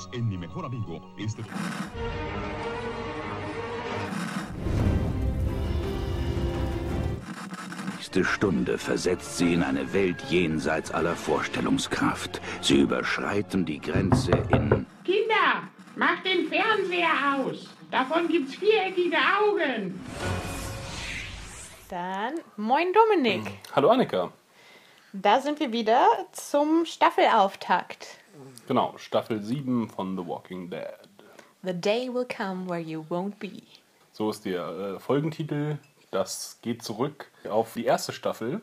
Unidos 0.00 0.08
en 0.12 0.28
Mi 0.28 0.36
Mejor 0.36 0.64
Amigo. 0.64 1.00
Este... 1.18 1.42
nächste 7.96 8.24
Stunde 8.24 8.78
versetzt 8.78 9.38
sie 9.38 9.54
in 9.54 9.62
eine 9.62 9.92
Welt 9.92 10.22
jenseits 10.30 10.90
aller 10.90 11.14
Vorstellungskraft. 11.14 12.40
Sie 12.60 12.80
überschreiten 12.80 13.64
die 13.64 13.80
Grenze 13.80 14.32
in... 14.50 14.86
Kinder, 15.04 15.68
macht 15.96 16.24
den 16.24 16.48
Fernseher 16.48 17.36
aus. 17.36 17.68
Davon 17.90 18.28
gibt's 18.28 18.54
viereckige 18.54 19.16
Augen. 19.16 20.00
Dann, 21.88 22.34
moin 22.56 22.92
Dominik. 22.92 23.42
Hallo 23.74 23.90
Annika. 23.90 24.32
Da 25.12 25.40
sind 25.40 25.58
wir 25.58 25.72
wieder 25.72 26.06
zum 26.32 26.86
Staffelauftakt. 26.86 28.19
Genau, 28.66 28.96
Staffel 28.96 29.42
7 29.42 29.88
von 29.88 30.16
The 30.16 30.26
Walking 30.26 30.70
Dead. 30.70 31.08
The 31.62 31.74
day 31.74 32.08
will 32.12 32.26
come 32.26 32.68
where 32.68 32.80
you 32.80 33.04
won't 33.08 33.34
be. 33.38 33.62
So 34.12 34.30
ist 34.30 34.44
der 34.44 34.66
äh, 34.68 34.98
Folgentitel. 34.98 35.78
Das 36.10 36.58
geht 36.62 36.82
zurück 36.82 37.30
auf 37.48 37.74
die 37.74 37.84
erste 37.84 38.12
Staffel. 38.12 38.60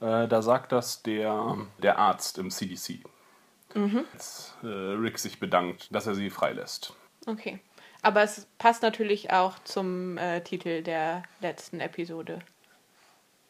Äh, 0.00 0.28
da 0.28 0.42
sagt 0.42 0.72
das 0.72 1.02
der, 1.02 1.56
der 1.82 1.98
Arzt 1.98 2.38
im 2.38 2.50
CDC. 2.50 3.00
Als 4.12 4.54
äh, 4.62 4.66
Rick 4.66 5.18
sich 5.18 5.40
bedankt, 5.40 5.94
dass 5.94 6.06
er 6.06 6.14
sie 6.14 6.28
freilässt. 6.28 6.92
Okay. 7.26 7.60
Aber 8.02 8.22
es 8.22 8.46
passt 8.58 8.82
natürlich 8.82 9.32
auch 9.32 9.58
zum 9.64 10.18
äh, 10.18 10.42
Titel 10.42 10.82
der 10.82 11.22
letzten 11.40 11.80
Episode. 11.80 12.40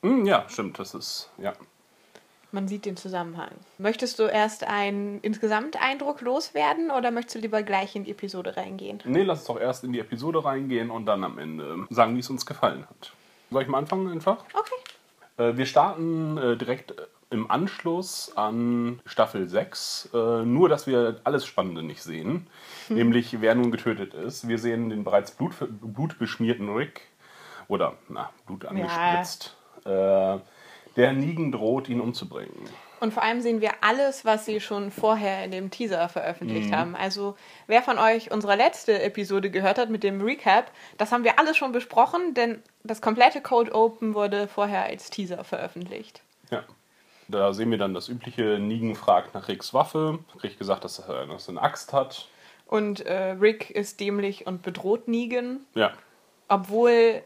Hm, 0.02 0.26
ja, 0.26 0.46
stimmt, 0.48 0.78
das 0.78 0.94
ist, 0.94 1.30
ja. 1.38 1.54
Man 2.52 2.68
sieht 2.68 2.84
den 2.84 2.98
Zusammenhang. 2.98 3.50
Möchtest 3.78 4.18
du 4.18 4.24
erst 4.24 4.64
einen 4.64 5.20
Insgesamteindruck 5.20 6.20
loswerden 6.20 6.90
oder 6.90 7.10
möchtest 7.10 7.36
du 7.36 7.38
lieber 7.40 7.62
gleich 7.62 7.96
in 7.96 8.04
die 8.04 8.10
Episode 8.10 8.56
reingehen? 8.58 9.00
Nee, 9.06 9.22
lass 9.22 9.38
uns 9.40 9.48
doch 9.48 9.58
erst 9.58 9.84
in 9.84 9.92
die 9.94 10.00
Episode 10.00 10.44
reingehen 10.44 10.90
und 10.90 11.06
dann 11.06 11.24
am 11.24 11.38
Ende 11.38 11.86
sagen, 11.88 12.14
wie 12.14 12.20
es 12.20 12.28
uns 12.28 12.44
gefallen 12.44 12.86
hat. 12.86 13.12
Soll 13.50 13.62
ich 13.62 13.68
mal 13.68 13.78
anfangen 13.78 14.12
einfach? 14.12 14.44
Okay. 14.52 15.42
Äh, 15.50 15.56
wir 15.56 15.64
starten 15.64 16.36
äh, 16.36 16.56
direkt 16.58 16.94
im 17.30 17.50
Anschluss 17.50 18.36
an 18.36 19.00
Staffel 19.06 19.48
6. 19.48 20.10
Äh, 20.12 20.44
nur, 20.44 20.68
dass 20.68 20.86
wir 20.86 21.20
alles 21.24 21.46
Spannende 21.46 21.82
nicht 21.82 22.02
sehen. 22.02 22.46
Nämlich, 22.90 23.40
wer 23.40 23.54
nun 23.54 23.70
getötet 23.70 24.12
ist. 24.12 24.46
Wir 24.46 24.58
sehen 24.58 24.90
den 24.90 25.04
bereits 25.04 25.30
blut, 25.30 25.54
blutbeschmierten 25.80 26.68
Rick. 26.74 27.08
Oder, 27.68 27.94
na, 28.10 28.28
Blut 28.46 28.66
angespritzt. 28.66 29.56
Äh, 29.86 30.38
der 30.96 31.12
Negan 31.12 31.52
droht, 31.52 31.88
ihn 31.88 32.00
umzubringen. 32.00 32.68
Und 33.00 33.12
vor 33.12 33.24
allem 33.24 33.40
sehen 33.40 33.60
wir 33.60 33.72
alles, 33.80 34.24
was 34.24 34.44
sie 34.44 34.60
schon 34.60 34.92
vorher 34.92 35.44
in 35.44 35.50
dem 35.50 35.72
Teaser 35.72 36.08
veröffentlicht 36.08 36.72
haben. 36.72 36.94
Also 36.94 37.36
wer 37.66 37.82
von 37.82 37.98
euch 37.98 38.30
unsere 38.30 38.54
letzte 38.54 39.02
Episode 39.02 39.50
gehört 39.50 39.78
hat 39.78 39.90
mit 39.90 40.04
dem 40.04 40.20
Recap, 40.20 40.70
das 40.98 41.10
haben 41.10 41.24
wir 41.24 41.40
alles 41.40 41.56
schon 41.56 41.72
besprochen, 41.72 42.34
denn 42.34 42.62
das 42.84 43.00
komplette 43.00 43.40
Code 43.40 43.74
Open 43.74 44.14
wurde 44.14 44.46
vorher 44.46 44.84
als 44.84 45.10
Teaser 45.10 45.42
veröffentlicht. 45.42 46.22
Ja. 46.50 46.62
Da 47.26 47.52
sehen 47.52 47.70
wir 47.70 47.78
dann 47.78 47.94
das 47.94 48.08
übliche, 48.08 48.58
Negan 48.60 48.94
fragt 48.94 49.34
nach 49.34 49.48
Ricks 49.48 49.74
Waffe, 49.74 50.20
kriegt 50.38 50.58
gesagt, 50.58 50.84
dass 50.84 51.00
er 51.00 51.26
dass 51.26 51.48
er 51.48 51.50
eine 51.50 51.62
Axt 51.62 51.92
hat. 51.92 52.28
Und 52.66 53.00
äh, 53.00 53.32
Rick 53.32 53.70
ist 53.70 53.98
dämlich 53.98 54.46
und 54.46 54.62
bedroht 54.62 55.08
Negan, 55.08 55.60
Ja, 55.74 55.92
obwohl 56.48 57.22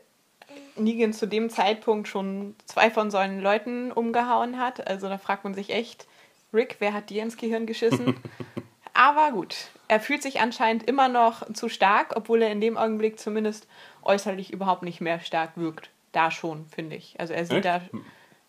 Negan 0.77 1.13
zu 1.13 1.27
dem 1.27 1.51
Zeitpunkt 1.51 2.09
schon 2.09 2.55
zwei 2.67 2.91
von 2.91 3.11
seinen 3.11 3.41
Leuten 3.41 3.93
umgehauen 3.93 4.59
hat. 4.59 4.87
Also 4.87 5.09
da 5.09 5.19
fragt 5.19 5.45
man 5.45 5.55
sich 5.55 5.71
echt, 5.71 6.07
Rick, 6.53 6.77
wer 6.79 6.93
hat 6.93 7.11
dir 7.11 7.23
ins 7.23 7.37
Gehirn 7.37 7.67
geschissen? 7.67 8.17
Aber 8.95 9.31
gut, 9.33 9.69
er 9.89 10.01
fühlt 10.01 10.23
sich 10.23 10.41
anscheinend 10.41 10.83
immer 10.85 11.09
noch 11.09 11.53
zu 11.53 11.69
stark, 11.69 12.15
obwohl 12.17 12.43
er 12.43 12.51
in 12.51 12.61
dem 12.61 12.79
Augenblick 12.79 13.19
zumindest 13.19 13.67
äußerlich 14.03 14.53
überhaupt 14.53 14.83
nicht 14.83 15.01
mehr 15.01 15.21
stark 15.21 15.57
wirkt. 15.57 15.91
Da 16.13 16.31
schon, 16.31 16.67
finde 16.75 16.97
ich. 16.97 17.15
Also 17.19 17.35
er 17.35 17.45
sieht 17.45 17.65
Echt? 17.65 17.67
da, 17.67 17.81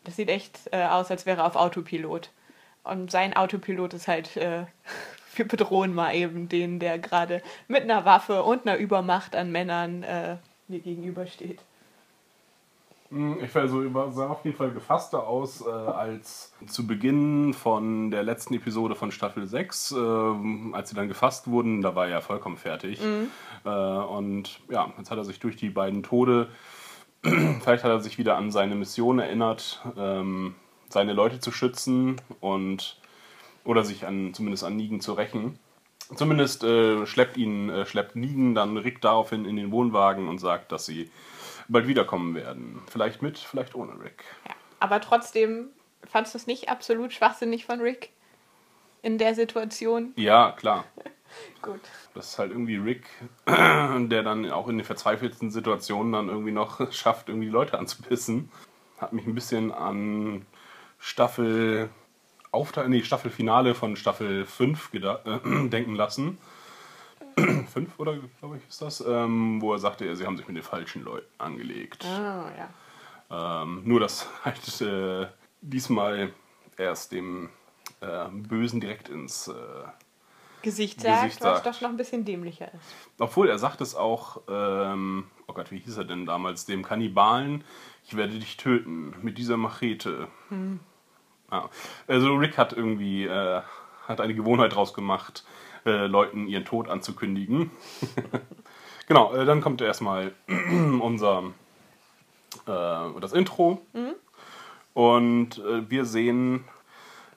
das 0.05 0.15
sieht 0.15 0.29
echt 0.29 0.57
äh, 0.71 0.85
aus, 0.85 1.11
als 1.11 1.25
wäre 1.25 1.41
er 1.41 1.47
auf 1.47 1.57
Autopilot. 1.57 2.29
Und 2.83 3.11
sein 3.11 3.35
Autopilot 3.35 3.93
ist 3.93 4.07
halt, 4.07 4.37
äh, 4.37 4.65
wir 5.35 5.47
bedrohen 5.47 5.93
mal 5.93 6.15
eben 6.15 6.47
den, 6.47 6.79
der 6.79 6.97
gerade 6.97 7.41
mit 7.67 7.83
einer 7.83 8.05
Waffe 8.05 8.43
und 8.43 8.65
einer 8.65 8.77
Übermacht 8.77 9.35
an 9.35 9.51
Männern 9.51 10.03
äh, 10.03 10.37
mir 10.69 10.79
gegenübersteht. 10.79 11.59
Hm, 13.09 13.37
Ich 13.43 13.53
war 13.55 13.67
so 13.67 13.81
über, 13.81 14.11
sah 14.11 14.27
auf 14.27 14.43
jeden 14.43 14.57
Fall 14.57 14.71
gefasster 14.71 15.25
aus 15.25 15.65
äh, 15.65 15.69
als 15.69 16.53
zu 16.65 16.85
Beginn 16.85 17.53
von 17.53 18.11
der 18.11 18.23
letzten 18.23 18.53
Episode 18.53 18.95
von 18.95 19.11
Staffel 19.11 19.47
6, 19.47 19.91
ähm, 19.91 20.73
als 20.73 20.89
sie 20.89 20.95
dann 20.95 21.07
gefasst 21.07 21.47
wurden, 21.47 21.81
da 21.81 21.95
war 21.95 22.05
er 22.05 22.11
ja 22.11 22.21
vollkommen 22.21 22.57
fertig. 22.57 22.99
Äh, 23.63 23.69
und 23.69 24.59
ja, 24.69 24.91
jetzt 24.97 25.09
hat 25.09 25.17
er 25.17 25.23
sich 25.23 25.39
durch 25.39 25.55
die 25.55 25.69
beiden 25.69 26.03
Tode, 26.03 26.49
vielleicht 27.23 27.83
hat 27.83 27.91
er 27.91 28.01
sich 28.01 28.17
wieder 28.17 28.35
an 28.35 28.51
seine 28.51 28.75
Mission 28.75 29.19
erinnert, 29.19 29.81
ähm, 29.97 30.55
seine 30.89 31.13
Leute 31.13 31.39
zu 31.39 31.51
schützen 31.51 32.17
und 32.41 32.99
oder 33.63 33.83
sich 33.83 34.05
an, 34.05 34.33
zumindest 34.33 34.63
an 34.63 34.75
Negan 34.77 35.01
zu 35.01 35.13
rächen. 35.13 35.59
Zumindest 36.15 36.63
äh, 36.63 37.05
schleppt 37.05 37.35
ihn, 37.35 37.69
äh, 37.69 37.85
schleppt 37.85 38.15
Negan 38.15 38.55
dann 38.55 38.77
Rick 38.77 39.01
daraufhin 39.01 39.43
in 39.43 39.57
den 39.57 39.71
Wohnwagen 39.71 40.29
und 40.29 40.39
sagt, 40.39 40.71
dass 40.71 40.85
sie 40.85 41.09
bald 41.69 41.87
wiederkommen 41.87 42.35
werden. 42.35 42.81
Vielleicht 42.89 43.21
mit, 43.21 43.37
vielleicht 43.37 43.75
ohne 43.75 43.93
Rick. 43.99 44.23
Ja. 44.47 44.53
Aber 44.79 45.01
trotzdem 45.01 45.69
fandst 46.03 46.33
du 46.33 46.37
es 46.37 46.47
nicht 46.47 46.69
absolut 46.69 47.13
schwachsinnig 47.13 47.65
von 47.65 47.81
Rick 47.81 48.11
in 49.01 49.17
der 49.17 49.35
Situation? 49.35 50.13
Ja, 50.15 50.51
klar. 50.51 50.85
Gut. 51.61 51.81
Das 52.13 52.29
ist 52.29 52.39
halt 52.39 52.51
irgendwie 52.51 52.77
Rick, 52.77 53.05
der 53.47 54.23
dann 54.23 54.49
auch 54.51 54.67
in 54.67 54.77
den 54.77 54.85
verzweifelten 54.85 55.51
Situationen 55.51 56.13
dann 56.13 56.29
irgendwie 56.29 56.51
noch 56.51 56.91
schafft, 56.91 57.29
irgendwie 57.29 57.49
Leute 57.49 57.77
anzupissen. 57.77 58.49
Hat 58.97 59.13
mich 59.13 59.27
ein 59.27 59.35
bisschen 59.35 59.71
an 59.71 60.45
Staffel 60.99 61.89
Auftakt, 62.51 62.89
nee, 62.89 63.03
Staffelfinale 63.03 63.75
von 63.75 63.95
Staffel 63.95 64.45
5 64.45 64.91
geda- 64.93 65.19
äh, 65.25 65.67
denken 65.69 65.95
lassen. 65.95 66.37
5 67.73 67.99
oder 67.99 68.17
glaube 68.39 68.57
ich 68.57 68.67
ist 68.67 68.81
das, 68.81 69.01
ähm, 69.01 69.61
wo 69.61 69.73
er 69.73 69.79
sagte, 69.79 70.15
sie 70.15 70.25
haben 70.25 70.37
sich 70.37 70.47
mit 70.47 70.57
den 70.57 70.63
falschen 70.63 71.03
Leuten 71.03 71.27
angelegt. 71.37 72.05
Ah, 72.05 72.51
ja. 72.57 73.61
Ähm, 73.63 73.81
nur, 73.85 73.99
dass 73.99 74.27
halt 74.45 74.81
äh, 74.81 75.27
diesmal 75.61 76.31
erst 76.77 77.11
dem 77.11 77.49
äh, 78.01 78.27
Bösen 78.31 78.79
direkt 78.79 79.09
ins. 79.09 79.47
Äh, 79.47 79.53
Gesicht 80.63 81.01
sagt, 81.01 81.23
Gesicht 81.23 81.43
was 81.43 81.63
sagt. 81.63 81.67
doch 81.67 81.81
noch 81.81 81.89
ein 81.89 81.97
bisschen 81.97 82.25
dämlicher 82.25 82.73
ist. 82.73 82.95
obwohl 83.19 83.47
er 83.47 83.59
sagt 83.59 83.79
es 83.79 83.95
auch, 83.95 84.41
ähm, 84.49 85.25
oh 85.47 85.53
Gott, 85.53 85.71
wie 85.71 85.77
hieß 85.77 85.97
er 85.97 86.03
denn 86.03 86.25
damals? 86.25 86.65
Dem 86.65 86.83
Kannibalen, 86.83 87.63
ich 88.03 88.17
werde 88.17 88.33
dich 88.39 88.57
töten 88.57 89.13
mit 89.21 89.37
dieser 89.37 89.55
Machete. 89.55 90.27
Ja. 91.51 91.69
Also 92.07 92.35
Rick 92.35 92.57
hat 92.57 92.73
irgendwie 92.73 93.25
äh, 93.25 93.61
hat 94.07 94.21
eine 94.21 94.33
Gewohnheit 94.33 94.73
draus 94.73 94.93
gemacht, 94.93 95.45
äh, 95.87 96.05
Leuten 96.07 96.47
ihren 96.47 96.65
Tod 96.65 96.89
anzukündigen. 96.89 97.71
genau, 99.07 99.33
äh, 99.33 99.45
dann 99.45 99.61
kommt 99.61 99.81
erstmal 99.81 100.33
unser 101.01 101.43
äh, 102.65 103.19
das 103.19 103.33
Intro 103.33 103.81
und 104.93 105.57
äh, 105.59 105.89
wir 105.89 106.05
sehen, 106.05 106.65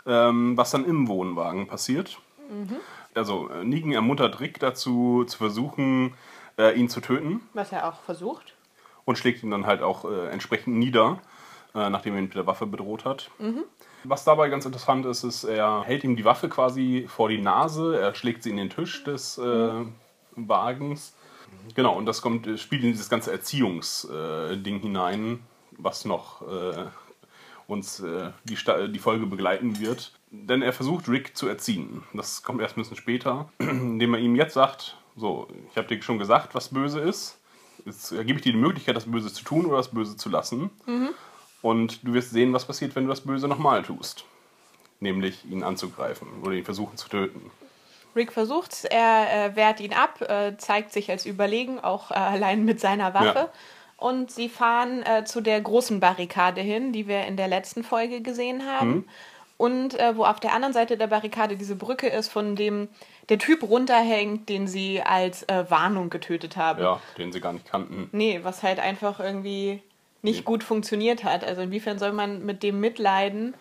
ähm, 0.06 0.56
was 0.56 0.70
dann 0.70 0.84
im 0.84 1.08
Wohnwagen 1.08 1.66
passiert. 1.66 2.18
Also 3.14 3.48
äh, 3.50 3.64
Negan 3.64 3.92
ermuntert 3.92 4.40
Rick 4.40 4.58
dazu, 4.58 5.24
zu 5.26 5.38
versuchen, 5.38 6.14
ihn 6.76 6.90
zu 6.90 7.00
töten 7.00 7.40
Was 7.54 7.72
er 7.72 7.88
auch 7.88 8.02
versucht. 8.02 8.54
und 9.06 9.16
schlägt 9.16 9.42
ihn 9.42 9.50
dann 9.50 9.64
halt 9.64 9.80
auch 9.80 10.04
entsprechend 10.04 10.76
nieder, 10.76 11.18
nachdem 11.72 12.12
er 12.12 12.18
ihn 12.18 12.24
mit 12.24 12.34
der 12.34 12.46
Waffe 12.46 12.66
bedroht 12.66 13.06
hat. 13.06 13.30
Was 14.04 14.24
dabei 14.24 14.48
ganz 14.48 14.64
interessant 14.64 15.04
ist, 15.06 15.24
ist, 15.24 15.44
er 15.44 15.82
hält 15.84 16.04
ihm 16.04 16.16
die 16.16 16.24
Waffe 16.24 16.48
quasi 16.48 17.06
vor 17.08 17.28
die 17.28 17.40
Nase, 17.40 18.00
er 18.00 18.14
schlägt 18.14 18.42
sie 18.42 18.50
in 18.50 18.56
den 18.56 18.70
Tisch 18.70 19.04
des 19.04 19.38
äh, 19.38 19.84
Wagens. 20.36 21.14
Genau, 21.74 21.96
und 21.96 22.06
das 22.06 22.22
kommt, 22.22 22.48
spielt 22.58 22.82
in 22.82 22.92
dieses 22.92 23.10
ganze 23.10 23.32
Erziehungsding 23.32 24.80
hinein, 24.80 25.40
was 25.72 26.04
noch 26.04 26.42
äh, 26.42 26.86
uns 27.66 28.00
äh, 28.00 28.30
die, 28.44 28.56
die 28.92 28.98
Folge 28.98 29.26
begleiten 29.26 29.80
wird. 29.80 30.12
Denn 30.30 30.62
er 30.62 30.72
versucht, 30.72 31.08
Rick 31.08 31.36
zu 31.36 31.48
erziehen. 31.48 32.04
Das 32.12 32.42
kommt 32.42 32.60
erst 32.60 32.76
ein 32.76 32.82
bisschen 32.82 32.96
später, 32.96 33.50
indem 33.58 34.14
er 34.14 34.20
ihm 34.20 34.36
jetzt 34.36 34.54
sagt, 34.54 34.96
so, 35.16 35.48
ich 35.70 35.76
habe 35.76 35.88
dir 35.88 36.00
schon 36.02 36.18
gesagt, 36.18 36.54
was 36.54 36.68
böse 36.68 37.00
ist. 37.00 37.38
Jetzt 37.84 38.10
gebe 38.10 38.34
ich 38.34 38.42
dir 38.42 38.52
die 38.52 38.58
Möglichkeit, 38.58 38.96
das 38.96 39.10
Böse 39.10 39.32
zu 39.32 39.42
tun 39.42 39.66
oder 39.66 39.78
das 39.78 39.90
Böse 39.90 40.16
zu 40.16 40.28
lassen. 40.28 40.70
Und 41.62 42.06
du 42.06 42.14
wirst 42.14 42.30
sehen, 42.30 42.52
was 42.52 42.64
passiert, 42.64 42.96
wenn 42.96 43.04
du 43.04 43.10
das 43.10 43.20
Böse 43.20 43.48
nochmal 43.48 43.82
tust. 43.82 44.24
Nämlich 45.00 45.44
ihn 45.50 45.62
anzugreifen 45.62 46.28
oder 46.42 46.52
ihn 46.52 46.64
versuchen 46.64 46.96
zu 46.96 47.08
töten. 47.08 47.50
Rick 48.16 48.32
versucht's, 48.32 48.84
er 48.84 49.46
äh, 49.52 49.56
wehrt 49.56 49.80
ihn 49.80 49.92
ab, 49.92 50.20
äh, 50.22 50.56
zeigt 50.56 50.92
sich 50.92 51.10
als 51.10 51.26
überlegen, 51.26 51.78
auch 51.78 52.10
äh, 52.10 52.14
allein 52.14 52.64
mit 52.64 52.80
seiner 52.80 53.14
Waffe. 53.14 53.38
Ja. 53.38 53.52
Und 53.96 54.30
sie 54.30 54.48
fahren 54.48 55.02
äh, 55.02 55.24
zu 55.24 55.40
der 55.40 55.60
großen 55.60 56.00
Barrikade 56.00 56.60
hin, 56.60 56.92
die 56.92 57.06
wir 57.06 57.26
in 57.26 57.36
der 57.36 57.48
letzten 57.48 57.84
Folge 57.84 58.20
gesehen 58.20 58.66
haben. 58.66 59.06
und 59.58 60.00
äh, 60.00 60.16
wo 60.16 60.24
auf 60.24 60.40
der 60.40 60.54
anderen 60.54 60.72
Seite 60.72 60.96
der 60.96 61.06
Barrikade 61.06 61.58
diese 61.58 61.76
Brücke 61.76 62.08
ist, 62.08 62.30
von 62.30 62.56
dem 62.56 62.88
der 63.28 63.38
Typ 63.38 63.62
runterhängt, 63.62 64.48
den 64.48 64.66
sie 64.66 65.02
als 65.02 65.42
äh, 65.44 65.64
Warnung 65.68 66.08
getötet 66.08 66.56
haben. 66.56 66.82
Ja, 66.82 67.00
den 67.18 67.30
sie 67.30 67.40
gar 67.40 67.52
nicht 67.52 67.66
kannten. 67.66 68.08
Nee, 68.12 68.40
was 68.42 68.62
halt 68.62 68.80
einfach 68.80 69.20
irgendwie 69.20 69.82
nicht 70.22 70.44
gut 70.44 70.64
funktioniert 70.64 71.24
hat. 71.24 71.44
Also 71.44 71.62
inwiefern 71.62 71.98
soll 71.98 72.12
man 72.12 72.44
mit 72.44 72.62
dem 72.62 72.80
mitleiden, 72.80 73.54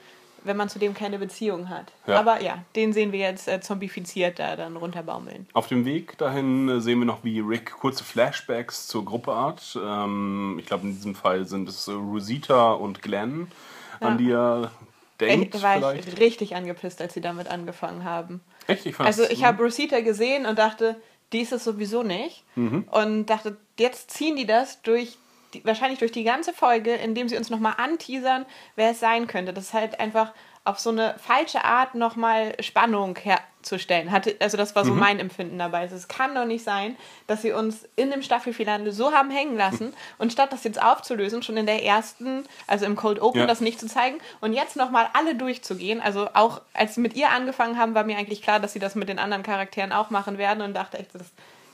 wenn 0.43 0.57
man 0.57 0.69
zu 0.69 0.79
dem 0.79 0.93
keine 0.93 1.19
Beziehung 1.19 1.69
hat. 1.69 1.91
Ja. 2.07 2.19
Aber 2.19 2.41
ja, 2.41 2.63
den 2.75 2.93
sehen 2.93 3.11
wir 3.11 3.19
jetzt 3.19 3.47
äh, 3.47 3.61
zombifiziert 3.61 4.39
da 4.39 4.55
dann 4.55 4.75
runterbaumeln. 4.77 5.47
Auf 5.53 5.67
dem 5.67 5.85
Weg 5.85 6.17
dahin 6.17 6.69
äh, 6.69 6.81
sehen 6.81 6.99
wir 6.99 7.05
noch, 7.05 7.23
wie 7.23 7.39
Rick 7.39 7.71
kurze 7.71 8.03
Flashbacks 8.03 8.87
zur 8.87 9.05
Gruppe 9.05 9.35
hat. 9.35 9.77
Ähm, 9.81 10.57
ich 10.59 10.65
glaube, 10.65 10.87
in 10.87 10.93
diesem 10.93 11.15
Fall 11.15 11.45
sind 11.45 11.67
es 11.69 11.87
äh, 11.87 11.91
Rosita 11.91 12.73
und 12.73 13.01
Glenn, 13.01 13.51
an 13.99 14.17
die 14.17 14.31
er 14.31 14.71
denkt. 15.19 15.55
Da 15.55 15.61
war 15.61 15.77
vielleicht. 15.77 16.07
ich 16.07 16.19
richtig 16.19 16.55
angepisst, 16.55 17.01
als 17.01 17.13
sie 17.13 17.21
damit 17.21 17.47
angefangen 17.47 18.03
haben. 18.03 18.41
Echt? 18.67 18.85
Ich 18.85 18.99
Also 18.99 19.23
ich 19.23 19.43
habe 19.43 19.63
Rosita 19.63 19.99
gesehen 20.01 20.45
und 20.45 20.57
dachte, 20.57 20.95
die 21.33 21.41
ist 21.41 21.51
es 21.51 21.63
sowieso 21.63 22.03
nicht. 22.03 22.43
Mhm. 22.55 22.85
Und 22.91 23.25
dachte, 23.27 23.57
jetzt 23.77 24.11
ziehen 24.11 24.35
die 24.35 24.45
das 24.45 24.81
durch, 24.81 25.17
die, 25.53 25.65
wahrscheinlich 25.65 25.99
durch 25.99 26.11
die 26.11 26.23
ganze 26.23 26.53
Folge, 26.53 26.93
indem 26.93 27.27
sie 27.29 27.37
uns 27.37 27.49
nochmal 27.49 27.73
anteasern, 27.77 28.45
wer 28.75 28.91
es 28.91 28.99
sein 28.99 29.27
könnte. 29.27 29.53
Das 29.53 29.65
ist 29.65 29.73
halt 29.73 29.99
einfach 29.99 30.31
auf 30.65 30.77
so 30.77 30.89
eine 30.91 31.15
falsche 31.17 31.63
Art 31.63 31.95
nochmal 31.95 32.55
Spannung 32.61 33.15
herzustellen. 33.17 34.11
Hatte, 34.11 34.35
also 34.39 34.57
das 34.57 34.75
war 34.75 34.85
so 34.85 34.91
Mhm. 34.93 34.99
mein 34.99 35.19
Empfinden 35.19 35.57
dabei. 35.57 35.79
Also 35.79 35.95
Es 35.95 36.07
kann 36.07 36.35
doch 36.35 36.45
nicht 36.45 36.63
sein, 36.63 36.95
dass 37.27 37.41
sie 37.41 37.53
uns 37.53 37.87
in 37.95 38.11
dem 38.11 38.21
Staffelfinale 38.21 38.91
so 38.91 39.11
haben 39.13 39.31
hängen 39.31 39.57
lassen 39.57 39.93
und 40.19 40.31
statt 40.31 40.51
das 40.53 40.63
jetzt 40.65 40.79
aufzulösen, 40.81 41.41
schon 41.41 41.57
in 41.57 41.65
der 41.65 41.83
ersten, 41.83 42.43
also 42.67 42.85
im 42.85 42.95
Cold 42.95 43.19
Open, 43.21 43.39
Ja. 43.41 43.47
das 43.47 43.61
nicht 43.61 43.79
zu 43.79 43.87
zeigen 43.87 44.19
und 44.41 44.53
jetzt 44.53 44.75
nochmal 44.75 45.09
alle 45.13 45.33
durchzugehen. 45.33 46.01
Also 46.01 46.27
auch 46.33 46.61
als 46.73 46.95
sie 46.95 47.01
mit 47.01 47.15
ihr 47.15 47.29
angefangen 47.31 47.77
haben, 47.79 47.95
war 47.95 48.03
mir 48.03 48.17
eigentlich 48.17 48.41
klar, 48.43 48.59
dass 48.59 48.73
sie 48.73 48.79
das 48.79 48.93
mit 48.95 49.09
den 49.09 49.17
anderen 49.17 49.43
Charakteren 49.43 49.91
auch 49.93 50.09
machen 50.11 50.37
werden 50.37 50.61
und 50.61 50.73
dachte 50.75 50.99
echt, 50.99 51.15
das 51.15 51.23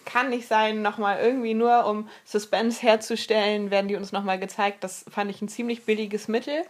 kann 0.06 0.30
nicht 0.30 0.48
sein, 0.48 0.82
nochmal 0.82 1.20
irgendwie 1.20 1.54
nur 1.54 1.86
um 1.86 2.08
Suspense 2.24 2.82
herzustellen, 2.82 3.72
werden 3.72 3.88
die 3.88 3.96
uns 3.96 4.12
nochmal 4.12 4.40
gezeigt. 4.40 4.84
Das 4.84 5.06
fand 5.10 5.30
ich 5.32 5.42
ein 5.42 5.48
ziemlich 5.48 5.86
billiges 5.86 6.28
Mittel 6.28 6.64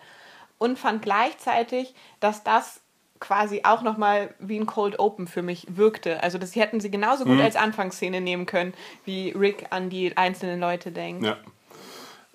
und 0.57 0.79
fand 0.79 1.01
gleichzeitig, 1.01 1.93
dass 2.19 2.43
das 2.43 2.81
quasi 3.19 3.61
auch 3.63 3.81
nochmal 3.81 4.33
wie 4.39 4.59
ein 4.59 4.65
Cold 4.65 4.99
Open 4.99 5.27
für 5.27 5.41
mich 5.41 5.65
wirkte. 5.69 6.21
Also 6.21 6.37
das 6.37 6.55
hätten 6.55 6.79
sie 6.79 6.91
genauso 6.91 7.25
gut 7.25 7.39
als 7.39 7.55
Anfangsszene 7.55 8.21
nehmen 8.21 8.45
können, 8.45 8.73
wie 9.05 9.29
Rick 9.29 9.67
an 9.69 9.89
die 9.89 10.15
einzelnen 10.17 10.59
Leute 10.59 10.91
denkt. 10.91 11.25
Ja. 11.25 11.37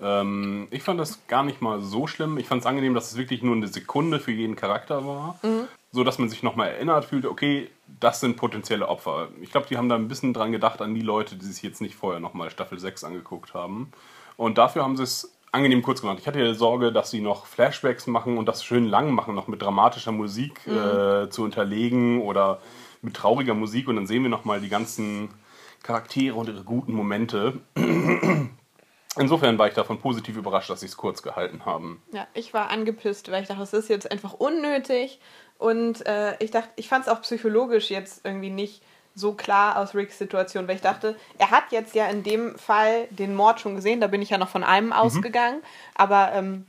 Ähm, 0.00 0.68
ich 0.70 0.82
fand 0.82 0.98
das 0.98 1.26
gar 1.26 1.42
nicht 1.42 1.60
mal 1.60 1.80
so 1.80 2.06
schlimm. 2.06 2.38
Ich 2.38 2.46
fand 2.46 2.62
es 2.62 2.66
angenehm, 2.66 2.94
dass 2.94 3.12
es 3.12 3.18
wirklich 3.18 3.42
nur 3.42 3.54
eine 3.54 3.68
Sekunde 3.68 4.20
für 4.20 4.32
jeden 4.32 4.56
Charakter 4.56 5.06
war. 5.06 5.38
So 5.92 6.04
dass 6.04 6.18
man 6.18 6.28
sich 6.28 6.42
nochmal 6.42 6.68
erinnert 6.68 7.04
fühlt, 7.04 7.26
okay, 7.26 7.68
das 7.98 8.20
sind 8.20 8.36
potenzielle 8.36 8.88
Opfer. 8.88 9.28
Ich 9.40 9.50
glaube, 9.50 9.66
die 9.66 9.76
haben 9.76 9.88
da 9.88 9.96
ein 9.96 10.06
bisschen 10.06 10.32
dran 10.32 10.52
gedacht 10.52 10.80
an 10.80 10.94
die 10.94 11.00
Leute, 11.00 11.34
die 11.36 11.44
sich 11.44 11.62
jetzt 11.62 11.80
nicht 11.80 11.96
vorher 11.96 12.20
nochmal 12.20 12.50
Staffel 12.50 12.78
6 12.78 13.02
angeguckt 13.02 13.54
haben. 13.54 13.90
Und 14.36 14.56
dafür 14.56 14.84
haben 14.84 14.96
sie 14.96 15.02
es 15.02 15.36
angenehm 15.52 15.82
kurz 15.82 16.00
gemacht. 16.00 16.18
Ich 16.20 16.26
hatte 16.26 16.40
ja 16.40 16.54
Sorge, 16.54 16.92
dass 16.92 17.10
sie 17.10 17.20
noch 17.20 17.46
Flashbacks 17.46 18.06
machen 18.06 18.38
und 18.38 18.46
das 18.46 18.64
schön 18.64 18.86
lang 18.86 19.12
machen, 19.12 19.34
noch 19.34 19.48
mit 19.48 19.62
dramatischer 19.62 20.12
Musik 20.12 20.66
äh, 20.66 21.28
zu 21.28 21.42
unterlegen 21.42 22.22
oder 22.22 22.60
mit 23.02 23.14
trauriger 23.14 23.54
Musik. 23.54 23.88
Und 23.88 23.96
dann 23.96 24.06
sehen 24.06 24.22
wir 24.22 24.30
nochmal 24.30 24.60
die 24.60 24.68
ganzen 24.68 25.30
Charaktere 25.82 26.36
und 26.36 26.48
ihre 26.48 26.62
guten 26.62 26.92
Momente. 26.92 27.60
Insofern 29.16 29.58
war 29.58 29.66
ich 29.66 29.74
davon 29.74 29.98
positiv 29.98 30.36
überrascht, 30.36 30.70
dass 30.70 30.80
sie 30.80 30.86
es 30.86 30.96
kurz 30.96 31.22
gehalten 31.22 31.64
haben. 31.66 32.00
Ja, 32.12 32.28
ich 32.32 32.54
war 32.54 32.70
angepisst, 32.70 33.30
weil 33.30 33.42
ich 33.42 33.48
dachte, 33.48 33.60
das 33.60 33.72
ist 33.72 33.88
jetzt 33.88 34.10
einfach 34.10 34.34
unnötig. 34.34 35.18
Und 35.60 36.06
äh, 36.06 36.34
ich 36.38 36.50
dachte, 36.50 36.70
ich 36.76 36.88
fand 36.88 37.06
es 37.06 37.12
auch 37.12 37.20
psychologisch 37.20 37.90
jetzt 37.90 38.24
irgendwie 38.24 38.48
nicht 38.48 38.82
so 39.14 39.34
klar 39.34 39.76
aus 39.76 39.94
Ricks 39.94 40.16
Situation, 40.16 40.66
weil 40.66 40.76
ich 40.76 40.80
dachte, 40.80 41.16
er 41.36 41.50
hat 41.50 41.64
jetzt 41.70 41.94
ja 41.94 42.06
in 42.06 42.22
dem 42.22 42.56
Fall 42.58 43.06
den 43.10 43.34
Mord 43.34 43.60
schon 43.60 43.76
gesehen, 43.76 44.00
da 44.00 44.06
bin 44.06 44.22
ich 44.22 44.30
ja 44.30 44.38
noch 44.38 44.48
von 44.48 44.64
einem 44.64 44.92
ausgegangen, 44.94 45.60
aber 45.94 46.32
ähm, 46.32 46.64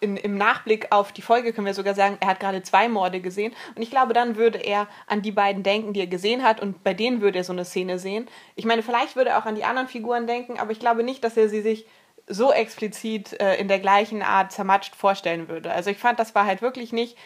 in, 0.00 0.16
im 0.16 0.38
Nachblick 0.38 0.86
auf 0.90 1.12
die 1.12 1.20
Folge 1.20 1.52
können 1.52 1.66
wir 1.66 1.74
sogar 1.74 1.94
sagen, 1.94 2.16
er 2.20 2.28
hat 2.28 2.40
gerade 2.40 2.62
zwei 2.62 2.88
Morde 2.88 3.20
gesehen 3.20 3.52
und 3.74 3.82
ich 3.82 3.90
glaube, 3.90 4.14
dann 4.14 4.36
würde 4.36 4.58
er 4.58 4.88
an 5.06 5.20
die 5.20 5.32
beiden 5.32 5.62
denken, 5.62 5.92
die 5.92 6.00
er 6.00 6.06
gesehen 6.06 6.42
hat 6.42 6.62
und 6.62 6.82
bei 6.82 6.94
denen 6.94 7.20
würde 7.20 7.36
er 7.36 7.44
so 7.44 7.52
eine 7.52 7.66
Szene 7.66 7.98
sehen. 7.98 8.28
Ich 8.56 8.64
meine, 8.64 8.82
vielleicht 8.82 9.14
würde 9.14 9.30
er 9.30 9.38
auch 9.38 9.46
an 9.46 9.56
die 9.56 9.64
anderen 9.64 9.88
Figuren 9.88 10.26
denken, 10.26 10.58
aber 10.58 10.72
ich 10.72 10.80
glaube 10.80 11.02
nicht, 11.02 11.22
dass 11.22 11.36
er 11.36 11.50
sie 11.50 11.60
sich 11.60 11.86
so 12.26 12.50
explizit 12.50 13.38
äh, 13.40 13.56
in 13.56 13.68
der 13.68 13.80
gleichen 13.80 14.22
Art 14.22 14.52
zermatscht 14.52 14.94
vorstellen 14.96 15.48
würde. 15.48 15.70
Also 15.70 15.90
ich 15.90 15.98
fand, 15.98 16.18
das 16.18 16.34
war 16.34 16.46
halt 16.46 16.62
wirklich 16.62 16.92
nicht 16.92 17.18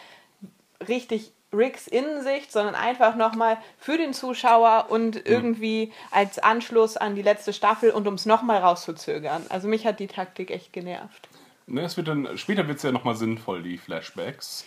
richtig 0.87 1.31
Ricks 1.53 1.87
Innensicht, 1.87 2.51
sondern 2.51 2.75
einfach 2.75 3.15
nochmal 3.15 3.57
für 3.77 3.97
den 3.97 4.13
Zuschauer 4.13 4.87
und 4.89 5.25
irgendwie 5.25 5.93
als 6.11 6.39
Anschluss 6.39 6.97
an 6.97 7.15
die 7.15 7.21
letzte 7.21 7.53
Staffel 7.53 7.91
und 7.91 8.07
um 8.07 8.15
es 8.15 8.25
nochmal 8.25 8.57
rauszuzögern. 8.57 9.43
Also 9.49 9.67
mich 9.67 9.85
hat 9.85 9.99
die 9.99 10.07
Taktik 10.07 10.51
echt 10.51 10.73
genervt. 10.73 11.29
Ne, 11.65 11.81
es 11.81 11.95
wird 11.95 12.09
dann, 12.09 12.37
später 12.37 12.67
wird 12.67 12.77
es 12.77 12.83
ja 12.83 12.91
nochmal 12.91 13.15
sinnvoll, 13.15 13.63
die 13.63 13.77
Flashbacks. 13.77 14.65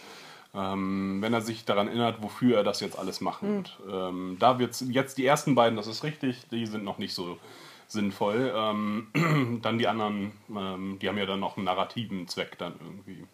Ähm, 0.55 1.19
wenn 1.21 1.33
er 1.33 1.43
sich 1.43 1.65
daran 1.65 1.87
erinnert, 1.89 2.23
wofür 2.23 2.57
er 2.57 2.65
das 2.65 2.81
jetzt 2.81 2.99
alles 2.99 3.21
macht. 3.21 3.43
Ähm, 3.43 4.37
da 4.41 4.59
wird 4.59 4.81
jetzt 4.89 5.17
die 5.17 5.27
ersten 5.27 5.55
beiden, 5.55 5.77
das 5.77 5.87
ist 5.87 6.03
richtig, 6.03 6.49
die 6.51 6.67
sind 6.67 6.83
noch 6.83 6.99
nicht 6.99 7.15
so 7.15 7.39
sinnvoll. 7.87 8.53
Ähm, 8.55 9.61
dann 9.63 9.79
die 9.79 9.87
anderen, 9.87 10.33
ähm, 10.51 10.99
die 11.01 11.09
haben 11.09 11.19
ja 11.19 11.27
dann 11.27 11.41
noch 11.41 11.57
einen 11.57 11.67
narrativen 11.67 12.27
Zweck 12.27 12.59
dann 12.59 12.75
irgendwie. 12.81 13.25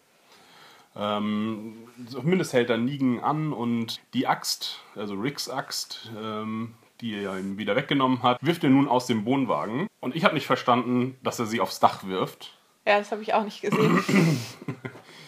Ähm, 0.97 1.75
zumindest 2.07 2.53
hält 2.53 2.69
dann 2.69 2.85
Negan 2.85 3.19
an 3.19 3.53
und 3.53 3.99
die 4.13 4.27
Axt, 4.27 4.81
also 4.95 5.13
Ricks 5.13 5.49
Axt, 5.49 6.11
ähm, 6.19 6.73
die 7.01 7.13
er 7.15 7.37
ihm 7.37 7.57
wieder 7.57 7.75
weggenommen 7.75 8.23
hat, 8.23 8.39
wirft 8.41 8.63
er 8.63 8.71
nun 8.71 8.87
aus 8.87 9.05
dem 9.05 9.25
Wohnwagen. 9.25 9.87
Und 9.99 10.15
ich 10.15 10.23
habe 10.23 10.33
nicht 10.33 10.47
verstanden, 10.47 11.15
dass 11.23 11.37
er 11.39 11.45
sie 11.45 11.61
aufs 11.61 11.79
Dach 11.79 12.05
wirft. 12.05 12.57
Ja, 12.87 12.97
das 12.97 13.11
habe 13.11 13.21
ich 13.21 13.33
auch 13.33 13.43
nicht 13.43 13.61
gesehen. 13.61 13.99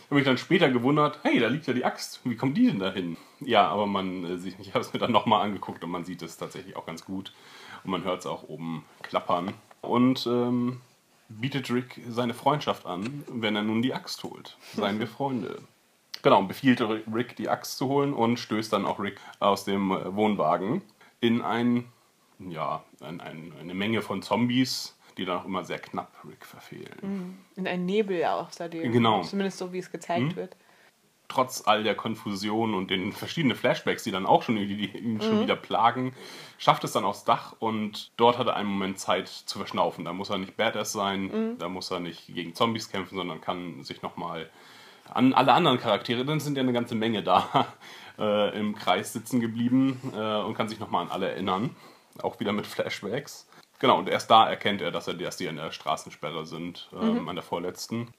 Ich 0.02 0.12
habe 0.12 0.22
mich 0.22 0.26
dann 0.26 0.38
später 0.40 0.72
gewundert, 0.72 1.20
hey, 1.22 1.40
da 1.40 1.48
liegt 1.50 1.68
ja 1.68 1.74
die 1.76 1.86
Axt. 1.86 2.22
Wie 2.24 2.36
kommt 2.36 2.58
die 2.58 2.66
denn 2.66 2.80
da 2.80 2.92
hin? 2.92 3.16
Ja, 3.42 3.68
aber 3.68 3.86
man, 3.86 4.26
äh, 4.26 4.38
sieht- 4.40 4.56
ich 4.60 4.70
habe 4.74 4.80
es 4.80 4.92
mir 4.92 4.98
dann 4.98 5.12
nochmal 5.12 5.46
angeguckt 5.46 5.84
und 5.84 5.92
man 5.92 6.04
sieht 6.04 6.24
es 6.24 6.36
tatsächlich 6.36 6.76
auch 6.76 6.88
ganz 6.88 7.06
gut. 7.06 7.32
Und 7.84 7.92
man 7.92 8.04
hört 8.04 8.22
es 8.22 8.26
auch 8.26 8.42
oben 8.42 8.84
klappern. 9.04 9.54
Und 9.82 10.26
ähm, 10.26 10.82
bietet 11.30 11.72
Rick 11.72 12.02
seine 12.10 12.34
Freundschaft 12.34 12.86
an, 12.86 13.24
wenn 13.28 13.56
er 13.56 13.64
nun 13.64 13.82
die 13.82 13.94
Axt 13.94 14.24
holt. 14.24 14.58
Seien 14.76 15.00
wir 15.00 15.08
Freunde. 15.08 15.62
Genau, 16.22 16.40
und 16.40 16.48
befiehlt 16.48 16.82
Rick 16.82 17.38
die 17.38 17.48
Axt 17.48 17.78
zu 17.78 17.88
holen 17.88 18.14
und 18.14 18.38
stößt 18.38 18.74
dann 18.74 18.86
auch 18.86 19.00
Rick 19.00 19.22
aus 19.40 19.64
dem 19.64 19.92
äh, 19.92 20.16
Wohnwagen 20.16 20.82
in 21.22 21.42
ein, 21.42 21.86
ja, 22.40 22.84
ein, 23.00 23.22
ein, 23.22 23.54
eine 23.60 23.74
Menge 23.74 24.02
von 24.02 24.22
Zombies, 24.22 24.98
die 25.18 25.26
dann 25.26 25.40
auch 25.40 25.46
immer 25.46 25.64
sehr 25.64 25.80
knapp 25.80 26.14
Rick 26.28 26.46
verfehlen. 26.46 27.38
In 27.56 27.68
ein 27.68 27.86
Nebel 27.86 28.24
außerdem. 28.24 28.92
Genau. 28.92 29.22
Zumindest 29.24 29.58
so, 29.58 29.72
wie 29.72 29.80
es 29.80 29.92
gezeigt 29.92 30.36
wird. 30.36 30.56
Trotz 31.30 31.64
all 31.66 31.84
der 31.84 31.96
Konfusion 31.96 32.74
und 32.74 32.92
den 32.92 33.14
verschiedenen 33.14 33.56
Flashbacks, 33.56 34.04
die 34.04 34.12
dann 34.12 34.26
auch 34.26 34.44
schon, 34.44 34.58
ihn 34.58 35.22
schon 35.22 35.42
wieder 35.42 35.56
plagen, 35.56 36.14
schafft 36.58 36.84
es 36.84 36.92
dann 36.92 37.06
aufs 37.06 37.24
Dach 37.24 37.56
und 37.60 38.12
dort 38.18 38.38
hat 38.38 38.48
er 38.48 38.56
einen 38.56 38.70
Moment 38.70 39.00
Zeit 39.00 39.30
zu 39.30 39.58
verschnaufen. 39.58 40.04
Da 40.04 40.12
muss 40.12 40.30
er 40.30 40.40
nicht 40.40 40.58
Badass 40.58 40.92
sein, 40.92 41.56
da 41.58 41.70
muss 41.70 41.92
er 41.92 42.02
nicht 42.02 42.28
gegen 42.28 42.54
Zombies 42.56 42.90
kämpfen, 42.90 43.16
sondern 43.16 43.40
kann 43.40 43.84
sich 43.84 44.02
nochmal 44.02 44.50
an 45.14 45.34
alle 45.34 45.54
anderen 45.54 45.80
Charaktere, 45.80 46.26
dann 46.26 46.40
sind 46.40 46.56
ja 46.56 46.64
eine 46.64 46.74
ganze 46.74 46.96
Menge 46.96 47.24
da, 47.24 47.68
äh, 48.20 48.58
im 48.60 48.76
Kreis 48.76 49.14
sitzen 49.14 49.40
geblieben 49.40 50.00
äh, 50.16 50.42
und 50.42 50.56
kann 50.56 50.68
sich 50.68 50.80
nochmal 50.80 51.06
an 51.06 51.12
alle 51.12 51.30
erinnern. 51.30 51.76
Auch 52.22 52.40
wieder 52.40 52.52
mit 52.52 52.68
Flashbacks. 52.68 53.48
Genau, 53.80 53.98
und 53.98 54.10
erst 54.10 54.30
da 54.30 54.50
erkennt 54.50 54.82
er, 54.82 54.92
dass, 54.92 55.08
er, 55.08 55.14
dass 55.14 55.38
die 55.38 55.48
an 55.48 55.56
der 55.56 55.72
Straßensperre 55.72 56.46
sind, 56.46 56.90
ähm, 56.94 57.30
an 57.30 57.36
der 57.36 57.44
vorletzten 57.44 58.14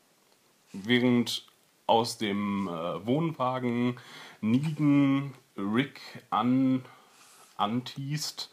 während 0.72 1.46
aus 1.90 2.16
dem 2.16 2.68
äh, 2.68 3.04
Wohnwagen 3.06 3.96
Negan 4.40 5.34
Rick 5.56 6.00
an, 6.30 6.82
anteast 7.56 8.50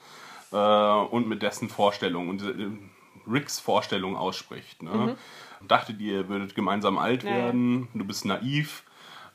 äh, 0.52 0.58
und 0.58 1.28
mit 1.28 1.44
dessen 1.44 1.70
Vorstellung 1.70 2.30
und 2.30 2.42
äh, 2.42 3.32
Ricks 3.32 3.60
Vorstellung 3.60 4.18
ausspricht. 4.18 4.82
Ne? 4.84 5.18
Dachtet 5.68 6.02
ihr, 6.02 6.14
ihr 6.14 6.30
würdet 6.30 6.56
gemeinsam 6.56 6.98
alt 6.98 7.24
Ja, 7.24 7.30
ja. 7.30 7.36
werden, 7.38 7.88
du 7.94 8.06
bist 8.06 8.26
naiv, 8.26 8.84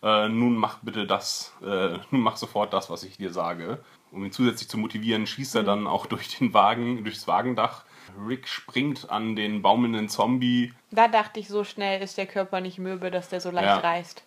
äh, 0.02 0.28
nun 0.28 0.56
mach 0.56 0.78
bitte 0.78 1.06
das, 1.06 1.54
äh, 1.62 1.98
nun 2.10 2.22
mach 2.22 2.36
sofort 2.36 2.72
das, 2.72 2.90
was 2.90 3.04
ich 3.04 3.16
dir 3.18 3.32
sage. 3.32 3.78
Um 4.10 4.24
ihn 4.24 4.32
zusätzlich 4.32 4.68
zu 4.68 4.78
motivieren, 4.78 5.26
schießt 5.26 5.54
er 5.54 5.62
dann 5.62 5.86
auch 5.86 6.06
durch 6.06 6.36
den 6.36 6.52
Wagen, 6.52 7.04
durchs 7.04 7.26
Wagendach. 7.28 7.84
Rick 8.26 8.48
springt 8.48 9.10
an 9.10 9.36
den 9.36 9.62
baumelnden 9.62 10.08
Zombie, 10.08 10.72
Da 10.90 11.08
dachte 11.08 11.40
ich, 11.40 11.48
so 11.48 11.64
schnell 11.64 12.02
ist 12.02 12.18
der 12.18 12.26
Körper 12.26 12.60
nicht 12.60 12.78
mürbe, 12.78 13.10
dass 13.10 13.28
der 13.28 13.40
so 13.40 13.50
leicht 13.50 13.66
Ja. 13.66 13.76
reißt. 13.78 14.22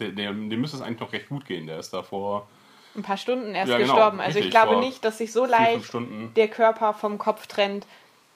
Der, 0.00 0.10
dem 0.10 0.48
müsste 0.60 0.76
es 0.76 0.82
eigentlich 0.82 1.00
noch 1.00 1.12
recht 1.12 1.28
gut 1.28 1.46
gehen. 1.46 1.66
Der 1.66 1.78
ist 1.78 1.92
da 1.92 2.02
vor 2.02 2.48
Ein 2.96 3.02
paar 3.02 3.16
Stunden 3.16 3.54
erst 3.54 3.70
Ja, 3.70 3.78
genau, 3.78 3.94
gestorben. 3.94 4.20
Also 4.20 4.38
ich 4.38 4.46
richtig, 4.46 4.50
glaube 4.50 4.74
vor 4.74 4.80
nicht, 4.80 5.04
dass 5.04 5.18
sich 5.18 5.32
so 5.32 5.44
leicht 5.46 5.92
der 6.36 6.48
Körper 6.48 6.94
vom 6.94 7.18
Kopf 7.18 7.46
trennt, 7.46 7.86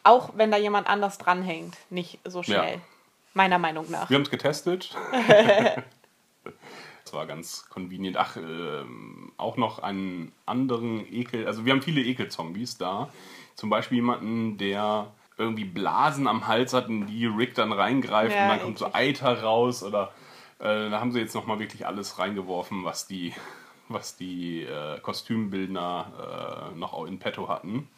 auch 0.05 0.31
wenn 0.37 0.51
da 0.51 0.57
jemand 0.57 0.89
anders 0.89 1.19
dranhängt. 1.19 1.77
Nicht 1.91 2.19
so 2.25 2.43
schnell. 2.43 2.75
Ja. 2.75 2.81
Meiner 3.35 3.59
Meinung 3.59 3.91
nach. 3.91 4.09
Wir 4.11 4.17
haben 4.17 4.23
es 4.23 4.31
getestet. 4.31 4.97
Das 7.05 7.15
war 7.15 7.27
ganz 7.27 7.67
convenient. 7.71 8.19
Ach, 8.19 8.37
ähm, 8.37 9.33
auch 9.39 9.57
noch 9.57 9.79
einen 9.79 10.31
anderen 10.45 11.11
Ekel. 11.11 11.47
Also 11.47 11.65
wir 11.65 11.73
haben 11.73 11.81
viele 11.81 12.03
Ekelzombies 12.03 12.77
da. 12.77 13.09
Zum 13.59 13.71
Beispiel 13.71 13.97
jemanden, 13.97 14.57
der 14.57 15.09
irgendwie 15.37 15.65
Blasen 15.65 16.29
am 16.29 16.47
Hals 16.47 16.73
hat, 16.73 16.89
in 16.89 17.09
die 17.09 17.27
Rick 17.27 17.57
dann 17.57 17.73
reingreift 17.73 18.33
Ja, 18.33 18.45
und 18.45 18.49
dann 18.51 18.61
kommt 18.61 18.79
so. 18.79 18.95
Eiter 18.95 19.43
raus. 19.43 19.83
Oder 19.83 20.13
äh, 20.61 20.89
da 20.89 21.01
haben 21.01 21.11
sie 21.11 21.19
jetzt 21.19 21.35
nochmal 21.35 21.59
wirklich 21.59 21.85
alles 21.85 22.21
reingeworfen, 22.21 22.85
was 22.85 23.09
die, 23.09 23.35
was 23.89 24.17
die 24.17 24.63
äh, 24.63 25.01
Kostümbildner 25.01 26.71
äh, 26.73 26.79
noch 26.79 27.05
in 27.05 27.19
petto 27.19 27.49
hatten. 27.49 27.89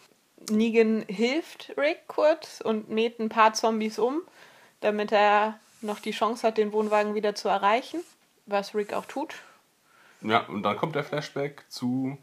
Negan 0.49 1.05
hilft 1.09 1.75
Rick 1.77 2.05
kurz 2.07 2.63
und 2.63 2.89
mäht 2.89 3.21
ein 3.21 3.29
paar 3.29 3.53
Zombies 3.53 3.99
um, 3.99 4.23
damit 4.81 5.13
er 5.13 5.61
noch 5.83 6.01
die 6.01 6.13
Chance 6.13 6.47
hat, 6.47 6.57
den 6.57 6.73
Wohnwagen 6.73 7.15
wieder 7.15 7.35
zu 7.35 7.51
erreichen. 7.51 8.01
Was 8.47 8.75
Rick 8.75 8.95
auch 8.95 9.05
tut. 9.05 9.35
Ja, 10.23 10.47
und 10.47 10.63
dann 10.63 10.79
kommt 10.79 10.95
der 10.95 11.05
Flashback 11.05 11.65
zu. 11.69 12.17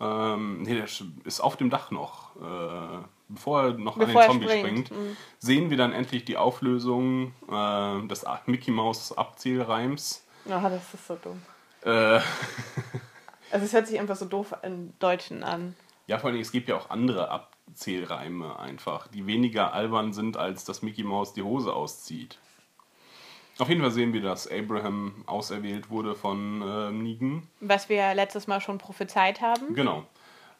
Ähm, 0.00 0.62
nee, 0.62 0.74
der 0.74 0.84
ist 1.24 1.40
auf 1.40 1.56
dem 1.56 1.70
Dach 1.70 1.90
noch. 1.90 2.36
Äh, 2.36 3.04
bevor 3.28 3.62
er 3.62 3.72
noch 3.74 3.98
Bevor 3.98 4.22
an 4.22 4.28
den 4.28 4.40
Zombie 4.40 4.58
springt, 4.58 4.86
springt, 4.88 5.16
sehen 5.38 5.70
wir 5.70 5.76
dann 5.76 5.92
endlich 5.92 6.24
die 6.24 6.36
Auflösung 6.36 7.32
äh, 7.50 8.06
des 8.08 8.24
Mickey 8.46 8.70
Mouse 8.70 9.16
Abzählreims. 9.16 10.24
Oh, 10.46 10.60
das 10.62 10.94
ist 10.94 11.06
so 11.06 11.16
dumm. 11.16 11.42
Äh, 11.84 12.20
Also 13.50 13.66
es 13.66 13.72
hört 13.72 13.88
sich 13.88 13.98
einfach 13.98 14.16
so 14.16 14.26
doof 14.26 14.54
im 14.62 14.92
Deutschen 14.98 15.42
an. 15.42 15.74
ja, 16.06 16.18
vor 16.18 16.30
allem, 16.30 16.40
es 16.40 16.52
gibt 16.52 16.68
ja 16.68 16.76
auch 16.76 16.90
andere 16.90 17.30
Abzählreime 17.30 18.58
einfach, 18.58 19.08
die 19.08 19.26
weniger 19.26 19.72
albern 19.74 20.12
sind, 20.12 20.36
als 20.36 20.64
dass 20.64 20.82
Mickey 20.82 21.02
Mouse 21.02 21.32
die 21.32 21.42
Hose 21.42 21.72
auszieht. 21.72 22.38
Auf 23.60 23.68
jeden 23.68 23.82
Fall 23.82 23.90
sehen 23.90 24.12
wir, 24.12 24.22
dass 24.22 24.50
Abraham 24.50 25.22
auserwählt 25.26 25.90
wurde 25.90 26.14
von 26.14 26.62
äh, 26.62 26.90
Negan. 26.90 27.42
Was 27.60 27.88
wir 27.88 28.14
letztes 28.14 28.46
Mal 28.46 28.60
schon 28.60 28.78
prophezeit 28.78 29.40
haben. 29.40 29.74
Genau. 29.74 30.04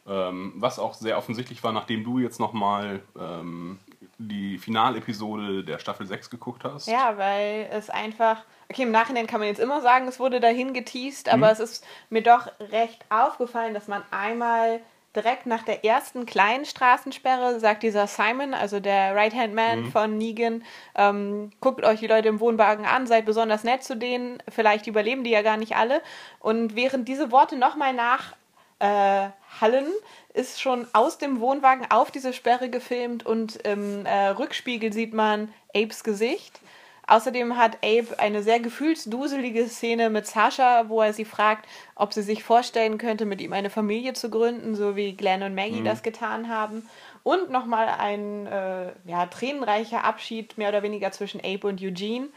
Ähm, 0.07 0.53
was 0.55 0.79
auch 0.79 0.93
sehr 0.93 1.17
offensichtlich 1.17 1.63
war, 1.63 1.71
nachdem 1.71 2.03
du 2.03 2.19
jetzt 2.19 2.39
nochmal 2.39 3.01
ähm, 3.19 3.79
die 4.17 4.57
Finalepisode 4.57 5.63
der 5.63 5.79
Staffel 5.79 6.05
6 6.05 6.29
geguckt 6.29 6.63
hast. 6.63 6.87
Ja, 6.87 7.17
weil 7.17 7.69
es 7.71 7.89
einfach. 7.89 8.43
Okay, 8.69 8.83
im 8.83 8.91
Nachhinein 8.91 9.27
kann 9.27 9.39
man 9.39 9.49
jetzt 9.49 9.59
immer 9.59 9.81
sagen, 9.81 10.07
es 10.07 10.19
wurde 10.19 10.39
dahin 10.39 10.73
geteased, 10.73 11.27
aber 11.27 11.51
es 11.51 11.59
ist 11.59 11.85
mir 12.09 12.23
doch 12.23 12.47
recht 12.71 13.03
aufgefallen, 13.09 13.73
dass 13.73 13.87
man 13.87 14.01
einmal 14.11 14.79
direkt 15.15 15.45
nach 15.45 15.63
der 15.63 15.83
ersten 15.83 16.25
kleinen 16.25 16.65
Straßensperre 16.65 17.59
sagt 17.59 17.83
dieser 17.83 18.07
Simon, 18.07 18.53
also 18.53 18.79
der 18.79 19.15
Right-Hand-Man 19.15 19.91
von 19.91 20.17
Negan, 20.17 20.63
ähm, 20.95 21.51
guckt 21.59 21.83
euch 21.83 21.99
die 21.99 22.07
Leute 22.07 22.29
im 22.29 22.39
Wohnwagen 22.39 22.85
an, 22.85 23.07
seid 23.07 23.25
besonders 23.25 23.63
nett 23.63 23.83
zu 23.83 23.97
denen, 23.97 24.41
vielleicht 24.49 24.87
überleben 24.87 25.23
die 25.23 25.31
ja 25.31 25.41
gar 25.41 25.57
nicht 25.57 25.75
alle. 25.75 26.01
Und 26.39 26.75
während 26.75 27.07
diese 27.07 27.31
Worte 27.31 27.57
nochmal 27.57 27.93
nach 27.93 28.35
äh, 28.79 29.29
Hallen 29.59 29.87
ist 30.33 30.61
schon 30.61 30.87
aus 30.93 31.17
dem 31.17 31.39
Wohnwagen 31.39 31.91
auf 31.91 32.09
diese 32.09 32.33
Sperre 32.33 32.69
gefilmt 32.69 33.25
und 33.25 33.57
im 33.57 34.05
äh, 34.05 34.27
Rückspiegel 34.29 34.93
sieht 34.93 35.13
man 35.13 35.53
Apes 35.75 36.03
Gesicht. 36.03 36.59
Außerdem 37.07 37.57
hat 37.57 37.77
Abe 37.83 38.19
eine 38.19 38.43
sehr 38.43 38.59
gefühlsduselige 38.59 39.67
Szene 39.67 40.09
mit 40.09 40.27
Sascha, 40.27 40.87
wo 40.87 41.01
er 41.01 41.13
sie 41.13 41.25
fragt, 41.25 41.67
ob 41.95 42.13
sie 42.13 42.21
sich 42.21 42.43
vorstellen 42.43 42.97
könnte, 42.97 43.25
mit 43.25 43.41
ihm 43.41 43.53
eine 43.53 43.69
Familie 43.69 44.13
zu 44.13 44.29
gründen, 44.29 44.75
so 44.75 44.95
wie 44.95 45.13
Glenn 45.13 45.43
und 45.43 45.55
Maggie 45.55 45.83
das 45.83 46.03
getan 46.03 46.47
haben. 46.47 46.87
Und 47.23 47.51
nochmal 47.51 47.87
ein 47.87 48.47
äh, 48.47 48.91
ja, 49.05 49.25
tränenreicher 49.27 50.03
Abschied, 50.03 50.57
mehr 50.57 50.69
oder 50.69 50.83
weniger 50.83 51.11
zwischen 51.11 51.41
Abe 51.41 51.67
und 51.67 51.81
Eugene, 51.81 52.29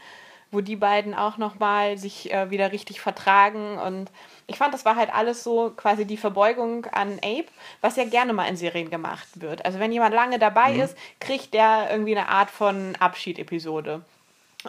wo 0.51 0.61
die 0.61 0.75
beiden 0.75 1.13
auch 1.13 1.37
nochmal 1.37 1.97
sich 1.97 2.31
äh, 2.31 2.51
wieder 2.51 2.71
richtig 2.71 3.01
vertragen. 3.01 3.77
Und 3.77 4.11
ich 4.47 4.57
fand, 4.57 4.73
das 4.73 4.85
war 4.85 4.95
halt 4.95 5.13
alles 5.13 5.43
so 5.43 5.71
quasi 5.75 6.05
die 6.05 6.17
Verbeugung 6.17 6.85
an 6.87 7.19
Abe, 7.23 7.45
was 7.81 7.95
ja 7.95 8.05
gerne 8.05 8.33
mal 8.33 8.47
in 8.47 8.57
Serien 8.57 8.89
gemacht 8.89 9.27
wird. 9.35 9.65
Also 9.65 9.79
wenn 9.79 9.91
jemand 9.91 10.13
lange 10.13 10.37
dabei 10.37 10.75
ist, 10.75 10.97
kriegt 11.19 11.53
der 11.53 11.87
irgendwie 11.91 12.17
eine 12.17 12.29
Art 12.29 12.49
von 12.51 12.95
Abschied-Episode. 12.99 14.01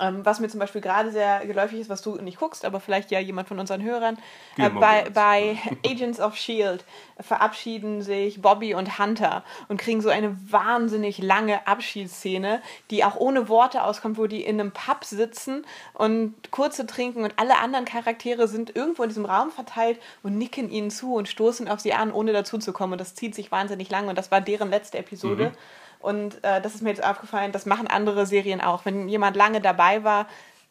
Ähm, 0.00 0.25
was 0.25 0.41
mir 0.41 0.49
zum 0.49 0.61
Beispiel 0.61 0.81
gerade 0.81 1.11
sehr 1.11 1.47
geläufig 1.47 1.81
ist, 1.81 1.91
was 1.91 2.03
du 2.03 2.17
nicht 2.17 2.38
guckst, 2.38 2.65
aber 2.65 2.81
vielleicht 2.81 3.11
ja 3.11 3.21
jemand 3.21 3.49
von 3.49 3.59
unseren 3.59 3.83
Hörern, 3.83 4.19
äh, 4.59 4.69
bei, 4.71 5.09
bei 5.11 5.59
Agents 5.87 6.21
of 6.21 6.37
Shield 6.37 6.85
verabschieden 7.21 8.03
sich 8.03 8.43
Bobby 8.43 8.75
und 8.75 8.99
Hunter 8.99 9.45
und 9.69 9.81
kriegen 9.81 10.00
so 10.00 10.09
eine 10.09 10.37
wahnsinnig 10.50 11.19
lange 11.19 11.67
Abschiedsszene, 11.67 12.61
die 12.91 13.05
auch 13.05 13.17
ohne 13.17 13.49
Worte 13.49 13.85
auskommt, 13.85 14.19
wo 14.19 14.26
die 14.26 14.45
in 14.45 14.61
einem 14.61 14.73
Pub 14.73 15.05
sitzen 15.05 15.65
und 15.95 16.35
kurze 16.50 16.87
trinken 16.87 17.25
und 17.25 17.35
alle 17.37 17.59
anderen 17.59 17.85
Charaktere 17.85 18.49
sind 18.49 18.75
irgendwo 18.76 19.03
in 19.03 19.09
diesem 19.09 19.25
Raum 19.25 19.50
verteilt 19.50 19.99
und 20.23 20.37
nicken 20.37 20.71
ihnen 20.71 20.91
zu 20.91 21.15
und 21.15 21.29
stoßen 21.29 21.69
auf 21.69 21.81
sie 21.81 21.93
an, 21.93 22.12
ohne 22.12 22.33
dazuzukommen. 22.33 22.93
Und 22.93 23.00
das 23.00 23.15
zieht 23.15 23.35
sich 23.35 23.50
wahnsinnig 23.50 23.91
lang 23.91 24.09
und 24.09 24.17
das 24.17 24.31
war 24.31 24.41
deren 24.41 24.71
letzte 24.71 24.99
Episode. 24.99 25.53
Und 26.00 26.43
äh, 26.45 26.61
das 26.61 26.75
ist 26.75 26.83
mir 26.83 26.91
jetzt 26.91 27.05
aufgefallen, 27.05 27.53
das 27.53 27.67
machen 27.67 27.87
andere 27.87 28.26
Serien 28.26 28.61
auch. 28.61 28.85
Wenn 28.85 29.09
jemand 29.09 29.37
lange 29.37 29.61
dabei 29.61 30.05
war, 30.05 30.26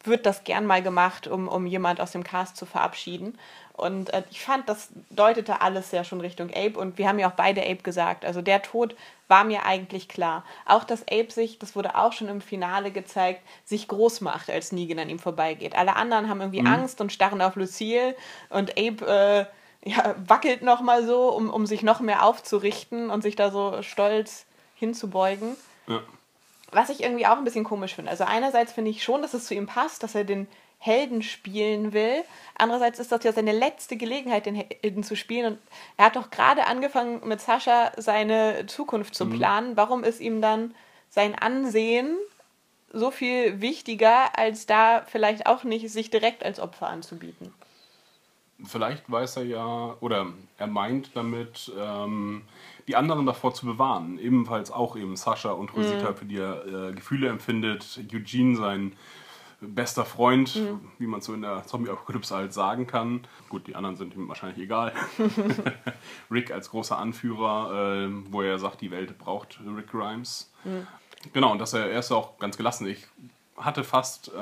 wird 0.06 0.26
das 0.26 0.44
gern 0.44 0.66
mal 0.66 0.82
gemacht, 0.82 1.26
um, 1.26 1.48
um 1.48 1.66
jemand 1.66 2.00
aus 2.00 2.12
dem 2.12 2.24
Cast 2.24 2.56
zu 2.56 2.66
verabschieden. 2.66 3.38
Und 3.72 4.12
äh, 4.14 4.22
ich 4.30 4.40
fand, 4.40 4.68
das 4.68 4.88
deutete 5.10 5.60
alles 5.60 5.90
ja 5.90 6.02
schon 6.04 6.20
Richtung 6.20 6.50
Abe. 6.54 6.78
Und 6.78 6.96
wir 6.96 7.08
haben 7.08 7.18
ja 7.18 7.28
auch 7.28 7.34
beide 7.34 7.62
Abe 7.62 7.82
gesagt. 7.82 8.24
Also 8.24 8.40
der 8.40 8.62
Tod 8.62 8.96
war 9.28 9.44
mir 9.44 9.66
eigentlich 9.66 10.08
klar. 10.08 10.44
Auch, 10.64 10.84
dass 10.84 11.02
Abe 11.02 11.30
sich, 11.30 11.58
das 11.58 11.76
wurde 11.76 11.96
auch 11.96 12.12
schon 12.12 12.28
im 12.28 12.40
Finale 12.40 12.90
gezeigt, 12.90 13.42
sich 13.64 13.88
groß 13.88 14.22
macht, 14.22 14.48
als 14.48 14.72
Negan 14.72 14.98
an 14.98 15.10
ihm 15.10 15.18
vorbeigeht. 15.18 15.76
Alle 15.76 15.96
anderen 15.96 16.28
haben 16.28 16.40
irgendwie 16.40 16.64
Angst 16.64 17.00
und 17.00 17.12
starren 17.12 17.42
auf 17.42 17.56
Lucille. 17.56 18.16
Und 18.48 18.78
Abe 18.78 19.06
äh, 19.84 19.90
ja, 19.90 20.14
wackelt 20.26 20.62
noch 20.62 20.80
mal 20.80 21.04
so, 21.06 21.28
um, 21.28 21.50
um 21.50 21.66
sich 21.66 21.82
noch 21.82 22.00
mehr 22.00 22.24
aufzurichten 22.24 23.10
und 23.10 23.22
sich 23.22 23.36
da 23.36 23.50
so 23.50 23.82
stolz 23.82 24.46
hinzubeugen. 24.76 25.56
Ja. 25.88 26.02
Was 26.70 26.88
ich 26.88 27.02
irgendwie 27.02 27.26
auch 27.26 27.36
ein 27.36 27.44
bisschen 27.44 27.64
komisch 27.64 27.94
finde. 27.94 28.10
Also 28.10 28.24
einerseits 28.24 28.72
finde 28.72 28.90
ich 28.90 29.02
schon, 29.02 29.22
dass 29.22 29.34
es 29.34 29.46
zu 29.46 29.54
ihm 29.54 29.66
passt, 29.66 30.02
dass 30.02 30.14
er 30.14 30.24
den 30.24 30.46
Helden 30.78 31.22
spielen 31.22 31.92
will. 31.92 32.22
Andererseits 32.56 32.98
ist 32.98 33.10
das 33.12 33.24
ja 33.24 33.32
seine 33.32 33.52
letzte 33.52 33.96
Gelegenheit, 33.96 34.46
den 34.46 34.54
Helden 34.54 35.02
zu 35.02 35.16
spielen. 35.16 35.54
Und 35.54 35.58
er 35.96 36.06
hat 36.06 36.16
doch 36.16 36.30
gerade 36.30 36.66
angefangen, 36.66 37.26
mit 37.26 37.40
Sascha 37.40 37.92
seine 37.96 38.66
Zukunft 38.66 39.14
zu 39.14 39.28
planen. 39.28 39.76
Warum 39.76 40.04
ist 40.04 40.20
ihm 40.20 40.42
dann 40.42 40.74
sein 41.08 41.34
Ansehen 41.34 42.16
so 42.92 43.10
viel 43.10 43.60
wichtiger, 43.60 44.38
als 44.38 44.66
da 44.66 45.02
vielleicht 45.06 45.46
auch 45.46 45.64
nicht 45.64 45.90
sich 45.90 46.10
direkt 46.10 46.44
als 46.44 46.60
Opfer 46.60 46.88
anzubieten? 46.88 47.52
Vielleicht 48.64 49.10
weiß 49.10 49.36
er 49.36 49.44
ja, 49.44 49.96
oder 50.00 50.28
er 50.56 50.66
meint 50.66 51.10
damit, 51.14 51.70
ähm, 51.78 52.42
die 52.88 52.96
anderen 52.96 53.26
davor 53.26 53.52
zu 53.52 53.66
bewahren. 53.66 54.18
Ebenfalls 54.18 54.70
auch 54.70 54.96
eben 54.96 55.16
Sascha 55.16 55.50
und 55.50 55.74
Rosita, 55.74 56.14
für 56.14 56.24
die 56.24 56.38
er 56.38 56.66
äh, 56.66 56.92
Gefühle 56.92 57.28
empfindet. 57.28 58.00
Eugene, 58.12 58.56
sein 58.56 58.92
bester 59.60 60.04
Freund, 60.04 60.60
wie 60.98 61.06
man 61.06 61.20
so 61.20 61.32
in 61.32 61.42
der 61.42 61.64
Zombie-Apokalypse 61.64 62.34
halt 62.34 62.52
sagen 62.52 62.86
kann. 62.86 63.26
Gut, 63.48 63.66
die 63.66 63.74
anderen 63.74 63.96
sind 63.96 64.14
ihm 64.14 64.28
wahrscheinlich 64.28 64.58
egal. 64.58 64.92
Rick 66.30 66.50
als 66.50 66.70
großer 66.70 66.98
Anführer, 66.98 68.04
äh, 68.04 68.08
wo 68.30 68.42
er 68.42 68.58
sagt, 68.58 68.80
die 68.80 68.90
Welt 68.90 69.18
braucht 69.18 69.58
Rick 69.66 69.90
Grimes. 69.90 70.52
Genau, 71.32 71.52
und 71.52 71.58
dass 71.58 71.72
er, 71.72 71.90
er 71.90 72.00
ist 72.00 72.12
auch 72.12 72.38
ganz 72.38 72.56
gelassen. 72.56 72.86
Ich 72.86 73.06
hatte 73.56 73.84
fast 73.84 74.28
äh, 74.28 74.32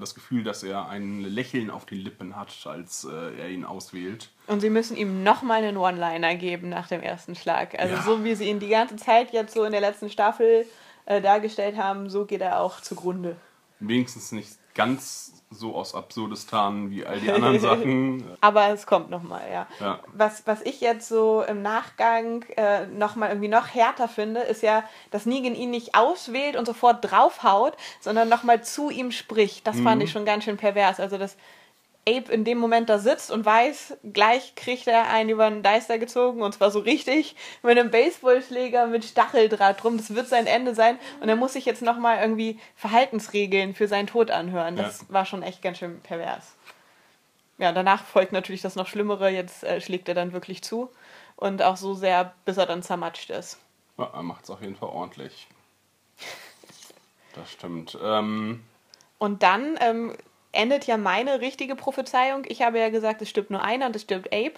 das 0.00 0.14
Gefühl, 0.14 0.42
dass 0.44 0.62
er 0.62 0.88
ein 0.88 1.20
Lächeln 1.20 1.70
auf 1.70 1.84
den 1.86 1.98
Lippen 1.98 2.36
hat, 2.36 2.52
als 2.64 3.04
äh, 3.04 3.38
er 3.40 3.48
ihn 3.50 3.64
auswählt. 3.64 4.30
Und 4.46 4.60
sie 4.60 4.70
müssen 4.70 4.96
ihm 4.96 5.22
nochmal 5.22 5.62
einen 5.62 5.76
One-Liner 5.76 6.34
geben 6.36 6.68
nach 6.68 6.88
dem 6.88 7.02
ersten 7.02 7.34
Schlag. 7.34 7.78
Also 7.78 7.94
Ja. 7.94 8.02
so 8.02 8.24
wie 8.24 8.34
sie 8.34 8.48
ihn 8.48 8.58
die 8.60 8.68
ganze 8.68 8.96
Zeit 8.96 9.32
jetzt 9.32 9.54
so 9.54 9.64
in 9.64 9.72
der 9.72 9.80
letzten 9.80 10.10
Staffel 10.10 10.66
äh, 11.04 11.20
dargestellt 11.20 11.76
haben, 11.76 12.08
so 12.10 12.24
geht 12.24 12.40
er 12.40 12.60
auch 12.60 12.80
zugrunde. 12.80 13.36
Wenigstens 13.78 14.32
nicht 14.32 14.56
ganz 14.74 15.35
so 15.50 15.74
aus 15.74 15.94
Absurdistan 15.94 16.90
wie 16.90 17.06
all 17.06 17.20
die 17.20 17.30
anderen 17.30 17.60
Sachen. 17.60 18.24
Aber 18.40 18.68
es 18.68 18.86
kommt 18.86 19.10
nochmal, 19.10 19.42
ja. 19.50 19.66
Ja. 19.80 20.00
Was, 20.12 20.46
was 20.46 20.62
ich 20.62 20.80
jetzt 20.80 21.08
so 21.08 21.42
im 21.42 21.62
Nachgang 21.62 22.44
äh, 22.56 22.86
nochmal 22.86 23.30
irgendwie 23.30 23.48
noch 23.48 23.68
härter 23.68 24.08
finde, 24.08 24.40
ist 24.40 24.62
ja, 24.62 24.84
dass 25.10 25.26
Negan 25.26 25.54
ihn 25.54 25.70
nicht 25.70 25.94
auswählt 25.94 26.56
und 26.56 26.66
sofort 26.66 27.10
draufhaut, 27.10 27.76
sondern 28.00 28.28
nochmal 28.28 28.62
zu 28.62 28.90
ihm 28.90 29.12
spricht. 29.12 29.66
Das 29.66 29.80
fand 29.80 30.02
ich 30.02 30.10
schon 30.10 30.24
ganz 30.24 30.44
schön 30.44 30.56
pervers. 30.56 31.00
Also, 31.00 31.18
dass 31.18 31.36
Abe 32.08 32.32
in 32.32 32.44
dem 32.44 32.58
Moment 32.58 32.88
da 32.88 32.98
sitzt 32.98 33.30
und 33.32 33.44
weiß, 33.44 33.96
gleich 34.12 34.54
kriegt 34.54 34.86
er 34.86 35.08
einen 35.10 35.28
über 35.30 35.50
den 35.50 35.62
Deister 35.62 35.98
gezogen 35.98 36.42
und 36.42 36.52
zwar 36.52 36.70
so 36.70 36.78
richtig 36.78 37.34
mit 37.62 37.76
einem 37.78 37.90
Baseballschläger 37.90 38.86
mit 38.86 39.04
Stacheldraht 39.04 39.82
drum. 39.82 39.96
Das 39.96 40.14
wird 40.14 40.28
sein 40.28 40.46
Ende 40.46 40.74
sein 40.74 40.98
und 41.20 41.28
er 41.28 41.36
muss 41.36 41.54
sich 41.54 41.64
jetzt 41.64 41.82
nochmal 41.82 42.18
irgendwie 42.20 42.60
Verhaltensregeln 42.76 43.74
für 43.74 43.88
seinen 43.88 44.06
Tod 44.06 44.30
anhören. 44.30 44.76
Das 44.76 45.00
Ja. 45.00 45.06
war 45.08 45.26
schon 45.26 45.42
echt 45.42 45.62
ganz 45.62 45.78
schön 45.78 46.00
pervers. 46.00 46.54
Ja, 47.58 47.72
danach 47.72 48.04
folgt 48.04 48.32
natürlich 48.32 48.62
das 48.62 48.76
noch 48.76 48.86
Schlimmere. 48.86 49.30
Jetzt 49.30 49.64
äh, 49.64 49.80
schlägt 49.80 50.08
er 50.08 50.14
dann 50.14 50.32
wirklich 50.32 50.62
zu. 50.62 50.90
Und 51.36 51.62
auch 51.62 51.76
so 51.76 51.94
sehr, 51.94 52.34
bis 52.44 52.56
er 52.56 52.66
dann 52.66 52.82
zermatscht 52.82 53.30
ist. 53.30 53.58
Ja, 53.98 54.10
er 54.12 54.22
macht 54.22 54.44
es 54.44 54.50
auf 54.50 54.60
jeden 54.60 54.76
Fall 54.76 54.90
ordentlich. 54.90 55.48
Das 57.34 57.50
stimmt. 57.50 57.98
Ähm, 58.02 58.62
Und 59.18 59.42
dann, 59.42 59.76
ähm, 59.80 60.14
endet 60.56 60.86
ja 60.86 60.96
meine 60.96 61.40
richtige 61.40 61.76
Prophezeiung. 61.76 62.44
Ich 62.48 62.62
habe 62.62 62.78
ja 62.78 62.88
gesagt, 62.88 63.22
es 63.22 63.28
stirbt 63.30 63.50
nur 63.50 63.62
einer 63.62 63.86
und 63.86 63.96
es 63.96 64.02
stirbt 64.02 64.32
Abe. 64.32 64.54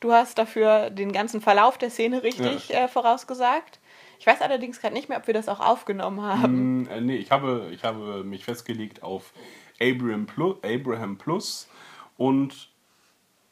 Du 0.00 0.12
hast 0.12 0.38
dafür 0.38 0.90
den 0.90 1.12
ganzen 1.12 1.40
Verlauf 1.40 1.78
der 1.78 1.90
Szene 1.90 2.22
richtig 2.22 2.70
Ja. 2.70 2.84
äh, 2.84 2.88
vorausgesagt. 2.88 3.78
Ich 4.18 4.26
weiß 4.26 4.40
allerdings 4.40 4.80
gerade 4.80 4.94
nicht 4.94 5.08
mehr, 5.08 5.18
ob 5.18 5.26
wir 5.26 5.34
das 5.34 5.48
auch 5.48 5.60
aufgenommen 5.60 6.22
haben. 6.22 6.82
Mm, 6.82 6.88
äh, 6.88 7.00
nee, 7.00 7.16
ich 7.16 7.30
habe, 7.30 7.68
ich 7.72 7.82
habe 7.84 8.22
mich 8.24 8.44
festgelegt 8.44 9.02
auf 9.02 9.32
Abraham 9.80 10.26
Plus, 10.26 10.56
Abraham 10.62 11.18
Plus 11.18 11.68
und 12.16 12.68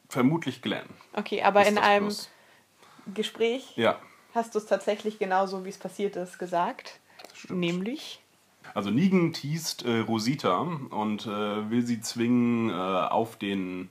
vermutlich 0.07 0.61
Glenn. 0.61 0.87
Okay, 1.13 1.41
aber 1.43 1.65
in 1.65 1.77
einem 1.77 2.05
Plus. 2.05 2.29
Gespräch 3.13 3.75
Ja, 3.75 3.99
hast 4.33 4.55
du 4.55 4.59
es 4.59 4.65
tatsächlich 4.65 5.19
genauso, 5.19 5.65
wie 5.65 5.69
es 5.69 5.77
passiert 5.77 6.15
ist, 6.15 6.39
gesagt. 6.39 6.99
Nämlich. 7.49 8.20
Also 8.73 8.89
Negan 8.89 9.33
teast 9.33 9.83
äh, 9.85 9.99
Rosita 9.99 10.59
und 10.89 11.25
äh, 11.25 11.69
will 11.69 11.85
sie 11.85 12.01
zwingen, 12.01 12.69
äh, 12.69 12.73
auf 12.73 13.35
den 13.37 13.89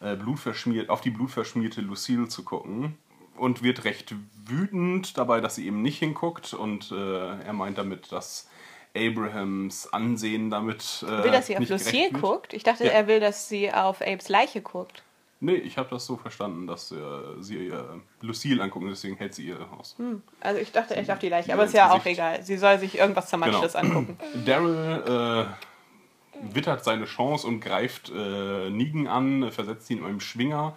äh, 0.00 0.16
blutverschmiert, 0.16 0.90
auf 0.90 1.00
die 1.00 1.10
blutverschmierte 1.10 1.80
Lucille 1.80 2.28
zu 2.28 2.44
gucken 2.44 2.96
und 3.36 3.62
wird 3.62 3.84
recht 3.84 4.14
wütend 4.46 5.16
dabei, 5.18 5.40
dass 5.40 5.56
sie 5.56 5.66
eben 5.66 5.82
nicht 5.82 5.98
hinguckt 5.98 6.54
und 6.54 6.92
äh, 6.92 7.40
er 7.42 7.52
meint 7.52 7.78
damit, 7.78 8.12
dass 8.12 8.48
Abrahams 8.96 9.92
Ansehen 9.92 10.50
damit 10.50 11.04
äh, 11.06 11.24
Will, 11.24 11.30
dass 11.30 11.46
sie 11.48 11.56
auf 11.58 11.68
Lucille 11.68 12.10
guckt? 12.12 12.54
Ich 12.54 12.62
dachte, 12.62 12.84
Ja. 12.84 12.92
er 12.92 13.06
will, 13.06 13.20
dass 13.20 13.48
sie 13.48 13.72
auf 13.72 14.00
Abes 14.00 14.28
Leiche 14.28 14.62
guckt. 14.62 15.02
Nee, 15.38 15.56
ich 15.56 15.76
habe 15.76 15.90
das 15.90 16.06
so 16.06 16.16
verstanden, 16.16 16.66
dass 16.66 16.90
äh, 16.92 16.96
sie 17.40 17.66
äh, 17.68 17.82
Lucille 18.22 18.62
angucken, 18.62 18.88
deswegen 18.88 19.16
hält 19.16 19.34
sie 19.34 19.46
ihr 19.48 19.70
Haus. 19.70 19.94
Also 20.40 20.60
ich 20.60 20.72
dachte 20.72 20.96
echt 20.96 21.10
auf 21.10 21.18
die 21.18 21.28
Leiche, 21.28 21.52
aber 21.52 21.64
ist 21.64 21.74
ja 21.74 21.90
auch 21.90 21.98
Gesicht. 21.98 22.18
egal. 22.18 22.42
Sie 22.42 22.56
soll 22.56 22.78
sich 22.78 22.96
irgendwas 22.98 23.30
Genau. 23.30 23.44
Zermatschtes 23.44 23.76
angucken. 23.76 24.18
Daryl 24.46 25.04
äh, 25.52 26.54
wittert 26.54 26.84
seine 26.84 27.04
Chance 27.04 27.46
und 27.46 27.60
greift 27.60 28.10
äh, 28.10 28.70
Negan 28.70 29.06
an, 29.06 29.52
versetzt 29.52 29.90
ihn 29.90 29.98
in 29.98 30.04
einem 30.04 30.20
Schwinger, 30.20 30.74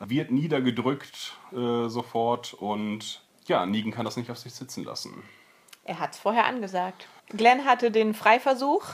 wird 0.00 0.30
niedergedrückt 0.32 1.34
äh, 1.52 1.88
sofort 1.88 2.54
und 2.54 3.22
ja, 3.46 3.64
Negan 3.66 3.92
kann 3.92 4.04
das 4.04 4.16
nicht 4.16 4.30
auf 4.32 4.38
sich 4.38 4.52
sitzen 4.52 4.82
lassen. 4.84 5.22
Er 5.84 6.00
hat 6.00 6.14
es 6.14 6.18
vorher 6.18 6.46
angesagt. 6.46 7.06
Glenn 7.28 7.64
hatte 7.64 7.92
den 7.92 8.14
Freiversuch 8.14 8.84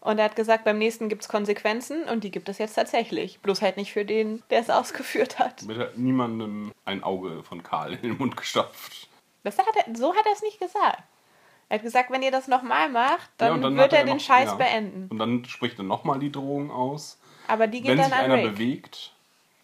und 0.00 0.18
er 0.18 0.24
hat 0.26 0.36
gesagt, 0.36 0.64
beim 0.64 0.78
nächsten 0.78 1.08
gibt 1.08 1.22
es 1.22 1.28
Konsequenzen 1.28 2.04
und 2.04 2.22
die 2.24 2.30
gibt 2.30 2.48
es 2.48 2.58
jetzt 2.58 2.74
tatsächlich. 2.74 3.40
Bloß 3.40 3.62
halt 3.62 3.76
nicht 3.76 3.92
für 3.92 4.04
den, 4.04 4.42
der 4.50 4.60
es 4.60 4.70
ausgeführt 4.70 5.38
hat. 5.38 5.62
Mit 5.62 5.78
hat 5.78 5.98
niemandem 5.98 6.72
ein 6.84 7.02
Auge 7.02 7.42
von 7.42 7.62
Karl 7.62 7.94
in 7.94 8.02
den 8.02 8.18
Mund 8.18 8.36
gestopft. 8.36 9.08
Das 9.44 9.58
hat 9.58 9.66
er, 9.74 9.94
so 9.96 10.14
hat 10.14 10.26
er 10.26 10.32
es 10.32 10.42
nicht 10.42 10.58
gesagt. 10.60 11.02
Er 11.68 11.78
hat 11.78 11.82
gesagt, 11.82 12.10
wenn 12.12 12.22
ihr 12.22 12.30
das 12.30 12.46
nochmal 12.46 12.88
macht, 12.88 13.28
Ja, 13.40 13.48
dann, 13.48 13.52
und 13.54 13.62
dann 13.62 13.76
wird 13.76 13.92
er 13.92 14.00
er 14.00 14.04
den 14.04 14.16
noch- 14.18 14.22
Scheiß 14.24 14.50
ja. 14.50 14.54
beenden. 14.54 15.08
Und 15.10 15.18
dann 15.18 15.44
spricht 15.46 15.78
er 15.78 15.84
nochmal 15.84 16.18
die 16.20 16.30
Drohung 16.30 16.70
aus. 16.70 17.18
Aber 17.48 17.66
die 17.66 17.80
geht 17.80 17.90
Wenn 17.90 17.98
dann 17.98 18.06
sich 18.10 18.14
an 18.14 18.24
einer 18.26 18.36
Rick. 18.36 18.52
bewegt, 18.52 19.12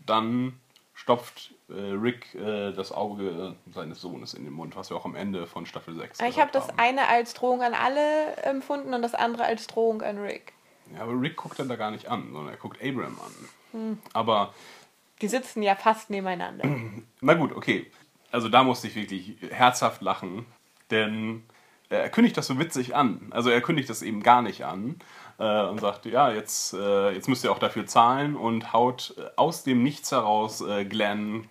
dann 0.04 0.58
stopft 0.94 1.52
Rick 1.74 2.34
äh, 2.34 2.72
das 2.72 2.92
Auge 2.92 3.56
seines 3.72 4.00
Sohnes 4.00 4.34
in 4.34 4.44
den 4.44 4.52
Mund, 4.52 4.76
was 4.76 4.90
wir 4.90 4.96
auch 4.96 5.04
am 5.04 5.14
Ende 5.14 5.46
von 5.46 5.66
Staffel 5.66 5.94
6 5.94 6.20
Ich 6.20 6.40
habe 6.40 6.50
das 6.52 6.68
eine 6.78 7.08
als 7.08 7.34
Drohung 7.34 7.62
an 7.62 7.74
alle 7.74 8.36
empfunden 8.36 8.94
und 8.94 9.02
das 9.02 9.14
andere 9.14 9.44
als 9.44 9.66
Drohung 9.66 10.02
an 10.02 10.18
Rick. 10.18 10.52
Ja, 10.94 11.02
aber 11.02 11.20
Rick 11.20 11.36
guckt 11.36 11.58
er 11.58 11.64
da 11.64 11.76
gar 11.76 11.90
nicht 11.90 12.08
an, 12.08 12.28
sondern 12.32 12.52
er 12.52 12.58
guckt 12.58 12.78
Abraham 12.82 13.18
an. 13.20 13.48
Hm. 13.72 13.98
Aber, 14.12 14.52
Die 15.20 15.28
sitzen 15.28 15.62
ja 15.62 15.74
fast 15.74 16.10
nebeneinander. 16.10 16.64
na 17.20 17.34
gut, 17.34 17.52
okay. 17.54 17.90
Also 18.30 18.48
da 18.48 18.64
musste 18.64 18.88
ich 18.88 18.94
wirklich 18.94 19.36
herzhaft 19.50 20.02
lachen, 20.02 20.46
denn 20.90 21.44
er 21.88 22.08
kündigt 22.08 22.36
das 22.36 22.46
so 22.46 22.58
witzig 22.58 22.94
an. 22.94 23.28
Also 23.30 23.50
er 23.50 23.60
kündigt 23.60 23.90
das 23.90 24.02
eben 24.02 24.22
gar 24.22 24.42
nicht 24.42 24.64
an 24.64 24.96
äh, 25.38 25.62
und 25.66 25.80
sagt, 25.80 26.06
ja, 26.06 26.30
jetzt, 26.30 26.72
äh, 26.74 27.10
jetzt 27.10 27.28
müsst 27.28 27.44
ihr 27.44 27.52
auch 27.52 27.58
dafür 27.58 27.86
zahlen 27.86 28.36
und 28.36 28.72
haut 28.72 29.14
äh, 29.18 29.28
aus 29.36 29.64
dem 29.64 29.82
Nichts 29.82 30.10
heraus 30.10 30.62
äh, 30.62 30.84
Glenn 30.84 31.50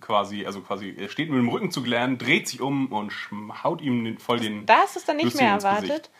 quasi, 0.00 0.46
also 0.46 0.60
quasi, 0.60 0.94
er 0.98 1.08
steht 1.08 1.30
mit 1.30 1.38
dem 1.38 1.48
Rücken 1.48 1.70
zu 1.70 1.82
Glenn, 1.82 2.18
dreht 2.18 2.48
sich 2.48 2.60
um 2.60 2.92
und 2.92 3.12
haut 3.62 3.80
ihm 3.80 4.04
den, 4.04 4.18
voll 4.18 4.40
den... 4.40 4.66
Da 4.66 4.78
hast 4.78 4.96
du 4.96 5.00
es 5.00 5.04
dann 5.04 5.16
nicht 5.16 5.24
Lucille 5.24 5.44
mehr 5.44 5.54
erwartet. 5.54 6.10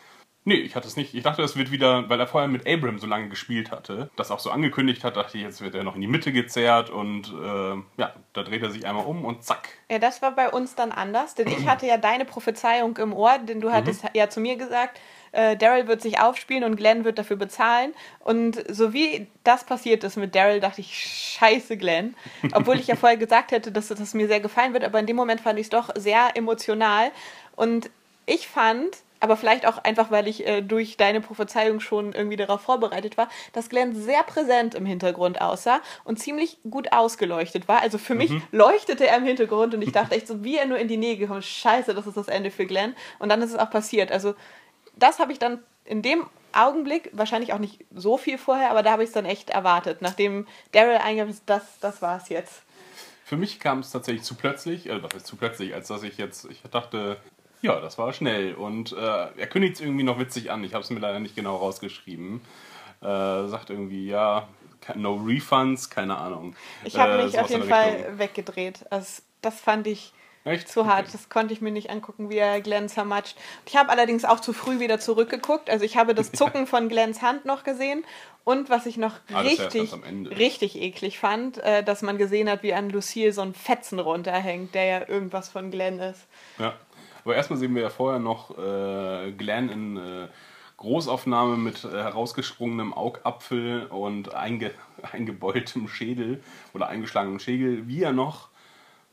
Nee, 0.44 0.56
ich 0.56 0.74
hatte 0.74 0.88
es 0.88 0.96
nicht. 0.96 1.14
Ich 1.14 1.22
dachte, 1.22 1.42
es 1.42 1.56
wird 1.56 1.70
wieder, 1.70 2.08
weil 2.08 2.18
er 2.18 2.26
vorher 2.26 2.48
mit 2.48 2.66
Abraham 2.66 2.98
so 2.98 3.06
lange 3.06 3.28
gespielt 3.28 3.70
hatte, 3.70 4.10
das 4.16 4.32
auch 4.32 4.40
so 4.40 4.50
angekündigt 4.50 5.04
hat, 5.04 5.16
dachte 5.16 5.38
ich, 5.38 5.44
jetzt 5.44 5.60
wird 5.60 5.76
er 5.76 5.84
noch 5.84 5.94
in 5.94 6.00
die 6.00 6.08
Mitte 6.08 6.32
gezerrt 6.32 6.90
und 6.90 7.28
äh, 7.28 7.76
ja, 7.96 8.12
da 8.32 8.42
dreht 8.42 8.60
er 8.62 8.70
sich 8.70 8.84
einmal 8.84 9.06
um 9.06 9.24
und 9.24 9.44
zack. 9.44 9.68
Ja, 9.88 10.00
das 10.00 10.20
war 10.20 10.32
bei 10.32 10.50
uns 10.50 10.74
dann 10.74 10.90
anders, 10.90 11.36
denn 11.36 11.46
ich 11.46 11.68
hatte 11.68 11.86
ja 11.86 11.96
deine 11.96 12.24
Prophezeiung 12.24 12.96
im 12.96 13.12
Ohr, 13.12 13.38
denn 13.38 13.60
du 13.60 13.70
hattest 13.70 14.04
ja 14.14 14.28
zu 14.28 14.40
mir 14.40 14.56
gesagt, 14.56 14.98
äh, 15.32 15.56
Daryl 15.56 15.88
wird 15.88 16.02
sich 16.02 16.20
aufspielen 16.20 16.64
und 16.64 16.76
Glenn 16.76 17.04
wird 17.04 17.18
dafür 17.18 17.36
bezahlen. 17.36 17.94
Und 18.20 18.62
so 18.68 18.92
wie 18.92 19.26
das 19.44 19.64
passiert 19.64 20.04
ist 20.04 20.16
mit 20.16 20.34
Daryl, 20.34 20.60
dachte 20.60 20.80
ich, 20.80 20.94
scheiße 21.38 21.76
Glenn. 21.76 22.14
Obwohl 22.52 22.78
ich 22.78 22.86
ja 22.86 22.96
vorher 22.96 23.18
gesagt 23.18 23.50
hätte, 23.50 23.72
dass 23.72 23.88
das 23.88 24.14
mir 24.14 24.28
sehr 24.28 24.40
gefallen 24.40 24.74
wird, 24.74 24.84
aber 24.84 25.00
in 25.00 25.06
dem 25.06 25.16
Moment 25.16 25.40
fand 25.40 25.58
ich 25.58 25.66
es 25.66 25.70
doch 25.70 25.90
sehr 25.96 26.36
emotional. 26.36 27.10
Und 27.56 27.90
ich 28.26 28.46
fand, 28.46 28.98
aber 29.20 29.36
vielleicht 29.36 29.66
auch 29.66 29.78
einfach, 29.78 30.10
weil 30.10 30.28
ich 30.28 30.46
äh, 30.46 30.62
durch 30.62 30.96
deine 30.96 31.20
Prophezeiung 31.20 31.80
schon 31.80 32.12
irgendwie 32.12 32.36
darauf 32.36 32.60
vorbereitet 32.60 33.16
war, 33.16 33.28
dass 33.52 33.68
Glenn 33.68 33.94
sehr 33.94 34.22
präsent 34.24 34.74
im 34.74 34.84
Hintergrund 34.84 35.40
aussah 35.40 35.80
und 36.04 36.18
ziemlich 36.18 36.58
gut 36.68 36.92
ausgeleuchtet 36.92 37.68
war. 37.68 37.82
Also 37.82 37.98
für 37.98 38.14
mich 38.14 38.32
leuchtete 38.50 39.06
er 39.06 39.16
im 39.16 39.24
Hintergrund 39.24 39.74
und 39.74 39.82
ich 39.82 39.92
dachte 39.92 40.14
echt 40.14 40.26
so, 40.26 40.44
wie 40.44 40.56
er 40.56 40.66
nur 40.66 40.78
in 40.78 40.88
die 40.88 40.96
Nähe 40.96 41.16
gekommen 41.16 41.40
ist. 41.40 41.48
Scheiße, 41.48 41.94
das 41.94 42.06
ist 42.06 42.16
das 42.16 42.28
Ende 42.28 42.50
für 42.50 42.66
Glenn. 42.66 42.94
Und 43.18 43.28
dann 43.28 43.42
ist 43.42 43.50
es 43.50 43.58
auch 43.58 43.70
passiert. 43.70 44.10
Also 44.12 44.34
das 44.96 45.18
habe 45.18 45.32
ich 45.32 45.38
dann 45.38 45.60
in 45.84 46.02
dem 46.02 46.26
Augenblick, 46.52 47.10
wahrscheinlich 47.12 47.52
auch 47.52 47.58
nicht 47.58 47.84
so 47.94 48.18
viel 48.18 48.36
vorher, 48.38 48.70
aber 48.70 48.82
da 48.82 48.92
habe 48.92 49.02
ich 49.02 49.08
es 49.08 49.14
dann 49.14 49.24
echt 49.24 49.50
erwartet. 49.50 50.02
Nachdem 50.02 50.46
Daryl 50.72 50.96
eingegangen 50.98 51.32
ist, 51.32 51.44
das, 51.46 51.78
das 51.80 52.02
war 52.02 52.18
es 52.18 52.28
jetzt. 52.28 52.62
Für 53.24 53.36
mich 53.36 53.58
kam 53.58 53.78
es 53.78 53.90
tatsächlich 53.90 54.22
zu 54.24 54.34
plötzlich, 54.34 54.88
äh, 54.88 55.02
was 55.02 55.14
heißt 55.14 55.26
zu 55.26 55.36
plötzlich, 55.36 55.74
als 55.74 55.88
dass 55.88 56.02
ich 56.02 56.18
jetzt, 56.18 56.44
ich 56.50 56.60
dachte, 56.70 57.16
ja, 57.62 57.80
das 57.80 57.96
war 57.96 58.12
schnell. 58.12 58.54
Und 58.54 58.92
äh, 58.92 58.96
er 59.36 59.46
kündigt 59.46 59.76
es 59.76 59.80
irgendwie 59.80 60.02
noch 60.04 60.18
witzig 60.18 60.50
an. 60.50 60.62
Ich 60.64 60.74
habe 60.74 60.84
es 60.84 60.90
mir 60.90 60.98
leider 61.00 61.20
nicht 61.20 61.34
genau 61.36 61.56
rausgeschrieben. 61.56 62.42
Äh, 63.00 63.04
sagt 63.06 63.70
irgendwie, 63.70 64.06
ja, 64.06 64.46
no 64.94 65.14
refunds, 65.14 65.88
keine 65.88 66.18
Ahnung. 66.18 66.54
Ich 66.84 66.98
habe 66.98 67.12
Äh, 67.12 67.24
mich 67.24 67.38
auf 67.38 67.48
jeden 67.48 67.68
Fall 67.68 68.18
weggedreht. 68.18 68.84
Also, 68.90 69.22
das 69.40 69.58
fand 69.60 69.86
ich 69.86 70.12
Echt? 70.44 70.68
zu 70.68 70.86
hart. 70.86 71.12
Das 71.12 71.28
konnte 71.28 71.52
ich 71.52 71.60
mir 71.60 71.70
nicht 71.70 71.90
angucken, 71.90 72.28
wie 72.30 72.38
er 72.38 72.60
Glenn 72.60 72.88
zermatscht. 72.88 73.36
Ich 73.66 73.76
habe 73.76 73.90
allerdings 73.90 74.24
auch 74.24 74.40
zu 74.40 74.52
früh 74.52 74.80
wieder 74.80 74.98
zurückgeguckt. 74.98 75.70
Also 75.70 75.84
ich 75.84 75.96
habe 75.96 76.14
das 76.14 76.32
Zucken 76.32 76.66
von 76.66 76.88
Glenns 76.88 77.22
Hand 77.22 77.44
noch 77.44 77.64
gesehen. 77.64 78.04
Und 78.44 78.70
was 78.70 78.86
ich 78.86 78.96
noch 78.96 79.14
Ah, 79.32 79.40
richtig, 79.40 79.92
richtig 80.36 80.80
eklig 80.80 81.18
fand, 81.20 81.58
äh, 81.58 81.84
dass 81.84 82.02
man 82.02 82.18
gesehen 82.18 82.50
hat, 82.50 82.64
wie 82.64 82.74
an 82.74 82.90
Lucille 82.90 83.32
so 83.32 83.40
ein 83.40 83.54
Fetzen 83.54 84.00
runterhängt, 84.00 84.74
der 84.74 84.84
ja 84.84 85.08
irgendwas 85.08 85.48
von 85.48 85.70
Glenn 85.70 86.00
ist. 86.00 86.26
Ja. 86.58 86.74
Aber 87.24 87.36
erstmal 87.36 87.58
sehen 87.58 87.74
wir 87.76 87.82
ja 87.82 87.90
vorher 87.90 88.18
noch 88.18 88.58
äh, 88.58 89.30
Glenn 89.30 89.68
in 89.68 89.96
äh, 89.96 90.28
Großaufnahme 90.76 91.56
mit 91.56 91.84
äh, 91.84 91.90
herausgesprungenem 91.90 92.92
Augapfel 92.92 93.86
und 93.86 94.34
einge 94.34 94.72
eingebeultem 95.12 95.86
Schädel 95.86 96.42
oder 96.74 96.88
eingeschlagenem 96.88 97.38
Schädel, 97.38 97.86
wie 97.86 98.02
er 98.02 98.12
noch 98.12 98.48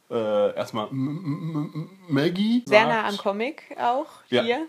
äh, 0.10 0.56
erstmal 0.56 0.88
Maggie 0.92 2.64
Sehr 2.66 2.80
sagt. 2.82 2.90
nah 2.90 3.08
am 3.08 3.18
Comic 3.18 3.64
auch 3.80 4.08
Ja. 4.30 4.44
hier. 4.44 4.68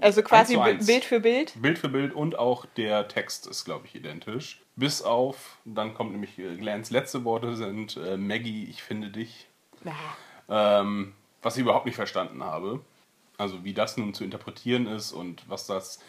Also 0.00 0.22
quasi 0.22 0.56
Eins 0.56 0.62
zu 0.64 0.70
eins. 0.70 0.86
Bild 0.86 1.04
für 1.04 1.20
Bild. 1.20 1.52
Bild 1.60 1.78
für 1.78 1.88
Bild 1.88 2.12
und 2.14 2.38
auch 2.38 2.66
der 2.76 3.08
Text 3.08 3.46
ist, 3.46 3.64
glaube 3.64 3.86
ich, 3.86 3.94
identisch. 3.94 4.60
Bis 4.76 5.02
auf, 5.02 5.58
dann 5.64 5.94
kommt 5.94 6.12
nämlich 6.12 6.36
Glens 6.36 6.90
letzte 6.90 7.24
Worte 7.24 7.56
sind 7.56 7.96
äh, 7.96 8.16
Maggie, 8.16 8.64
ich 8.70 8.82
finde 8.82 9.08
dich. 9.10 9.48
Ja. 9.84 9.92
Ähm, 10.80 11.14
was 11.42 11.56
ich 11.56 11.62
überhaupt 11.62 11.86
nicht 11.86 11.96
verstanden 11.96 12.42
habe. 12.44 12.80
Also 13.38 13.64
wie 13.64 13.74
das 13.74 13.96
nun 13.96 14.14
zu 14.14 14.24
interpretieren 14.24 14.86
ist 14.86 15.12
und 15.12 15.48
was 15.48 15.66
das. 15.66 16.00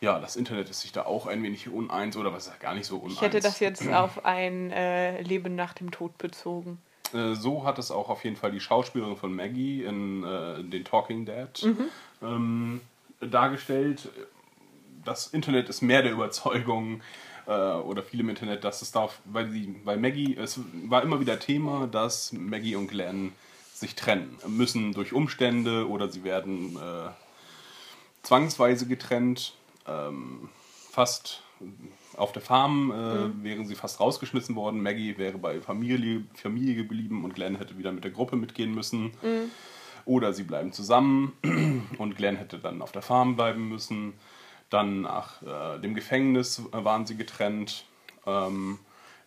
Ja, 0.00 0.18
das 0.18 0.34
Internet 0.36 0.68
ist 0.68 0.80
sich 0.80 0.90
da 0.92 1.04
auch 1.04 1.26
ein 1.26 1.42
wenig 1.42 1.68
uneins 1.68 2.16
oder 2.16 2.32
was 2.32 2.48
ist 2.48 2.58
gar 2.60 2.74
nicht 2.74 2.86
so 2.86 2.96
uneins. 2.96 3.14
Ich 3.14 3.20
hätte 3.20 3.40
das 3.40 3.60
jetzt 3.60 3.86
auf 3.92 4.24
ein 4.24 4.70
äh, 4.72 5.20
Leben 5.22 5.54
nach 5.54 5.74
dem 5.74 5.90
Tod 5.90 6.18
bezogen. 6.18 6.78
Äh, 7.12 7.34
so 7.34 7.64
hat 7.64 7.78
es 7.78 7.90
auch 7.90 8.08
auf 8.08 8.24
jeden 8.24 8.36
Fall 8.36 8.52
die 8.52 8.60
Schauspielerin 8.60 9.16
von 9.16 9.34
Maggie 9.34 9.84
in 9.84 10.24
äh, 10.24 10.62
den 10.62 10.84
Talking 10.84 11.26
Dead 11.26 11.62
Mhm. 11.62 11.88
ähm, 12.22 12.80
dargestellt. 13.20 14.08
Das 15.04 15.26
Internet 15.28 15.68
ist 15.68 15.82
mehr 15.82 16.02
der 16.02 16.12
Überzeugung, 16.12 17.02
äh, 17.46 17.50
oder 17.50 18.02
viele 18.02 18.22
im 18.22 18.28
Internet, 18.28 18.64
dass 18.64 18.82
es 18.82 18.92
darf, 18.92 19.20
weil, 19.24 19.50
sie, 19.50 19.74
weil 19.84 19.96
Maggie, 19.96 20.36
es 20.36 20.60
war 20.88 21.02
immer 21.02 21.20
wieder 21.20 21.38
Thema, 21.38 21.86
dass 21.86 22.32
Maggie 22.32 22.76
und 22.76 22.88
Glenn 22.88 23.32
sich 23.74 23.94
trennen 23.96 24.38
müssen 24.46 24.92
durch 24.92 25.12
Umstände 25.12 25.88
oder 25.88 26.08
sie 26.08 26.22
werden 26.24 26.76
äh, 26.76 27.10
zwangsweise 28.22 28.86
getrennt. 28.86 29.54
Ähm, 29.86 30.48
fast 30.90 31.42
auf 32.16 32.32
der 32.32 32.42
Farm 32.42 32.90
äh, 32.90 33.44
wären 33.44 33.66
sie 33.66 33.74
fast 33.74 34.00
rausgeschmissen 34.00 34.56
worden. 34.56 34.82
Maggie 34.82 35.18
wäre 35.18 35.38
bei 35.38 35.60
Familie, 35.60 36.24
Familie 36.34 36.74
geblieben 36.74 37.24
und 37.24 37.34
Glenn 37.34 37.56
hätte 37.56 37.78
wieder 37.78 37.92
mit 37.92 38.04
der 38.04 38.10
Gruppe 38.10 38.36
mitgehen 38.36 38.74
müssen. 38.74 39.12
Oder 40.04 40.32
sie 40.32 40.42
bleiben 40.42 40.72
zusammen 40.72 41.32
und 41.98 42.16
Glenn 42.16 42.36
hätte 42.36 42.58
dann 42.58 42.82
auf 42.82 42.92
der 42.92 43.02
Farm 43.02 43.36
bleiben 43.36 43.68
müssen. 43.68 44.14
Dann 44.70 45.02
nach 45.02 45.42
äh, 45.42 45.78
dem 45.80 45.94
Gefängnis 45.94 46.62
waren 46.72 47.06
sie 47.06 47.16
getrennt. 47.16 47.84
Ähm, 48.26 48.78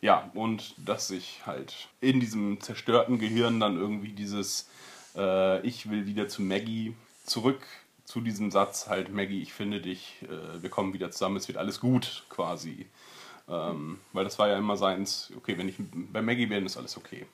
ja, 0.01 0.29
und 0.33 0.75
dass 0.77 1.07
sich 1.07 1.41
halt 1.45 1.87
in 2.01 2.19
diesem 2.19 2.59
zerstörten 2.61 3.19
Gehirn 3.19 3.59
dann 3.59 3.77
irgendwie 3.77 4.11
dieses 4.11 4.69
äh, 5.15 5.65
Ich 5.65 5.89
will 5.89 6.05
wieder 6.05 6.27
zu 6.27 6.41
Maggie 6.41 6.93
zurück 7.25 7.61
zu 8.05 8.21
diesem 8.21 8.51
Satz 8.51 8.87
halt, 8.87 9.13
Maggie, 9.13 9.41
ich 9.41 9.53
finde 9.53 9.81
dich, 9.81 10.15
äh, 10.23 10.61
wir 10.61 10.69
kommen 10.69 10.93
wieder 10.93 11.11
zusammen, 11.11 11.37
es 11.37 11.47
wird 11.47 11.57
alles 11.57 11.79
gut 11.79 12.23
quasi. 12.29 12.87
Ähm, 13.49 13.99
weil 14.13 14.23
das 14.23 14.39
war 14.39 14.47
ja 14.47 14.57
immer 14.57 14.77
seins, 14.77 15.31
okay, 15.35 15.57
wenn 15.57 15.67
ich 15.67 15.75
bei 15.77 16.21
Maggie 16.21 16.45
bin, 16.45 16.65
ist 16.65 16.77
alles 16.77 16.97
okay. 16.97 17.25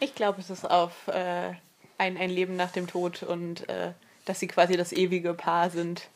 Ich 0.00 0.14
glaube, 0.14 0.40
es 0.40 0.50
ist 0.50 0.68
auf 0.68 1.08
äh, 1.08 1.52
ein, 1.98 2.16
ein 2.16 2.30
Leben 2.30 2.56
nach 2.56 2.70
dem 2.70 2.86
Tod 2.86 3.22
und 3.22 3.68
äh, 3.68 3.92
dass 4.24 4.40
sie 4.40 4.48
quasi 4.48 4.76
das 4.76 4.92
ewige 4.92 5.34
Paar 5.34 5.70
sind. 5.70 6.08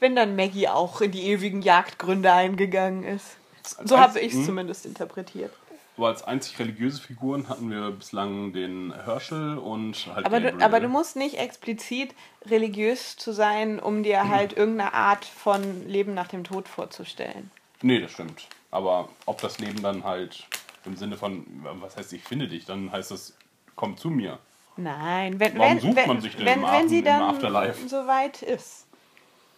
Wenn 0.00 0.16
dann 0.16 0.36
Maggie 0.36 0.68
auch 0.68 1.00
in 1.00 1.12
die 1.12 1.26
ewigen 1.28 1.62
Jagdgründe 1.62 2.32
eingegangen 2.32 3.04
ist. 3.04 3.36
So 3.84 3.98
habe 3.98 4.20
ich 4.20 4.32
es 4.32 4.38
hm? 4.38 4.46
zumindest 4.46 4.86
interpretiert. 4.86 5.52
Aber 5.98 6.06
als 6.08 6.22
einzig 6.22 6.56
religiöse 6.60 7.02
Figuren 7.02 7.48
hatten 7.48 7.70
wir 7.70 7.90
bislang 7.90 8.52
den 8.52 8.94
Herschel 9.04 9.58
und 9.58 10.08
halt 10.14 10.26
Aber 10.26 10.38
du, 10.38 10.64
aber 10.64 10.78
du 10.78 10.88
musst 10.88 11.16
nicht 11.16 11.38
explizit 11.38 12.14
religiös 12.46 13.16
zu 13.16 13.32
sein, 13.32 13.80
um 13.80 14.04
dir 14.04 14.28
halt 14.28 14.56
irgendeine 14.56 14.94
Art 14.94 15.24
von 15.24 15.88
Leben 15.88 16.14
nach 16.14 16.28
dem 16.28 16.44
Tod 16.44 16.68
vorzustellen. 16.68 17.50
Nee, 17.82 18.00
das 18.00 18.12
stimmt. 18.12 18.46
Aber 18.70 19.08
ob 19.26 19.40
das 19.40 19.58
Leben 19.58 19.82
dann 19.82 20.04
halt 20.04 20.46
im 20.84 20.96
Sinne 20.96 21.16
von, 21.16 21.44
was 21.80 21.96
heißt, 21.96 22.12
ich 22.12 22.22
finde 22.22 22.46
dich, 22.46 22.64
dann 22.64 22.92
heißt 22.92 23.10
das, 23.10 23.34
komm 23.74 23.96
zu 23.96 24.08
mir. 24.08 24.38
Nein, 24.76 25.40
wenn, 25.40 25.58
Warum 25.58 25.72
wenn, 25.72 25.80
sucht 25.80 25.96
wenn, 25.96 26.06
man 26.06 26.20
sich 26.20 26.36
denn 26.36 26.46
wenn, 26.46 26.62
im 26.62 26.70
wenn 26.70 26.88
sie 26.88 27.02
dann 27.02 27.22
Afterlife? 27.22 27.88
soweit 27.88 28.42
ist. 28.42 28.86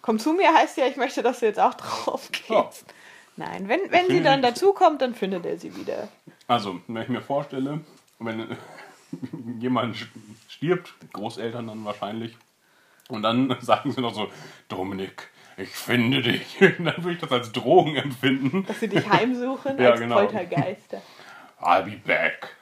Komm 0.00 0.18
zu 0.18 0.32
mir 0.32 0.54
heißt 0.54 0.78
ja, 0.78 0.86
ich 0.86 0.96
möchte, 0.96 1.22
dass 1.22 1.40
du 1.40 1.46
jetzt 1.46 1.60
auch 1.60 1.74
drauf 1.74 2.30
gehst. 2.32 2.48
Ja. 2.48 2.70
Nein, 3.36 3.68
wenn, 3.68 3.80
wenn 3.90 4.08
sie 4.08 4.22
dann 4.22 4.42
dazukommt, 4.42 5.00
dann 5.00 5.14
findet 5.14 5.46
er 5.46 5.56
sie 5.58 5.74
wieder. 5.74 6.08
Also, 6.50 6.80
wenn 6.88 7.02
ich 7.02 7.08
mir 7.08 7.22
vorstelle, 7.22 7.80
wenn 8.18 8.56
jemand 9.60 9.96
stirbt, 10.48 10.92
Großeltern 11.12 11.68
dann 11.68 11.84
wahrscheinlich, 11.84 12.36
und 13.08 13.22
dann 13.22 13.56
sagen 13.60 13.92
sie 13.92 14.00
noch 14.00 14.12
so, 14.12 14.28
Dominik, 14.68 15.28
ich 15.56 15.68
finde 15.68 16.22
dich. 16.22 16.56
Dann 16.58 16.96
würde 17.04 17.12
ich 17.12 17.18
das 17.18 17.30
als 17.30 17.52
Drohung 17.52 17.94
empfinden. 17.94 18.64
Dass 18.66 18.80
sie 18.80 18.88
dich 18.88 19.06
heimsuchen 19.08 19.78
Ja, 19.78 19.90
als 19.90 20.00
genau. 20.00 20.16
Poltergeister. 20.16 21.02
I'll 21.60 21.82
be 21.84 21.98
back. 21.98 22.56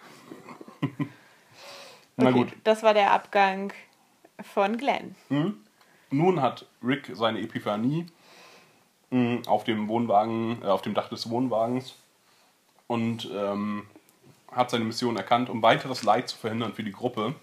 Na 2.17 2.29
Okay, 2.29 2.33
gut, 2.33 2.49
Das 2.65 2.83
war 2.83 2.93
der 2.93 3.13
Abgang 3.13 3.73
von 4.43 4.77
Glenn. 4.77 5.15
nun 6.11 6.43
hat 6.43 6.67
Rick 6.83 7.11
seine 7.15 7.41
Epiphanie 7.41 8.07
mh, 9.11 9.43
auf 9.49 9.65
dem 9.65 9.89
Wohnwagen, 9.89 10.61
äh, 10.63 10.67
auf 10.67 10.83
dem 10.83 10.93
Dach 10.95 11.09
des 11.09 11.31
Wohnwagens 11.31 11.95
und 12.89 13.31
ähm, 13.33 13.87
hat 14.51 14.71
seine 14.71 14.85
Mission 14.85 15.17
erkannt, 15.17 15.49
um 15.49 15.63
weiteres 15.63 16.03
Leid 16.03 16.29
zu 16.29 16.37
verhindern 16.37 16.75
für 16.75 16.83
die 16.83 16.91
Gruppe. 16.91 17.37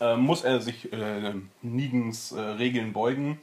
Äh, 0.00 0.16
muss 0.16 0.44
er 0.44 0.60
sich 0.60 0.90
äh, 0.92 1.34
Negens 1.60 2.32
äh, 2.32 2.40
Regeln 2.40 2.94
beugen 2.94 3.38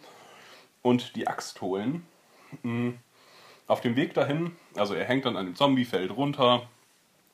und 0.82 1.16
die 1.16 1.28
Axt 1.28 1.62
holen. 1.62 2.08
Mm. 2.64 2.92
Auf 3.68 3.82
dem 3.82 3.96
Weg 3.96 4.14
dahin, 4.14 4.56
also 4.76 4.94
er 4.94 5.06
hängt 5.06 5.26
dann 5.26 5.36
an 5.38 5.48
dem 5.48 5.56
Zombie, 5.56 5.86
fällt 5.86 6.16
runter. 6.16 6.68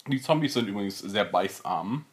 Die 0.07 0.21
Zombies 0.21 0.53
sind 0.53 0.69
übrigens 0.69 0.99
sehr 0.99 1.25
beißarm, 1.25 2.05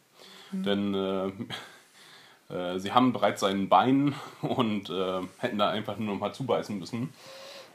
denn 0.50 0.92
äh, 0.92 2.52
äh, 2.52 2.78
sie 2.80 2.90
haben 2.90 3.12
bereits 3.12 3.40
seinen 3.42 3.68
Bein 3.68 4.16
und 4.42 4.90
äh, 4.90 5.20
hätten 5.38 5.58
da 5.58 5.70
einfach 5.70 5.96
nur 5.98 6.14
noch 6.14 6.20
mal 6.20 6.32
zubeißen 6.32 6.76
müssen. 6.76 7.14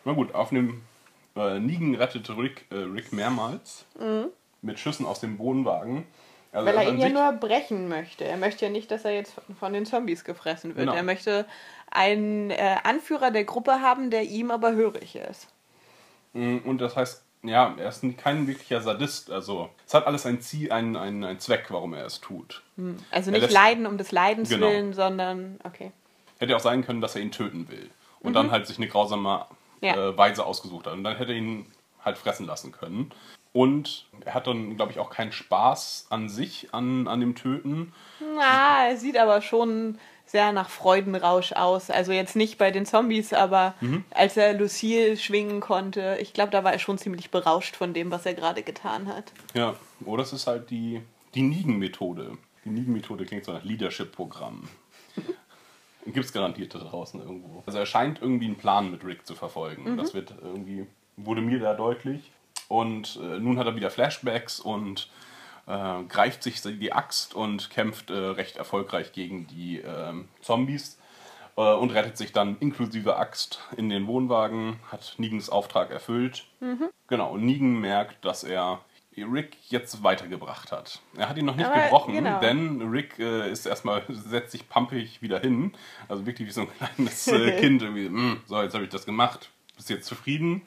Na 0.03 0.11
gut, 0.11 0.35
auf 0.35 0.49
dem 0.49 0.81
äh, 1.35 1.59
Negan 1.59 1.95
rettet 1.95 2.29
Rick, 2.29 2.65
äh, 2.71 2.75
Rick 2.75 3.11
mehrmals 3.13 3.85
mit 4.61 4.79
Schüssen 4.79 5.05
aus 5.05 5.19
dem 5.19 5.37
Wohnwagen. 5.39 6.05
Also 6.51 6.67
Weil 6.67 6.75
er 6.77 6.89
ihn 6.89 6.99
ja 6.99 7.09
nur 7.09 7.31
brechen 7.33 7.87
möchte. 7.89 8.25
Er 8.25 8.37
möchte 8.37 8.65
ja 8.65 8.71
nicht, 8.71 8.91
dass 8.91 9.05
er 9.05 9.11
jetzt 9.11 9.33
von 9.59 9.73
den 9.73 9.85
Zombies 9.87 10.23
gefressen 10.23 10.75
wird. 10.75 10.85
Genau. 10.85 10.93
Er 10.93 11.01
möchte 11.03 11.45
einen 11.89 12.51
äh, 12.51 12.75
Anführer 12.83 13.31
der 13.31 13.43
Gruppe 13.43 13.81
haben, 13.81 14.11
der 14.11 14.23
ihm 14.23 14.51
aber 14.51 14.73
hörig 14.73 15.15
ist. 15.15 15.47
Mm, 16.33 16.57
Und 16.63 16.77
das 16.79 16.95
heißt, 16.95 17.23
ja, 17.41 17.73
er 17.77 17.89
ist 17.89 18.03
kein 18.17 18.45
wirklicher 18.47 18.81
Sadist. 18.81 19.31
Also, 19.31 19.69
es 19.87 19.93
hat 19.95 20.05
alles 20.05 20.25
ein 20.27 20.41
Ziel, 20.41 20.71
einen, 20.71 20.95
einen, 20.95 21.23
einen 21.23 21.39
Zweck, 21.39 21.65
warum 21.69 21.93
er 21.95 22.05
es 22.05 22.21
tut. 22.21 22.61
Also 23.11 23.29
Er 23.29 23.33
nicht 23.33 23.41
lässt- 23.41 23.53
Leiden 23.53 23.85
um 23.87 23.97
des 23.97 24.11
Leidens 24.11 24.49
Genau. 24.49 24.67
willen, 24.67 24.93
sondern 24.93 25.59
okay. 25.63 25.91
Hätte 26.39 26.55
auch 26.55 26.59
sein 26.61 26.85
können, 26.85 27.01
dass 27.01 27.15
er 27.15 27.21
ihn 27.23 27.31
töten 27.31 27.67
will. 27.69 27.89
Und 28.19 28.33
dann 28.33 28.51
halt 28.51 28.67
sich 28.67 28.77
eine 28.77 28.87
grausame 28.87 29.45
Mhm. 29.49 29.55
Ja. 29.83 29.95
äh, 30.09 30.17
Weise 30.17 30.45
ausgesucht 30.45 30.87
hat. 30.87 30.93
Und 30.93 31.03
dann 31.03 31.17
hätte 31.17 31.31
er 31.33 31.37
ihn 31.37 31.65
halt 32.03 32.17
fressen 32.17 32.45
lassen 32.47 32.71
können. 32.71 33.11
Und 33.53 34.07
er 34.25 34.33
hat 34.33 34.47
dann, 34.47 34.75
glaube 34.77 34.91
ich, 34.91 34.99
auch 34.99 35.11
keinen 35.11 35.31
Spaß 35.31 36.07
an 36.09 36.27
sich, 36.27 36.69
an, 36.73 37.07
an 37.07 37.19
dem 37.19 37.35
Töten. 37.35 37.93
Na, 38.35 38.87
er 38.87 38.97
sieht 38.97 39.15
aber 39.17 39.41
schon 39.41 39.99
sehr 40.25 40.51
nach 40.53 40.69
Freudenrausch 40.69 41.51
aus. 41.51 41.91
Also 41.91 42.11
jetzt 42.13 42.35
nicht 42.35 42.57
bei 42.57 42.71
den 42.71 42.85
Zombies, 42.87 43.31
aber 43.33 43.75
Mhm. 43.81 44.05
als 44.09 44.37
er 44.37 44.53
Lucille 44.53 45.17
schwingen 45.17 45.59
konnte, 45.59 46.17
ich 46.19 46.33
glaube, 46.33 46.49
da 46.51 46.63
war 46.63 46.73
er 46.73 46.79
schon 46.79 46.97
ziemlich 46.97 47.29
berauscht 47.29 47.75
von 47.75 47.93
dem, 47.93 48.09
was 48.09 48.25
er 48.25 48.33
gerade 48.33 48.63
getan 48.63 49.07
hat. 49.07 49.31
Ja, 49.53 49.75
oder 50.05 50.23
es 50.23 50.33
ist 50.33 50.47
halt 50.47 50.71
die, 50.71 51.01
die 51.35 51.43
Nigen-Methode. 51.43 52.37
Die 52.65 52.69
Nigen-Methode 52.69 53.25
klingt 53.25 53.45
so 53.45 53.51
nach 53.51 53.63
Leadership-Programm. 53.63 54.67
Gibt 56.05 56.25
es 56.25 56.33
garantiert 56.33 56.75
da 56.75 56.79
draußen 56.79 57.19
irgendwo. 57.19 57.63
Also 57.65 57.79
er 57.79 57.85
scheint 57.85 58.21
irgendwie 58.21 58.45
einen 58.45 58.57
Plan 58.57 58.91
mit 58.91 59.05
Rick 59.05 59.25
zu 59.25 59.35
verfolgen. 59.35 59.97
Das 59.97 60.13
wird 60.13 60.33
irgendwie, 60.41 60.85
wurde 61.17 61.41
mir 61.41 61.59
da 61.59 61.73
deutlich. 61.73 62.31
Und 62.67 63.19
äh, 63.21 63.39
nun 63.39 63.57
hat 63.57 63.67
er 63.67 63.75
wieder 63.75 63.89
Flashbacks 63.89 64.59
und 64.59 65.09
äh, 65.67 66.03
greift 66.09 66.43
sich 66.43 66.61
die 66.61 66.93
Axt 66.93 67.35
und 67.35 67.69
kämpft 67.69 68.09
äh, 68.09 68.13
recht 68.13 68.57
erfolgreich 68.57 69.13
gegen 69.13 69.47
die 69.47 69.79
ähm, 69.79 70.27
Zombies 70.41 70.97
äh, 71.55 71.73
und 71.73 71.91
rettet 71.91 72.17
sich 72.17 72.33
dann 72.33 72.57
inklusive 72.59 73.17
Axt 73.17 73.59
in 73.77 73.89
den 73.89 74.07
Wohnwagen, 74.07 74.79
hat 74.91 75.15
Negens 75.17 75.49
Auftrag 75.49 75.91
erfüllt. 75.91 76.45
Genau, 77.07 77.31
und 77.33 77.45
Negan 77.45 77.79
merkt, 77.79 78.25
dass 78.25 78.43
er 78.43 78.79
Rick 79.17 79.55
jetzt 79.69 80.03
weitergebracht 80.03 80.71
hat. 80.71 80.99
Er 81.17 81.29
hat 81.29 81.37
ihn 81.37 81.45
noch 81.45 81.55
nicht 81.55 81.65
Aber, 81.67 81.81
gebrochen, 81.83 82.13
genau. 82.15 82.39
denn 82.39 82.81
Rick 82.89 83.19
äh, 83.19 83.51
ist 83.51 83.65
erstmal, 83.65 84.03
setzt 84.09 84.51
sich 84.51 84.67
pampig 84.69 85.21
wieder 85.21 85.39
hin. 85.39 85.73
Also 86.07 86.25
wirklich 86.25 86.47
wie 86.47 86.51
so 86.51 86.61
ein 86.61 86.67
kleines 86.77 87.27
äh, 87.27 87.51
Kind. 87.59 87.81
Irgendwie, 87.81 88.09
"Mm, 88.09 88.41
so, 88.47 88.61
jetzt 88.61 88.73
habe 88.73 88.83
ich 88.85 88.89
das 88.89 89.05
gemacht. 89.05 89.49
Bist 89.75 89.89
du 89.89 89.93
jetzt 89.95 90.07
zufrieden? 90.07 90.63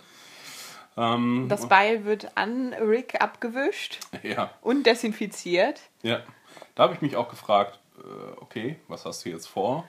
Ähm, 0.97 1.47
Das 1.49 1.69
Beil 1.69 2.05
wird 2.05 2.37
an 2.37 2.73
Rick 2.75 3.21
abgewischt 3.21 3.99
ja, 4.23 4.51
und 4.63 4.85
desinfiziert. 4.87 5.81
ja. 6.03 6.21
Da 6.75 6.83
habe 6.85 6.95
ich 6.95 7.01
mich 7.01 7.17
auch 7.17 7.29
gefragt, 7.31 7.79
äh, 7.99 8.41
okay, 8.41 8.77
was 8.89 9.05
hast 9.07 9.25
du 9.25 9.31
jetzt 9.31 9.47
vor? 9.47 9.85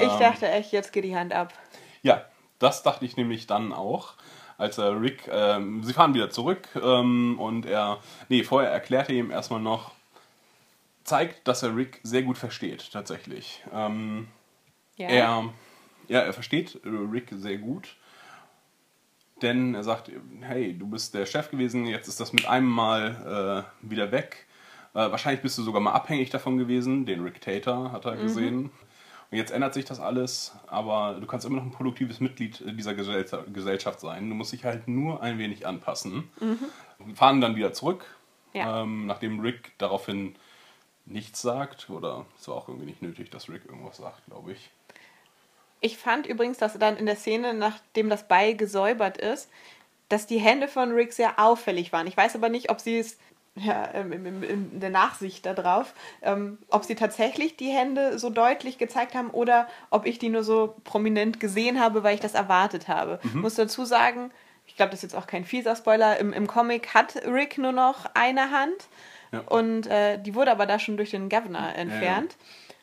Ich 0.00 0.12
dachte 0.18 0.48
echt, 0.48 0.70
jetzt 0.72 0.92
geht 0.92 1.04
die 1.04 1.16
Hand 1.16 1.32
ab. 1.32 1.52
Ja, 2.02 2.24
das 2.60 2.82
dachte 2.84 3.04
ich 3.04 3.16
nämlich 3.16 3.46
dann 3.48 3.72
auch, 3.72 4.14
als 4.60 4.78
er 4.78 5.00
Rick, 5.00 5.28
ähm, 5.32 5.82
sie 5.82 5.92
fahren 5.92 6.14
wieder 6.14 6.30
zurück 6.30 6.68
ähm, 6.80 7.38
und 7.40 7.66
er, 7.66 7.98
nee, 8.28 8.44
vorher 8.44 8.70
erklärt 8.70 9.08
er 9.08 9.16
ihm 9.16 9.30
erstmal 9.30 9.60
noch, 9.60 9.92
zeigt, 11.04 11.48
dass 11.48 11.62
er 11.62 11.74
Rick 11.74 11.98
sehr 12.02 12.22
gut 12.22 12.38
versteht, 12.38 12.92
tatsächlich. 12.92 13.64
Ähm, 13.72 14.28
Ja. 14.96 15.08
er, 15.08 15.44
ja, 16.08 16.20
er 16.20 16.32
versteht 16.32 16.74
äh, 16.84 16.88
Rick 16.88 17.28
sehr 17.32 17.56
gut, 17.58 17.96
denn 19.42 19.74
er 19.74 19.82
sagt, 19.82 20.10
hey, 20.42 20.76
du 20.76 20.86
bist 20.86 21.14
der 21.14 21.24
Chef 21.24 21.50
gewesen, 21.50 21.86
jetzt 21.86 22.08
ist 22.08 22.20
das 22.20 22.32
mit 22.32 22.46
einem 22.46 22.68
Mal 22.68 23.64
äh, 23.82 23.88
wieder 23.90 24.12
weg. 24.12 24.46
Äh, 24.92 25.10
wahrscheinlich 25.10 25.40
bist 25.40 25.56
du 25.56 25.62
sogar 25.62 25.80
mal 25.80 25.92
abhängig 25.92 26.30
davon 26.30 26.58
gewesen, 26.58 27.06
den 27.06 27.22
Rick 27.22 27.40
Tater 27.40 27.92
hat 27.92 28.04
er 28.04 28.16
gesehen. 28.16 28.70
Und 29.30 29.38
jetzt 29.38 29.52
ändert 29.52 29.74
sich 29.74 29.84
das 29.84 30.00
alles, 30.00 30.52
aber 30.66 31.16
du 31.20 31.26
kannst 31.26 31.46
immer 31.46 31.56
noch 31.56 31.62
ein 31.64 31.70
produktives 31.70 32.18
Mitglied 32.18 32.62
dieser 32.76 32.94
Gesell 32.94 33.24
Gesellschaft 33.52 34.00
sein. 34.00 34.28
Du 34.28 34.34
musst 34.34 34.52
dich 34.52 34.64
halt 34.64 34.88
nur 34.88 35.22
ein 35.22 35.38
wenig 35.38 35.66
anpassen. 35.66 36.28
Wir 36.98 37.14
fahren 37.14 37.40
dann 37.40 37.54
wieder 37.54 37.72
zurück, 37.72 38.04
Ja. 38.52 38.82
ähm, 38.82 39.06
nachdem 39.06 39.38
Rick 39.40 39.72
daraufhin 39.78 40.34
nichts 41.06 41.40
sagt. 41.42 41.90
Oder 41.90 42.26
es 42.40 42.48
war 42.48 42.56
auch 42.56 42.68
irgendwie 42.68 42.86
nicht 42.86 43.02
nötig, 43.02 43.30
dass 43.30 43.48
Rick 43.48 43.66
irgendwas 43.66 43.98
sagt, 43.98 44.26
glaube 44.26 44.52
ich. 44.52 44.70
Ich 45.80 45.96
fand 45.96 46.26
übrigens, 46.26 46.58
dass 46.58 46.76
dann 46.78 46.96
in 46.96 47.06
der 47.06 47.16
Szene, 47.16 47.54
nachdem 47.54 48.10
das 48.10 48.26
Beil 48.26 48.56
gesäubert 48.56 49.16
ist, 49.16 49.48
dass 50.08 50.26
die 50.26 50.38
Hände 50.40 50.66
von 50.66 50.90
Rick 50.90 51.12
sehr 51.12 51.38
auffällig 51.38 51.92
waren. 51.92 52.08
Ich 52.08 52.16
weiß 52.16 52.34
aber 52.34 52.48
nicht, 52.48 52.68
ob 52.68 52.80
sie 52.80 52.98
es 52.98 53.16
ja, 53.62 53.88
ähm, 53.94 54.12
in 54.42 54.80
der 54.80 54.90
Nachsicht 54.90 55.44
darauf, 55.46 55.92
ähm, 56.22 56.58
ob 56.70 56.84
sie 56.84 56.94
tatsächlich 56.94 57.56
die 57.56 57.68
Hände 57.70 58.18
so 58.18 58.30
deutlich 58.30 58.78
gezeigt 58.78 59.14
haben 59.14 59.30
oder 59.30 59.66
ob 59.90 60.06
ich 60.06 60.18
die 60.18 60.28
nur 60.28 60.42
so 60.44 60.74
prominent 60.84 61.40
gesehen 61.40 61.80
habe, 61.80 62.02
weil 62.02 62.14
ich 62.14 62.20
das 62.20 62.34
erwartet 62.34 62.88
habe. 62.88 63.18
Mhm. 63.22 63.40
Muss 63.42 63.54
dazu 63.56 63.84
sagen, 63.84 64.30
ich 64.66 64.76
glaube, 64.76 64.90
das 64.90 65.00
ist 65.02 65.12
jetzt 65.12 65.20
auch 65.20 65.26
kein 65.26 65.44
fieser 65.44 65.74
Spoiler, 65.76 66.18
im, 66.18 66.32
im 66.32 66.46
Comic 66.46 66.94
hat 66.94 67.16
Rick 67.26 67.58
nur 67.58 67.72
noch 67.72 68.06
eine 68.14 68.50
Hand 68.50 68.88
Ja. 69.32 69.40
und 69.40 69.86
äh, 69.88 70.18
die 70.22 70.34
wurde 70.34 70.50
aber 70.52 70.66
da 70.66 70.78
schon 70.78 70.96
durch 70.96 71.10
den 71.10 71.28
Governor 71.28 71.74
entfernt. 71.74 72.36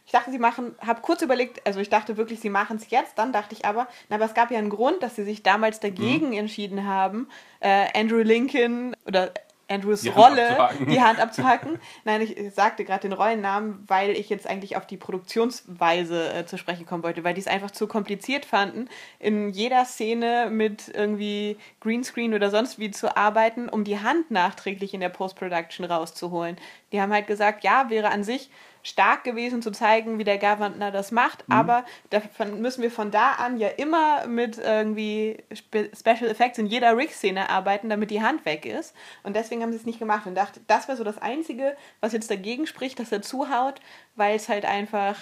Ich 0.06 0.13
dachte, 0.13 0.32
sie 0.32 0.40
machen, 0.40 0.74
habe 0.86 1.02
kurz 1.02 1.22
überlegt, 1.22 1.68
also 1.68 1.82
ich 1.82 1.90
dachte 1.90 2.16
wirklich, 2.16 2.40
sie 2.40 2.50
machen 2.50 2.78
es 2.78 2.90
jetzt. 2.90 3.18
Dann 3.18 3.34
dachte 3.34 3.54
ich 3.54 3.66
aber, 3.66 3.88
na, 4.08 4.16
aber 4.16 4.24
es 4.24 4.34
gab 4.34 4.52
ja 4.52 4.58
einen 4.58 4.70
Grund, 4.70 5.04
dass 5.04 5.16
sie 5.18 5.26
sich 5.26 5.44
damals 5.44 5.82
dagegen 5.82 6.28
Mhm. 6.30 6.38
entschieden 6.38 6.86
haben, 6.86 7.28
äh, 7.60 7.88
Andrew 7.94 8.20
Lincoln 8.20 8.96
oder 9.06 9.32
Andrews 9.69 10.01
Die 10.01 10.13
Hand 10.13 10.17
Rolle, 10.17 10.49
abzuhacken. 10.60 10.88
die 10.88 11.01
Hand 11.01 11.19
abzuhacken. 11.19 11.80
Nein, 12.06 12.21
ich 12.21 12.53
sagte 12.53 12.86
gerade 12.86 13.01
den 13.01 13.13
Rollennamen, 13.13 13.84
weil 13.88 14.12
ich 14.12 14.30
jetzt 14.30 14.47
eigentlich 14.47 14.77
auf 14.77 14.88
die 14.88 14.97
Produktionsweise 14.97 16.34
äh, 16.34 16.45
zu 16.45 16.58
sprechen 16.58 16.86
kommen 16.86 17.03
wollte, 17.03 17.23
weil 17.23 17.34
die 17.34 17.41
es 17.41 17.47
einfach 17.47 17.71
zu 17.71 17.88
kompliziert 17.88 18.45
fanden, 18.45 18.88
in 19.19 19.49
jeder 19.49 19.86
Szene 19.86 20.49
mit 20.49 20.88
irgendwie 20.93 21.58
Greenscreen 21.82 22.34
oder 22.34 22.49
sonst 22.49 22.80
wie 22.80 22.91
zu 22.91 23.15
arbeiten, 23.17 23.69
um 23.69 23.84
die 23.84 23.99
Hand 23.99 24.32
nachträglich 24.32 24.93
in 24.93 24.99
der 25.01 25.10
Post-Production 25.10 25.86
rauszuholen. 25.86 26.58
Die 26.91 27.01
haben 27.01 27.12
halt 27.12 27.27
gesagt, 27.27 27.63
ja, 27.63 27.89
wäre 27.89 28.10
an 28.10 28.23
sich 28.23 28.49
stark 28.84 29.24
gewesen 29.24 29.62
zu 29.62 29.72
zeigen, 29.72 30.20
wie 30.20 30.24
der 30.24 30.38
Governor 30.38 30.92
das 30.92 31.12
macht, 31.12 31.44
aber 31.50 31.86
davon 32.10 32.62
müssen 32.62 32.82
wir 32.82 32.92
von 32.92 33.12
da 33.12 33.34
an 33.34 33.58
ja 33.58 33.68
immer 33.68 34.28
mit 34.28 34.58
irgendwie 34.58 35.44
Spe 35.54 35.90
Special 35.98 36.30
Effects 36.30 36.58
in 36.58 36.68
jeder 36.68 36.96
Rig-Szene 36.96 37.50
arbeiten, 37.50 37.90
damit 37.90 38.12
die 38.12 38.22
Hand 38.22 38.46
weg 38.46 38.66
ist. 38.66 38.96
Und 39.24 39.36
deswegen 39.36 39.62
haben 39.62 39.72
sie 39.72 39.78
es 39.78 39.86
nicht 39.86 40.00
gemacht 40.00 40.26
und 40.26 40.36
dachte, 40.36 40.62
das 40.68 40.88
wäre 40.88 40.98
so 40.98 41.04
das 41.04 41.18
Einzige, 41.18 41.76
was 42.00 42.13
jetzt 42.13 42.32
dagegen 42.32 42.68
spricht, 42.68 43.00
dass 43.00 43.12
er 43.12 43.22
zuhaut, 43.22 43.82
weil 44.16 44.36
es 44.36 44.50
halt 44.50 44.66
einfach 44.66 45.18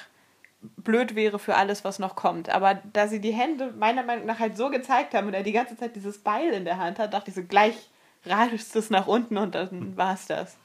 blöd 0.78 1.15
wäre 1.15 1.39
für 1.39 1.56
alles, 1.56 1.84
was 1.84 2.00
noch 2.00 2.15
kommt. 2.15 2.50
Aber 2.50 2.76
da 2.94 3.08
sie 3.08 3.22
die 3.22 3.34
Hände 3.34 3.74
meiner 3.78 4.04
Meinung 4.04 4.26
nach 4.26 4.39
halt 4.39 4.58
so 4.58 4.70
gezeigt 4.70 5.13
haben 5.13 5.28
und 5.28 5.34
er 5.34 5.44
die 5.44 5.52
ganze 5.52 5.78
Zeit 5.78 5.96
dieses 5.96 6.20
Beil 6.20 6.52
in 6.52 6.65
der 6.65 6.78
Hand 6.78 7.00
hat, 7.00 7.13
dachte 7.13 7.30
ich 7.30 7.36
so, 7.36 7.44
gleich 7.44 7.89
radest 8.26 8.76
es 8.76 8.89
nach 8.89 9.08
unten 9.08 9.38
und 9.38 9.56
dann 9.56 9.96
war 9.98 10.13
es 10.13 10.26
das. 10.28 10.58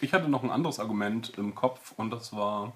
Ich 0.00 0.12
hatte 0.12 0.28
noch 0.28 0.44
ein 0.44 0.50
anderes 0.50 0.78
Argument 0.78 1.30
im 1.36 1.54
Kopf 1.54 1.92
und 1.96 2.10
das 2.10 2.32
war, 2.32 2.72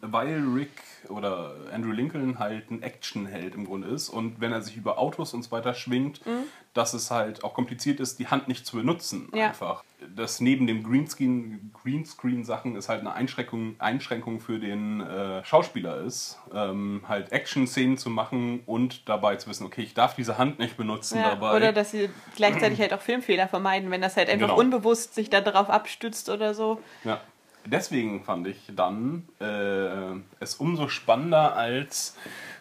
weil 0.00 0.42
Rick 0.54 0.70
oder 1.08 1.54
Andrew 1.72 1.92
Lincoln 1.92 2.38
halt 2.38 2.70
ein 2.70 2.82
Actionheld 2.82 3.54
im 3.54 3.64
Grunde 3.66 3.88
ist 3.88 4.08
und 4.08 4.40
wenn 4.40 4.52
er 4.52 4.62
sich 4.62 4.76
über 4.76 4.98
Autos 4.98 5.34
und 5.34 5.42
so 5.42 5.50
weiter 5.52 5.74
schwingt, 5.74 6.24
Mhm. 6.26 6.44
dass 6.74 6.92
es 6.94 7.10
halt 7.10 7.42
auch 7.44 7.54
kompliziert 7.54 8.00
ist, 8.00 8.18
die 8.18 8.26
Hand 8.28 8.48
nicht 8.48 8.66
zu 8.66 8.76
benutzen 8.76 9.28
Ja. 9.34 9.48
einfach. 9.48 9.82
Das 10.14 10.40
neben 10.40 10.66
dem 10.66 10.82
Greenscreen, 10.82 11.72
Greenscreen-Sachen 11.82 12.76
ist 12.76 12.88
halt 12.88 13.00
eine 13.00 13.12
Einschränkung, 13.14 13.76
Einschränkung 13.78 14.40
für 14.40 14.58
den 14.58 15.00
äh, 15.00 15.44
Schauspieler 15.44 15.98
ist, 16.02 16.38
ähm, 16.52 17.02
halt 17.08 17.32
Action-Szenen 17.32 17.96
zu 17.96 18.10
machen 18.10 18.60
und 18.66 19.08
dabei 19.08 19.36
zu 19.36 19.48
wissen, 19.48 19.64
okay, 19.64 19.82
ich 19.82 19.94
darf 19.94 20.14
diese 20.14 20.36
Hand 20.38 20.58
nicht 20.58 20.76
benutzen 20.76 21.18
Ja, 21.18 21.30
dabei. 21.30 21.56
oder 21.56 21.72
dass 21.72 21.90
sie 21.92 22.10
gleichzeitig 22.34 22.80
halt 22.80 22.92
auch 22.92 23.00
Filmfehler 23.00 23.48
vermeiden, 23.48 23.90
wenn 23.90 24.02
das 24.02 24.16
halt 24.16 24.28
einfach 24.28 24.48
Genau. 24.48 24.58
unbewusst 24.60 25.14
sich 25.14 25.30
da 25.30 25.40
drauf 25.40 25.70
abstützt 25.70 26.28
oder 26.28 26.52
so. 26.54 26.80
Ja. 27.04 27.20
Deswegen 27.66 28.22
fand 28.24 28.46
ich 28.46 28.58
dann 28.74 29.28
äh, 29.40 30.20
es 30.40 30.54
umso 30.54 30.88
spannender, 30.88 31.56
als 31.56 32.16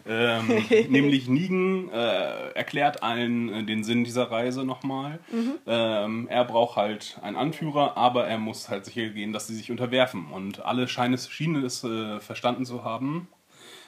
ähm, 0.07 0.65
nämlich 0.89 1.27
Negan 1.27 1.89
äh, 1.89 2.51
erklärt 2.51 3.03
allen 3.03 3.53
äh, 3.53 3.63
den 3.63 3.83
Sinn 3.83 4.03
dieser 4.03 4.29
Reise 4.31 4.63
nochmal. 4.63 5.19
Ähm, 5.67 6.27
er 6.29 6.45
braucht 6.45 6.75
halt 6.75 7.19
einen 7.21 7.35
Anführer, 7.37 7.97
aber 7.97 8.27
er 8.27 8.37
muss 8.37 8.69
halt 8.69 8.85
sicher 8.85 9.09
gehen, 9.09 9.33
dass 9.33 9.47
sie 9.47 9.55
sich 9.55 9.71
unterwerfen. 9.71 10.27
Und 10.31 10.63
alle 10.65 10.87
scheinen 10.87 11.13
es, 11.13 11.29
schienen 11.29 11.63
es 11.63 11.83
äh, 11.83 12.19
verstanden 12.19 12.65
zu 12.65 12.83
haben, 12.83 13.27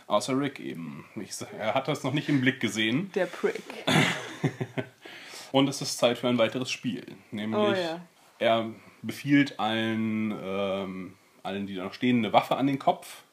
außer 0.08 0.38
Rick 0.40 0.60
eben. 0.60 1.06
Ich, 1.16 1.32
er 1.58 1.74
hat 1.74 1.88
das 1.88 2.04
noch 2.04 2.14
nicht 2.14 2.30
im 2.30 2.42
Blick 2.42 2.60
gesehen. 2.60 3.12
Der 3.16 3.26
Prick. 3.26 3.64
Und 5.52 5.70
es 5.70 5.82
ist 5.82 5.98
Zeit 5.98 6.18
für 6.18 6.28
ein 6.28 6.38
weiteres 6.38 6.70
Spiel. 6.70 7.06
Nämlich, 7.32 7.60
Oh 7.60 7.72
ja. 7.72 8.02
er 8.38 8.70
befiehlt 9.02 9.60
allen, 9.60 10.36
ähm, 10.44 11.14
allen, 11.44 11.68
die 11.68 11.76
da 11.76 11.84
noch 11.84 11.94
stehen, 11.94 12.18
eine 12.20 12.34
Waffe 12.34 12.58
an 12.58 12.68
den 12.68 12.80
Kopf 12.80 13.24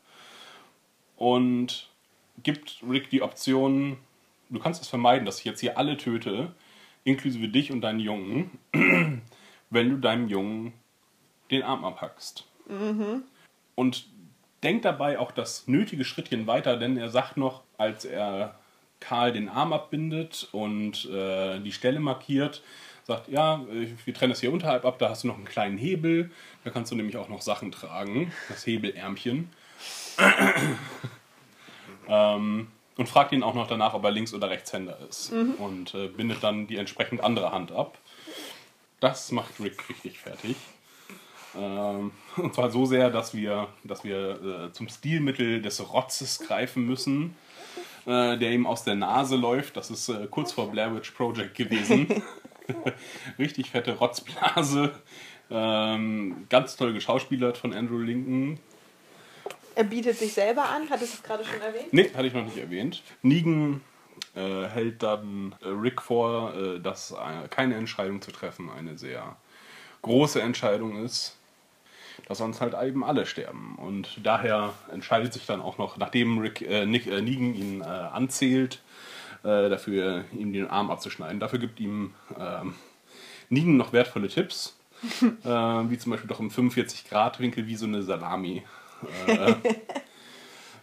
und 1.16 1.88
gibt 2.42 2.82
Rick 2.88 3.10
die 3.10 3.22
Option, 3.22 3.96
du 4.50 4.58
kannst 4.58 4.82
es 4.82 4.88
vermeiden, 4.88 5.24
dass 5.24 5.38
ich 5.38 5.44
jetzt 5.44 5.60
hier 5.60 5.78
alle 5.78 5.96
töte, 5.96 6.54
inklusive 7.04 7.48
dich 7.48 7.70
und 7.70 7.80
deinen 7.80 8.00
Jungen, 8.00 8.58
wenn 9.70 9.90
du 9.90 9.96
deinem 9.96 10.28
Jungen 10.28 10.72
den 11.50 11.62
Arm 11.62 11.84
abhackst. 11.84 12.46
Und 13.74 14.06
denkt 14.62 14.84
dabei 14.84 15.18
auch 15.18 15.30
das 15.30 15.68
nötige 15.68 16.04
Schrittchen 16.04 16.46
weiter, 16.46 16.76
denn 16.76 16.96
er 16.96 17.10
sagt 17.10 17.36
noch, 17.36 17.62
als 17.76 18.04
er 18.04 18.58
Karl 19.00 19.32
den 19.32 19.48
Arm 19.48 19.72
abbindet 19.72 20.48
und 20.52 21.04
äh, 21.10 21.60
die 21.60 21.72
Stelle 21.72 22.00
markiert, 22.00 22.62
sagt, 23.04 23.28
ja, 23.28 23.64
wir 24.04 24.14
trennen 24.14 24.30
das 24.32 24.40
hier 24.40 24.52
unterhalb 24.52 24.84
ab, 24.84 24.98
da 24.98 25.10
hast 25.10 25.24
du 25.24 25.28
noch 25.28 25.36
einen 25.36 25.44
kleinen 25.44 25.78
Hebel, 25.78 26.30
da 26.64 26.70
kannst 26.70 26.90
du 26.90 26.96
nämlich 26.96 27.16
auch 27.16 27.28
noch 27.28 27.42
Sachen 27.42 27.70
tragen, 27.70 28.32
das 28.48 28.66
Hebelärmchen. 28.66 29.50
ähm, 32.08 32.68
und 32.96 33.08
fragt 33.08 33.32
ihn 33.32 33.42
auch 33.42 33.54
noch 33.54 33.66
danach, 33.66 33.94
ob 33.94 34.04
er 34.04 34.10
Links- 34.10 34.34
oder 34.34 34.50
Rechtshänder 34.50 34.98
ist. 35.08 35.32
Und 35.58 35.94
äh, 35.94 36.08
bindet 36.08 36.42
dann 36.42 36.66
die 36.66 36.76
entsprechend 36.76 37.22
andere 37.22 37.50
Hand 37.52 37.72
ab. 37.72 37.98
Das 39.00 39.32
macht 39.32 39.60
Rick 39.60 39.88
richtig 39.88 40.18
fertig. 40.18 40.56
Ähm, 41.56 42.12
und 42.36 42.54
zwar 42.54 42.70
so 42.70 42.86
sehr, 42.86 43.10
dass 43.10 43.34
wir, 43.34 43.68
dass 43.82 44.04
wir 44.04 44.68
äh, 44.68 44.72
zum 44.72 44.88
Stilmittel 44.88 45.60
des 45.60 45.92
Rotzes 45.92 46.38
greifen 46.38 46.86
müssen, 46.86 47.36
äh, 48.06 48.38
der 48.38 48.52
ihm 48.52 48.66
aus 48.66 48.84
der 48.84 48.94
Nase 48.94 49.36
läuft. 49.36 49.76
Das 49.76 49.90
ist 49.90 50.08
äh, 50.08 50.26
kurz 50.30 50.52
vor 50.52 50.70
Blair 50.70 50.94
Witch 50.94 51.10
Project 51.10 51.54
gewesen. 51.54 52.22
Richtig 53.38 53.70
fette 53.70 53.96
Rotzblase. 53.96 54.94
Ähm, 55.50 56.46
ganz 56.48 56.76
toll 56.76 56.92
geschauspielert 56.92 57.58
von 57.58 57.72
Andrew 57.74 57.98
Lincoln. 57.98 58.58
Er 59.74 59.84
bietet 59.84 60.18
sich 60.18 60.32
selber 60.32 60.68
an, 60.68 60.88
hat 60.88 61.02
es 61.02 61.22
gerade 61.22 61.44
schon 61.44 61.60
erwähnt? 61.60 61.92
Nee, 61.92 62.10
hatte 62.14 62.26
ich 62.26 62.32
noch 62.32 62.44
nicht 62.44 62.56
erwähnt. 62.56 63.02
Negan 63.22 63.80
äh, 64.34 64.66
hält 64.66 65.02
dann 65.02 65.54
äh, 65.62 65.68
Rick 65.68 66.00
vor, 66.00 66.54
äh, 66.54 66.80
dass 66.80 67.10
äh, 67.10 67.48
keine 67.48 67.74
Entscheidung 67.74 68.22
zu 68.22 68.30
treffen 68.30 68.70
eine 68.70 68.96
sehr 68.96 69.36
große 70.02 70.40
Entscheidung 70.40 71.04
ist. 71.04 71.36
Dass 72.28 72.38
sonst 72.38 72.60
halt 72.60 72.74
eben 72.80 73.02
alle 73.02 73.26
sterben. 73.26 73.76
Und 73.76 74.20
daher 74.22 74.72
entscheidet 74.92 75.32
sich 75.32 75.46
dann 75.46 75.60
auch 75.60 75.78
noch, 75.78 75.96
nachdem 75.96 76.38
Rick, 76.38 76.62
äh, 76.62 76.86
Nick, 76.86 77.06
äh, 77.08 77.20
Negan 77.20 77.54
ihn 77.54 77.80
äh, 77.80 77.84
anzählt, 77.84 78.80
äh, 79.44 79.68
dafür 79.68 80.24
ihm 80.32 80.52
den 80.52 80.68
Arm 80.68 80.90
abzuschneiden. 80.90 81.38
Dafür 81.38 81.58
gibt 81.58 81.78
ihm 81.80 82.14
ähm, 82.38 82.74
Negan 83.50 83.76
noch 83.76 83.92
wertvolle 83.92 84.28
Tipps. 84.28 84.76
äh, 85.22 85.46
wie 85.46 85.98
zum 85.98 86.12
Beispiel 86.12 86.28
doch 86.28 86.40
im 86.40 86.50
45-Grad-Winkel 86.50 87.66
wie 87.66 87.76
so 87.76 87.84
eine 87.84 88.02
Salami 88.02 88.62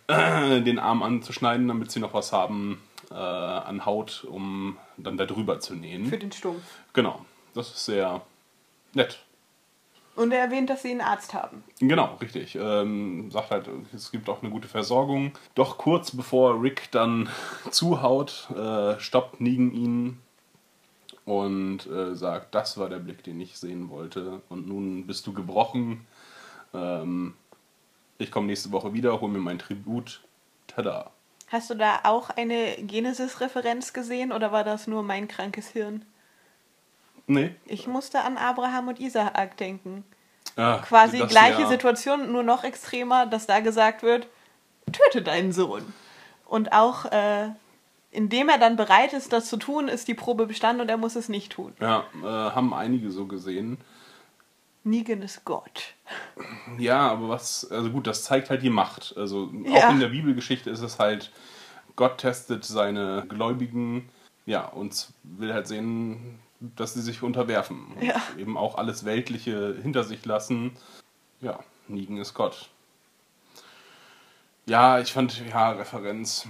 äh, 0.07 0.61
den 0.61 0.77
Arm 0.77 1.01
anzuschneiden, 1.01 1.67
damit 1.67 1.91
sie 1.91 1.99
noch 1.99 2.13
was 2.13 2.31
haben 2.31 2.81
äh, 3.09 3.15
an 3.15 3.85
Haut, 3.85 4.25
um 4.29 4.77
dann 4.97 5.17
da 5.17 5.25
drüber 5.25 5.59
zu 5.59 5.73
nähen. 5.75 6.05
Für 6.05 6.19
den 6.19 6.31
Stumpf. 6.31 6.61
Genau, 6.93 7.25
das 7.55 7.69
ist 7.69 7.85
sehr 7.85 8.21
nett. 8.93 9.23
Und 10.15 10.31
er 10.33 10.39
erwähnt, 10.39 10.69
dass 10.69 10.81
sie 10.81 10.91
einen 10.91 11.01
Arzt 11.01 11.33
haben. 11.33 11.63
Genau, 11.79 12.15
richtig. 12.21 12.55
Ähm, 12.55 13.31
sagt 13.31 13.51
halt, 13.51 13.69
es 13.93 14.11
gibt 14.11 14.29
auch 14.29 14.41
eine 14.41 14.51
gute 14.51 14.67
Versorgung. 14.67 15.31
Doch 15.55 15.77
kurz 15.77 16.11
bevor 16.11 16.61
Rick 16.61 16.91
dann 16.91 17.29
zuhaut, 17.71 18.49
äh, 18.51 18.99
stoppt 18.99 19.39
Negan 19.39 19.71
ihn 19.71 20.19
und 21.25 21.87
äh, 21.87 22.15
sagt, 22.15 22.53
das 22.55 22.77
war 22.77 22.89
der 22.89 22.99
Blick, 22.99 23.23
den 23.23 23.39
ich 23.39 23.57
sehen 23.57 23.89
wollte. 23.89 24.41
Und 24.49 24.67
nun 24.67 25.07
bist 25.07 25.25
du 25.27 25.33
gebrochen. 25.33 26.05
Ähm, 26.73 27.35
ich 28.17 28.31
komme 28.31 28.47
nächste 28.47 28.71
Woche 28.71 28.93
wieder, 28.93 29.19
hol 29.21 29.29
mir 29.29 29.39
mein 29.39 29.59
Tribut. 29.59 30.21
Tada. 30.67 31.11
Hast 31.47 31.69
du 31.69 31.75
da 31.75 32.01
auch 32.03 32.29
eine 32.29 32.77
Genesis-Referenz 32.77 33.91
gesehen 33.91 34.31
oder 34.31 34.51
war 34.51 34.63
das 34.63 34.87
nur 34.87 35.03
mein 35.03 35.27
krankes 35.27 35.69
Hirn? 35.69 36.05
Nee. 37.33 37.55
Ich 37.65 37.87
musste 37.87 38.21
an 38.21 38.37
Abraham 38.37 38.89
und 38.89 38.99
Isaak 38.99 39.57
denken. 39.57 40.03
Ah, 40.57 40.79
Quasi 40.79 41.19
gleiche 41.19 41.61
ja- 41.61 41.67
Situation, 41.69 42.31
nur 42.31 42.43
noch 42.43 42.63
extremer, 42.63 43.25
dass 43.25 43.47
da 43.47 43.59
gesagt 43.61 44.03
wird, 44.03 44.27
töte 44.91 45.21
deinen 45.21 45.51
Sohn. 45.53 45.93
Und 46.45 46.73
auch 46.73 47.05
äh, 47.05 47.49
indem 48.11 48.49
er 48.49 48.57
dann 48.57 48.75
bereit 48.75 49.13
ist, 49.13 49.31
das 49.31 49.47
zu 49.47 49.55
tun, 49.55 49.87
ist 49.87 50.09
die 50.09 50.13
Probe 50.13 50.45
bestanden 50.47 50.81
und 50.81 50.89
er 50.89 50.97
muss 50.97 51.15
es 51.15 51.29
nicht 51.29 51.53
tun. 51.53 51.73
Ja, 51.79 52.03
äh, 52.21 52.25
haben 52.27 52.73
einige 52.73 53.09
so 53.11 53.25
gesehen. 53.25 53.77
Negan 54.83 55.21
ist 55.21 55.45
Gott. 55.45 55.93
Ja, 56.77 57.07
aber 57.09 57.29
was, 57.29 57.69
also 57.71 57.91
gut, 57.91 58.07
das 58.07 58.23
zeigt 58.23 58.49
halt 58.49 58.63
die 58.63 58.69
Macht. 58.71 59.13
Also 59.15 59.49
Ja. 59.63 59.87
auch 59.87 59.91
in 59.91 59.99
der 59.99 60.09
Bibelgeschichte 60.09 60.69
ist 60.69 60.81
es 60.81 60.99
halt, 60.99 61.31
Gott 61.95 62.17
testet 62.17 62.65
seine 62.65 63.25
Gläubigen, 63.29 64.09
ja, 64.45 64.65
und 64.65 65.09
will 65.23 65.53
halt 65.53 65.67
sehen, 65.67 66.39
dass 66.61 66.93
sie 66.93 67.01
sich 67.01 67.23
unterwerfen. 67.23 67.87
Und 67.95 68.03
Ja. 68.03 68.21
eben 68.37 68.55
auch 68.57 68.75
alles 68.75 69.03
Weltliche 69.05 69.75
hinter 69.81 70.03
sich 70.03 70.23
lassen. 70.25 70.71
Ja, 71.41 71.59
Negan 71.87 72.17
ist 72.17 72.33
Gott. 72.33 72.69
Ja, 74.67 74.99
ich 74.99 75.11
fand, 75.11 75.41
ja, 75.49 75.71
Referenz. 75.71 76.47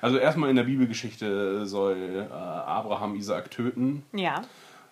Also 0.00 0.18
erstmal 0.18 0.50
in 0.50 0.56
der 0.56 0.62
Bibelgeschichte 0.64 1.66
soll 1.66 2.28
äh, 2.30 2.32
Abraham 2.32 3.16
Isaak 3.16 3.50
töten. 3.50 4.04
Ja, 4.12 4.42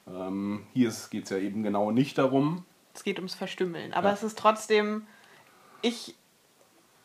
Ähm, 0.06 0.66
hier 0.74 0.92
geht 1.10 1.24
es 1.24 1.30
ja 1.30 1.38
eben 1.38 1.62
genau 1.62 1.90
nicht 1.90 2.18
darum. 2.18 2.64
es 2.92 3.04
geht 3.04 3.18
ums 3.18 3.34
Verstümmeln. 3.34 3.94
Aber 3.94 4.08
Ja. 4.08 4.14
es 4.14 4.22
ist 4.22 4.36
trotzdem, 4.38 5.06
ich 5.80 6.14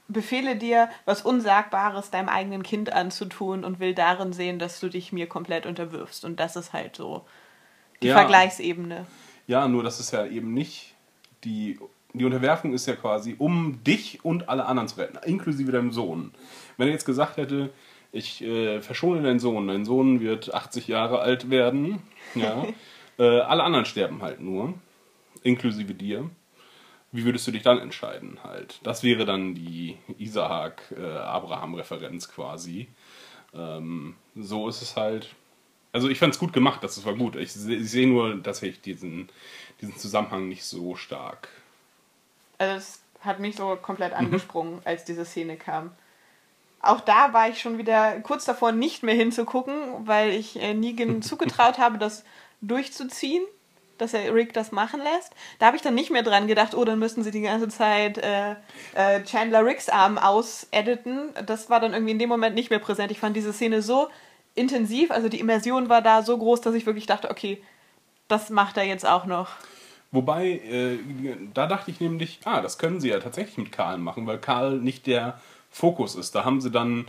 befehle 0.10 0.56
dir, 0.56 0.90
was 1.06 1.22
Unsagbares 1.22 2.10
deinem 2.12 2.30
eigenen 2.30 2.64
Kind 2.64 2.92
anzutun 2.92 3.64
und 3.64 3.80
will 3.80 3.94
darin 3.94 4.34
sehen, 4.34 4.60
dass 4.60 4.80
du 4.80 4.90
dich 4.90 5.14
mir 5.14 5.28
komplett 5.28 5.66
unterwirfst. 5.66 6.26
Und 6.26 6.40
das 6.40 6.56
ist 6.56 6.74
halt 6.74 6.96
so 6.96 7.26
die 8.02 8.08
Ja. 8.08 8.16
Vergleichsebene. 8.16 9.06
Ja, 9.48 9.68
nur 9.68 9.84
das 9.84 10.00
ist 10.00 10.12
ja 10.12 10.26
eben 10.26 10.54
nicht 10.54 10.96
die. 11.44 11.80
Die 12.14 12.26
Unterwerfung 12.26 12.74
ist 12.74 12.88
ja 12.88 12.96
quasi, 12.96 13.36
um 13.38 13.84
dich 13.84 14.26
und 14.26 14.50
alle 14.50 14.66
anderen 14.66 14.88
zu 14.88 14.98
retten, 14.98 15.20
inklusive 15.26 15.72
deinem 15.72 15.92
Sohn. 15.92 16.32
Wenn 16.76 16.88
er 16.88 16.94
jetzt 16.94 17.06
gesagt 17.06 17.38
hätte, 17.38 17.70
ich 18.12 18.42
äh, 18.44 18.82
verschone 18.82 19.22
deinen 19.22 19.38
Sohn, 19.38 19.68
dein 19.68 19.86
Sohn 19.86 20.20
wird 20.20 20.52
80 20.52 20.88
Jahre 20.88 21.20
alt 21.20 21.52
werden, 21.52 22.02
ja, 22.34 22.66
äh, 23.20 23.42
alle 23.42 23.62
anderen 23.64 23.86
sterben 23.86 24.24
halt 24.24 24.42
nur, 24.42 24.74
inklusive 25.44 25.94
dir. 25.94 26.32
Wie 27.12 27.26
würdest 27.26 27.48
du 27.48 27.52
dich 27.52 27.64
dann 27.64 27.80
entscheiden 27.80 28.38
halt? 28.44 28.80
Das 28.84 29.02
wäre 29.04 29.26
dann 29.26 29.56
die 29.56 29.98
Isaak-Abraham-Referenz 30.20 32.30
quasi. 32.30 32.88
Ähm, 33.54 34.16
so 34.36 34.70
ist 34.70 34.82
es 34.82 34.96
halt. 34.96 35.36
Also 35.92 36.08
ich 36.08 36.20
fand 36.20 36.36
es 36.36 36.40
gut 36.40 36.54
gemacht, 36.54 36.84
das 36.84 37.04
war 37.04 37.16
gut. 37.16 37.36
Ich, 37.36 37.56
ich 37.56 37.90
sehe 37.90 38.08
nur 38.08 38.44
tatsächlich 38.44 38.82
diesen, 38.82 39.28
diesen 39.82 39.98
Zusammenhang 39.98 40.48
nicht 40.48 40.64
so 40.64 40.96
stark. 40.96 41.48
Also 42.60 42.78
es 42.78 43.02
hat 43.22 43.40
mich 43.40 43.56
so 43.56 43.76
komplett 43.76 44.12
Mhm. 44.12 44.18
angesprungen, 44.18 44.82
als 44.86 45.04
diese 45.04 45.26
Szene 45.26 45.58
kam. 45.58 45.90
Auch 46.82 47.02
da 47.02 47.34
war 47.34 47.50
ich 47.50 47.60
schon 47.60 47.78
wieder 47.80 48.20
kurz 48.22 48.46
davor, 48.46 48.72
nicht 48.72 49.02
mehr 49.04 49.16
hinzugucken, 49.16 50.08
weil 50.08 50.30
ich 50.30 50.62
äh, 50.62 50.74
Negan 50.76 51.22
zugetraut 51.24 51.80
habe, 51.80 51.98
das 51.98 52.24
durchzuziehen, 52.62 53.44
dass 54.02 54.14
er 54.14 54.34
Rick 54.34 54.54
das 54.54 54.72
machen 54.72 55.02
lässt. 55.02 55.34
Da 55.60 55.68
habe 55.68 55.78
ich 55.78 55.84
dann 55.84 55.96
nicht 55.96 56.10
mehr 56.10 56.24
dran 56.24 56.48
gedacht, 56.48 56.76
oh, 56.76 56.84
dann 56.86 57.00
müssten 57.00 57.24
sie 57.24 57.32
die 57.32 57.42
ganze 57.42 57.68
Zeit 57.68 58.18
äh, 58.18 58.52
äh, 58.96 59.24
Chandler 59.24 59.66
Ricks 59.66 59.90
Arm 59.90 60.18
ausediten. 60.18 61.30
Das 61.46 61.70
war 61.70 61.80
dann 61.80 61.94
irgendwie 61.94 62.12
in 62.12 62.20
dem 62.20 62.30
Moment 62.30 62.56
nicht 62.56 62.70
mehr 62.70 62.80
präsent. 62.80 63.12
Ich 63.12 63.20
fand 63.20 63.36
diese 63.36 63.54
Szene 63.54 63.82
so 63.82 64.10
intensiv, 64.56 65.12
also 65.12 65.30
die 65.30 65.40
Immersion 65.40 65.90
war 65.90 66.02
da 66.02 66.22
so 66.24 66.38
groß, 66.38 66.62
dass 66.62 66.76
ich 66.76 66.86
wirklich 66.86 67.06
dachte, 67.06 67.30
okay, 67.30 67.62
das 68.28 68.50
macht 68.50 68.78
er 68.78 68.84
jetzt 68.84 69.06
auch 69.06 69.26
noch. 69.26 69.50
Wobei, 70.12 70.50
äh, 70.50 70.98
da 71.54 71.68
dachte 71.68 71.92
ich 71.92 72.00
nämlich, 72.00 72.40
ah, 72.46 72.62
das 72.62 72.78
können 72.78 73.00
sie 73.00 73.10
ja 73.10 73.20
tatsächlich 73.20 73.58
mit 73.58 73.72
Karl 73.72 74.00
machen, 74.00 74.26
weil 74.26 74.40
Karl 74.40 74.80
nicht 74.80 75.06
der 75.06 75.40
Fokus 75.70 76.16
ist. 76.16 76.34
Da 76.34 76.46
haben 76.46 76.62
sie 76.62 76.72
dann, 76.72 77.08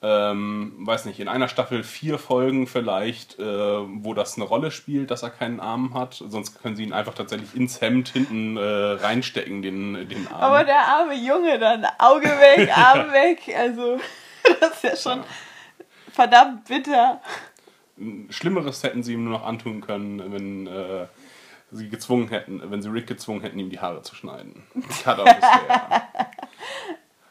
ähm, 0.00 0.74
weiß 0.78 1.06
nicht, 1.06 1.18
in 1.18 1.26
einer 1.26 1.48
Staffel 1.48 1.82
vier 1.82 2.18
Folgen 2.18 2.68
vielleicht, 2.68 3.38
äh, 3.38 3.42
wo 3.44 4.14
das 4.14 4.36
eine 4.36 4.44
Rolle 4.44 4.70
spielt, 4.70 5.10
dass 5.10 5.24
er 5.24 5.30
keinen 5.30 5.58
Arm 5.58 5.94
hat. 5.94 6.22
Sonst 6.28 6.62
können 6.62 6.76
sie 6.76 6.84
ihn 6.84 6.92
einfach 6.92 7.14
tatsächlich 7.14 7.54
ins 7.56 7.80
Hemd 7.80 8.10
hinten 8.10 8.56
äh, 8.56 8.60
reinstecken, 8.62 9.60
den, 9.60 10.08
den 10.08 10.28
Arm. 10.28 10.40
Aber 10.40 10.64
der 10.64 10.80
arme 10.86 11.14
Junge 11.14 11.58
dann, 11.58 11.84
Auge 11.98 12.28
weg, 12.28 12.70
Arm 12.76 13.12
weg, 13.12 13.40
also 13.56 13.98
das 14.60 14.82
ist 14.82 14.84
ja 14.84 14.96
schon 14.96 15.24
verdammt 16.12 16.66
bitter. 16.66 17.20
Schlimmeres 18.30 18.84
hätten 18.84 19.02
sie 19.02 19.14
ihm 19.14 19.24
nur 19.24 19.32
noch 19.38 19.46
antun 19.46 19.80
können, 19.80 20.32
wenn 20.32 20.66
äh, 20.68 21.06
sie 21.72 21.88
gezwungen 21.88 22.28
hätten, 22.28 22.62
wenn 22.70 22.82
sie 22.82 22.88
Rick 22.88 23.08
gezwungen 23.08 23.40
hätten, 23.40 23.58
ihm 23.58 23.70
die 23.70 23.80
Haare 23.80 24.02
zu 24.02 24.14
schneiden. 24.14 24.62
Cut 25.02 25.18
off 25.18 25.28
his 25.28 25.42
hair. 25.42 26.08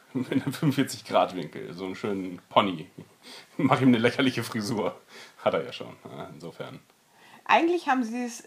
In 0.13 0.25
einem 0.41 0.53
45-Grad-Winkel, 0.53 1.73
so 1.73 1.85
einen 1.85 1.95
schönen 1.95 2.39
Pony. 2.49 2.87
Mach 3.57 3.81
ihm 3.81 3.89
eine 3.89 3.97
lächerliche 3.97 4.43
Frisur. 4.43 4.95
Hat 5.43 5.53
er 5.53 5.63
ja 5.65 5.73
schon. 5.73 5.95
Insofern. 6.33 6.79
Eigentlich 7.45 7.87
haben 7.87 8.03
sie 8.03 8.23
es 8.25 8.43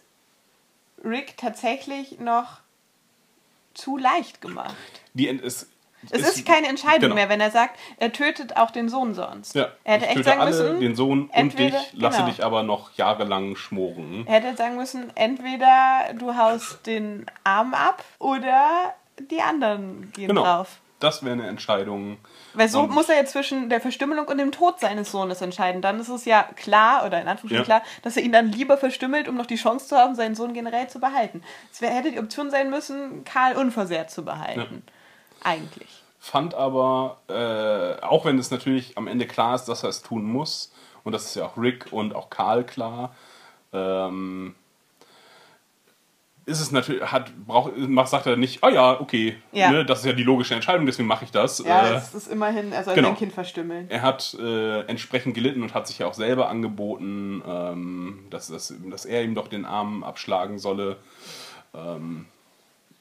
Rick 1.04 1.36
tatsächlich 1.36 2.18
noch 2.18 2.60
zu 3.74 3.96
leicht 3.96 4.40
gemacht. 4.40 4.74
Die 5.14 5.28
es, 5.28 5.68
Es 6.10 6.20
ist 6.36 6.44
keine 6.46 6.66
Entscheidung 6.68 7.00
genau. 7.02 7.14
mehr, 7.14 7.28
wenn 7.28 7.40
er 7.40 7.50
sagt, 7.50 7.78
er 7.98 8.12
tötet 8.12 8.56
auch 8.56 8.70
den 8.70 8.88
Sohn 8.88 9.14
sonst. 9.14 9.54
Ja, 9.54 9.70
er 9.84 9.94
hätte 9.94 10.04
ich 10.04 10.10
echt 10.10 10.16
töte 10.18 10.28
sagen 10.28 10.40
alle, 10.40 10.50
müssen, 10.50 10.80
den 10.80 10.94
Sohn 10.96 11.22
und 11.24 11.30
entweder- 11.34 11.78
dich, 11.78 11.92
lasse 11.94 12.18
genau. 12.18 12.28
dich 12.30 12.44
aber 12.44 12.62
noch 12.62 12.92
jahrelang 12.96 13.56
schmoren. 13.56 14.26
er 14.26 14.40
hätte 14.40 14.56
sagen 14.56 14.76
müssen, 14.76 15.14
entweder 15.16 16.12
du 16.18 16.36
haust 16.36 16.86
den 16.86 17.24
Arm 17.44 17.72
ab 17.74 18.04
oder 18.18 18.94
die 19.30 19.40
anderen 19.40 20.10
gehen 20.12 20.28
Genau. 20.28 20.42
drauf. 20.42 20.80
Das 21.00 21.22
wäre 21.24 21.32
eine 21.32 21.48
Entscheidung. 21.48 22.18
Weil 22.54 22.68
so 22.68 22.80
Und- 22.82 22.90
muss 22.92 23.08
er 23.08 23.16
jetzt 23.16 23.32
zwischen 23.32 23.68
der 23.70 23.80
Verstümmelung 23.80 24.28
und 24.28 24.38
dem 24.38 24.52
Tod 24.52 24.78
seines 24.80 25.10
Sohnes 25.10 25.40
entscheiden. 25.40 25.80
Dann 25.82 25.98
ist 25.98 26.08
es 26.10 26.26
ja 26.26 26.42
klar, 26.56 27.04
oder 27.06 27.20
in 27.20 27.26
Anführungsstrichen 27.26 27.68
Ja. 27.70 27.80
klar, 27.80 27.82
dass 28.02 28.16
er 28.16 28.22
ihn 28.22 28.32
dann 28.32 28.52
lieber 28.52 28.76
verstümmelt, 28.76 29.26
um 29.26 29.34
noch 29.36 29.46
die 29.46 29.56
Chance 29.56 29.88
zu 29.88 29.96
haben, 29.96 30.14
seinen 30.14 30.34
Sohn 30.34 30.52
generell 30.54 30.88
zu 30.88 31.00
behalten. 31.00 31.42
Es 31.72 31.80
wär, 31.80 31.90
hätte 31.90 32.12
die 32.12 32.18
Option 32.20 32.50
sein 32.50 32.68
müssen, 32.70 33.24
Karl 33.24 33.56
unversehrt 33.56 34.10
zu 34.10 34.24
behalten. 34.24 34.82
Eigentlich. 35.42 36.02
Fand 36.18 36.52
aber, 36.54 37.16
äh, 37.28 38.02
auch 38.04 38.26
wenn 38.26 38.38
es 38.38 38.50
natürlich 38.50 38.98
am 38.98 39.06
Ende 39.08 39.26
klar 39.26 39.54
ist, 39.54 39.64
dass 39.64 39.82
er 39.82 39.88
es 39.88 40.02
tun 40.02 40.24
muss, 40.24 40.70
und 41.02 41.12
das 41.12 41.24
ist 41.24 41.34
ja 41.36 41.46
auch 41.46 41.56
Rick 41.56 41.86
und 41.92 42.14
auch 42.14 42.28
Karl 42.28 42.64
klar, 42.64 43.14
ähm, 43.72 44.54
ist 46.50 46.60
es 46.60 46.70
natürlich, 46.72 47.02
hat, 47.02 47.32
braucht, 47.46 47.76
macht- 47.76 48.08
sagt 48.08 48.26
er 48.26 48.36
nicht, 48.36 48.62
ah 48.62 48.68
ja, 48.68 49.00
okay, 49.00 49.36
Ja. 49.52 49.70
Ne, 49.70 49.84
das 49.84 50.00
ist 50.00 50.06
ja 50.06 50.12
die 50.12 50.24
logische 50.24 50.54
Entscheidung, 50.54 50.84
deswegen 50.84 51.08
mache 51.08 51.24
ich 51.24 51.30
das. 51.30 51.58
Ja, 51.64 51.88
äh, 51.88 51.94
es 51.94 52.14
ist 52.14 52.26
immerhin, 52.28 52.72
er 52.72 52.84
soll 52.84 52.94
genau. 52.94 53.08
sein 53.08 53.16
Kind 53.16 53.32
verstümmeln. 53.32 53.86
er 53.88 54.02
hat 54.02 54.36
äh, 54.38 54.80
entsprechend 54.82 55.34
gelitten 55.34 55.62
und 55.62 55.72
hat 55.74 55.86
sich 55.86 55.98
ja 56.00 56.06
auch 56.06 56.14
selber 56.14 56.48
angeboten, 56.48 57.42
ähm, 57.46 58.18
dass, 58.30 58.48
dass, 58.48 58.74
dass 58.90 59.04
er 59.06 59.22
ihm 59.24 59.34
doch 59.34 59.48
den 59.48 59.64
Arm 59.64 60.02
abschlagen 60.04 60.58
solle. 60.58 60.96
Ähm, 61.72 62.26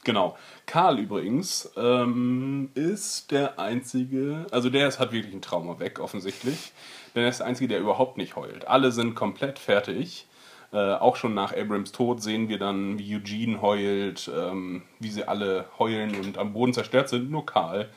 genau. 0.04 0.38
Karl 0.66 1.00
übrigens 1.00 1.72
ähm, 1.76 2.70
ist 2.76 3.32
der 3.32 3.60
Einzige, 3.60 4.46
also 4.52 4.70
der 4.70 4.88
ist, 4.88 5.00
hat 5.00 5.12
wirklich 5.12 5.34
ein 5.34 5.42
Trauma 5.42 5.80
weg, 5.80 6.00
offensichtlich. 6.00 6.72
Denn 7.16 7.24
er 7.24 7.30
ist 7.30 7.40
der 7.40 7.48
Einzige, 7.48 7.68
der 7.68 7.80
überhaupt 7.80 8.18
nicht 8.18 8.36
heult. 8.36 8.68
Alle 8.68 8.92
sind 8.92 9.16
komplett 9.16 9.58
fertig. 9.58 10.28
Äh, 10.72 10.94
auch 10.94 11.16
schon 11.16 11.34
nach 11.34 11.56
Abrams 11.56 11.92
Tod 11.92 12.22
sehen 12.22 12.48
wir 12.48 12.60
dann, 12.60 13.00
wie 13.00 13.16
Eugene 13.16 13.62
heult, 13.62 14.30
ähm, 14.36 14.84
wie 15.00 15.10
sie 15.10 15.28
alle 15.28 15.66
heulen 15.80 16.16
und 16.16 16.38
am 16.38 16.54
Boden 16.54 16.74
zerstört 16.74 17.10
sind. 17.10 17.32
Nur 17.32 17.46
Karl 17.46 17.90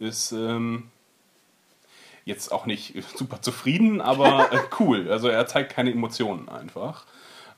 ist 0.00 0.32
ähm, 0.32 0.90
jetzt 2.24 2.50
auch 2.50 2.66
nicht 2.66 2.94
super 3.16 3.40
zufrieden, 3.40 4.00
aber 4.00 4.52
äh, 4.52 4.58
cool. 4.80 5.08
Also 5.10 5.28
er 5.28 5.46
zeigt 5.46 5.72
keine 5.72 5.92
Emotionen 5.92 6.48
einfach. 6.48 7.06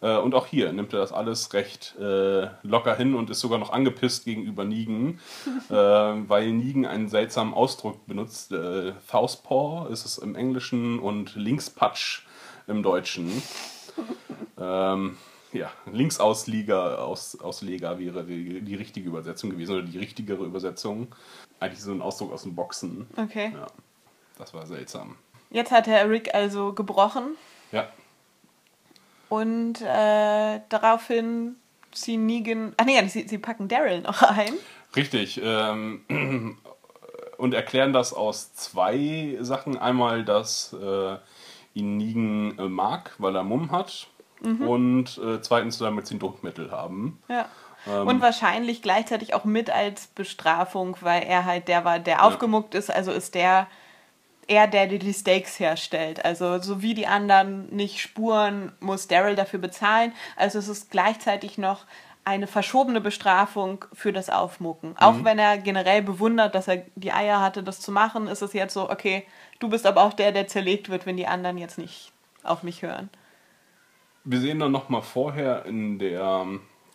Äh, 0.02 0.16
und 0.18 0.34
auch 0.34 0.46
hier 0.46 0.70
nimmt 0.72 0.92
er 0.92 1.00
das 1.00 1.12
alles 1.12 1.54
recht 1.54 1.96
äh, 1.98 2.48
locker 2.62 2.94
hin 2.94 3.14
und 3.14 3.30
ist 3.30 3.40
sogar 3.40 3.58
noch 3.58 3.72
angepisst 3.72 4.26
gegenüber 4.26 4.64
Negan, 4.64 5.18
äh, 5.70 5.74
weil 5.74 6.52
Negan 6.52 6.84
einen 6.84 7.08
seltsamen 7.08 7.54
Ausdruck 7.54 8.06
benutzt. 8.06 8.52
Äh, 8.52 8.92
Southpaw 9.10 9.90
ist 9.90 10.04
es 10.04 10.18
im 10.18 10.36
Englischen 10.36 10.98
und 10.98 11.34
Linkspatsch 11.36 12.22
im 12.66 12.82
Deutschen. 12.82 13.42
Ähm, 14.60 15.16
ja, 15.52 15.70
Linksausleger 15.86 17.04
aus, 17.04 17.38
Ausleger 17.40 18.00
wäre 18.00 18.24
die, 18.24 18.60
die 18.60 18.74
richtige 18.74 19.08
Übersetzung 19.08 19.50
gewesen 19.50 19.76
oder 19.76 19.82
die 19.86 19.96
richtigere 19.96 20.44
Übersetzung. 20.44 21.14
Eigentlich 21.60 21.80
so 21.80 21.92
ein 21.92 22.02
Ausdruck 22.02 22.32
aus 22.32 22.42
dem 22.42 22.56
Boxen. 22.56 23.06
Okay. 23.16 23.52
Ja, 23.54 23.68
das 24.36 24.52
war 24.54 24.66
seltsam. 24.66 25.16
Jetzt 25.50 25.70
hat 25.70 25.86
Herr 25.86 26.10
Rick 26.10 26.34
also 26.34 26.72
gebrochen 26.72 27.36
Ja, 27.70 27.88
und 29.28 29.82
äh, 29.82 30.60
daraufhin 30.68 31.56
ziehen 31.92 32.26
Negan. 32.26 32.74
Ach 32.76 32.84
nee, 32.84 33.06
sie, 33.08 33.28
sie 33.28 33.38
packen 33.38 33.68
Daryl 33.68 34.00
noch 34.00 34.22
ein. 34.22 34.54
richtig. 34.96 35.40
Ähm, 35.42 36.02
und 37.36 37.54
erklären 37.54 37.92
das 37.92 38.12
aus 38.12 38.54
zwei 38.54 39.36
Sachen. 39.40 39.76
Einmal, 39.76 40.24
dass 40.24 40.72
äh, 40.72 41.16
ihn 41.78 41.96
Nigen 41.96 42.58
äh, 42.58 42.68
mag, 42.68 43.14
weil 43.18 43.34
er 43.34 43.44
Mumm 43.44 43.70
hat. 43.70 44.08
Und 44.40 45.18
äh, 45.18 45.40
zweitens, 45.40 45.78
damit 45.78 46.06
sie 46.06 46.14
ein 46.14 46.20
Druckmittel 46.20 46.70
haben. 46.70 47.20
Ja. 47.28 47.46
Ähm. 47.86 48.06
Und 48.06 48.20
wahrscheinlich 48.20 48.82
gleichzeitig 48.82 49.34
auch 49.34 49.44
mit 49.44 49.70
als 49.70 50.08
Bestrafung, 50.08 50.96
weil 51.00 51.22
er 51.22 51.44
halt 51.44 51.68
der 51.68 51.84
war, 51.84 51.98
der 51.98 52.24
aufgemuckt 52.24 52.74
ist, 52.74 52.90
also 52.90 53.10
ist 53.12 53.34
der 53.34 53.66
er 54.48 54.66
der, 54.66 54.86
der 54.86 54.98
die 54.98 55.12
Steaks 55.12 55.60
herstellt. 55.60 56.24
Also 56.24 56.58
so 56.60 56.80
wie 56.80 56.94
die 56.94 57.06
anderen 57.06 57.68
nicht 57.68 58.00
spuren, 58.00 58.72
muss 58.80 59.06
Daryl 59.06 59.36
dafür 59.36 59.58
bezahlen. 59.58 60.12
Also 60.36 60.58
es 60.58 60.68
ist 60.68 60.90
gleichzeitig 60.90 61.58
noch 61.58 61.84
eine 62.28 62.46
verschobene 62.46 63.00
Bestrafung 63.00 63.84
für 63.94 64.12
das 64.12 64.28
Aufmucken. 64.28 64.94
Auch 64.98 65.14
Mhm. 65.14 65.24
wenn 65.24 65.38
er 65.38 65.56
generell 65.58 66.02
bewundert, 66.02 66.54
dass 66.54 66.68
er 66.68 66.84
die 66.94 67.12
Eier 67.12 67.40
hatte, 67.40 67.62
das 67.62 67.80
zu 67.80 67.90
machen, 67.90 68.28
ist 68.28 68.42
es 68.42 68.52
jetzt 68.52 68.74
so, 68.74 68.90
okay, 68.90 69.24
du 69.58 69.68
bist 69.70 69.86
aber 69.86 70.02
auch 70.02 70.12
der, 70.12 70.32
der 70.32 70.46
zerlegt 70.46 70.90
wird, 70.90 71.06
wenn 71.06 71.16
die 71.16 71.26
anderen 71.26 71.56
jetzt 71.56 71.78
nicht 71.78 72.12
auf 72.42 72.62
mich 72.62 72.82
hören. 72.82 73.08
Wir 74.24 74.40
sehen 74.40 74.58
dann 74.58 74.72
nochmal 74.72 75.00
vorher 75.02 75.64
in 75.64 75.98
der, 75.98 76.46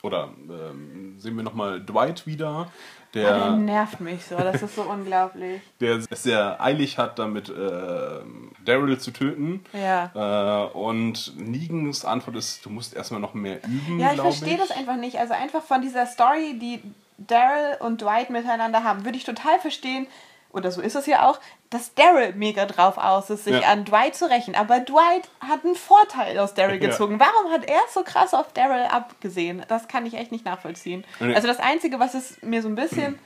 oder 0.03 0.29
ähm, 0.49 1.15
sehen 1.17 1.35
wir 1.35 1.43
nochmal 1.43 1.81
Dwight 1.83 2.27
wieder, 2.27 2.67
Der 3.13 3.37
der, 3.37 3.51
nervt 3.51 3.99
mich 3.99 4.25
so, 4.25 4.35
das 4.35 4.61
ist 4.61 4.75
so 4.75 4.81
unglaublich. 4.89 5.61
der 5.79 5.97
es 5.97 6.23
sehr 6.23 6.59
eilig 6.61 6.97
hat, 6.97 7.19
damit 7.19 7.49
äh, 7.49 8.21
Daryl 8.65 8.99
zu 8.99 9.11
töten. 9.11 9.63
Ja. 9.71 10.11
Äh, 10.15 10.71
und 10.77 11.33
Negan's 11.37 12.05
Antwort 12.05 12.37
ist, 12.37 12.65
du 12.65 12.69
musst 12.69 12.95
erstmal 12.95 13.21
noch 13.21 13.33
mehr 13.33 13.63
üben, 13.65 13.99
Ja, 13.99 14.13
ich 14.13 14.21
verstehe 14.21 14.57
das 14.57 14.71
einfach 14.71 14.95
nicht. 14.95 15.19
Also 15.19 15.33
einfach 15.33 15.61
von 15.61 15.81
dieser 15.81 16.07
Story, 16.07 16.57
die 16.59 16.81
Daryl 17.17 17.77
und 17.79 18.01
Dwight 18.01 18.29
miteinander 18.29 18.83
haben, 18.83 19.05
würde 19.05 19.17
ich 19.17 19.23
total 19.23 19.59
verstehen, 19.59 20.07
oder 20.51 20.71
so 20.71 20.81
ist 20.81 20.95
es 20.95 21.05
ja 21.07 21.27
auch, 21.29 21.39
dass 21.73 21.93
Daryl 21.95 22.33
mega 22.35 22.65
drauf 22.65 22.97
aus 22.97 23.29
ist, 23.29 23.45
sich 23.45 23.61
Ja. 23.61 23.69
an 23.69 23.83
Dwight 23.85 24.15
zu 24.15 24.29
rächen. 24.29 24.53
Aber 24.55 24.79
Dwight 24.79 25.27
hat 25.39 25.65
einen 25.65 25.75
Vorteil 25.75 26.37
aus 26.39 26.53
Daryl 26.53 26.81
Ja. 26.81 26.89
gezogen. 26.89 27.19
Warum 27.19 27.51
hat 27.51 27.65
er 27.69 27.79
so 27.91 28.03
krass 28.03 28.33
auf 28.33 28.53
Daryl 28.53 28.83
abgesehen? 28.91 29.63
Das 29.67 29.87
kann 29.87 30.05
ich 30.05 30.13
echt 30.13 30.31
nicht 30.31 30.45
nachvollziehen. 30.45 31.03
Nee. 31.19 31.33
Also 31.33 31.47
das 31.47 31.59
Einzige, 31.59 31.99
was 31.99 32.13
es 32.13 32.41
mir 32.43 32.61
so 32.61 32.67
ein 32.69 32.75
bisschen 32.75 33.17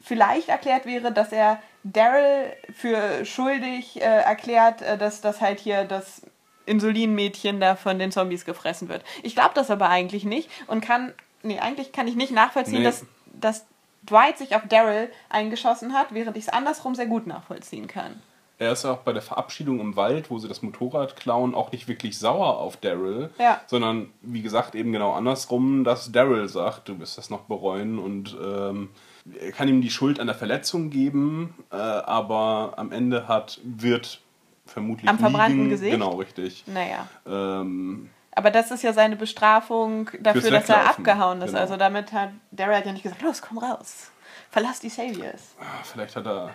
vielleicht 0.00 0.48
erklärt 0.48 0.86
wäre, 0.86 1.12
dass 1.12 1.32
er 1.32 1.62
Daryl 1.84 2.52
für 2.74 3.24
schuldig 3.24 4.00
äh, 4.00 4.04
erklärt, 4.04 4.82
äh, 4.82 4.96
dass 4.96 5.20
das 5.20 5.40
halt 5.40 5.60
hier 5.60 5.84
das 5.84 6.22
Insulinmädchen 6.64 7.60
da 7.60 7.76
von 7.76 7.98
den 7.98 8.10
Zombies 8.12 8.44
gefressen 8.44 8.88
wird. 8.88 9.04
Ich 9.22 9.34
glaube 9.34 9.50
das 9.54 9.70
aber 9.70 9.88
eigentlich 9.88 10.24
nicht 10.24 10.48
und 10.66 10.80
kann, 10.80 11.12
nee, 11.42 11.58
eigentlich 11.58 11.92
kann 11.92 12.08
ich 12.08 12.14
nicht 12.16 12.32
nachvollziehen, 12.32 12.78
Nee. 12.78 12.84
dass, 12.84 13.04
dass 13.26 13.66
Dwight 14.08 14.38
sich 14.38 14.54
auf 14.56 14.62
Daryl 14.68 15.08
eingeschossen 15.28 15.92
hat, 15.92 16.08
während 16.12 16.36
ich 16.36 16.44
es 16.44 16.48
andersrum 16.48 16.94
sehr 16.94 17.06
gut 17.06 17.26
nachvollziehen 17.26 17.86
kann. 17.86 18.20
Er 18.58 18.72
ist 18.72 18.84
ja 18.84 18.92
auch 18.92 18.98
bei 18.98 19.12
der 19.12 19.22
Verabschiedung 19.22 19.80
im 19.80 19.96
Wald, 19.96 20.30
wo 20.30 20.38
sie 20.38 20.46
das 20.46 20.62
Motorrad 20.62 21.16
klauen, 21.16 21.54
auch 21.54 21.72
nicht 21.72 21.88
wirklich 21.88 22.18
sauer 22.18 22.58
auf 22.58 22.76
Daryl, 22.76 23.30
Ja. 23.38 23.60
sondern 23.66 24.10
wie 24.20 24.42
gesagt 24.42 24.74
eben 24.76 24.92
genau 24.92 25.12
andersrum, 25.12 25.82
dass 25.84 26.12
Daryl 26.12 26.48
sagt, 26.48 26.88
du 26.88 26.98
wirst 27.00 27.18
das 27.18 27.28
noch 27.30 27.42
bereuen 27.42 27.98
und 27.98 28.36
ähm, 28.40 28.90
er 29.40 29.52
kann 29.52 29.68
ihm 29.68 29.80
die 29.80 29.90
Schuld 29.90 30.20
an 30.20 30.26
der 30.28 30.36
Verletzung 30.36 30.90
geben, 30.90 31.54
äh, 31.72 31.76
aber 31.76 32.74
am 32.76 32.92
Ende 32.92 33.26
hat 33.26 33.60
wird 33.64 34.20
vermutlich 34.66 35.08
Am 35.08 35.18
verbrannten 35.18 35.58
liegen, 35.58 35.70
Gesicht? 35.70 35.92
genau 35.92 36.16
richtig. 36.16 36.64
Naja. 36.66 37.08
Ähm, 37.26 38.10
Aber 38.34 38.50
das 38.50 38.70
ist 38.70 38.82
ja 38.82 38.92
seine 38.92 39.16
Bestrafung 39.16 40.08
dafür, 40.20 40.50
dass 40.50 40.68
er 40.68 40.88
abgehauen 40.88 41.40
ist. 41.42 41.48
genau. 41.50 41.60
Also 41.60 41.76
damit 41.76 42.12
hat 42.12 42.30
Daryl 42.50 42.76
hat 42.76 42.86
ja 42.86 42.92
nicht 42.92 43.02
gesagt, 43.02 43.22
los, 43.22 43.42
komm 43.42 43.58
raus. 43.58 44.10
Verlass 44.50 44.80
die 44.80 44.88
Saviors. 44.88 45.54
ah, 45.60 45.82
vielleicht 45.84 46.16
hat 46.16 46.26
er 46.26 46.54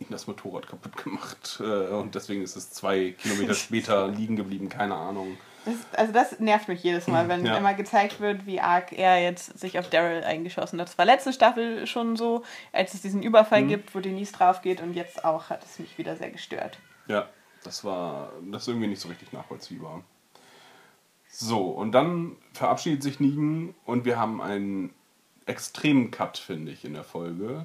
ihm 0.00 0.06
das 0.10 0.26
Motorrad 0.26 0.68
kaputt 0.68 0.96
gemacht 1.02 1.58
äh, 1.60 1.64
und 1.94 2.14
deswegen 2.14 2.42
ist 2.42 2.56
es 2.56 2.70
zwei 2.70 3.10
Kilometer 3.12 3.54
später 3.54 4.08
liegen 4.08 4.36
geblieben, 4.36 4.68
keine 4.68 4.94
Ahnung. 4.94 5.38
Das, 5.64 5.74
also 5.98 6.12
das 6.12 6.40
nervt 6.40 6.68
mich 6.68 6.82
jedes 6.82 7.06
Mal, 7.08 7.28
wenn 7.28 7.44
Ja. 7.44 7.56
immer 7.56 7.74
gezeigt 7.74 8.20
wird, 8.20 8.46
wie 8.46 8.60
arg 8.60 8.92
er 8.92 9.20
jetzt 9.22 9.58
sich 9.58 9.78
auf 9.78 9.90
Daryl 9.90 10.24
eingeschossen 10.24 10.80
hat. 10.80 10.88
Das 10.88 10.96
war 10.98 11.04
letzte 11.04 11.32
Staffel 11.32 11.86
schon 11.86 12.16
so, 12.16 12.42
als 12.72 12.94
es 12.94 13.02
diesen 13.02 13.22
Überfall 13.22 13.62
Mhm. 13.62 13.68
gibt, 13.68 13.94
wo 13.94 14.00
Denise 14.00 14.32
drauf 14.32 14.62
geht 14.62 14.80
und 14.80 14.94
jetzt 14.94 15.24
auch 15.24 15.50
hat 15.50 15.62
es 15.64 15.78
mich 15.78 15.98
wieder 15.98 16.16
sehr 16.16 16.30
gestört. 16.30 16.78
Ja, 17.06 17.28
das 17.64 17.84
war 17.84 18.32
das 18.50 18.62
ist 18.62 18.68
irgendwie 18.68 18.86
nicht 18.88 19.00
so 19.00 19.08
richtig 19.08 19.32
nachvollziehbar. 19.32 20.02
So, 21.40 21.66
und 21.66 21.92
dann 21.92 22.34
verabschiedet 22.52 23.00
sich 23.00 23.20
Negan 23.20 23.72
und 23.86 24.04
wir 24.04 24.18
haben 24.18 24.42
einen 24.42 24.92
extremen 25.46 26.10
Cut, 26.10 26.36
finde 26.36 26.72
ich, 26.72 26.84
in 26.84 26.94
der 26.94 27.04
Folge. 27.04 27.64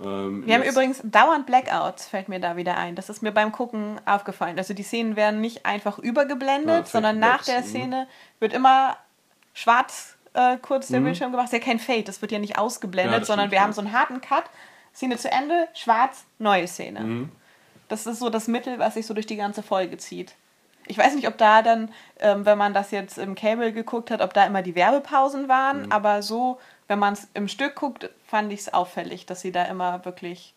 Ähm, 0.00 0.46
Wir 0.46 0.54
haben 0.54 0.62
übrigens 0.62 1.00
dauernd 1.02 1.44
Blackouts, 1.44 2.06
fällt 2.06 2.28
mir 2.28 2.38
da 2.38 2.56
wieder 2.56 2.76
ein. 2.76 2.94
Das 2.94 3.10
ist 3.10 3.20
mir 3.20 3.32
beim 3.32 3.50
Gucken 3.50 4.00
aufgefallen. 4.06 4.56
Also 4.56 4.72
die 4.72 4.84
Szenen 4.84 5.16
werden 5.16 5.40
nicht 5.40 5.66
einfach 5.66 5.98
übergeblendet, 5.98 6.68
Ja, 6.68 6.84
sondern 6.84 7.18
nach 7.18 7.44
der 7.44 7.62
mhm. 7.62 7.64
Szene 7.64 8.08
wird 8.38 8.52
immer 8.52 8.96
schwarz 9.52 10.14
äh, 10.34 10.56
kurz 10.58 10.86
der 10.86 11.00
Mhm. 11.00 11.06
Bildschirm 11.06 11.32
gemacht. 11.32 11.48
Das 11.48 11.52
ist 11.52 11.58
ja 11.58 11.64
kein 11.72 11.80
Fade, 11.80 12.04
das 12.04 12.22
wird 12.22 12.30
ja 12.30 12.38
nicht 12.38 12.56
ausgeblendet, 12.56 13.18
Ja, 13.18 13.24
sondern 13.24 13.50
wir 13.50 13.60
haben 13.60 13.72
so 13.72 13.80
einen 13.80 13.90
harten 13.92 14.20
Cut, 14.20 14.44
Szene 14.94 15.16
zu 15.16 15.28
Ende, 15.28 15.66
schwarz, 15.74 16.24
neue 16.38 16.68
Szene. 16.68 17.00
Mhm. 17.00 17.32
Das 17.88 18.06
ist 18.06 18.20
so 18.20 18.30
das 18.30 18.46
Mittel, 18.46 18.78
was 18.78 18.94
sich 18.94 19.06
so 19.06 19.12
durch 19.12 19.26
die 19.26 19.34
ganze 19.36 19.64
Folge 19.64 19.96
zieht. 19.98 20.36
Ich 20.88 20.98
weiß 20.98 21.14
nicht, 21.14 21.28
ob 21.28 21.38
da 21.38 21.62
dann, 21.62 21.90
ähm, 22.20 22.44
wenn 22.46 22.58
man 22.58 22.74
das 22.74 22.90
jetzt 22.90 23.18
im 23.18 23.34
Cable 23.34 23.72
geguckt 23.72 24.10
hat, 24.10 24.20
ob 24.22 24.32
da 24.34 24.44
immer 24.46 24.62
die 24.62 24.74
Werbepausen 24.74 25.48
waren, 25.48 25.82
Mhm. 25.86 25.92
aber 25.92 26.22
so, 26.22 26.58
wenn 26.88 26.98
man 26.98 27.12
es 27.12 27.28
im 27.34 27.48
Stück 27.48 27.74
guckt, 27.76 28.10
fand 28.26 28.52
ich 28.52 28.60
es 28.60 28.72
auffällig, 28.74 29.26
dass 29.26 29.40
sie 29.42 29.52
da 29.52 29.64
immer 29.64 30.04
wirklich 30.04 30.54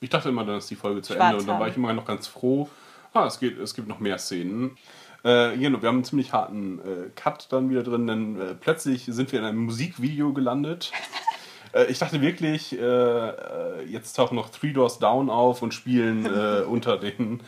Ich 0.00 0.10
dachte 0.10 0.30
immer, 0.30 0.44
dann 0.44 0.56
ist 0.58 0.70
die 0.70 0.74
Folge 0.76 1.02
zu 1.02 1.14
Ende 1.14 1.36
und 1.36 1.46
dann 1.46 1.54
war 1.58 1.60
haben. 1.66 1.70
ich 1.70 1.76
immer 1.76 1.92
noch 1.92 2.04
ganz 2.06 2.26
froh. 2.26 2.68
Ah, 3.14 3.26
es, 3.26 3.38
geht, 3.38 3.58
es 3.58 3.74
gibt 3.74 3.86
noch 3.88 4.00
mehr 4.00 4.18
Szenen. 4.18 4.76
Äh, 5.24 5.56
genau, 5.56 5.80
wir 5.82 5.88
haben 5.88 5.96
einen 5.96 6.04
ziemlich 6.04 6.32
harten 6.32 6.80
äh, 6.80 7.10
Cut 7.14 7.46
dann 7.52 7.70
wieder 7.70 7.82
drin, 7.84 8.06
denn 8.08 8.40
äh, 8.40 8.54
plötzlich 8.54 9.04
sind 9.06 9.30
wir 9.30 9.38
in 9.38 9.44
einem 9.44 9.58
Musikvideo 9.66 10.32
gelandet. 10.32 10.90
äh, 11.74 11.84
ich 11.84 12.00
dachte 12.00 12.20
wirklich, 12.20 12.76
äh, 12.76 12.82
äh, 12.82 13.84
jetzt 13.86 14.14
tauchen 14.14 14.34
noch 14.34 14.48
Three 14.48 14.72
Doors 14.72 14.98
Down 14.98 15.30
auf 15.30 15.62
und 15.62 15.72
spielen 15.74 16.26
unter 16.66 16.96
den. 16.96 17.40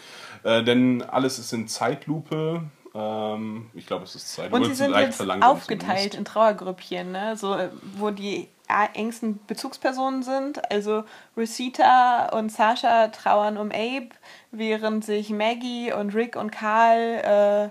Äh, 0.44 0.62
denn 0.62 1.02
alles 1.02 1.38
ist 1.38 1.52
in 1.52 1.66
Zeitlupe. 1.66 2.62
Ähm, 2.94 3.70
ich 3.74 3.86
glaube, 3.86 4.04
es 4.04 4.14
ist 4.14 4.32
Zeitlupe. 4.32 4.62
Und 4.62 4.68
sie 4.68 4.74
sind 4.74 4.94
jetzt 4.94 5.20
aufgeteilt 5.20 5.82
zumindest. 5.88 6.14
in 6.14 6.24
Trauergrüppchen, 6.24 7.12
ne? 7.12 7.36
so, 7.36 7.54
äh, 7.54 7.70
wo 7.96 8.10
die 8.10 8.48
engsten 8.94 9.40
Bezugspersonen 9.46 10.22
sind. 10.22 10.70
Also 10.70 11.04
Rosita 11.36 12.30
und 12.30 12.50
Sasha 12.50 13.08
trauern 13.08 13.56
um 13.56 13.70
Abe, 13.70 14.10
während 14.52 15.04
sich 15.04 15.30
Maggie 15.30 15.92
und 15.92 16.14
Rick 16.14 16.36
und 16.36 16.50
Carl 16.50 17.70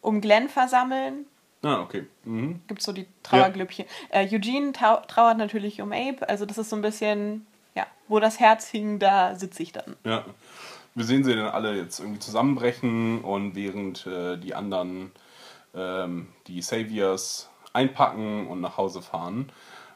um 0.00 0.20
Glenn 0.20 0.48
versammeln. 0.48 1.26
Ah, 1.62 1.80
okay. 1.80 2.06
Mhm. 2.24 2.60
Gibt 2.66 2.82
so 2.82 2.92
die 2.92 3.06
Trauerglüppchen. 3.22 3.86
Äh, 4.10 4.28
Eugene 4.34 4.72
trau 4.72 4.96
trauert 5.08 5.38
natürlich 5.38 5.80
um 5.80 5.92
Abe. 5.92 6.28
Also 6.28 6.46
das 6.46 6.58
ist 6.58 6.70
so 6.70 6.76
ein 6.76 6.82
bisschen, 6.82 7.46
ja, 7.74 7.86
wo 8.06 8.20
das 8.20 8.38
Herz 8.38 8.68
hing, 8.68 8.98
da 8.98 9.34
sitze 9.34 9.62
ich 9.62 9.72
dann. 9.72 9.96
Ja. 10.04 10.24
Wir 10.94 11.04
sehen 11.04 11.24
sie 11.24 11.34
dann 11.34 11.46
alle 11.46 11.76
jetzt 11.76 11.98
irgendwie 11.98 12.20
zusammenbrechen 12.20 13.22
und 13.22 13.56
während 13.56 14.06
äh, 14.06 14.36
die 14.36 14.54
anderen 14.54 15.10
ähm, 15.74 16.28
die 16.46 16.62
Saviors 16.62 17.50
einpacken 17.72 18.46
und 18.46 18.60
nach 18.60 18.76
Hause 18.76 19.02
fahren. 19.02 19.50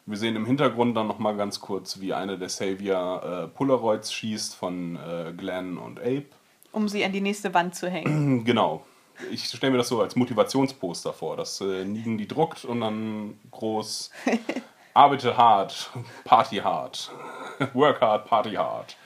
Wir 0.06 0.16
sehen 0.16 0.36
im 0.36 0.46
Hintergrund 0.46 0.96
dann 0.96 1.06
nochmal 1.06 1.36
ganz 1.36 1.60
kurz, 1.60 2.00
wie 2.00 2.14
einer 2.14 2.36
der 2.36 2.48
Savior 2.48 3.22
äh, 3.22 3.48
Polaroids 3.48 4.12
schießt 4.12 4.56
von 4.56 4.96
äh, 4.96 5.32
Glenn 5.36 5.78
und 5.78 6.00
Abe. 6.00 6.26
Um 6.72 6.88
sie 6.88 7.04
an 7.04 7.12
die 7.12 7.20
nächste 7.20 7.54
Wand 7.54 7.74
zu 7.74 7.88
hängen. 7.88 8.44
Genau. 8.44 8.84
Ich 9.32 9.44
stelle 9.46 9.72
mir 9.72 9.78
das 9.78 9.88
so 9.88 10.00
als 10.00 10.14
Motivationsposter 10.14 11.12
vor, 11.12 11.36
dass 11.36 11.60
äh, 11.60 11.84
Negan 11.84 12.18
die 12.18 12.28
druckt 12.28 12.64
und 12.64 12.80
dann 12.80 13.38
groß 13.50 14.10
arbeite 14.94 15.36
hart, 15.36 15.90
party 16.24 16.56
hard, 16.56 17.10
work 17.74 18.00
hard, 18.00 18.26
party 18.26 18.54
hard. 18.54 18.96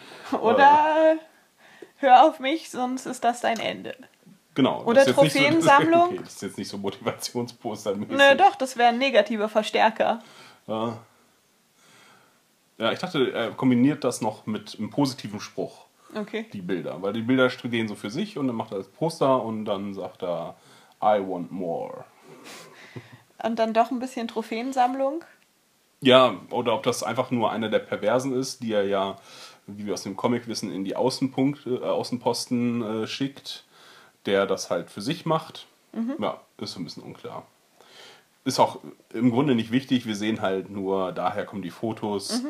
Oder 0.40 1.16
hör 2.02 2.24
auf 2.24 2.40
mich, 2.40 2.70
sonst 2.70 3.06
ist 3.06 3.24
das 3.24 3.40
dein 3.40 3.58
Ende. 3.58 3.94
Genau. 4.54 4.82
Oder 4.84 5.04
das 5.04 5.16
nicht 5.16 5.16
So, 5.16 5.22
Trophäensammlung? 5.22 6.02
okay, 6.08 6.20
das 6.22 6.34
ist 6.34 6.42
jetzt 6.42 6.58
nicht 6.58 6.68
so 6.68 6.78
Motivationsposter. 6.78 7.96
Nö, 7.96 8.34
doch, 8.36 8.56
das 8.56 8.76
wäre 8.76 8.90
ein 8.90 8.98
negativer 8.98 9.48
Verstärker. 9.48 10.22
Ja. 10.66 10.98
ja, 12.78 12.92
ich 12.92 12.98
dachte, 12.98 13.32
er 13.32 13.50
kombiniert 13.52 14.04
das 14.04 14.20
noch 14.20 14.46
mit 14.46 14.76
einem 14.78 14.90
positiven 14.90 15.40
Spruch, 15.40 15.86
Okay. 16.14 16.46
die 16.52 16.60
Bilder. 16.60 17.00
Weil 17.00 17.14
die 17.14 17.22
Bilder 17.22 17.48
stehen 17.50 17.88
so 17.88 17.94
für 17.94 18.10
sich 18.10 18.36
und 18.36 18.46
dann 18.46 18.56
macht 18.56 18.72
er 18.72 18.78
das 18.78 18.88
Poster 18.88 19.42
und 19.42 19.64
dann 19.64 19.94
sagt 19.94 20.22
er, 20.22 20.56
I 21.02 21.18
want 21.18 21.50
more. 21.50 22.04
Und 23.42 23.58
dann 23.58 23.72
doch 23.72 23.90
ein 23.90 23.98
bisschen 23.98 24.28
Trophäensammlung. 24.28 25.24
Ja, 26.00 26.36
oder 26.50 26.74
ob 26.74 26.82
das 26.82 27.02
einfach 27.02 27.30
nur 27.30 27.50
einer 27.50 27.68
der 27.68 27.78
Perversen 27.78 28.34
ist, 28.36 28.62
die 28.62 28.72
er 28.72 28.84
ja, 28.84 29.16
wie 29.66 29.86
wir 29.86 29.94
aus 29.94 30.02
dem 30.02 30.16
Comic 30.16 30.48
wissen, 30.48 30.72
in 30.72 30.84
die 30.84 30.96
Außenpunkte, 30.96 31.80
äh, 31.82 31.84
Außenposten 31.84 32.82
äh, 32.82 33.06
schickt, 33.06 33.64
der 34.26 34.46
das 34.46 34.70
halt 34.70 34.90
für 34.90 35.02
sich 35.02 35.26
macht. 35.26 35.66
Ja, 36.18 36.40
ist 36.56 36.72
so 36.72 36.80
ein 36.80 36.84
bisschen 36.84 37.02
unklar. 37.02 37.46
Ist 38.44 38.58
auch 38.58 38.80
im 39.12 39.30
Grunde 39.30 39.54
nicht 39.54 39.70
wichtig, 39.70 40.06
wir 40.06 40.16
sehen 40.16 40.40
halt 40.40 40.70
nur, 40.70 41.12
daher 41.12 41.44
kommen 41.44 41.60
die 41.60 41.70
Fotos, 41.70 42.42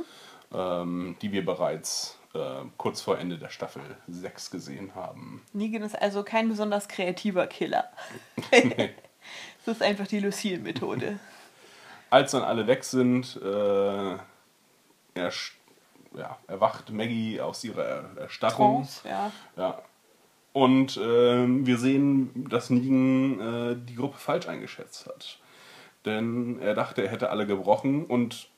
ähm, 0.54 1.16
die 1.20 1.32
wir 1.32 1.44
bereits 1.44 2.18
äh, 2.34 2.62
kurz 2.78 3.02
vor 3.02 3.18
Ende 3.18 3.36
der 3.36 3.50
Staffel 3.50 3.82
6 4.08 4.50
gesehen 4.50 4.94
haben. 4.94 5.42
Negan 5.52 5.82
ist 5.82 6.00
also 6.00 6.22
kein 6.22 6.48
besonders 6.48 6.88
kreativer 6.88 7.46
Killer. 7.46 7.84
das 8.50 9.76
ist 9.76 9.82
einfach 9.82 10.06
die 10.06 10.20
Lucille-Methode. 10.20 11.18
Als 12.10 12.30
dann 12.30 12.42
alle 12.42 12.66
weg 12.66 12.84
sind, 12.84 13.40
äh, 13.42 14.16
ja, 16.16 16.36
erwacht 16.48 16.90
Maggie 16.90 17.40
aus 17.40 17.64
ihrer 17.64 17.84
Er- 17.84 18.10
Erstarrung. 18.22 18.82
Trance, 18.82 19.08
ja. 19.08 19.32
Ja. 19.56 19.82
Und 20.52 21.00
ähm, 21.02 21.66
wir 21.66 21.78
sehen, 21.78 22.46
dass 22.50 22.68
Negan 22.70 23.40
äh, 23.40 23.76
die 23.88 23.94
Gruppe 23.94 24.18
falsch 24.18 24.46
eingeschätzt 24.48 25.06
hat. 25.06 25.38
Denn 26.04 26.60
er 26.60 26.74
dachte, 26.74 27.02
er 27.02 27.10
hätte 27.10 27.30
alle 27.30 27.46
gebrochen 27.46 28.04
und 28.04 28.48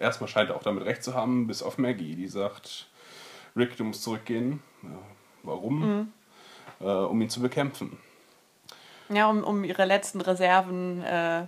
erstmal 0.00 0.26
scheint 0.28 0.50
er 0.50 0.56
auch 0.56 0.62
damit 0.62 0.84
recht 0.84 1.04
zu 1.04 1.14
haben, 1.14 1.46
bis 1.46 1.62
auf 1.62 1.78
Maggie, 1.78 2.16
die 2.16 2.26
sagt, 2.28 2.88
Rick, 3.56 3.76
du 3.76 3.84
musst 3.84 4.02
zurückgehen. 4.02 4.62
Ja, 4.82 4.88
warum? 5.42 6.12
Äh, 6.80 6.84
um 6.84 7.20
ihn 7.20 7.30
zu 7.30 7.40
bekämpfen. 7.40 7.98
Ja, 9.10 9.28
um, 9.28 9.44
um 9.44 9.64
ihre 9.64 9.84
letzten 9.84 10.20
Reserven 10.20 11.02
äh, 11.02 11.46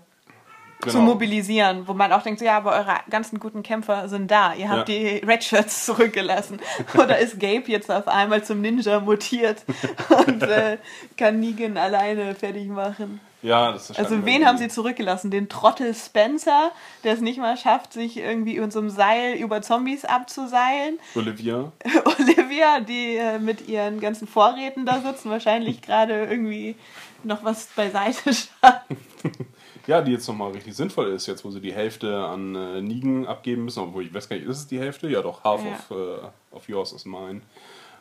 zu 0.82 0.88
Genau. 0.98 1.00
mobilisieren, 1.02 1.86
wo 1.86 1.94
man 1.94 2.12
auch 2.12 2.22
denkt, 2.22 2.40
so, 2.40 2.44
ja, 2.44 2.56
aber 2.56 2.72
eure 2.72 2.96
ganzen 3.08 3.38
guten 3.38 3.62
Kämpfer 3.62 4.08
sind 4.08 4.30
da. 4.30 4.52
Ihr 4.54 4.68
habt 4.68 4.88
Ja. 4.88 4.94
die 4.96 5.24
Redshirts 5.24 5.84
zurückgelassen. 5.86 6.60
Oder 6.94 7.18
ist 7.18 7.38
Gabe 7.38 7.64
jetzt 7.66 7.90
auf 7.90 8.08
einmal 8.08 8.42
zum 8.42 8.60
Ninja 8.60 9.00
mutiert 9.00 9.62
und 10.26 10.42
äh, 10.42 10.78
kann 11.16 11.38
Negan 11.40 11.76
alleine 11.76 12.34
fertig 12.34 12.68
machen? 12.68 13.20
Ja, 13.42 13.72
das 13.72 13.90
ist 13.90 13.98
Also 13.98 14.24
wen 14.24 14.46
haben 14.46 14.56
sie 14.58 14.68
zurückgelassen? 14.68 15.32
Den 15.32 15.48
Trottel 15.48 15.94
Spencer, 15.94 16.70
der 17.02 17.14
es 17.14 17.20
nicht 17.20 17.38
mal 17.38 17.56
schafft, 17.56 17.92
sich 17.92 18.16
irgendwie 18.16 18.56
in 18.56 18.70
so 18.70 18.78
einem 18.78 18.90
Seil 18.90 19.34
über 19.34 19.62
Zombies 19.62 20.04
abzuseilen. 20.04 21.00
Olivia. 21.16 21.72
Olivia, 22.04 22.78
die 22.80 23.16
äh, 23.16 23.40
mit 23.40 23.68
ihren 23.68 24.00
ganzen 24.00 24.28
Vorräten 24.28 24.86
da 24.86 25.00
sitzen, 25.00 25.28
wahrscheinlich 25.30 25.82
gerade 25.82 26.24
irgendwie 26.24 26.76
noch 27.24 27.42
was 27.42 27.66
beiseite 27.74 28.32
schafft. 28.32 28.86
Ja, 29.86 30.00
die 30.00 30.12
jetzt 30.12 30.28
nochmal 30.28 30.52
richtig 30.52 30.74
sinnvoll 30.74 31.08
ist, 31.08 31.26
jetzt 31.26 31.44
wo 31.44 31.50
sie 31.50 31.60
die 31.60 31.72
Hälfte 31.72 32.16
an 32.24 32.54
äh, 32.54 32.80
Nigen 32.80 33.26
abgeben 33.26 33.64
müssen, 33.64 33.80
obwohl 33.80 34.04
ich 34.04 34.14
weiß 34.14 34.28
gar 34.28 34.36
nicht, 34.36 34.46
ist 34.46 34.58
es 34.58 34.66
die 34.66 34.78
Hälfte? 34.78 35.08
Ja 35.08 35.22
doch, 35.22 35.42
half 35.44 35.62
Ja. 35.64 35.72
of, 35.72 35.90
äh, 35.90 36.54
of 36.56 36.68
yours 36.68 36.92
is 36.92 37.04
mine. 37.04 37.42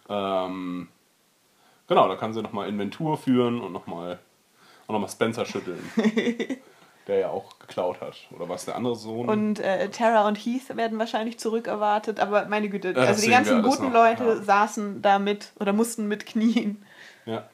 Ähm, 0.09 0.87
genau, 1.87 2.07
da 2.07 2.15
kann 2.15 2.33
sie 2.33 2.41
nochmal 2.41 2.69
Inventur 2.69 3.17
führen 3.17 3.61
und 3.61 3.71
nochmal 3.71 4.19
auch 4.87 4.93
nochmal 4.93 5.09
Spencer 5.09 5.45
schütteln. 5.45 5.81
der 7.07 7.19
ja 7.19 7.29
auch 7.29 7.57
geklaut 7.59 7.99
hat. 8.01 8.15
Oder 8.31 8.47
was 8.47 8.65
der 8.65 8.75
andere 8.75 8.95
Sohn? 8.95 9.27
Und 9.27 9.59
äh, 9.59 9.89
Tara 9.89 10.27
und 10.27 10.35
Heath 10.35 10.75
werden 10.75 10.99
wahrscheinlich 10.99 11.39
zurückerwartet, 11.39 12.19
aber 12.19 12.45
meine 12.45 12.69
Güte, 12.69 12.93
das 12.93 13.07
also 13.07 13.25
die 13.25 13.31
ganzen 13.31 13.63
guten 13.63 13.85
noch, 13.85 13.93
Leute 13.93 14.23
ja. 14.23 14.35
saßen 14.35 15.01
da 15.01 15.17
mit 15.19 15.51
oder 15.59 15.73
mussten 15.73 16.07
mit 16.07 16.25
knien. 16.25 16.83
Ja. 17.25 17.49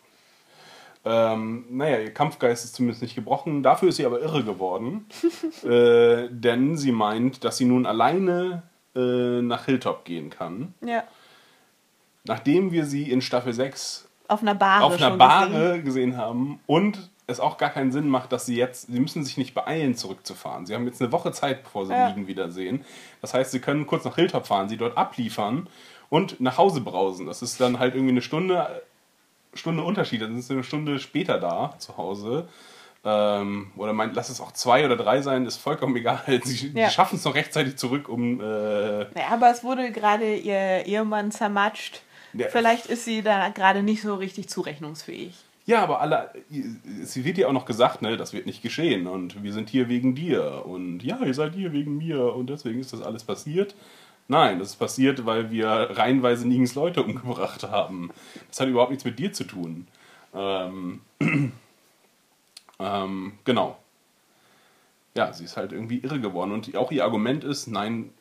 Ähm, 1.05 1.65
naja, 1.69 1.99
ihr 1.99 2.13
Kampfgeist 2.13 2.65
ist 2.65 2.75
zumindest 2.75 3.01
nicht 3.01 3.15
gebrochen. 3.15 3.63
Dafür 3.63 3.89
ist 3.89 3.97
sie 3.97 4.05
aber 4.05 4.19
irre 4.21 4.43
geworden. 4.43 5.05
äh, 5.63 6.27
denn 6.29 6.77
sie 6.77 6.91
meint, 6.91 7.43
dass 7.43 7.57
sie 7.57 7.65
nun 7.65 7.85
alleine 7.85 8.63
äh, 8.95 9.41
nach 9.41 9.65
Hilltop 9.65 10.03
gehen 10.05 10.29
kann. 10.29 10.73
Ja. 10.85 11.03
Nachdem 12.25 12.71
wir 12.71 12.85
sie 12.85 13.09
in 13.09 13.21
Staffel 13.21 13.53
6 13.53 14.07
Auf 14.27 14.41
einer 14.41 14.55
Bar. 14.55 14.83
auf 14.83 14.95
einer 15.01 15.15
Bahre 15.15 15.81
gesehen 15.81 16.17
haben 16.17 16.59
und 16.65 17.09
es 17.25 17.39
auch 17.39 17.57
gar 17.57 17.69
keinen 17.69 17.91
Sinn 17.91 18.07
macht, 18.09 18.31
dass 18.31 18.45
sie 18.45 18.55
jetzt, 18.55 18.87
sie 18.87 18.99
müssen 18.99 19.23
sich 19.23 19.37
nicht 19.37 19.53
beeilen, 19.53 19.95
zurückzufahren. 19.95 20.65
Sie 20.65 20.73
haben 20.73 20.85
jetzt 20.85 21.01
eine 21.01 21.11
Woche 21.11 21.31
Zeit, 21.31 21.63
bevor 21.63 21.85
sie 21.85 21.93
Ja. 21.93 22.07
Liegen 22.07 22.27
wiedersehen. 22.27 22.85
Das 23.21 23.33
heißt, 23.33 23.51
sie 23.51 23.59
können 23.59 23.85
kurz 23.85 24.05
nach 24.05 24.15
Hilltop 24.15 24.47
fahren, 24.47 24.69
sie 24.69 24.77
dort 24.77 24.97
abliefern 24.97 25.67
und 26.09 26.39
nach 26.39 26.57
Hause 26.57 26.79
brausen. 26.81 27.25
Das 27.25 27.41
ist 27.41 27.59
dann 27.59 27.79
halt 27.79 27.95
irgendwie 27.95 28.11
eine 28.13 28.21
Stunde, 28.21 28.81
Stunde 29.57 29.83
Unterschied. 29.83 30.21
Dann 30.21 30.33
sind 30.33 30.43
sie 30.43 30.53
eine 30.53 30.63
Stunde 30.63 30.99
später 30.99 31.39
da, 31.39 31.75
zu 31.77 31.97
Hause. 31.97 32.47
Ähm, 33.05 33.71
oder 33.77 33.93
meint, 33.93 34.15
lass 34.15 34.29
es 34.29 34.41
auch 34.41 34.51
zwei 34.51 34.83
oder 34.85 34.97
drei 34.97 35.21
sein, 35.21 35.45
ist 35.45 35.57
vollkommen 35.57 35.95
egal. 35.95 36.21
Sie, 36.43 36.71
Ja. 36.73 36.89
schaffen 36.89 37.15
es 37.17 37.23
noch 37.25 37.35
rechtzeitig 37.35 37.77
zurück, 37.77 38.09
um 38.09 38.41
äh, 38.41 39.01
Ja, 39.01 39.29
aber 39.31 39.51
es 39.51 39.63
wurde 39.63 39.91
gerade 39.91 40.35
ihr 40.35 40.85
Ehemann 40.85 41.31
zermatscht. 41.31 42.01
Ja. 42.33 42.47
Vielleicht 42.49 42.87
ist 42.87 43.05
sie 43.05 43.21
da 43.21 43.49
gerade 43.49 43.83
nicht 43.83 44.01
so 44.01 44.15
richtig 44.15 44.49
zurechnungsfähig. 44.49 45.33
Ja, 45.65 45.83
aber 45.83 45.99
alle, 46.01 46.31
sie 47.03 47.25
wird 47.25 47.37
ja 47.37 47.47
auch 47.47 47.53
noch 47.53 47.65
gesagt, 47.65 48.01
ne, 48.01 48.15
das 48.15 48.31
wird 48.33 48.45
nicht 48.45 48.61
geschehen 48.61 49.05
und 49.05 49.43
wir 49.43 49.51
sind 49.51 49.69
hier 49.69 49.89
wegen 49.89 50.15
dir 50.15 50.65
und 50.65 51.03
ja, 51.03 51.19
ihr 51.23 51.33
seid 51.33 51.55
hier 51.55 51.73
wegen 51.73 51.97
mir 51.97 52.33
und 52.35 52.49
deswegen 52.49 52.79
ist 52.79 52.93
das 52.93 53.01
alles 53.01 53.25
passiert. 53.25 53.75
Nein, 54.27 54.59
das 54.59 54.69
ist 54.69 54.75
passiert, 54.75 55.25
weil 55.25 55.51
wir 55.51 55.67
reihenweise 55.67 56.47
Nigens 56.47 56.75
Leute 56.75 57.01
umgebracht 57.03 57.63
haben. 57.63 58.11
Das 58.49 58.59
hat 58.59 58.67
überhaupt 58.67 58.91
nichts 58.91 59.05
mit 59.05 59.19
dir 59.19 59.31
zu 59.31 59.45
tun. 59.45 59.87
Ähm, 60.33 61.01
ähm, 62.79 63.33
genau. 63.45 63.77
Ja, 65.15 65.33
sie 65.33 65.45
ist 65.45 65.57
halt 65.57 65.71
irgendwie 65.71 65.99
irre 65.99 66.19
geworden 66.19 66.51
und 66.51 66.75
auch 66.75 66.91
ihr 66.91 67.03
Argument 67.03 67.43
ist, 67.43 67.67
nein, 67.67 68.11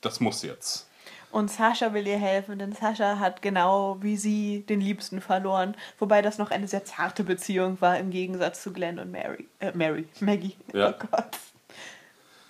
das 0.00 0.20
muss 0.20 0.42
jetzt. 0.42 0.88
Und 1.30 1.50
Sascha 1.50 1.94
will 1.94 2.06
ihr 2.06 2.18
helfen, 2.18 2.58
denn 2.58 2.72
Sascha 2.72 3.18
hat 3.18 3.40
genau 3.40 3.96
wie 4.00 4.16
sie 4.16 4.64
den 4.68 4.80
Liebsten 4.82 5.22
verloren. 5.22 5.74
Wobei 5.98 6.20
das 6.20 6.36
noch 6.36 6.50
eine 6.50 6.68
sehr 6.68 6.84
zarte 6.84 7.24
Beziehung 7.24 7.80
war 7.80 7.98
im 7.98 8.10
Gegensatz 8.10 8.62
zu 8.62 8.72
Glenn 8.72 8.98
und 8.98 9.10
Mary. 9.10 9.48
Äh, 9.58 9.72
Mary, 9.74 10.06
Maggie. 10.20 10.56
Ja. 10.74 10.90
Oh 10.90 11.06
Gott. 11.10 11.38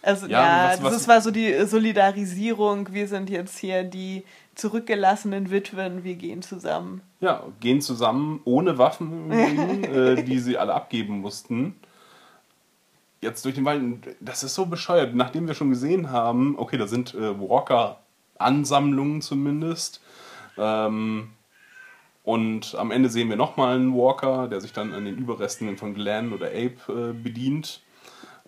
Also 0.03 0.26
Ja, 0.26 0.40
ja, 0.40 0.70
was- 0.72 0.82
was- 0.82 0.92
das 0.94 1.09
war 1.09 1.20
so 1.20 1.30
die 1.30 1.64
Solidarisierung. 1.64 2.92
Wir 2.92 3.07
sind 3.07 3.30
jetzt 3.30 3.59
hier 3.59 3.84
die 3.84 4.24
zurückgelassenen 4.55 5.50
Witwen, 5.50 6.05
wir 6.05 6.14
gehen 6.16 6.42
zusammen. 6.42 7.00
Ja, 7.20 7.44
gehen 7.61 7.80
zusammen 7.80 8.40
ohne 8.44 8.76
Waffen, 8.78 9.30
äh, 9.84 10.22
die 10.24 10.38
sie 10.40 10.59
alle 10.59 10.74
abgeben 10.74 11.20
mussten. 11.20 11.76
Jetzt 13.20 13.44
durch 13.44 13.55
den 13.55 13.64
Wald, 13.64 13.82
das 14.20 14.42
ist 14.42 14.55
so 14.57 14.66
bescheuert. 14.66 15.14
Nachdem 15.14 15.46
wir 15.46 15.55
schon 15.55 15.70
gesehen 15.70 16.11
haben, 16.11 16.59
okay, 16.59 16.76
da 16.76 16.88
sind 16.88 17.14
äh, 17.14 17.38
Walker-Ansammlungen 17.38 19.22
zumindest. 19.22 20.00
Ähm, 20.59 21.30
und 22.24 22.74
am 22.76 22.90
Ende 22.90 23.09
sehen 23.09 23.28
wir 23.28 23.36
nochmal 23.36 23.76
einen 23.76 23.94
Walker, 23.96 24.48
der 24.48 24.61
sich 24.61 24.72
dann 24.72 24.92
an 24.92 25.05
den 25.05 25.16
Überresten 25.18 25.76
von 25.78 25.94
Glenn 25.94 26.32
oder 26.32 26.48
Abe 26.48 26.76
äh, 26.88 27.12
bedient. 27.12 27.80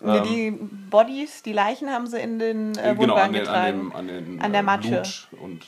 Nee, 0.01 0.21
die 0.21 0.51
Bodies, 0.51 1.41
die 1.43 1.53
Leichen 1.53 1.89
haben 1.89 2.05
sie 2.07 2.19
in 2.19 2.37
den 2.39 2.77
äh, 2.77 2.89
Ähm. 2.91 2.99
genau, 2.99 3.13
Wohnwagen 3.15 3.21
an, 3.25 3.31
den, 3.33 3.35
an, 3.35 3.43
getragen. 3.45 3.79
dem, 3.79 3.95
an, 3.95 4.07
den, 4.07 4.41
An 4.41 4.51
der 4.51 4.59
äh, 4.61 4.63
Matsche. 4.63 5.03
Und 5.41 5.65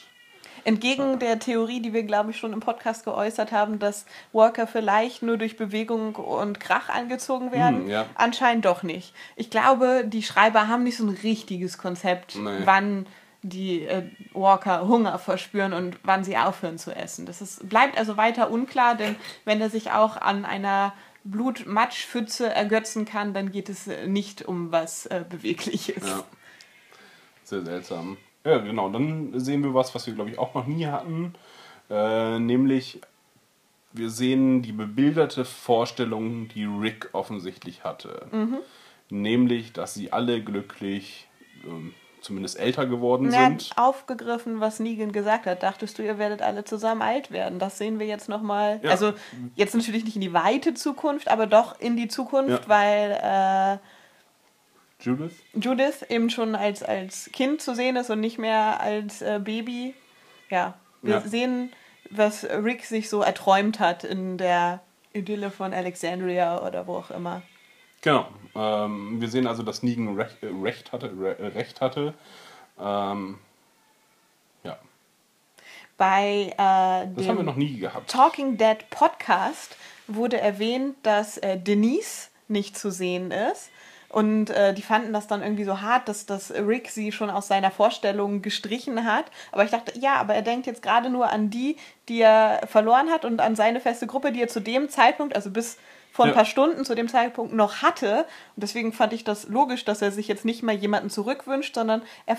Entgegen 0.63 1.17
der 1.19 1.39
Theorie, 1.39 1.79
die 1.81 1.93
wir, 1.93 2.03
glaube 2.03 2.31
ich, 2.31 2.37
schon 2.37 2.51
im 2.51 2.59
Podcast 2.59 3.05
geäußert 3.05 3.53
haben, 3.53 3.79
dass 3.79 4.05
Walker 4.33 4.67
vielleicht 4.67 5.23
nur 5.23 5.37
durch 5.37 5.55
Bewegung 5.55 6.15
und 6.15 6.59
Krach 6.59 6.89
angezogen 6.89 7.53
werden, 7.53 7.83
Hm, 7.83 7.89
ja. 7.89 8.05
anscheinend 8.15 8.65
doch 8.65 8.83
nicht. 8.83 9.13
Ich 9.37 9.49
glaube, 9.49 10.03
die 10.05 10.23
Schreiber 10.23 10.67
haben 10.67 10.83
nicht 10.83 10.97
so 10.97 11.05
ein 11.05 11.17
richtiges 11.23 11.77
Konzept, 11.77 12.35
Nee. 12.35 12.49
wann 12.65 13.05
die 13.43 13.83
äh, 13.83 14.09
Walker 14.33 14.87
Hunger 14.89 15.17
verspüren 15.19 15.71
und 15.71 15.99
wann 16.03 16.25
sie 16.25 16.35
aufhören 16.35 16.77
zu 16.77 16.91
essen. 16.93 17.25
Das 17.25 17.39
ist, 17.41 17.69
bleibt 17.69 17.97
also 17.97 18.17
weiter 18.17 18.51
unklar, 18.51 18.95
denn 18.95 19.15
wenn 19.45 19.61
er 19.61 19.69
sich 19.69 19.91
auch 19.91 20.17
an 20.17 20.43
einer 20.43 20.91
Blutmatschpfütze 21.31 22.53
ergötzen 22.53 23.05
kann, 23.05 23.33
dann 23.33 23.51
geht 23.51 23.69
es 23.69 23.87
äh, 23.87 24.07
nicht 24.07 24.45
um 24.45 24.71
was 24.71 25.05
äh, 25.07 25.23
Bewegliches. 25.27 26.07
Ja. 26.07 26.23
Sehr 27.43 27.63
seltsam. 27.63 28.17
Ja, 28.43 28.57
genau. 28.59 28.89
Dann 28.89 29.39
sehen 29.39 29.63
wir 29.63 29.73
was, 29.73 29.93
was 29.95 30.07
wir, 30.07 30.13
glaube 30.13 30.29
ich, 30.29 30.39
auch 30.39 30.53
noch 30.53 30.67
nie 30.67 30.85
hatten. 30.87 31.33
Äh, 31.89 32.39
nämlich, 32.39 33.01
wir 33.93 34.09
sehen 34.09 34.61
die 34.61 34.71
bebilderte 34.71 35.45
Vorstellung, 35.45 36.47
die 36.49 36.65
Rick 36.65 37.09
offensichtlich 37.13 37.83
hatte. 37.83 38.27
Nämlich, 39.09 39.73
dass 39.73 39.93
sie 39.93 40.11
alle 40.11 40.43
glücklich, 40.43 41.27
ähm, 41.65 41.93
zumindest 42.27 42.59
älter 42.59 42.85
geworden 42.85 43.31
Er 43.33 43.47
sind. 43.47 43.71
aufgegriffen, 43.77 44.59
was 44.59 44.79
Negan 44.79 45.11
gesagt 45.11 45.45
hat. 45.47 45.63
Dachtest 45.63 45.97
du, 45.97 46.03
ihr 46.03 46.17
werdet 46.19 46.41
alle 46.41 46.63
zusammen 46.65 47.01
alt 47.01 47.31
werden? 47.31 47.57
Das 47.57 47.77
sehen 47.77 47.99
wir 47.99 48.05
jetzt 48.05 48.29
nochmal. 48.29 48.79
Ja. 48.83 48.91
Also 48.91 49.13
jetzt 49.55 49.73
natürlich 49.75 50.03
nicht 50.03 50.15
in 50.15 50.21
die 50.21 50.33
weite 50.33 50.73
Zukunft, 50.73 51.29
aber 51.29 51.47
doch 51.47 51.79
in 51.79 51.95
die 51.97 52.07
Zukunft, 52.07 52.63
Ja. 52.63 52.69
weil 52.69 53.79
Judith? 54.99 55.31
äh, 55.53 55.59
Judith 55.59 56.03
eben 56.09 56.29
schon 56.29 56.55
als, 56.55 56.83
als 56.83 57.29
Kind 57.31 57.61
zu 57.61 57.75
sehen 57.75 57.95
ist 57.95 58.09
und 58.09 58.19
nicht 58.19 58.37
mehr 58.37 58.79
als 58.81 59.21
äh, 59.21 59.39
Baby. 59.43 59.93
Ja, 60.49 60.75
wir 61.01 61.15
Ja. 61.15 61.21
sehen, 61.21 61.71
was 62.09 62.43
Rick 62.45 62.85
sich 62.85 63.09
so 63.09 63.21
erträumt 63.21 63.79
hat 63.79 64.03
in 64.03 64.37
der 64.37 64.81
Idylle 65.13 65.51
von 65.51 65.73
Alexandria 65.73 66.61
oder 66.65 66.87
wo 66.87 66.95
auch 66.97 67.11
immer. 67.11 67.41
Genau. 68.01 68.27
Ähm, 68.57 69.21
wir 69.21 69.29
sehen 69.29 69.45
also, 69.45 69.61
dass 69.61 69.83
Negan 69.83 70.15
recht, 70.15 70.41
äh, 70.41 70.47
recht 70.47 70.91
hatte. 70.91 71.37
Äh, 71.39 71.47
recht 71.47 71.79
hatte. 71.79 72.15
Ähm, 72.79 73.37
ja, 74.63 74.77
Bei 75.97 76.53
äh, 76.53 77.07
das 77.15 77.15
dem 77.15 77.27
haben 77.29 77.37
wir 77.37 77.43
noch 77.43 77.55
nie 77.55 77.77
gehabt. 77.77 78.09
Talking 78.09 78.57
Dead 78.57 78.89
Podcast 78.89 79.77
wurde 80.07 80.39
erwähnt, 80.41 80.95
dass 81.03 81.37
äh, 81.37 81.59
Denise 81.59 82.29
nicht 82.47 82.77
zu 82.77 82.91
sehen 82.91 83.31
ist. 83.31 83.69
Und 84.09 84.49
äh, 84.49 84.73
die 84.73 84.81
fanden 84.81 85.11
das 85.11 85.27
dann 85.27 85.43
irgendwie 85.43 85.65
so 85.65 85.81
hart, 85.81 86.07
dass, 86.07 86.25
dass 86.25 86.51
Rick 86.51 86.89
sie 86.89 87.11
schon 87.11 87.29
aus 87.29 87.49
seiner 87.49 87.71
Vorstellung 87.71 88.41
gestrichen 88.41 89.03
hat. 89.05 89.25
Aber 89.51 89.65
ich 89.65 89.71
dachte, 89.71 89.99
ja, 89.99 90.15
aber 90.15 90.33
er 90.33 90.41
denkt 90.41 90.65
jetzt 90.65 90.81
gerade 90.81 91.09
nur 91.09 91.29
an 91.29 91.49
die, 91.49 91.75
die 92.07 92.21
er 92.21 92.65
verloren 92.67 93.09
hat 93.09 93.25
und 93.25 93.41
an 93.41 93.55
seine 93.55 93.81
feste 93.81 94.07
Gruppe, 94.07 94.31
die 94.31 94.41
er 94.41 94.47
zu 94.47 94.61
dem 94.61 94.89
Zeitpunkt, 94.89 95.35
also 95.35 95.51
bis 95.51 95.77
vor 96.17 96.25
ein 96.25 96.29
Ja. 96.29 96.35
paar 96.35 96.45
Stunden 96.45 96.83
zu 96.83 96.95
dem 96.95 97.07
Zeitpunkt 97.07 97.53
noch 97.53 97.83
hatte. 97.83 98.21
Und 98.55 98.63
deswegen 98.63 98.91
fand 98.91 99.13
ich 99.13 99.23
das 99.23 99.47
logisch, 99.49 99.85
dass 99.85 100.01
er 100.01 100.11
sich 100.11 100.27
jetzt 100.27 100.45
nicht 100.45 100.63
mehr 100.63 100.73
jemanden 100.73 101.11
zurückwünscht, 101.11 101.75
sondern 101.75 102.01
er 102.25 102.35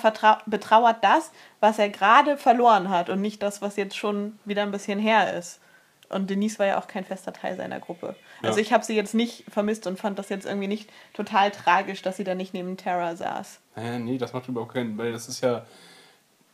betrauert 0.47 0.97
das, 1.05 1.31
was 1.61 1.79
er 1.79 1.89
gerade 1.89 2.37
verloren 2.37 2.91
hat 2.91 3.09
und 3.09 3.21
nicht 3.21 3.41
das, 3.41 3.63
was 3.63 3.77
jetzt 3.77 3.97
schon 3.97 4.37
wieder 4.45 4.63
ein 4.63 4.73
bisschen 4.73 4.99
her 4.99 5.33
ist. 5.39 5.61
Und 6.09 6.29
Denise 6.29 6.59
war 6.59 6.67
ja 6.67 6.81
auch 6.81 6.89
kein 6.89 7.05
fester 7.05 7.33
Teil 7.33 7.57
seiner 7.57 7.79
Gruppe. 7.79 8.17
Also 8.43 8.59
Ja. 8.59 8.63
ich 8.63 8.73
habe 8.73 8.85
sie 8.85 8.97
jetzt 8.97 9.15
nicht 9.15 9.45
vermisst 9.49 9.87
und 9.87 9.97
fand 9.97 10.19
das 10.19 10.29
jetzt 10.29 10.45
irgendwie 10.47 10.67
nicht 10.67 10.91
total 11.15 11.53
tragisch, 11.53 12.03
dass 12.03 12.17
sie 12.17 12.25
da 12.25 12.35
nicht 12.35 12.55
neben 12.55 12.77
Tara 12.77 13.15
saß. 13.15 13.61
Äh, 13.77 14.01
nee, 14.01 14.19
das 14.19 14.33
macht 14.33 14.49
überhaupt 14.49 14.75
keinen, 14.75 14.99
weil 14.99 15.13
das 15.13 15.29
ist 15.29 15.41
ja 15.41 15.65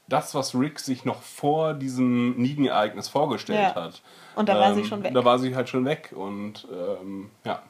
das, 0.08 0.34
was 0.34 0.54
Rick 0.54 0.78
sich 0.80 1.04
noch 1.04 1.22
vor 1.22 1.74
diesem 1.74 2.36
Negan-Ereignis 2.36 3.08
vorgestellt 3.08 3.74
Ja. 3.74 3.82
hat. 3.84 4.02
Und 4.36 4.48
da 4.48 4.58
war 4.58 4.74
sie 4.74 4.84
schon 4.84 5.02
weg. 5.02 5.14
Da 5.14 5.24
war 5.24 5.38
sie 5.38 5.54
halt 5.56 5.68
schon 5.68 5.84
weg 5.84 6.12
und 6.14 6.66
ähm, 6.72 7.30
ja, 7.44 7.62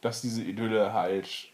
dass 0.00 0.20
diese 0.20 0.42
Idylle 0.42 0.92
halt 0.92 1.48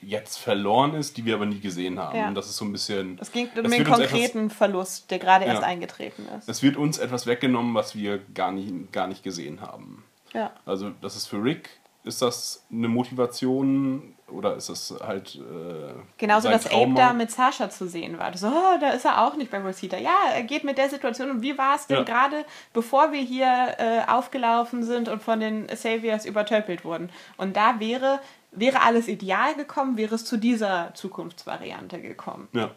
jetzt 0.00 0.36
verloren 0.38 0.94
ist, 0.94 1.16
die 1.16 1.24
wir 1.24 1.34
aber 1.34 1.46
nie 1.46 1.58
gesehen 1.60 1.98
haben. 1.98 2.16
Ja. 2.16 2.28
Und 2.28 2.34
das 2.34 2.46
ist 2.48 2.56
so 2.56 2.64
ein 2.64 2.72
bisschen. 2.72 3.18
Es 3.20 3.32
ging 3.32 3.48
um 3.56 3.68
den 3.70 3.84
konkreten 3.84 4.48
Verlust, 4.50 5.10
der 5.10 5.18
gerade 5.18 5.44
erst 5.44 5.62
Ja. 5.62 5.66
eingetreten 5.68 6.26
ist. 6.38 6.48
Es 6.48 6.62
wird 6.62 6.76
uns 6.76 6.98
etwas 6.98 7.26
weggenommen, 7.26 7.74
was 7.74 7.96
wir 7.96 8.18
gar 8.34 8.52
nicht, 8.52 8.92
gar 8.92 9.06
nicht 9.08 9.22
gesehen 9.24 9.60
haben. 9.60 10.04
Ja. 10.34 10.52
Also 10.66 10.90
das 11.00 11.16
ist 11.16 11.26
für 11.26 11.42
Rick 11.42 11.70
Ist 12.08 12.22
das 12.22 12.64
eine 12.72 12.88
Motivation 12.88 14.14
oder 14.28 14.56
ist 14.56 14.68
es 14.68 14.94
halt. 15.00 15.36
Äh, 15.36 15.92
Genauso, 16.16 16.48
dass 16.48 16.66
Abe 16.66 16.74
Trauma? 16.74 16.94
da 16.96 17.12
mit 17.12 17.30
Sasha 17.30 17.68
zu 17.70 17.86
sehen 17.86 18.18
war. 18.18 18.36
So, 18.36 18.48
oh, 18.48 18.78
da 18.80 18.90
ist 18.90 19.04
er 19.04 19.26
auch 19.26 19.36
nicht 19.36 19.50
bei 19.50 19.60
Rosita. 19.60 19.96
Ja, 19.98 20.16
er 20.34 20.42
geht 20.42 20.64
mit 20.64 20.78
der 20.78 20.88
Situation. 20.88 21.30
Und 21.30 21.42
wie 21.42 21.56
war 21.58 21.76
es 21.76 21.86
denn 21.86 21.98
Ja. 21.98 22.02
gerade, 22.04 22.44
bevor 22.72 23.12
wir 23.12 23.20
hier 23.20 23.74
äh, 23.78 24.00
aufgelaufen 24.10 24.82
sind 24.82 25.08
und 25.08 25.22
von 25.22 25.40
den 25.40 25.68
Saviors 25.74 26.24
übertöpelt 26.24 26.84
wurden? 26.84 27.10
Und 27.36 27.56
da 27.56 27.78
wäre, 27.80 28.20
wäre 28.52 28.80
alles 28.82 29.06
ideal 29.08 29.54
gekommen, 29.54 29.96
wäre 29.96 30.14
es 30.14 30.24
zu 30.24 30.36
dieser 30.38 30.92
Zukunftsvariante 30.94 32.00
gekommen. 32.00 32.48
Ja, 32.52 32.70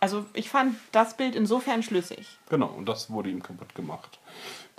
Also 0.00 0.26
ich 0.34 0.50
fand 0.50 0.76
das 0.92 1.16
Bild 1.16 1.34
insofern 1.36 1.82
schlüssig. 1.82 2.38
genau. 2.48 2.66
Und 2.68 2.86
das 2.88 3.10
wurde 3.10 3.30
ihm 3.30 3.42
kaputt 3.42 3.74
gemacht. 3.74 4.18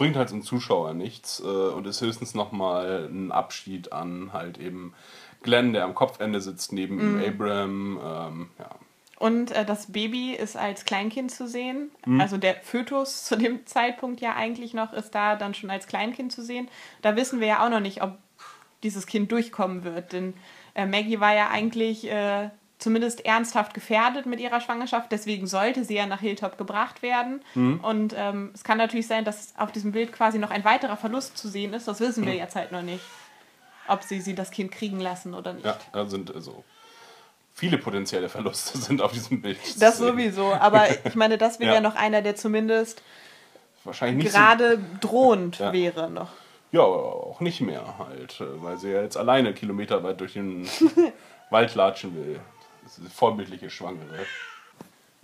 Bringt 0.04 0.16
halt 0.18 0.30
zum 0.30 0.42
Zuschauer 0.44 0.94
nichts 0.94 1.40
äh, 1.40 1.46
und 1.48 1.88
ist 1.88 2.02
höchstens 2.02 2.34
nochmal 2.36 3.10
ein 3.12 3.32
Abschied 3.32 3.92
an 3.94 4.32
halt 4.34 4.58
eben 4.58 4.94
Glenn, 5.42 5.74
der 5.74 5.84
am 5.86 5.96
Kopfende 5.96 6.42
sitzt, 6.42 6.74
neben 6.74 6.96
Mhm. 6.96 7.22
ihm 7.22 7.28
Abraham. 7.28 8.00
Ähm, 8.04 8.50
ja. 8.60 8.70
Und 9.20 9.52
äh, 9.52 9.64
das 9.64 9.92
Baby 9.94 10.34
ist 10.34 10.58
als 10.58 10.84
Kleinkind 10.84 11.32
zu 11.32 11.48
sehen. 11.48 11.92
Mhm. 12.06 12.20
Also 12.20 12.38
der 12.38 12.56
Fötus 12.56 13.24
zu 13.26 13.38
dem 13.38 13.66
Zeitpunkt 13.66 14.20
ja 14.22 14.36
eigentlich 14.36 14.74
noch 14.74 14.92
ist 14.94 15.12
da 15.16 15.36
dann 15.36 15.54
schon 15.54 15.70
als 15.70 15.88
Kleinkind 15.88 16.32
zu 16.32 16.44
sehen. 16.44 16.68
Da 17.02 17.16
wissen 17.16 17.40
wir 17.40 17.48
ja 17.48 17.66
auch 17.66 17.70
noch 17.70 17.80
nicht, 17.80 18.02
ob 18.04 18.18
dieses 18.84 19.08
Kind 19.08 19.32
durchkommen 19.32 19.84
wird. 19.86 20.12
Denn 20.12 20.34
äh, 20.76 20.86
Maggie 20.86 21.20
war 21.22 21.34
ja 21.34 21.50
eigentlich 21.50 22.10
äh, 22.12 22.50
zumindest 22.84 23.26
ernsthaft 23.26 23.74
gefährdet 23.74 24.26
mit 24.26 24.40
ihrer 24.40 24.60
Schwangerschaft. 24.62 25.12
Deswegen 25.12 25.48
sollte 25.48 25.84
sie 25.86 25.96
ja 25.96 26.06
nach 26.06 26.20
Hilltop 26.20 26.58
gebracht 26.58 27.02
werden. 27.02 27.42
Mhm. 27.56 27.80
Und 27.80 28.14
ähm, 28.18 28.52
es 28.54 28.64
kann 28.64 28.78
natürlich 28.78 29.08
sein, 29.08 29.24
dass 29.26 29.54
auf 29.58 29.72
diesem 29.72 29.94
Bild 29.94 30.12
quasi 30.12 30.38
noch 30.38 30.52
ein 30.52 30.64
weiterer 30.66 30.98
Verlust 30.98 31.38
zu 31.38 31.48
sehen 31.48 31.74
ist. 31.74 31.88
Das 31.88 32.00
wissen 32.00 32.26
wir 32.26 32.36
jetzt 32.36 32.56
halt 32.56 32.72
noch 32.72 32.82
nicht. 32.82 33.04
Ob 33.88 34.04
sie, 34.04 34.22
sie 34.22 34.36
das 34.36 34.52
Kind 34.52 34.72
kriegen 34.72 35.00
lassen 35.00 35.34
oder 35.34 35.54
nicht. 35.54 35.66
ja, 35.66 35.78
da 35.92 36.06
sind 36.06 36.34
also 36.34 36.64
viele 37.54 37.78
potenzielle 37.78 38.30
Verluste 38.30 38.78
sind 38.78 39.02
auf 39.02 39.12
diesem 39.12 39.42
Bild. 39.42 39.58
Das 39.80 39.98
sowieso, 39.98 40.54
aber 40.54 40.88
ich 41.06 41.16
meine, 41.16 41.38
das 41.38 41.60
wäre 41.60 41.70
ja. 41.72 41.76
Ja. 41.76 41.82
noch 41.82 41.96
einer, 41.96 42.22
der 42.22 42.36
zumindest 42.36 43.02
gerade 43.86 44.80
drohend 45.02 45.60
Ja. 45.60 45.74
wäre 45.74 46.10
noch. 46.10 46.30
so, 46.72 46.78
ja, 46.78 46.84
aber 46.84 47.14
auch 47.28 47.40
nicht 47.40 47.62
mehr 47.62 47.98
halt, 48.00 48.42
äh, 48.42 48.62
weil 48.64 48.78
sie 48.78 48.92
ja 48.92 49.02
jetzt 49.02 49.18
alleine 49.18 49.54
kilometerweit 49.54 50.20
durch 50.20 50.34
den 50.34 50.68
Wald 51.50 51.76
latschen 51.76 52.16
will. 52.16 52.40
Vorbildliche 53.14 53.70
Schwangere. 53.70 54.26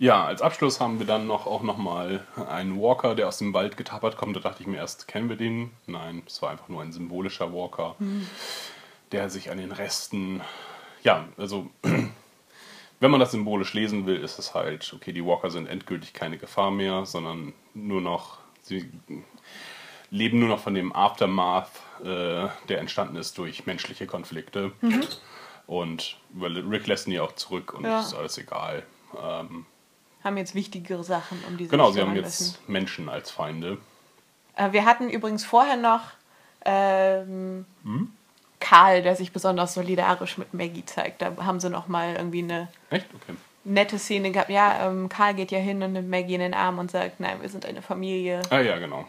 Ja, 0.00 0.24
als 0.24 0.40
Abschluss 0.40 0.80
haben 0.80 0.98
wir 0.98 1.06
dann 1.06 1.26
noch 1.26 1.46
auch 1.46 1.62
noch 1.62 1.76
mal 1.76 2.26
einen 2.48 2.80
Walker, 2.80 3.14
der 3.14 3.28
aus 3.28 3.36
dem 3.36 3.52
Wald 3.52 3.76
getappert 3.76 4.16
kommt. 4.16 4.34
Da 4.34 4.40
dachte 4.40 4.62
ich 4.62 4.66
mir 4.66 4.78
erst, 4.78 5.06
kennen 5.06 5.28
wir 5.28 5.36
den? 5.36 5.72
Nein, 5.86 6.22
es 6.26 6.40
war 6.40 6.50
einfach 6.50 6.68
nur 6.68 6.80
ein 6.80 6.90
symbolischer 6.90 7.52
Walker, 7.52 7.96
der 9.12 9.28
sich 9.28 9.50
an 9.50 9.58
den 9.58 9.72
Resten, 9.72 10.40
ja, 11.02 11.28
also 11.36 11.70
wenn 13.00 13.10
man 13.10 13.20
das 13.20 13.32
symbolisch 13.32 13.74
lesen 13.74 14.06
will, 14.06 14.16
ist 14.16 14.38
es 14.38 14.54
halt, 14.54 14.90
okay, 14.94 15.12
die 15.12 15.24
Walker 15.24 15.50
sind 15.50 15.66
endgültig 15.66 16.14
keine 16.14 16.38
Gefahr 16.38 16.70
mehr, 16.70 17.04
sondern 17.04 17.52
nur 17.74 18.00
noch, 18.00 18.38
sie 18.62 18.90
leben 20.10 20.38
nur 20.38 20.48
noch 20.48 20.60
von 20.60 20.74
dem 20.74 20.94
Aftermath, 20.94 21.70
äh, 22.00 22.48
der 22.70 22.78
entstanden 22.78 23.16
ist 23.16 23.36
durch 23.36 23.66
menschliche 23.66 24.06
Konflikte. 24.06 24.72
Und 25.70 26.16
Rick 26.42 26.88
lässt 26.88 27.06
ihn 27.06 27.12
ja 27.12 27.22
auch 27.22 27.36
zurück 27.36 27.74
und 27.74 27.84
Ja. 27.84 28.00
ist 28.00 28.12
alles 28.12 28.36
egal. 28.38 28.82
Ähm, 29.22 29.66
Haben 30.24 30.36
jetzt 30.36 30.56
wichtigere 30.56 31.04
Sachen, 31.04 31.40
um 31.46 31.56
die 31.56 31.66
sie 31.66 31.70
genau, 31.70 31.92
sie 31.92 32.00
haben 32.00 32.16
jetzt 32.16 32.40
müssen. 32.40 32.58
Menschen 32.66 33.08
als 33.08 33.30
Feinde. 33.30 33.78
Äh, 34.56 34.72
wir 34.72 34.84
hatten 34.84 35.08
übrigens 35.08 35.44
vorher 35.44 35.76
noch 35.76 36.00
ähm, 36.64 37.66
Hm? 37.84 38.12
Karl, 38.58 39.02
der 39.02 39.14
sich 39.14 39.30
besonders 39.32 39.74
solidarisch 39.74 40.38
mit 40.38 40.52
Maggie 40.54 40.84
zeigt. 40.84 41.22
Da 41.22 41.36
haben 41.38 41.60
sie 41.60 41.70
noch 41.70 41.86
mal 41.86 42.14
irgendwie 42.16 42.42
eine? 42.42 42.66
Okay. 42.90 43.04
nette 43.62 43.98
Szene 44.00 44.32
gehabt. 44.32 44.50
Ja, 44.50 44.88
ähm, 44.88 45.08
Karl 45.08 45.34
geht 45.34 45.52
ja 45.52 45.60
hin 45.60 45.80
und 45.84 45.92
nimmt 45.92 46.10
Maggie 46.10 46.34
in 46.34 46.40
den 46.40 46.54
Arm 46.54 46.80
und 46.80 46.90
sagt, 46.90 47.20
nein, 47.20 47.40
wir 47.40 47.48
sind 47.48 47.64
eine 47.64 47.80
Familie. 47.80 48.42
Ah 48.50 48.58
ja, 48.58 48.76
genau. 48.80 49.06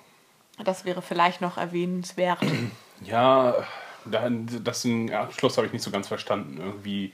Das 0.64 0.86
wäre 0.86 1.02
vielleicht 1.02 1.42
noch 1.42 1.58
erwähnenswert. 1.58 2.38
Ja, 3.04 3.56
dann, 4.06 4.48
das 4.64 4.82
den 4.82 5.14
Abschluss 5.14 5.58
habe 5.58 5.68
ich 5.68 5.74
nicht 5.74 5.84
so 5.84 5.92
ganz 5.92 6.08
verstanden. 6.08 6.58
Irgendwie, 6.60 7.14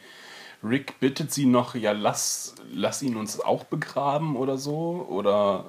Rick 0.63 0.99
bittet 0.99 1.31
sie 1.31 1.45
noch, 1.45 1.75
ja, 1.75 1.91
lass, 1.91 2.55
lass 2.71 3.01
ihn 3.01 3.15
uns 3.15 3.39
auch 3.39 3.63
begraben 3.65 4.35
oder 4.35 4.57
so. 4.57 5.05
Oder 5.09 5.65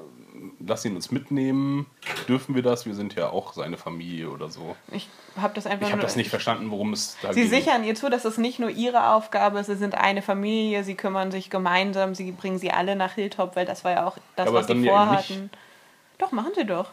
lass 0.60 0.84
ihn 0.84 0.94
uns 0.94 1.10
mitnehmen. 1.10 1.86
Dürfen 2.28 2.54
wir 2.54 2.62
das? 2.62 2.86
Wir 2.86 2.94
sind 2.94 3.14
ja 3.14 3.30
auch 3.30 3.52
seine 3.52 3.76
Familie 3.76 4.30
oder 4.30 4.48
so. 4.48 4.76
Ich 4.92 5.08
habe 5.36 5.54
das 5.54 5.66
einfach 5.66 5.86
Ich 5.86 5.92
habe 5.92 6.02
das 6.02 6.16
nicht 6.16 6.30
verstanden, 6.30 6.70
worum 6.70 6.92
es 6.92 7.16
da 7.22 7.32
Sie 7.32 7.42
ging. 7.42 7.50
sichern 7.50 7.84
ihr 7.84 7.94
zu, 7.94 8.08
dass 8.10 8.24
es 8.24 8.38
nicht 8.38 8.58
nur 8.58 8.70
ihre 8.70 9.10
Aufgabe 9.10 9.58
ist, 9.58 9.66
sie 9.66 9.76
sind 9.76 9.94
eine 9.94 10.22
Familie, 10.22 10.84
sie 10.84 10.94
kümmern 10.94 11.30
sich 11.30 11.50
gemeinsam, 11.50 12.14
sie 12.14 12.32
bringen 12.32 12.58
sie 12.58 12.70
alle 12.70 12.96
nach 12.96 13.12
Hilltop, 13.14 13.56
weil 13.56 13.66
das 13.66 13.84
war 13.84 13.92
ja 13.92 14.06
auch 14.06 14.16
das, 14.36 14.46
Ja, 14.46 14.52
was 14.52 14.66
sie 14.66 14.72
dann 14.74 14.84
ja 14.84 14.92
vorhatten. 14.92 15.50
Doch, 16.18 16.32
machen 16.32 16.52
sie 16.54 16.64
doch. 16.64 16.90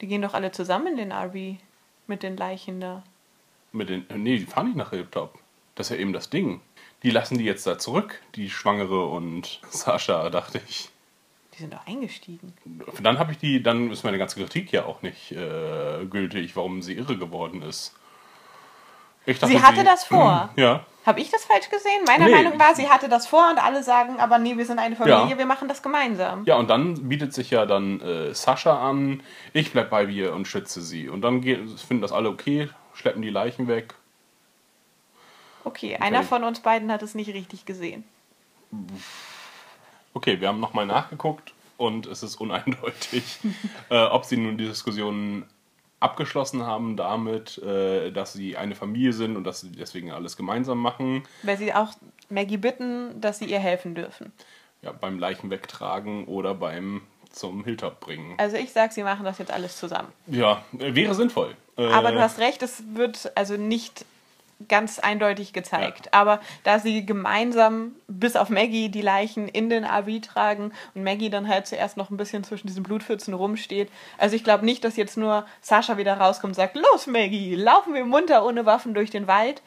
Die 0.00 0.06
gehen 0.06 0.22
doch 0.22 0.34
alle 0.34 0.50
zusammen 0.52 0.88
in 0.88 0.96
den 0.96 1.12
RV 1.12 1.58
mit 2.06 2.22
den 2.22 2.36
Leichen 2.36 2.80
da. 2.80 3.02
Mit 3.72 3.88
den, 3.88 4.06
nee, 4.16 4.38
die 4.38 4.46
fahren 4.46 4.66
nicht 4.66 4.76
nach 4.76 4.90
Hilltop. 4.90 5.38
Das 5.74 5.90
ist 5.90 5.96
ja 5.96 6.00
eben 6.02 6.12
das 6.12 6.30
Ding. 6.30 6.60
Die 7.02 7.10
lassen 7.10 7.38
die 7.38 7.44
jetzt 7.44 7.66
da 7.66 7.78
zurück, 7.78 8.20
die 8.34 8.50
Schwangere 8.50 9.06
und 9.06 9.60
Sascha, 9.70 10.28
dachte 10.30 10.60
ich. 10.68 10.90
Die 11.54 11.58
sind 11.62 11.72
doch 11.74 11.86
eingestiegen. 11.86 12.52
Dann 13.02 13.18
habe 13.18 13.32
ich 13.32 13.38
die, 13.38 13.62
dann 13.62 13.90
ist 13.90 14.04
meine 14.04 14.18
ganze 14.18 14.40
Kritik 14.40 14.72
ja 14.72 14.84
auch 14.86 15.02
nicht 15.02 15.32
äh, 15.32 16.04
gültig, 16.06 16.56
warum 16.56 16.82
sie 16.82 16.94
irre 16.94 17.16
geworden 17.16 17.62
ist. 17.62 17.94
Ich 19.26 19.38
dachte, 19.38 19.52
Sie 19.52 19.62
hatte 19.62 19.84
das 19.84 20.04
vor. 20.04 20.48
Ja, 20.56 20.84
Habe 21.04 21.20
ich 21.20 21.30
das 21.30 21.44
falsch 21.44 21.68
gesehen? 21.68 22.02
Meine 22.06 22.24
Nee. 22.24 22.30
Meinung 22.42 22.58
war, 22.58 22.74
sie 22.74 22.88
hatte 22.88 23.08
das 23.08 23.26
vor 23.26 23.50
und 23.50 23.62
alle 23.62 23.82
sagen, 23.82 24.18
aber 24.18 24.38
nee, 24.38 24.56
wir 24.56 24.64
sind 24.64 24.78
eine 24.78 24.96
Familie, 24.96 25.30
Ja. 25.32 25.38
wir 25.38 25.44
machen 25.46 25.68
das 25.68 25.82
gemeinsam. 25.82 26.44
ja, 26.46 26.56
und 26.56 26.70
dann 26.70 27.08
bietet 27.08 27.34
sich 27.34 27.50
ja 27.50 27.66
dann 27.66 28.00
äh, 28.00 28.34
Sascha 28.34 28.80
an, 28.88 29.22
ich 29.52 29.72
bleib 29.72 29.90
bei 29.90 30.04
ihr 30.04 30.32
und 30.34 30.48
schütze 30.48 30.80
sie. 30.80 31.08
Und 31.10 31.20
dann 31.20 31.42
geht, 31.42 31.68
finden 31.80 32.00
das 32.00 32.12
alle 32.12 32.30
okay, 32.30 32.70
schleppen 33.00 33.22
die 33.22 33.30
Leichen 33.30 33.66
weg. 33.66 33.94
Okay, 35.64 35.96
einer 35.96 36.22
von 36.22 36.44
uns 36.44 36.60
beiden 36.60 36.90
hat 36.90 37.02
es 37.02 37.14
nicht 37.14 37.34
richtig 37.34 37.66
gesehen. 37.66 38.04
Okay, 40.14 40.40
wir 40.40 40.48
haben 40.48 40.60
nochmal 40.60 40.86
nachgeguckt 40.86 41.52
und 41.76 42.06
es 42.06 42.22
ist 42.22 42.36
uneindeutig, 42.36 43.40
äh, 43.90 44.04
ob 44.04 44.24
sie 44.24 44.36
nun 44.36 44.56
die 44.56 44.66
Diskussion 44.66 45.44
abgeschlossen 45.98 46.66
haben 46.66 46.96
damit, 46.96 47.58
äh, 47.58 48.10
dass 48.10 48.32
sie 48.32 48.56
eine 48.56 48.74
Familie 48.74 49.12
sind 49.12 49.36
und 49.36 49.44
dass 49.44 49.60
sie 49.60 49.72
deswegen 49.72 50.12
alles 50.12 50.36
gemeinsam 50.36 50.78
machen. 50.78 51.24
Weil 51.42 51.58
sie 51.58 51.74
auch 51.74 51.92
Maggie 52.30 52.56
bitten, 52.56 53.20
dass 53.20 53.38
sie 53.38 53.46
ihr 53.46 53.58
helfen 53.58 53.94
dürfen. 53.94 54.32
Ja, 54.82 54.92
beim 54.92 55.18
Leichen 55.18 55.50
wegtragen 55.50 56.24
oder 56.24 56.54
beim 56.54 57.02
zum 57.30 57.64
Hilltop 57.64 58.00
bringen. 58.00 58.34
Also 58.38 58.56
ich 58.56 58.72
sag, 58.72 58.92
sie 58.92 59.02
machen 59.02 59.24
das 59.24 59.38
jetzt 59.38 59.52
alles 59.52 59.76
zusammen. 59.76 60.08
Ja, 60.26 60.64
wäre 60.72 61.14
sinnvoll. 61.14 61.54
Äh, 61.88 61.92
Aber 61.92 62.12
du 62.12 62.20
hast 62.20 62.38
recht, 62.38 62.62
es 62.62 62.82
wird 62.94 63.32
also 63.34 63.56
nicht 63.56 64.04
ganz 64.68 64.98
eindeutig 64.98 65.54
gezeigt. 65.54 66.12
Aber 66.12 66.38
da 66.64 66.78
sie 66.78 67.06
gemeinsam 67.06 67.92
bis 68.08 68.36
auf 68.36 68.50
Maggie 68.50 68.90
die 68.90 69.00
Leichen 69.00 69.48
in 69.48 69.70
den 69.70 69.84
RV 69.84 70.20
tragen 70.20 70.72
und 70.94 71.02
Maggie 71.02 71.30
dann 71.30 71.48
halt 71.48 71.66
zuerst 71.66 71.96
noch 71.96 72.10
ein 72.10 72.18
bisschen 72.18 72.44
zwischen 72.44 72.66
diesen 72.66 72.82
Blutpfützen 72.82 73.32
rumsteht. 73.32 73.88
Also 74.18 74.36
ich 74.36 74.44
glaube 74.44 74.66
nicht, 74.66 74.84
dass 74.84 74.96
jetzt 74.96 75.16
nur 75.16 75.46
Sascha 75.62 75.96
wieder 75.96 76.14
rauskommt 76.18 76.50
und 76.50 76.54
sagt, 76.56 76.76
los 76.76 77.06
Maggie, 77.06 77.54
laufen 77.54 77.94
wir 77.94 78.04
munter 78.04 78.44
ohne 78.44 78.66
Waffen 78.66 78.92
durch 78.92 79.08
den 79.10 79.26
Wald. 79.26 79.62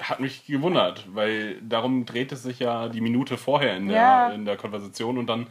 Hat 0.00 0.18
mich 0.18 0.44
gewundert, 0.44 1.04
weil 1.14 1.60
darum 1.62 2.04
dreht 2.04 2.32
es 2.32 2.42
sich 2.42 2.58
ja 2.58 2.88
die 2.88 3.00
Minute 3.00 3.36
vorher 3.38 3.76
in 3.76 3.86
der, 3.86 3.96
Ja. 3.96 4.28
in 4.30 4.44
der 4.44 4.56
Konversation 4.56 5.18
und 5.18 5.28
dann 5.28 5.46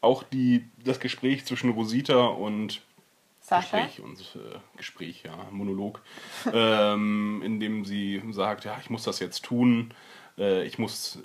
auch 0.00 0.24
die, 0.24 0.64
das 0.84 0.98
Gespräch 0.98 1.44
zwischen 1.46 1.70
Rosita 1.70 2.26
und 2.26 2.80
Sascha? 3.48 3.80
Gespräch 3.80 4.00
und 4.04 4.20
äh, 4.36 4.58
Gespräch, 4.76 5.22
ja, 5.24 5.36
Monolog, 5.50 6.00
ähm, 6.52 7.40
in 7.44 7.60
dem 7.60 7.84
sie 7.84 8.22
sagt, 8.30 8.64
ja, 8.64 8.76
ich 8.80 8.90
muss 8.90 9.04
das 9.04 9.20
jetzt 9.20 9.44
tun, 9.44 9.94
äh, 10.36 10.64
ich 10.64 10.78
muss 10.78 11.18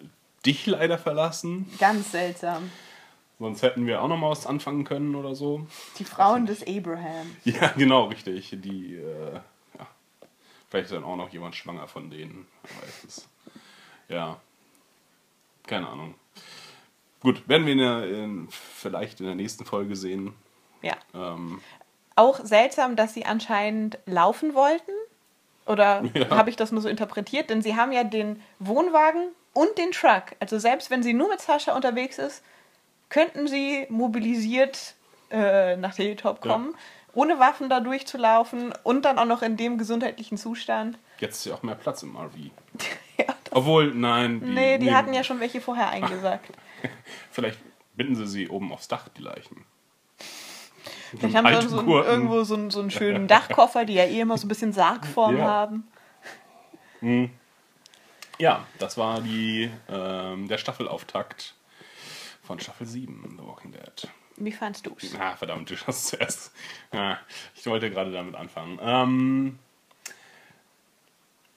dich 0.46 0.66
leider 0.66 0.98
verlassen, 0.98 1.70
Ganz 1.80 2.12
seltsam. 2.12 2.72
sonst 3.40 3.62
hätten 3.62 3.86
wir 3.88 4.02
auch 4.02 4.08
noch 4.08 4.18
mal 4.18 4.30
was 4.30 4.46
anfangen 4.46 4.84
können 4.86 5.16
oder 5.16 5.36
so. 5.36 5.68
Die 6.00 6.06
Frauen 6.06 6.46
des 6.46 6.66
Abraham. 6.66 7.36
Ja, 7.44 7.68
genau, 7.78 8.06
richtig. 8.06 8.50
Die, 8.62 8.96
äh, 8.96 9.34
ja, 9.34 9.88
vielleicht 10.70 10.86
ist 10.86 10.94
dann 10.94 11.04
auch 11.04 11.18
noch 11.18 11.30
jemand 11.32 11.56
schwanger 11.56 11.88
von 11.88 12.10
denen, 12.10 12.48
weiß 12.82 13.04
es. 13.08 13.28
Ja, 14.10 14.40
keine 15.66 15.88
Ahnung. 15.88 16.16
Gut, 17.22 17.48
werden 17.48 17.66
wir 17.66 17.74
in 17.74 17.80
der, 17.80 18.06
in, 18.24 18.48
vielleicht 18.50 19.22
in 19.22 19.26
der 19.26 19.36
nächsten 19.36 19.66
Folge 19.66 19.96
sehen. 19.96 20.34
Ja. 20.82 20.98
Ähm, 21.14 21.62
Auch 22.16 22.40
seltsam, 22.44 22.96
dass 22.96 23.14
sie 23.14 23.26
anscheinend 23.26 23.98
laufen 24.06 24.54
wollten. 24.54 24.92
Oder 25.66 26.04
Ja. 26.14 26.30
habe 26.32 26.50
ich 26.50 26.56
das 26.56 26.72
nur 26.72 26.82
so 26.82 26.90
interpretiert? 26.90 27.50
Denn 27.50 27.62
sie 27.62 27.76
haben 27.76 27.92
ja 27.92 28.04
den 28.04 28.42
Wohnwagen 28.60 29.30
und 29.54 29.78
den 29.78 29.92
Truck. 29.92 30.36
Also 30.40 30.60
selbst 30.60 30.90
wenn 30.90 31.04
sie 31.04 31.14
nur 31.14 31.30
mit 31.30 31.42
Sascha 31.42 31.76
unterwegs 31.76 32.18
ist, 32.18 32.44
könnten 33.10 33.48
sie 33.48 33.86
mobilisiert 33.90 34.96
äh, 35.32 35.76
nach 35.78 35.96
Hilltop 35.96 36.42
kommen. 36.42 36.76
ohne 37.16 37.38
Waffen 37.40 37.70
da 37.70 37.80
durchzulaufen 37.80 38.74
und 38.84 39.06
dann 39.06 39.20
auch 39.20 39.26
noch 39.26 39.42
in 39.44 39.56
dem 39.56 39.78
gesundheitlichen 39.78 40.38
Zustand. 40.38 40.98
Jetzt 41.20 41.38
ist 41.38 41.46
ja 41.46 41.54
auch 41.54 41.62
mehr 41.64 41.76
Platz 41.76 42.04
im 42.04 42.16
RV. 42.18 42.34
Ja, 43.16 43.26
Obwohl, 43.52 43.94
nein. 43.94 44.40
Die, 44.42 44.48
nee, 44.52 44.78
die 44.80 44.86
nee, 44.86 44.94
hatten 44.94 45.14
ja 45.14 45.24
schon 45.24 45.40
welche 45.40 45.62
vorher 45.62 45.90
eingesagt. 45.92 46.50
Vielleicht 47.30 47.60
binden 47.96 48.16
sie 48.16 48.26
sie 48.26 48.50
oben 48.50 48.74
aufs 48.74 48.88
Dach, 48.88 49.08
die 49.10 49.22
Leichen. 49.22 49.64
Vielleicht 51.18 51.36
haben 51.36 51.62
sie 51.62 51.70
so 51.70 51.80
einen, 51.80 51.90
irgendwo 51.90 52.44
so 52.44 52.56
einen, 52.56 52.70
so 52.72 52.80
einen 52.82 52.92
schönen 52.92 53.28
Dachkoffer, 53.28 53.86
die 53.86 53.94
ja 53.94 54.04
eh 54.06 54.20
immer 54.20 54.38
so 54.38 54.46
ein 54.46 54.50
bisschen 54.50 54.74
Sargform 54.74 55.38
Ja. 55.38 55.44
haben. 55.46 55.88
Ja, 58.40 58.66
das 58.80 58.98
war 58.98 59.22
die, 59.22 59.70
ähm, 59.90 60.48
der 60.48 60.58
Staffelauftakt 60.58 61.54
von 62.42 62.60
Staffel 62.60 62.88
7, 62.88 63.38
The 63.38 63.46
Walking 63.46 63.72
Dead. 63.72 64.08
Wie 64.38 64.52
fandst 64.52 64.86
du's? 64.88 65.14
Ah, 65.20 65.36
verdammt, 65.36 65.70
du 65.70 65.76
hast 65.88 66.08
zuerst. 66.08 66.52
Ah, 66.92 67.18
ich 67.56 67.66
wollte 67.68 67.90
gerade 67.90 68.12
damit 68.12 68.36
anfangen. 68.36 68.80
Ähm, 68.82 69.60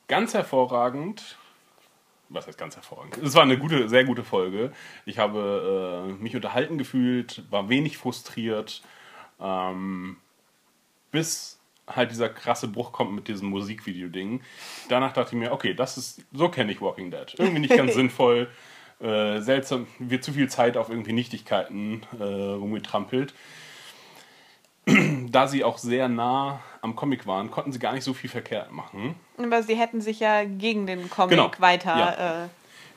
ganz 0.08 0.34
hervorragend. 0.34 1.36
Was 2.28 2.46
heißt 2.48 2.58
ganz 2.58 2.74
hervorragend? 2.74 3.16
Es 3.18 3.34
war 3.34 3.42
eine 3.42 3.56
gute, 3.56 3.88
sehr 3.88 4.04
gute 4.04 4.24
Folge. 4.24 4.72
Ich 5.06 5.18
habe 5.18 6.08
äh, 6.08 6.22
mich 6.22 6.34
unterhalten 6.34 6.76
gefühlt, 6.76 7.44
war 7.50 7.68
wenig 7.68 7.96
frustriert, 7.98 8.82
ähm, 9.40 10.16
bis 11.10 11.58
halt 11.88 12.10
dieser 12.10 12.28
krasse 12.28 12.66
Bruch 12.68 12.90
kommt 12.92 13.12
mit 13.12 13.28
diesem 13.28 13.48
Musikvideo-Ding. 13.50 14.42
Danach 14.88 15.12
dachte 15.12 15.36
ich 15.36 15.40
mir, 15.40 15.52
okay, 15.52 15.72
das 15.74 15.96
ist, 15.96 16.20
so 16.32 16.48
kenne 16.48 16.72
ich 16.72 16.80
Walking 16.80 17.10
Dead. 17.10 17.34
Irgendwie 17.38 17.60
nicht 17.60 17.76
ganz 17.76 17.94
sinnvoll, 17.94 18.50
äh, 19.00 19.40
seltsam, 19.40 19.86
wird 19.98 20.24
zu 20.24 20.32
viel 20.32 20.48
Zeit 20.48 20.76
auf 20.76 20.88
irgendwie 20.88 21.12
Nichtigkeiten 21.12 22.02
äh, 22.18 22.24
rumgetrampelt. 22.24 23.34
Da 25.32 25.48
sie 25.48 25.64
auch 25.64 25.78
sehr 25.78 26.08
nah 26.08 26.60
am 26.80 26.94
Comic 26.94 27.26
waren, 27.26 27.50
konnten 27.50 27.72
sie 27.72 27.80
gar 27.80 27.92
nicht 27.92 28.04
so 28.04 28.14
viel 28.14 28.30
verkehrt 28.30 28.70
machen. 28.70 29.16
Aber 29.36 29.62
sie 29.64 29.74
hätten 29.74 30.00
sich 30.00 30.20
ja 30.20 30.44
gegen 30.44 30.86
den 30.86 31.10
Comic 31.10 31.30
Genau. 31.30 31.50
weiter 31.58 31.96
Ja. 31.98 32.44
äh, 32.44 32.48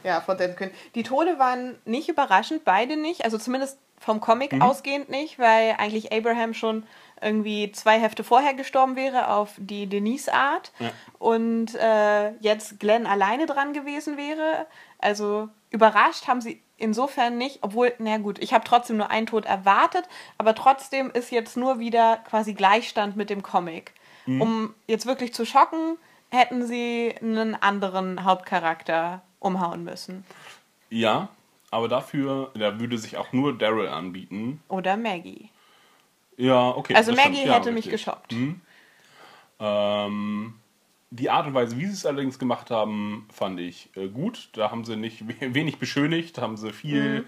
ja, 0.04 0.22
fortsetzen 0.22 0.56
können. 0.56 0.72
Die 0.94 1.02
Tode 1.04 1.40
waren 1.40 1.76
nicht 1.86 2.08
überraschend, 2.08 2.64
beide 2.64 2.96
nicht. 2.96 3.26
Also 3.26 3.40
zumindest 3.40 3.80
vom 4.00 4.20
Comic 4.22 4.54
Mhm. 4.54 4.62
ausgehend 4.62 5.10
nicht, 5.10 5.40
weil 5.40 5.76
eigentlich 5.78 6.12
Abraham 6.12 6.54
schon 6.54 6.84
irgendwie 7.22 7.72
zwei 7.74 8.00
Hefte 8.00 8.24
vorher 8.24 8.54
gestorben 8.54 8.96
wäre 8.96 9.30
auf 9.30 9.52
die 9.58 9.88
Denise-Art 9.88 10.72
Ja. 10.80 10.92
und 11.20 11.76
äh, 11.76 12.32
jetzt 12.40 12.80
Glenn 12.80 13.06
alleine 13.06 13.46
dran 13.46 13.74
gewesen 13.74 14.16
wäre. 14.18 14.66
Also 15.00 15.50
überrascht 15.70 16.28
haben 16.28 16.40
sie 16.42 16.62
insofern 16.78 17.38
nicht, 17.38 17.60
obwohl, 17.62 17.94
na 18.00 18.18
gut, 18.20 18.40
ich 18.40 18.54
habe 18.54 18.64
trotzdem 18.64 18.96
nur 18.98 19.10
einen 19.10 19.28
Tod 19.28 19.46
erwartet, 19.46 20.06
aber 20.38 20.56
trotzdem 20.56 21.12
ist 21.12 21.30
jetzt 21.32 21.58
nur 21.58 21.80
wieder 21.80 22.18
quasi 22.30 22.54
Gleichstand 22.54 23.18
mit 23.18 23.30
dem 23.30 23.44
Comic. 23.44 23.94
Um 24.28 24.76
jetzt 24.86 25.08
wirklich 25.08 25.34
zu 25.34 25.44
schocken, 25.44 25.98
hätten 26.30 26.66
sie 26.68 27.16
einen 27.20 27.56
anderen 27.56 28.24
Hauptcharakter 28.26 29.22
umhauen 29.40 29.84
müssen. 29.84 30.24
Ja, 30.92 31.30
aber 31.72 31.88
dafür, 31.88 32.52
da 32.56 32.80
würde 32.80 32.98
sich 32.98 33.18
auch 33.18 33.32
nur 33.34 33.58
Daryl 33.58 33.88
anbieten. 33.88 34.62
Oder 34.70 34.98
Maggie. 34.98 35.50
Ja, 36.38 36.70
okay. 36.70 36.96
Also 36.96 37.12
Maggie 37.12 37.36
stimmt. 37.36 37.48
Ja, 37.48 37.56
hätte 37.56 37.72
mich 37.72 37.86
richtig. 37.86 38.06
geschockt. 38.06 38.34
Ähm, 39.60 40.54
die 41.12 41.30
Art 41.30 41.48
und 41.48 41.54
Weise, 41.54 41.78
wie 41.78 41.86
sie 41.86 41.94
es 41.94 42.06
allerdings 42.06 42.40
gemacht 42.40 42.72
haben, 42.72 43.28
fand 43.34 43.60
ich 43.60 43.90
äh, 43.96 44.08
gut. 44.08 44.50
Da 44.54 44.72
haben 44.72 44.86
sie 44.86 44.96
nicht 44.96 45.28
we- 45.28 45.36
wenig 45.54 45.78
beschönigt, 45.78 46.38
haben 46.38 46.58
sie 46.58 46.72
viel 46.72 47.26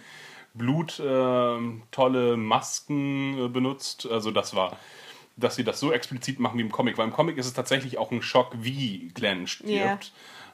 Blut, 0.54 1.02
ähm, 1.06 1.84
tolle 1.92 2.38
Masken 2.38 3.46
äh, 3.46 3.48
benutzt. 3.48 4.08
Also 4.10 4.32
das 4.32 4.56
war, 4.56 4.78
dass 5.36 5.56
sie 5.56 5.64
das 5.64 5.80
so 5.80 5.92
explizit 5.92 6.39
machen 6.39 6.58
wie 6.58 6.62
im 6.64 6.72
Comic. 6.72 6.98
Weil 6.98 7.08
im 7.08 7.14
Comic 7.14 7.38
ist 7.38 7.48
es 7.48 7.54
tatsächlich 7.54 7.98
auch 7.98 8.12
ein 8.12 8.22
Schock, 8.22 8.52
wie 8.60 9.10
Glenn 9.14 9.48
stirbt. 9.48 10.12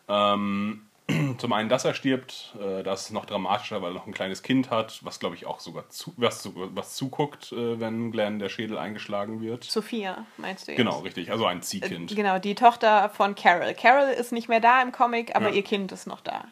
Ähm, 0.07 0.86
zum 1.37 1.53
einen, 1.53 1.69
dass 1.69 1.85
er 1.85 1.93
stirbt, 1.93 2.55
äh, 2.61 2.83
das 2.83 3.03
ist 3.03 3.11
noch 3.11 3.25
dramatischer, 3.25 3.81
weil 3.81 3.91
er 3.91 3.95
noch 3.95 4.07
ein 4.07 4.13
kleines 4.13 4.43
Kind 4.43 4.69
hat, 4.69 4.99
was 5.05 5.19
glaube 5.19 5.35
ich 5.35 5.45
auch 5.45 5.59
sogar 5.59 5.89
zu, 5.89 6.13
was, 6.17 6.49
was 6.53 6.95
zuguckt, 6.95 7.51
äh, 7.53 7.79
wenn 7.79 8.11
Glenn 8.11 8.39
der 8.39 8.49
Schädel 8.49 8.77
eingeschlagen 8.77 9.41
wird. 9.41 9.63
Sophia, 9.63 10.25
meinst 10.37 10.67
du 10.67 10.71
jetzt? 10.71 10.77
Genau, 10.77 10.99
richtig. 10.99 11.31
Also 11.31 11.45
ein 11.45 11.61
Ziehkind. 11.61 12.15
Genau, 12.15 12.39
die 12.39 12.55
Tochter 12.55 13.09
von 13.09 13.35
Carol. 13.35 13.73
Carol 13.73 14.09
ist 14.09 14.31
nicht 14.33 14.49
mehr 14.49 14.59
da 14.59 14.81
im 14.81 14.91
Comic, 14.91 15.35
aber 15.35 15.49
Ja. 15.49 15.55
ihr 15.55 15.63
Kind 15.63 15.91
ist 15.91 16.07
noch 16.07 16.21
da. 16.21 16.45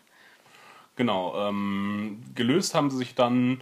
Genau. 0.95 1.49
Ähm, 1.49 2.23
gelöst 2.35 2.73
haben 2.75 2.89
sie 2.89 2.97
sich 2.97 3.15
dann, 3.15 3.59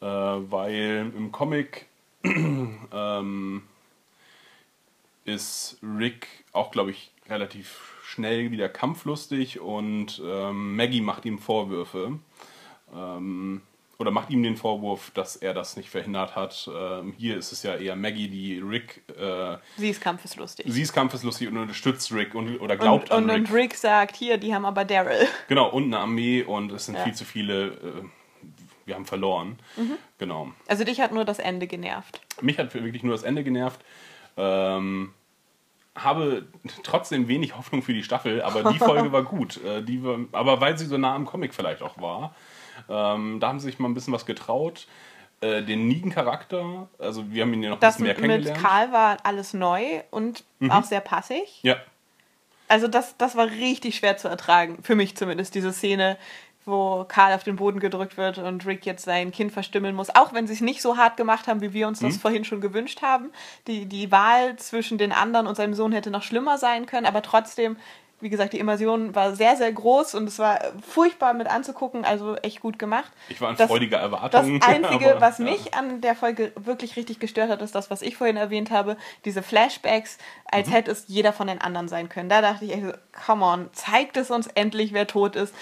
äh, 0.00 0.06
weil 0.06 1.12
im 1.16 1.32
Comic 1.32 1.86
ähm, 2.24 3.62
ist 5.24 5.78
Rick 5.82 6.28
auch, 6.52 6.70
glaube 6.70 6.92
ich, 6.92 7.10
relativ 7.28 7.93
schnell 8.04 8.50
wieder 8.50 8.68
kampflustig 8.68 9.60
und 9.60 10.22
ähm, 10.24 10.76
Maggie 10.76 11.00
macht 11.00 11.24
ihm 11.24 11.38
Vorwürfe. 11.38 12.18
Ähm, 12.94 13.62
oder 13.96 14.10
macht 14.10 14.30
ihm 14.30 14.42
den 14.42 14.56
Vorwurf, 14.56 15.12
dass 15.12 15.36
er 15.36 15.54
das 15.54 15.76
nicht 15.76 15.88
verhindert 15.88 16.34
hat. 16.34 16.68
Ähm, 16.74 17.14
hier 17.16 17.36
ist 17.36 17.52
es 17.52 17.62
ja 17.62 17.76
eher 17.76 17.94
Maggie, 17.94 18.28
die 18.28 18.58
Rick, 18.58 19.02
äh, 19.16 19.56
Sie 19.76 19.88
ist 19.88 20.00
kampfeslustig. 20.00 20.66
sie 20.68 20.82
ist 20.82 20.92
kampfeslustig 20.92 21.46
und 21.48 21.56
unterstützt 21.56 22.12
Rick 22.12 22.34
und, 22.34 22.58
oder 22.60 22.76
glaubt 22.76 23.10
und, 23.12 23.16
und, 23.24 23.30
an 23.30 23.36
Rick. 23.36 23.48
und 23.50 23.54
Rick 23.56 23.74
sagt, 23.74 24.16
hier, 24.16 24.36
die 24.36 24.52
haben 24.52 24.64
aber 24.64 24.84
Daryl. 24.84 25.26
Genau, 25.48 25.70
und 25.70 25.84
eine 25.84 25.98
Armee 25.98 26.42
und 26.42 26.72
es 26.72 26.86
sind 26.86 26.96
Ja. 26.96 27.04
viel 27.04 27.14
zu 27.14 27.24
viele, 27.24 27.66
äh, 27.68 28.02
wir 28.84 28.96
haben 28.96 29.06
verloren. 29.06 29.58
Genau. 30.18 30.50
Also 30.66 30.82
dich 30.84 31.00
hat 31.00 31.12
nur 31.12 31.24
das 31.24 31.38
Ende 31.38 31.66
genervt. 31.68 32.20
Mich 32.42 32.58
hat 32.58 32.74
wirklich 32.74 33.04
nur 33.04 33.14
das 33.14 33.22
Ende 33.22 33.44
genervt. 33.44 33.80
Ähm, 34.36 35.14
habe 35.94 36.46
trotzdem 36.82 37.28
wenig 37.28 37.56
Hoffnung 37.56 37.82
für 37.82 37.92
die 37.92 38.02
Staffel, 38.02 38.42
aber 38.42 38.72
die 38.72 38.78
Folge 38.78 39.12
war 39.12 39.22
gut. 39.22 39.60
Äh, 39.64 39.82
die 39.82 40.02
war, 40.02 40.18
aber 40.32 40.60
weil 40.60 40.76
sie 40.76 40.86
so 40.86 40.98
nah 40.98 41.14
am 41.14 41.24
Comic 41.26 41.54
vielleicht 41.54 41.82
auch 41.82 41.98
war, 42.00 42.34
ähm, 42.88 43.38
da 43.40 43.48
haben 43.48 43.60
sie 43.60 43.66
sich 43.66 43.78
mal 43.78 43.88
ein 43.88 43.94
bisschen 43.94 44.12
was 44.12 44.26
getraut. 44.26 44.86
Äh, 45.40 45.62
den 45.62 45.86
Negan-Charakter, 45.88 46.88
also 46.98 47.30
wir 47.30 47.42
haben 47.42 47.52
ihn 47.54 47.62
ja 47.62 47.70
noch 47.70 47.76
ein 47.76 47.80
Das 47.80 47.94
bisschen 47.94 48.06
mehr 48.06 48.14
mit 48.14 48.22
kennengelernt. 48.22 48.58
Mhm. 48.58 48.62
Karl 48.62 48.92
war 48.92 49.16
alles 49.22 49.54
neu 49.54 50.02
und 50.10 50.44
auch 50.68 50.84
sehr 50.84 51.00
passig. 51.00 51.60
Ja, 51.62 51.76
Also 52.68 52.88
das, 52.88 53.16
das 53.16 53.36
war 53.36 53.46
richtig 53.46 53.96
schwer 53.96 54.16
zu 54.16 54.28
ertragen, 54.28 54.78
für 54.82 54.94
mich 54.94 55.16
zumindest, 55.16 55.54
diese 55.54 55.72
Szene, 55.72 56.16
wo 56.66 57.04
Karl 57.08 57.34
auf 57.34 57.42
den 57.44 57.56
Boden 57.56 57.80
gedrückt 57.80 58.16
wird 58.16 58.38
und 58.38 58.64
Rick 58.66 58.86
jetzt 58.86 59.04
sein 59.04 59.32
Kind 59.32 59.52
verstümmeln 59.52 59.94
muss, 59.94 60.14
auch 60.14 60.32
wenn 60.32 60.46
sie 60.46 60.54
es 60.54 60.60
nicht 60.60 60.80
so 60.82 60.96
hart 60.96 61.16
gemacht 61.16 61.46
haben, 61.46 61.60
wie 61.60 61.72
wir 61.72 61.86
uns 61.88 62.00
Mhm. 62.00 62.06
das 62.08 62.16
vorhin 62.16 62.44
schon 62.44 62.60
gewünscht 62.60 63.02
haben. 63.02 63.30
Die, 63.66 63.86
die 63.86 64.10
Wahl 64.10 64.56
zwischen 64.56 64.98
den 64.98 65.12
anderen 65.12 65.46
und 65.46 65.56
seinem 65.56 65.74
Sohn 65.74 65.92
hätte 65.92 66.10
noch 66.10 66.22
schlimmer 66.22 66.56
sein 66.58 66.86
können, 66.86 67.06
aber 67.06 67.20
trotzdem, 67.22 67.76
wie 68.20 68.30
gesagt, 68.30 68.54
die 68.54 68.58
Immersion 68.58 69.14
war 69.14 69.34
sehr, 69.34 69.56
sehr 69.56 69.70
groß 69.70 70.14
und 70.14 70.26
es 70.26 70.38
war 70.38 70.58
furchtbar 70.80 71.34
mit 71.34 71.46
anzugucken, 71.48 72.06
also 72.06 72.36
echt 72.36 72.60
gut 72.60 72.78
gemacht. 72.78 73.12
ich 73.28 73.38
war 73.42 73.50
in 73.50 73.56
Das- 73.56 73.68
freudiger 73.68 73.98
Das 73.98 74.06
Erwartung. 74.06 74.62
Einzige, 74.62 75.10
aber, 75.12 75.20
was 75.20 75.38
ja. 75.38 75.44
mich 75.44 75.74
an 75.74 76.00
der 76.00 76.14
Folge 76.14 76.52
wirklich 76.56 76.96
richtig 76.96 77.18
gestört 77.20 77.50
hat, 77.50 77.60
ist 77.60 77.74
das, 77.74 77.90
was 77.90 78.00
ich 78.00 78.16
vorhin 78.16 78.38
erwähnt 78.38 78.70
habe, 78.70 78.96
diese 79.26 79.42
Flashbacks, 79.42 80.16
als 80.50 80.68
Mhm. 80.68 80.72
hätte 80.72 80.90
es 80.92 81.04
jeder 81.08 81.34
von 81.34 81.46
den 81.48 81.60
anderen 81.60 81.88
sein 81.88 82.08
können. 82.08 82.30
Da 82.30 82.40
dachte 82.40 82.64
ich, 82.64 82.72
echt 82.72 82.84
so, 82.84 82.92
come 83.26 83.44
on, 83.44 83.68
zeigt 83.74 84.16
es 84.16 84.30
uns 84.30 84.46
endlich, 84.46 84.94
wer 84.94 85.06
tot 85.06 85.36
ist. 85.36 85.54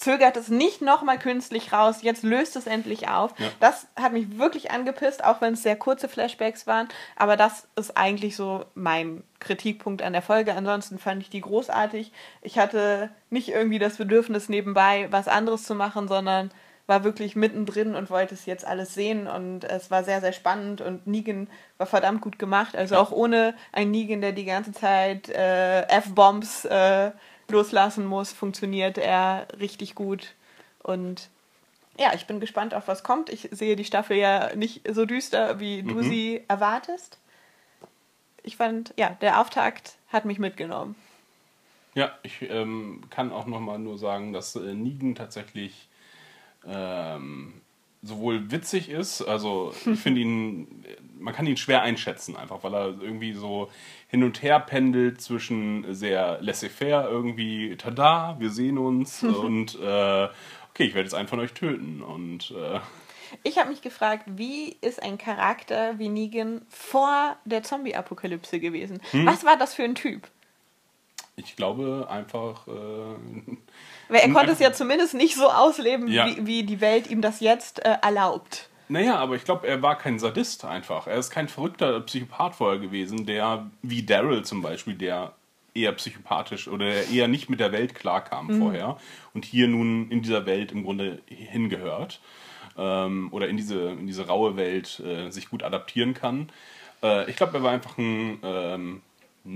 Zögert 0.00 0.38
es 0.38 0.48
nicht 0.48 0.80
nochmal 0.80 1.18
künstlich 1.18 1.74
raus, 1.74 1.98
jetzt 2.00 2.22
löst 2.22 2.56
es 2.56 2.66
endlich 2.66 3.08
auf. 3.08 3.38
Ja. 3.38 3.48
Das 3.60 3.86
hat 3.96 4.14
mich 4.14 4.38
wirklich 4.38 4.70
angepisst, 4.70 5.22
auch 5.22 5.42
wenn 5.42 5.52
es 5.52 5.62
sehr 5.62 5.76
kurze 5.76 6.08
Flashbacks 6.08 6.66
waren. 6.66 6.88
Aber 7.16 7.36
das 7.36 7.68
ist 7.76 7.98
eigentlich 7.98 8.34
so 8.34 8.64
mein 8.74 9.22
Kritikpunkt 9.40 10.00
an 10.00 10.14
der 10.14 10.22
Folge. 10.22 10.54
Ansonsten 10.54 10.98
fand 10.98 11.20
ich 11.20 11.28
die 11.28 11.42
großartig. 11.42 12.12
Ich 12.40 12.58
hatte 12.58 13.10
nicht 13.28 13.50
irgendwie 13.50 13.78
das 13.78 13.98
Bedürfnis, 13.98 14.48
nebenbei 14.48 15.08
was 15.10 15.28
anderes 15.28 15.64
zu 15.64 15.74
machen, 15.74 16.08
sondern 16.08 16.50
war 16.86 17.04
wirklich 17.04 17.36
mittendrin 17.36 17.94
und 17.94 18.08
wollte 18.08 18.34
es 18.34 18.46
jetzt 18.46 18.66
alles 18.66 18.94
sehen 18.94 19.26
und 19.26 19.64
es 19.64 19.90
war 19.90 20.02
sehr, 20.02 20.22
sehr 20.22 20.32
spannend 20.32 20.80
und 20.80 21.06
Negan 21.06 21.46
war 21.76 21.86
verdammt 21.86 22.22
gut 22.22 22.38
gemacht. 22.38 22.74
Also 22.74 22.96
auch 22.96 23.12
ohne 23.12 23.54
einen 23.70 23.90
Negan, 23.90 24.22
der 24.22 24.32
die 24.32 24.46
ganze 24.46 24.72
Zeit 24.72 25.28
äh, 25.28 25.82
F-Bombs 25.82 26.64
äh, 26.64 27.10
loslassen 27.50 28.06
muss, 28.06 28.32
funktioniert 28.32 28.98
er 28.98 29.48
richtig 29.58 29.94
gut 29.94 30.34
und 30.82 31.28
ja, 31.98 32.14
ich 32.14 32.26
bin 32.26 32.40
gespannt 32.40 32.72
auf 32.72 32.88
was 32.88 33.02
kommt. 33.02 33.28
Ich 33.28 33.48
sehe 33.50 33.76
die 33.76 33.84
Staffel 33.84 34.16
ja 34.16 34.54
nicht 34.56 34.82
so 34.90 35.04
düster, 35.04 35.60
wie 35.60 35.82
du 35.82 36.02
sie 36.02 36.42
erwartest. 36.48 37.18
Ich 38.42 38.56
fand, 38.56 38.94
ja, 38.96 39.10
der 39.20 39.40
Auftakt 39.40 39.96
hat 40.08 40.24
mich 40.24 40.38
mitgenommen. 40.38 40.94
Ja, 41.94 42.16
ich 42.22 42.42
ähm, 42.42 43.02
kann 43.10 43.32
auch 43.32 43.46
noch 43.46 43.60
mal 43.60 43.78
nur 43.78 43.98
sagen, 43.98 44.32
dass 44.32 44.56
äh, 44.56 44.74
Negan 44.74 45.14
tatsächlich 45.14 45.88
ähm, 46.66 47.60
sowohl 48.02 48.50
witzig 48.50 48.88
ist, 48.88 49.22
also 49.22 49.74
ich 49.84 50.00
finde 50.00 50.22
ihn, 50.22 50.84
man 51.18 51.34
kann 51.34 51.46
ihn 51.46 51.56
schwer 51.56 51.82
einschätzen, 51.82 52.36
einfach 52.36 52.62
weil 52.64 52.74
er 52.74 52.86
irgendwie 53.00 53.34
so 53.34 53.70
hin 54.08 54.24
und 54.24 54.42
her 54.42 54.58
pendelt 54.58 55.20
zwischen 55.20 55.94
sehr 55.94 56.38
laissez-faire 56.40 57.08
irgendwie, 57.10 57.76
tada, 57.76 58.36
wir 58.38 58.50
sehen 58.50 58.78
uns 58.78 59.22
und 59.22 59.74
äh, 59.80 60.28
okay, 60.70 60.84
ich 60.84 60.94
werde 60.94 61.02
jetzt 61.02 61.14
einen 61.14 61.28
von 61.28 61.40
euch 61.40 61.52
töten 61.52 62.02
und 62.02 62.52
äh, 62.52 62.80
Ich 63.42 63.58
habe 63.58 63.68
mich 63.68 63.82
gefragt, 63.82 64.24
wie 64.26 64.76
ist 64.80 65.02
ein 65.02 65.18
Charakter 65.18 65.98
wie 65.98 66.08
Negan 66.08 66.62
vor 66.68 67.36
der 67.44 67.62
Zombie-Apokalypse 67.62 68.60
gewesen? 68.60 69.00
Hm? 69.10 69.26
Was 69.26 69.44
war 69.44 69.56
das 69.56 69.74
für 69.74 69.84
ein 69.84 69.94
Typ? 69.94 70.28
Ich 71.36 71.56
glaube 71.56 72.08
einfach. 72.10 72.66
Äh, 72.66 73.56
Weil 74.10 74.20
er 74.20 74.26
Hm, 74.26 74.34
konnte 74.34 74.52
es 74.52 74.58
einfach- 74.58 74.72
ja 74.72 74.72
zumindest 74.72 75.14
nicht 75.14 75.34
so 75.36 75.48
ausleben, 75.48 76.08
Ja. 76.08 76.26
wie, 76.26 76.46
wie 76.46 76.62
die 76.64 76.80
Welt 76.80 77.08
ihm 77.08 77.22
das 77.22 77.40
jetzt 77.40 77.84
äh, 77.84 77.96
erlaubt. 78.02 78.68
naja, 78.88 79.16
aber 79.16 79.36
ich 79.36 79.44
glaube, 79.44 79.66
er 79.68 79.80
war 79.82 79.96
kein 79.96 80.18
Sadist 80.18 80.64
einfach. 80.64 81.06
Er 81.06 81.16
ist 81.16 81.30
kein 81.30 81.48
verrückter 81.48 82.00
Psychopath 82.00 82.56
vorher 82.56 82.80
gewesen, 82.80 83.24
der, 83.24 83.70
wie 83.82 84.02
Daryl 84.02 84.42
zum 84.44 84.62
Beispiel, 84.62 84.94
der 84.94 85.32
eher 85.74 85.92
psychopathisch 85.92 86.66
oder 86.66 86.86
der 86.86 87.08
eher 87.08 87.28
nicht 87.28 87.48
mit 87.48 87.60
der 87.60 87.70
Welt 87.70 87.94
klarkam 87.94 88.48
Mhm. 88.48 88.58
vorher 88.60 88.96
und 89.34 89.44
hier 89.44 89.68
nun 89.68 90.10
in 90.10 90.20
dieser 90.22 90.44
Welt 90.44 90.72
im 90.72 90.82
Grunde 90.82 91.20
hingehört 91.26 92.20
ähm, 92.76 93.28
oder 93.30 93.46
in 93.48 93.56
diese, 93.56 93.90
in 93.90 94.06
diese 94.08 94.26
raue 94.26 94.56
Welt 94.56 95.00
äh, 95.00 95.30
sich 95.30 95.48
gut 95.50 95.62
adaptieren 95.62 96.14
kann. 96.14 96.48
Äh, 97.04 97.30
ich 97.30 97.36
glaube, 97.36 97.58
er 97.58 97.62
war 97.62 97.70
einfach 97.72 97.96
ein 97.98 98.40
ähm, 98.42 99.02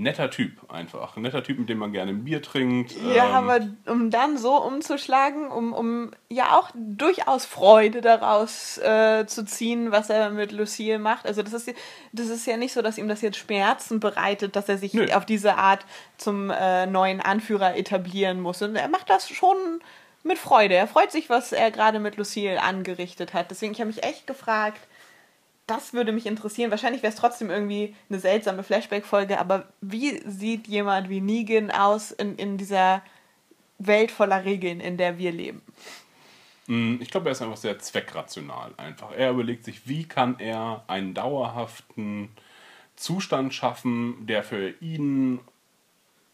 netter 0.01 0.29
Typ 0.29 0.71
einfach. 0.71 1.15
Ein 1.15 1.23
netter 1.23 1.43
Typ, 1.43 1.59
mit 1.59 1.69
dem 1.69 1.77
man 1.77 1.91
gerne 1.91 2.11
ein 2.11 2.23
Bier 2.23 2.41
trinkt. 2.41 2.93
Ja, 3.01 3.27
ähm, 3.27 3.33
aber 3.33 3.59
um 3.87 4.09
dann 4.11 4.37
so 4.37 4.61
umzuschlagen, 4.61 5.47
um, 5.47 5.73
um 5.73 6.11
ja 6.29 6.57
auch 6.57 6.69
durchaus 6.75 7.45
Freude 7.45 8.01
daraus 8.01 8.77
äh, 8.77 9.25
zu 9.25 9.45
ziehen, 9.45 9.91
was 9.91 10.09
er 10.09 10.29
mit 10.31 10.51
Lucille 10.51 10.99
macht. 10.99 11.25
Also 11.25 11.41
das 11.41 11.53
ist, 11.53 11.73
das 12.11 12.27
ist 12.27 12.45
ja 12.45 12.57
nicht 12.57 12.73
so, 12.73 12.81
dass 12.81 12.97
ihm 12.97 13.07
das 13.07 13.21
jetzt 13.21 13.37
Schmerzen 13.37 13.99
bereitet, 13.99 14.55
dass 14.55 14.69
er 14.69 14.77
sich 14.77 14.93
Nö. 14.93 15.07
auf 15.13 15.25
diese 15.25 15.55
Art 15.55 15.85
zum 16.17 16.49
äh, 16.49 16.85
neuen 16.85 17.21
Anführer 17.21 17.77
etablieren 17.77 18.41
muss. 18.41 18.61
Und 18.61 18.75
er 18.75 18.89
macht 18.89 19.09
das 19.09 19.29
schon 19.29 19.57
mit 20.23 20.37
Freude. 20.37 20.75
Er 20.75 20.87
freut 20.87 21.11
sich, 21.11 21.29
was 21.29 21.51
er 21.51 21.71
gerade 21.71 21.99
mit 21.99 22.17
Lucille 22.17 22.61
angerichtet 22.61 23.33
hat. 23.33 23.51
Deswegen, 23.51 23.73
ich 23.73 23.79
habe 23.79 23.87
mich 23.87 24.03
echt 24.03 24.27
gefragt, 24.27 24.79
das 25.67 25.93
würde 25.93 26.11
mich 26.11 26.25
interessieren. 26.25 26.71
Wahrscheinlich 26.71 27.01
wäre 27.01 27.13
es 27.13 27.19
trotzdem 27.19 27.49
irgendwie 27.49 27.95
eine 28.09 28.19
seltsame 28.19 28.63
Flashback-Folge, 28.63 29.39
aber 29.39 29.67
wie 29.81 30.21
sieht 30.29 30.67
jemand 30.67 31.09
wie 31.09 31.21
Negan 31.21 31.71
aus 31.71 32.11
in, 32.11 32.35
in 32.35 32.57
dieser 32.57 33.01
Welt 33.79 34.11
voller 34.11 34.45
Regeln, 34.45 34.79
in 34.79 34.97
der 34.97 35.17
wir 35.17 35.31
leben? 35.31 35.61
Mm, 36.67 36.97
Ich 37.01 37.09
glaube, 37.09 37.29
er 37.29 37.31
ist 37.31 37.41
einfach 37.41 37.57
sehr 37.57 37.79
zweckrational 37.79 38.73
einfach. 38.77 39.11
Er 39.11 39.31
überlegt 39.31 39.63
sich, 39.65 39.87
wie 39.87 40.05
kann 40.07 40.39
er 40.39 40.83
einen 40.87 41.13
dauerhaften 41.13 42.29
Zustand 42.95 43.53
schaffen, 43.53 44.25
der 44.27 44.43
für 44.43 44.69
ihn 44.81 45.39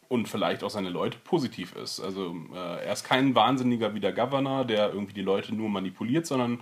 und 0.10 0.28
vielleicht 0.28 0.64
auch 0.64 0.70
seine 0.70 0.90
Leute 0.90 1.18
positiv 1.24 1.74
ist. 1.78 2.02
Also 2.02 2.36
äh, 2.54 2.86
er 2.86 2.92
ist 2.94 3.06
kein 3.06 3.34
Wahnsinniger 3.34 3.96
wie 3.96 4.02
der 4.02 4.12
Governor, 4.12 4.66
der 4.66 4.90
irgendwie 4.90 5.14
die 5.14 5.22
Leute 5.22 5.56
nur 5.56 5.70
manipuliert, 5.70 6.28
sondern 6.28 6.60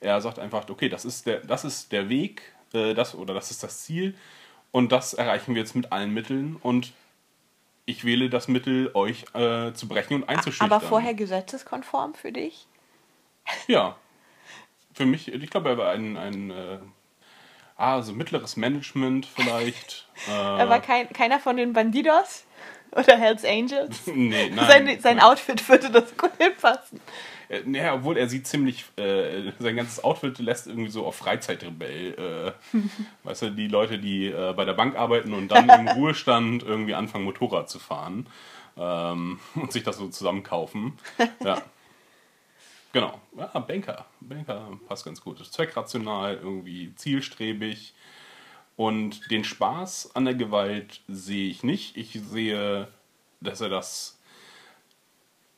er 0.00 0.20
sagt 0.20 0.38
einfach, 0.38 0.68
okay, 0.68 0.88
das 0.88 1.04
ist 1.04 1.26
der, 1.26 1.40
das 1.40 1.64
ist 1.64 1.92
der 1.92 2.08
Weg, 2.08 2.42
äh, 2.72 2.94
das 2.94 3.14
oder 3.14 3.34
das 3.34 3.50
ist 3.50 3.62
das 3.62 3.82
Ziel 3.82 4.14
und 4.72 4.92
das 4.92 5.14
erreichen 5.14 5.54
wir 5.54 5.62
jetzt 5.62 5.74
mit 5.74 5.92
allen 5.92 6.12
Mitteln 6.12 6.56
und 6.56 6.92
ich 7.86 8.04
wähle 8.04 8.30
das 8.30 8.48
Mittel, 8.48 8.90
euch 8.94 9.24
äh, 9.34 9.72
zu 9.72 9.88
brechen 9.88 10.14
und 10.14 10.28
einzuschüchtern. 10.28 10.70
Aber 10.70 10.80
vorher 10.80 11.14
gesetzeskonform 11.14 12.14
für 12.14 12.32
dich? 12.32 12.66
Ja. 13.66 13.96
Für 14.92 15.06
mich, 15.06 15.32
ich 15.32 15.50
glaube, 15.50 15.70
er 15.70 15.78
war 15.78 15.90
ein, 15.90 16.16
ein 16.16 16.50
äh, 16.50 16.78
ah, 17.76 18.02
so 18.02 18.12
mittleres 18.12 18.56
Management 18.56 19.26
vielleicht. 19.26 20.06
Äh, 20.28 20.30
Er 20.58 20.68
war 20.68 20.80
kein, 20.80 21.08
keiner 21.08 21.40
von 21.40 21.56
den 21.56 21.72
Bandidos 21.72 22.44
oder 22.92 23.16
Hells 23.16 23.44
Angels? 23.44 24.06
nee, 24.06 24.50
nein. 24.50 24.66
sein 24.66 25.00
sein 25.00 25.16
nein. 25.16 25.24
Outfit 25.24 25.66
würde 25.68 25.90
das 25.90 26.16
gut 26.16 26.32
hinpassen. 26.38 27.00
Äh, 27.50 27.62
naja, 27.66 27.94
obwohl 27.94 28.16
er 28.16 28.28
sieht 28.28 28.46
ziemlich, 28.46 28.84
äh, 28.96 29.52
sein 29.58 29.76
ganzes 29.76 30.02
Outfit 30.02 30.38
lässt 30.38 30.68
irgendwie 30.68 30.90
so 30.90 31.04
auf 31.04 31.16
Freizeitrebell. 31.16 32.54
Äh, 32.72 32.78
weißt 33.24 33.42
du, 33.42 33.50
die 33.50 33.68
Leute, 33.68 33.98
die 33.98 34.26
äh, 34.26 34.54
bei 34.56 34.64
der 34.64 34.74
Bank 34.74 34.96
arbeiten 34.96 35.34
und 35.34 35.48
dann 35.48 35.68
im 35.68 35.88
Ruhestand 35.96 36.62
irgendwie 36.62 36.94
anfangen, 36.94 37.24
Motorrad 37.24 37.68
zu 37.68 37.78
fahren 37.80 38.26
ähm, 38.76 39.40
und 39.56 39.72
sich 39.72 39.82
das 39.82 39.98
so 39.98 40.08
zusammenkaufen. 40.08 40.96
Ja. 41.44 41.60
Genau. 42.92 43.20
Ja, 43.36 43.46
Banker. 43.58 44.06
Banker 44.20 44.78
passt 44.88 45.04
ganz 45.04 45.20
gut. 45.20 45.44
Zweckrational, 45.44 46.36
irgendwie 46.42 46.94
zielstrebig. 46.94 47.94
Und 48.76 49.30
den 49.30 49.44
Spaß 49.44 50.12
an 50.14 50.24
der 50.24 50.34
Gewalt 50.34 51.02
sehe 51.06 51.50
ich 51.50 51.62
nicht. 51.62 51.96
Ich 51.96 52.12
sehe, 52.12 52.88
dass 53.40 53.60
er 53.60 53.68
das, 53.68 54.18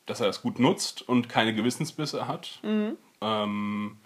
dass 0.05 0.19
er 0.19 0.27
das 0.27 0.41
gut 0.41 0.59
nutzt 0.59 1.01
und 1.07 1.29
keine 1.29 1.53
Gewissensbisse 1.53 2.27
hat. 2.27 2.59
Ähm, 3.21 3.97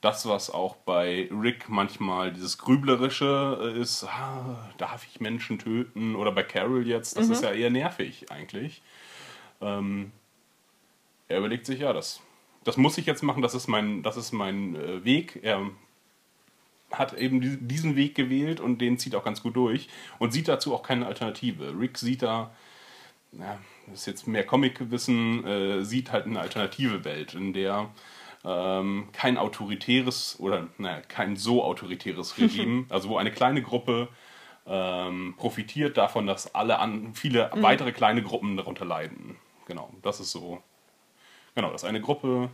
das, 0.00 0.26
was 0.26 0.48
auch 0.50 0.76
bei 0.76 1.28
Rick 1.30 1.68
manchmal 1.68 2.32
dieses 2.32 2.56
Grüblerische 2.58 3.74
äh, 3.76 3.80
ist, 3.80 4.04
ah, 4.04 4.70
darf 4.78 5.06
ich 5.06 5.20
Menschen 5.20 5.58
töten? 5.58 6.14
Oder 6.16 6.32
bei 6.32 6.42
Carol 6.42 6.86
jetzt, 6.86 7.16
das 7.18 7.28
ist 7.34 7.42
ja 7.42 7.50
eher 7.52 7.70
nervig 7.70 8.26
eigentlich. 8.30 8.80
Ähm, 9.60 10.12
er 11.28 11.38
überlegt 11.38 11.66
sich, 11.66 11.80
ja, 11.80 11.92
das, 11.92 12.20
das 12.64 12.76
muss 12.78 12.96
ich 12.96 13.06
jetzt 13.06 13.22
machen, 13.22 13.42
das 13.42 13.54
ist 13.54 13.68
mein, 13.68 14.02
das 14.02 14.16
ist 14.16 14.32
mein 14.32 14.74
äh, 14.74 15.04
Weg. 15.04 15.40
Er 15.42 15.68
hat 16.92 17.12
eben 17.14 17.40
die- 17.40 17.58
diesen 17.58 17.94
Weg 17.94 18.14
gewählt 18.14 18.58
und 18.60 18.78
den 18.80 18.98
zieht 18.98 19.14
auch 19.14 19.24
ganz 19.24 19.42
gut 19.42 19.54
durch 19.54 19.88
und 20.18 20.32
sieht 20.32 20.48
dazu 20.48 20.74
auch 20.74 20.82
keine 20.82 21.06
Alternative. 21.06 21.74
Rick 21.78 21.98
sieht 21.98 22.22
da, 22.22 22.52
ja, 23.32 23.58
das 23.86 24.00
ist 24.00 24.06
jetzt 24.06 24.26
mehr 24.26 24.44
Comic-Wissen, 24.44 25.44
äh, 25.46 25.84
sieht 25.84 26.12
halt 26.12 26.26
eine 26.26 26.40
alternative 26.40 27.04
Welt, 27.04 27.34
in 27.34 27.52
der 27.52 27.90
ähm, 28.44 29.08
kein 29.12 29.36
autoritäres 29.36 30.36
oder 30.40 30.68
naja, 30.78 31.00
kein 31.02 31.36
so 31.36 31.62
autoritäres 31.64 32.38
Regime, 32.38 32.86
also 32.90 33.10
wo 33.10 33.16
eine 33.16 33.30
kleine 33.30 33.62
Gruppe 33.62 34.08
ähm, 34.66 35.34
profitiert 35.36 35.96
davon, 35.96 36.26
dass 36.26 36.54
alle 36.54 36.78
an, 36.78 37.14
viele 37.14 37.50
weitere 37.54 37.92
kleine 37.92 38.22
Gruppen 38.22 38.56
darunter 38.56 38.84
leiden. 38.84 39.36
Genau, 39.66 39.90
das 40.02 40.20
ist 40.20 40.32
so. 40.32 40.62
Genau, 41.54 41.70
dass 41.70 41.84
eine 41.84 42.00
Gruppe 42.00 42.50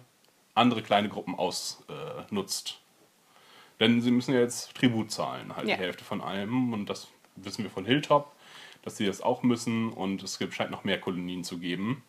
andere 0.55 0.83
kleine 0.83 1.09
Gruppen 1.09 1.35
ausnutzt. 1.35 2.71
Äh. 2.71 3.81
Denn 3.81 4.01
sie 4.01 4.11
müssen 4.11 4.33
ja 4.35 4.41
jetzt 4.41 4.75
Tribut 4.75 5.11
zahlen, 5.11 5.55
halt 5.55 5.69
Ja. 5.69 5.77
die 5.77 5.83
Hälfte 5.83 6.05
von 6.05 6.21
allem. 6.21 6.73
Und 6.73 6.87
das 6.89 7.09
wissen 7.37 7.63
wir 7.63 7.71
von 7.71 7.85
Hilltop, 7.85 8.35
dass 8.87 8.97
sie 8.97 9.05
das 9.05 9.21
auch 9.21 9.43
müssen. 9.43 9.93
Und 9.93 10.23
es 10.23 10.39
gibt, 10.39 10.55
scheint 10.55 10.71
noch 10.71 10.85
mehr 10.85 11.01
Kolonien 11.01 11.43
zu 11.45 11.59
geben, 11.59 12.05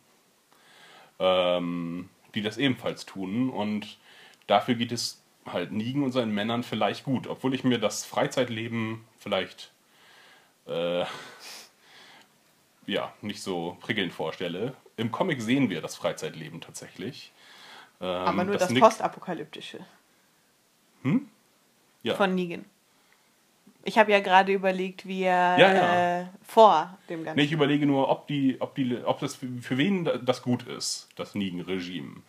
ähm, 1.18 2.08
die 2.34 2.40
das 2.40 2.56
ebenfalls 2.56 3.04
tun. 3.04 3.50
Und 3.50 3.98
dafür 4.46 4.76
geht 4.76 4.92
es 4.92 5.20
halt 5.44 5.72
Nigen 5.72 6.04
und 6.04 6.12
seinen 6.12 6.32
Männern 6.32 6.62
vielleicht 6.62 7.04
gut. 7.04 7.26
Obwohl 7.26 7.52
ich 7.52 7.64
mir 7.64 7.78
das 7.78 8.04
Freizeitleben 8.06 9.04
vielleicht 9.18 9.72
äh, 10.66 11.04
ja, 12.86 13.12
nicht 13.22 13.42
so 13.42 13.76
prickelnd 13.80 14.12
vorstelle. 14.12 14.74
Im 14.96 15.10
Comic 15.10 15.42
sehen 15.42 15.70
wir 15.70 15.80
das 15.80 15.96
Freizeitleben 15.96 16.60
tatsächlich. 16.60 17.32
Ähm, 18.00 18.06
Aber 18.06 18.44
nur 18.44 18.56
das 18.56 18.70
Nick- 18.70 18.82
postapokalyptische 18.82 19.84
ja. 22.04 22.14
von 22.14 22.34
Negan. 22.36 22.64
Ich 23.84 23.98
habe 23.98 24.10
ja 24.12 24.20
gerade 24.20 24.52
überlegt, 24.52 25.06
wie 25.06 25.22
er 25.22 25.56
Ja, 25.58 25.72
ja. 25.72 26.20
Äh, 26.20 26.26
vor 26.42 26.98
dem 27.08 27.24
Ganzen. 27.24 27.36
Nee, 27.38 27.44
ich 27.44 27.52
überlege 27.52 27.86
nur, 27.86 28.08
ob, 28.08 28.26
die, 28.26 28.56
ob, 28.60 28.74
die, 28.74 28.98
ob 29.04 29.18
das 29.20 29.36
für, 29.36 29.46
für 29.60 29.78
wen 29.78 30.04
das 30.24 30.42
gut 30.42 30.64
ist, 30.64 31.08
das 31.16 31.34
Nigen-Regime. 31.34 32.22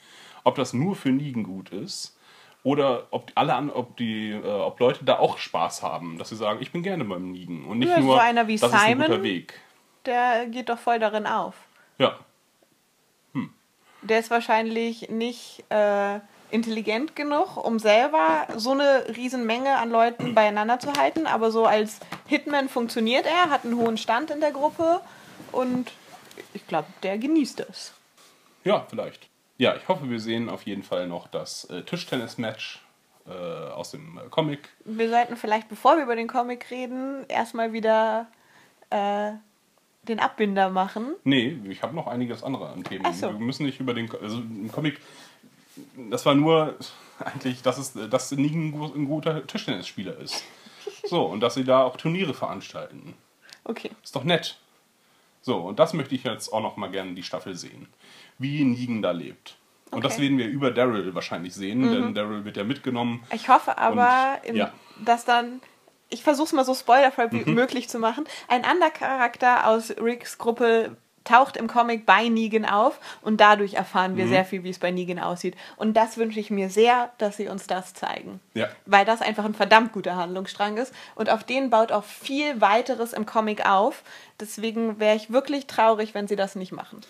Ob 0.44 0.56
das 0.56 0.74
nur 0.74 0.96
für 0.96 1.10
Nigen 1.10 1.44
gut 1.44 1.70
ist 1.72 2.18
oder 2.64 3.08
ob 3.12 3.32
alle 3.36 3.56
an, 3.56 3.70
ob 3.70 3.98
die, 3.98 4.32
äh, 4.32 4.46
ob 4.46 4.80
Leute 4.80 5.04
da 5.06 5.20
auch 5.20 5.38
Spaß 5.38 5.84
haben, 5.84 6.18
dass 6.18 6.30
sie 6.30 6.36
sagen, 6.36 6.62
ich 6.62 6.72
bin 6.72 6.84
gerne 6.84 7.04
beim 7.04 7.32
Nigen 7.32 7.66
und 7.66 7.80
nicht 7.80 7.90
Ja, 7.90 7.96
so 7.96 8.02
nur, 8.04 8.22
einer 8.22 8.48
wie 8.48 8.58
das 8.58 8.70
ist 8.70 8.76
ein 8.76 8.98
guter 8.98 9.08
Simon. 9.08 9.24
Weg. 9.24 9.60
Der 10.06 10.46
geht 10.48 10.70
doch 10.70 10.80
voll 10.80 11.00
darin 11.00 11.26
auf. 11.28 11.56
Ja, 11.98 12.18
Der 14.02 14.20
ist 14.20 14.32
wahrscheinlich 14.32 15.10
nicht 15.10 15.66
äh, 15.70 16.20
intelligent 16.52 17.16
genug, 17.16 17.58
um 17.58 17.80
selber 17.80 18.48
so 18.56 18.72
eine 18.72 19.06
Riesenmenge 19.16 19.78
an 19.78 19.90
Leuten 19.90 20.34
beieinander 20.36 20.80
zu 20.80 20.94
halten. 20.94 21.28
Aber 21.28 21.52
so 21.52 21.66
als 21.66 22.00
Hitman 22.28 22.70
funktioniert 22.70 23.26
er, 23.26 23.50
hat 23.50 23.66
einen 23.66 23.78
hohen 23.78 23.98
Stand 23.98 24.32
in 24.32 24.40
der 24.40 24.52
Gruppe 24.52 25.02
und 25.52 25.92
ich 26.54 26.66
glaube, 26.68 26.88
der 27.04 27.18
genießt 27.18 27.62
es. 27.70 27.94
ja, 28.64 28.86
vielleicht. 28.90 29.30
Ja, 29.58 29.76
ich 29.76 29.90
hoffe, 29.90 30.10
wir 30.10 30.22
sehen 30.22 30.50
auf 30.50 30.64
jeden 30.64 30.84
Fall 30.84 31.08
noch 31.08 31.28
das 31.28 31.66
äh, 31.66 31.84
Tischtennis-Match 31.84 32.82
äh, 33.28 33.32
aus 33.32 33.92
dem 33.92 34.18
äh, 34.18 34.30
Comic. 34.30 34.70
Wir 34.86 35.10
sollten 35.10 35.36
vielleicht, 35.36 35.68
bevor 35.68 35.98
wir 35.98 36.04
über 36.04 36.16
den 36.16 36.28
Comic 36.28 36.72
reden, 36.72 37.26
erstmal 37.28 37.74
wieder 37.74 38.28
äh, 38.90 39.32
den 40.04 40.20
Abbinder 40.22 40.70
machen. 40.70 41.14
Nee, 41.26 41.60
ich 41.68 41.84
habe 41.84 41.94
noch 41.94 42.08
einiges 42.08 42.42
andere 42.42 42.70
an 42.70 42.86
Themen. 42.86 43.12
So. 43.14 43.28
Wir 43.28 43.40
müssen 43.40 43.66
nicht 43.66 43.82
über 43.82 43.94
den. 43.94 44.10
Also 44.22 44.38
im 44.38 44.72
Comic. 44.72 45.00
Das 46.10 46.26
war 46.26 46.36
nur 46.36 46.76
eigentlich, 47.20 47.62
dass, 47.62 47.78
es, 47.78 47.94
dass 48.10 48.32
Negan 48.32 48.68
ein 48.68 48.72
gu- 48.72 48.94
ein 48.94 49.06
guter 49.06 49.46
Tischtennisspieler 49.46 50.18
ist. 50.18 50.44
So, 51.06 51.24
und 51.26 51.40
dass 51.42 51.54
sie 51.56 51.64
da 51.64 51.84
auch 51.84 51.98
Turniere 51.98 52.34
veranstalten. 52.34 53.14
Okay. 53.64 53.92
Ist 54.04 54.16
doch 54.16 54.24
nett. 54.24 54.58
So, 55.42 55.58
und 55.58 55.80
das 55.80 55.94
möchte 55.94 56.16
ich 56.16 56.24
jetzt 56.24 56.52
auch 56.52 56.62
noch 56.62 56.78
mal 56.78 56.90
gerne 56.92 57.14
die 57.14 57.24
Staffel 57.24 57.56
sehen. 57.56 57.88
Wie 58.38 58.64
Negan 58.64 59.02
da 59.02 59.12
lebt. 59.12 59.58
Und 59.92 60.04
das 60.04 60.14
Okay. 60.14 60.24
werden 60.24 60.38
wir 60.38 60.48
über 60.48 60.72
Daryl 60.72 61.16
wahrscheinlich 61.16 61.54
sehen, 61.56 61.82
denn 61.92 62.14
Daryl 62.14 62.46
wird 62.46 62.58
ja 62.58 62.64
mitgenommen. 62.64 63.24
Ich 63.34 63.50
hoffe 63.50 63.78
aber, 63.78 64.40
Und, 64.44 64.50
im, 64.50 64.56
ja. 64.58 64.74
dass 65.04 65.26
dann, 65.26 65.62
ich 66.10 66.22
versuche 66.24 66.46
es 66.48 66.54
mal 66.54 66.66
so 66.66 66.74
spoilerfrei 66.76 67.32
wie 67.32 67.44
Mhm. 67.50 67.54
möglich 67.56 67.90
zu 67.90 67.98
machen, 68.00 68.26
ein 68.48 68.66
anderer 68.66 68.92
Charakter 68.92 69.68
aus 69.68 69.92
Ricks 69.92 70.38
Gruppe 70.38 70.96
taucht 71.30 71.58
im 71.58 71.68
Comic 71.68 72.06
bei 72.06 72.28
Negan 72.28 72.66
auf 72.66 73.00
und 73.22 73.40
dadurch 73.40 73.76
erfahren 73.76 74.14
Mhm. 74.14 74.18
wir 74.18 74.28
sehr 74.28 74.46
viel, 74.46 74.64
wie 74.64 74.70
es 74.70 74.80
bei 74.80 74.92
Negan 74.92 75.20
aussieht. 75.20 75.56
Und 75.78 75.96
das 75.96 76.18
wünsche 76.18 76.40
ich 76.40 76.50
mir 76.50 76.70
sehr, 76.70 77.12
dass 77.18 77.38
sie 77.38 77.48
uns 77.48 77.68
das 77.68 77.94
zeigen. 77.94 78.40
Ja. 78.54 78.68
Weil 78.86 79.06
das 79.06 79.22
einfach 79.22 79.46
ein 79.46 79.54
verdammt 79.54 79.92
guter 79.94 80.16
Handlungsstrang 80.16 80.78
ist 80.78 80.94
und 81.16 81.30
auf 81.30 81.44
den 81.44 81.70
baut 81.70 81.92
auch 81.92 82.04
viel 82.04 82.60
weiteres 82.62 83.14
im 83.14 83.26
Comic 83.26 83.66
auf. 83.66 84.04
Deswegen 84.40 85.00
wäre 85.00 85.16
ich 85.16 85.32
wirklich 85.32 85.68
traurig, 85.68 86.14
wenn 86.14 86.28
sie 86.28 86.36
das 86.36 86.56
nicht 86.56 86.72
machen. 86.72 87.02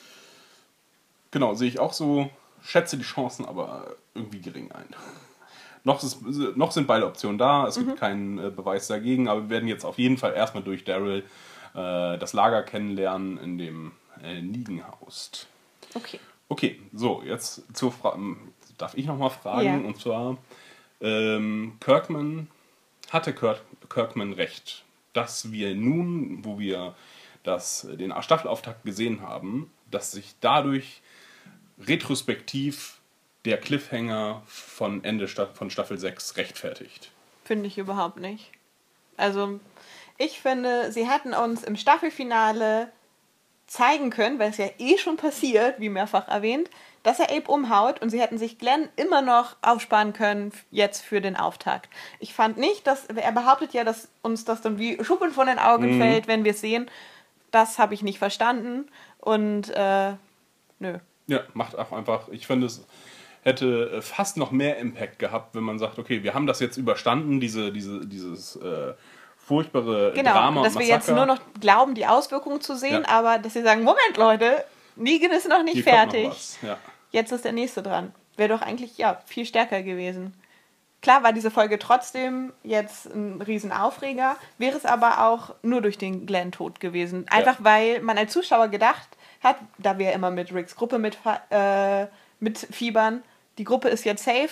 Genau, 1.31 1.53
sehe 1.53 1.67
ich 1.69 1.79
auch 1.79 1.93
so. 1.93 2.29
Schätze 2.61 2.97
die 2.97 3.03
Chancen 3.03 3.45
aber 3.45 3.95
irgendwie 4.13 4.41
gering 4.41 4.71
ein. 4.71 4.85
Noch, 5.85 6.03
ist, 6.03 6.21
noch 6.57 6.71
sind 6.73 6.87
beide 6.87 7.05
Optionen 7.07 7.37
da, 7.37 7.65
es 7.67 7.77
Mhm. 7.77 7.85
gibt 7.87 7.99
keinen 7.99 8.37
äh, 8.37 8.49
Beweis 8.49 8.87
dagegen, 8.87 9.29
aber 9.29 9.43
wir 9.43 9.49
werden 9.49 9.69
jetzt 9.69 9.85
auf 9.85 9.97
jeden 9.97 10.17
Fall 10.17 10.33
erstmal 10.33 10.61
durch 10.63 10.83
Daryl 10.83 11.19
äh, 11.73 12.17
das 12.17 12.33
Lager 12.33 12.63
kennenlernen, 12.63 13.37
in 13.37 13.57
dem 13.57 13.91
äh, 14.23 14.41
Negan 14.41 14.83
haust. 14.87 15.47
Okay. 15.93 16.19
Okay, 16.47 16.79
so, 16.93 17.21
jetzt 17.23 17.63
zur 17.73 17.91
Frage. 17.91 18.37
Darf 18.77 18.95
ich 18.95 19.05
nochmal 19.05 19.29
fragen? 19.29 19.65
Ja. 19.65 19.87
Und 19.87 19.99
zwar, 19.99 20.37
ähm, 21.01 21.77
Kirkman, 21.79 22.47
hatte 23.09 23.33
Kirk, 23.33 23.61
Kirkman 23.89 24.33
recht, 24.33 24.83
dass 25.13 25.51
wir 25.51 25.75
nun, 25.75 26.43
wo 26.43 26.59
wir 26.59 26.95
das, 27.43 27.87
den 27.91 28.13
Staffelauftakt 28.21 28.83
gesehen 28.83 29.21
haben, 29.21 29.71
dass 29.91 30.11
sich 30.11 30.35
dadurch 30.41 31.01
retrospektiv 31.79 32.99
der 33.45 33.57
Cliffhanger 33.57 34.41
von 34.45 35.03
Ende 35.03 35.27
von 35.27 35.69
Staffel 35.69 35.97
6 35.97 36.37
rechtfertigt. 36.37 37.11
Finde 37.43 37.67
ich 37.67 37.77
überhaupt 37.77 38.19
nicht. 38.19 38.51
Also, 39.17 39.59
ich 40.17 40.39
finde, 40.39 40.91
sie 40.91 41.09
hätten 41.09 41.33
uns 41.33 41.63
im 41.63 41.75
Staffelfinale 41.75 42.91
zeigen 43.69 44.09
können, 44.09 44.39
weil 44.39 44.49
es 44.49 44.57
ja 44.57 44.67
eh 44.79 44.97
schon 44.97 45.15
passiert, 45.15 45.79
wie 45.79 45.89
mehrfach 45.89 46.27
erwähnt, 46.27 46.69
dass 47.03 47.19
er 47.19 47.29
Abe 47.29 47.49
umhaut 47.51 48.01
und 48.01 48.09
sie 48.09 48.19
hätten 48.19 48.37
sich 48.37 48.57
Glenn 48.57 48.89
immer 48.95 49.21
noch 49.21 49.55
aufsparen 49.61 50.11
können, 50.11 50.51
jetzt 50.71 51.01
für 51.01 51.21
den 51.21 51.35
Auftakt. 51.35 51.87
Ich 52.19 52.33
fand 52.33 52.57
nicht, 52.57 52.87
dass 52.87 53.05
er 53.05 53.31
behauptet 53.31 53.73
ja, 53.73 53.83
dass 53.83 54.09
uns 54.21 54.43
das 54.43 54.61
dann 54.61 54.79
wie 54.79 55.01
Schuppen 55.03 55.31
von 55.31 55.47
den 55.47 55.59
Augen 55.59 55.99
fällt, 55.99 56.27
wenn 56.27 56.43
wir 56.43 56.51
es 56.51 56.61
sehen. 56.61 56.89
Das 57.51 57.79
habe 57.79 57.93
ich 57.93 58.01
nicht 58.01 58.17
verstanden 58.17 58.89
und 59.19 59.69
äh, 59.69 60.13
nö. 60.79 60.97
Ja, 61.27 61.41
macht 61.53 61.77
auch 61.77 61.91
einfach, 61.91 62.27
ich 62.29 62.47
finde 62.47 62.65
es 62.65 62.85
hätte 63.41 64.01
fast 64.01 64.37
noch 64.37 64.51
mehr 64.51 64.77
Impact 64.77 65.19
gehabt, 65.19 65.55
wenn 65.55 65.63
man 65.63 65.79
sagt, 65.79 65.97
okay, 65.97 66.23
wir 66.23 66.33
haben 66.33 66.45
das 66.45 66.59
jetzt 66.59 66.77
überstanden, 66.77 67.39
diese, 67.39 67.71
diese, 67.71 68.05
dieses 68.05 68.57
äh, 68.57 68.93
furchtbare 69.49 70.13
Genau, 70.15 70.31
Drama 70.31 70.63
dass 70.63 70.77
wir 70.79 70.85
jetzt 70.85 71.09
nur 71.09 71.25
noch 71.25 71.39
glauben, 71.59 71.95
die 71.95 72.05
Auswirkungen 72.07 72.61
zu 72.61 72.75
sehen, 72.75 73.03
Ja. 73.07 73.09
aber 73.09 73.39
dass 73.39 73.53
sie 73.53 73.63
sagen, 73.63 73.83
Moment 73.83 74.15
Leute, 74.17 74.63
Negan 74.95 75.31
ist 75.31 75.47
noch 75.49 75.63
nicht 75.63 75.83
Hier 75.83 75.85
noch 75.85 75.91
fertig. 75.99 76.27
was, 76.29 76.57
Ja. 76.61 76.77
Jetzt 77.11 77.31
ist 77.31 77.43
der 77.43 77.51
nächste 77.53 77.81
dran. 77.83 78.13
Wäre 78.37 78.49
doch 78.49 78.61
eigentlich 78.61 78.97
ja 78.97 79.19
viel 79.25 79.45
stärker 79.45 79.81
gewesen. 79.81 80.33
Klar 81.01 81.23
war 81.23 81.33
diese 81.33 81.49
Folge 81.49 81.79
trotzdem 81.79 82.53
jetzt 82.63 83.05
ein 83.07 83.41
Riesenaufreger, 83.41 84.35
wäre 84.57 84.77
es 84.77 84.85
aber 84.85 85.25
auch 85.27 85.55
nur 85.61 85.81
durch 85.81 85.97
den 85.97 86.25
Glenn-Tod 86.25 86.79
gewesen. 86.79 87.25
Einfach 87.29 87.55
weil 87.59 88.01
man 88.01 88.17
als 88.17 88.31
Zuschauer 88.33 88.67
gedacht 88.67 89.07
hat, 89.41 89.55
da 89.77 89.97
wir 89.97 90.11
immer 90.13 90.29
mit 90.29 90.53
Ricks 90.53 90.75
Gruppe 90.75 90.99
mit, 90.99 91.17
äh, 91.49 92.05
mitfiebern, 92.41 93.23
die 93.57 93.63
Gruppe 93.63 93.89
ist 93.89 94.03
jetzt 94.05 94.23
safe 94.25 94.49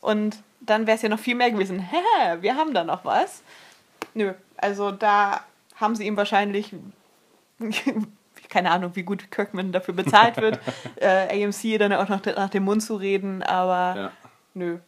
und 0.00 0.36
dann 0.60 0.86
wäre 0.86 0.96
es 0.96 1.02
ja 1.02 1.08
noch 1.08 1.18
viel 1.18 1.34
mehr 1.34 1.50
gewesen. 1.50 1.78
Hä, 1.90 2.36
wir 2.40 2.54
haben 2.56 2.74
da 2.74 2.84
noch 2.84 3.04
was. 3.04 3.42
Nö, 4.18 4.34
also 4.56 4.90
da 4.90 5.44
haben 5.76 5.94
sie 5.94 6.04
ihm 6.04 6.16
wahrscheinlich 6.16 6.74
keine 8.48 8.72
Ahnung, 8.72 8.96
wie 8.96 9.04
gut 9.04 9.30
Kirkman 9.30 9.70
dafür 9.70 9.94
bezahlt 9.94 10.38
wird, 10.38 10.58
äh, 10.96 11.44
AMC 11.44 11.78
dann 11.78 11.92
auch 11.92 12.08
noch 12.08 12.24
nach 12.24 12.50
dem 12.50 12.64
Mund 12.64 12.82
zu 12.82 12.96
reden, 12.96 13.44
aber 13.44 13.96
Ja. 13.96 14.12
nö, 14.54 14.78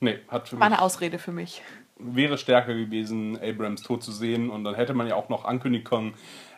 Nee, 0.00 0.20
hat 0.28 0.48
für 0.48 0.60
war 0.60 0.66
eine 0.66 0.80
Ausrede 0.80 1.18
für 1.18 1.32
mich. 1.32 1.62
wäre 1.98 2.38
stärker 2.38 2.74
gewesen, 2.74 3.36
Abrams 3.42 3.82
Tod 3.82 4.04
zu 4.04 4.12
sehen 4.12 4.50
und 4.50 4.62
dann 4.62 4.76
hätte 4.76 4.94
man 4.94 5.08
ja 5.08 5.16
auch 5.16 5.28
noch 5.28 5.44
ankündigen 5.44 5.84
können, 5.84 6.14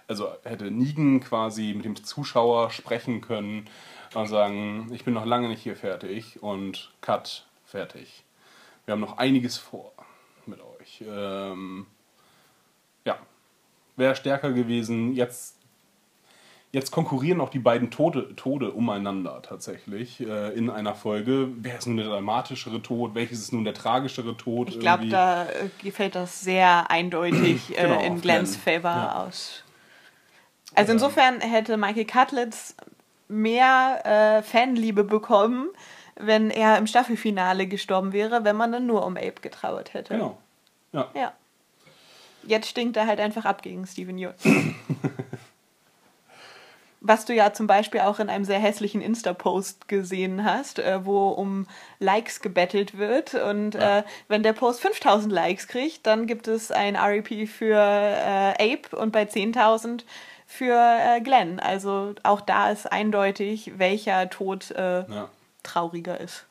also 0.06 0.28
hätte 0.44 0.70
Negan 0.70 1.20
quasi 1.20 1.72
mit 1.74 1.86
dem 1.86 1.96
Zuschauer 2.04 2.70
sprechen 2.70 3.22
können 3.22 3.70
und 4.14 4.26
sagen, 4.26 4.90
ich 4.92 5.04
bin 5.06 5.14
noch 5.14 5.24
lange 5.24 5.48
nicht 5.48 5.62
hier 5.62 5.76
fertig 5.76 6.42
und 6.42 6.92
Cut, 7.00 7.46
fertig. 7.64 8.22
Wir 8.84 8.92
haben 8.92 9.00
noch 9.00 9.16
einiges 9.16 9.56
vor 9.56 9.92
euch. 10.90 11.04
Ähm, 11.06 11.86
ja, 13.04 13.16
wäre 13.96 14.16
stärker 14.16 14.52
gewesen. 14.52 15.14
Jetzt, 15.14 15.56
jetzt 16.72 16.90
konkurrieren 16.90 17.40
auch 17.40 17.50
die 17.50 17.58
beiden 17.58 17.90
Tode, 17.90 18.34
Tode 18.36 18.72
umeinander 18.72 19.42
tatsächlich 19.42 20.20
äh, 20.20 20.52
in 20.54 20.70
einer 20.70 20.94
Folge. 20.94 21.48
Wer 21.56 21.78
ist 21.78 21.86
nun 21.86 21.96
der 21.96 22.06
dramatischere 22.06 22.82
Tod? 22.82 23.14
Welches 23.14 23.40
ist 23.40 23.52
nun 23.52 23.64
der 23.64 23.74
tragischere 23.74 24.36
Tod? 24.36 24.68
Ich 24.68 24.80
glaube, 24.80 25.06
da 25.06 25.44
äh, 25.44 25.68
gefällt 25.82 26.14
das 26.14 26.40
sehr 26.40 26.90
eindeutig 26.90 27.70
äh, 27.76 27.82
Genau, 27.82 28.00
in 28.00 28.12
auf 28.14 28.22
Glens. 28.22 28.56
Favor 28.56 28.90
Ja. 28.90 29.24
aus. 29.24 29.64
Also 30.74 30.92
insofern 30.92 31.40
hätte 31.40 31.76
Michael 31.76 32.04
Cutlitz 32.04 32.76
mehr 33.26 34.02
äh, 34.38 34.42
Fanliebe 34.42 35.02
bekommen, 35.02 35.68
wenn 36.14 36.50
er 36.50 36.78
im 36.78 36.86
Staffelfinale 36.86 37.66
gestorben 37.66 38.12
wäre, 38.12 38.44
wenn 38.44 38.56
man 38.56 38.70
dann 38.70 38.86
nur 38.86 39.04
um 39.04 39.16
Abe 39.16 39.40
getrauert 39.42 39.94
hätte. 39.94 40.14
Genau. 40.14 40.38
Ja. 40.92 41.08
Ja. 41.14 41.32
Jetzt 42.42 42.68
stinkt 42.68 42.96
er 42.96 43.06
halt 43.06 43.20
einfach 43.20 43.44
ab 43.44 43.62
gegen 43.62 43.86
Steven 43.86 44.16
Yeun. 44.18 44.34
Was 47.02 47.24
du 47.24 47.32
ja 47.32 47.54
zum 47.54 47.66
Beispiel 47.66 48.00
auch 48.00 48.18
in 48.18 48.28
einem 48.28 48.44
sehr 48.44 48.58
hässlichen 48.58 49.00
Insta-Post 49.00 49.88
gesehen 49.88 50.44
hast, 50.44 50.78
äh, 50.78 51.06
wo 51.06 51.30
um 51.30 51.66
Likes 51.98 52.40
gebettelt 52.42 52.98
wird. 52.98 53.32
Und 53.34 53.74
Ja. 53.74 54.00
äh, 54.00 54.04
wenn 54.28 54.42
der 54.42 54.52
Post 54.52 54.80
5000 54.82 55.32
Likes 55.32 55.66
kriegt, 55.66 56.06
dann 56.06 56.26
gibt 56.26 56.46
es 56.46 56.70
ein 56.70 56.96
REP 56.96 57.48
für 57.48 57.74
äh, 57.74 58.74
Ape 58.74 58.94
und 58.96 59.12
bei 59.12 59.22
10.000 59.22 60.02
für 60.46 60.74
äh, 60.76 61.22
Glenn. 61.22 61.58
Also 61.58 62.14
auch 62.22 62.42
da 62.42 62.70
ist 62.70 62.90
eindeutig, 62.92 63.78
welcher 63.78 64.28
Tod 64.28 64.70
äh, 64.72 65.00
Ja. 65.10 65.30
trauriger 65.62 66.20
ist. 66.20 66.44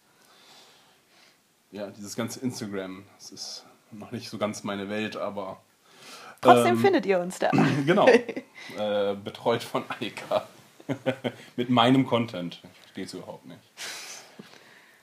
ja, 1.72 1.92
dieses 1.92 2.16
ganze 2.16 2.40
Instagram, 2.40 3.04
das 3.20 3.30
ist 3.32 3.66
noch 3.92 4.12
nicht 4.12 4.30
so 4.30 4.38
ganz 4.38 4.64
meine 4.64 4.90
Welt, 4.90 5.18
aber 5.18 5.60
Trotzdem 6.42 6.76
Ähm, 6.76 6.80
findet 6.80 7.06
ihr 7.06 7.20
uns 7.20 7.40
da. 7.40 7.52
genau. 7.86 8.08
äh, 8.78 9.16
betreut 9.16 9.64
von 9.64 9.84
Annika. 9.90 10.48
Mit 11.56 11.70
meinem 11.70 12.06
Content. 12.06 12.62
Ich 12.64 12.80
verstehe 12.80 13.06
es 13.06 13.14
überhaupt 13.14 13.46
nicht. 13.46 13.60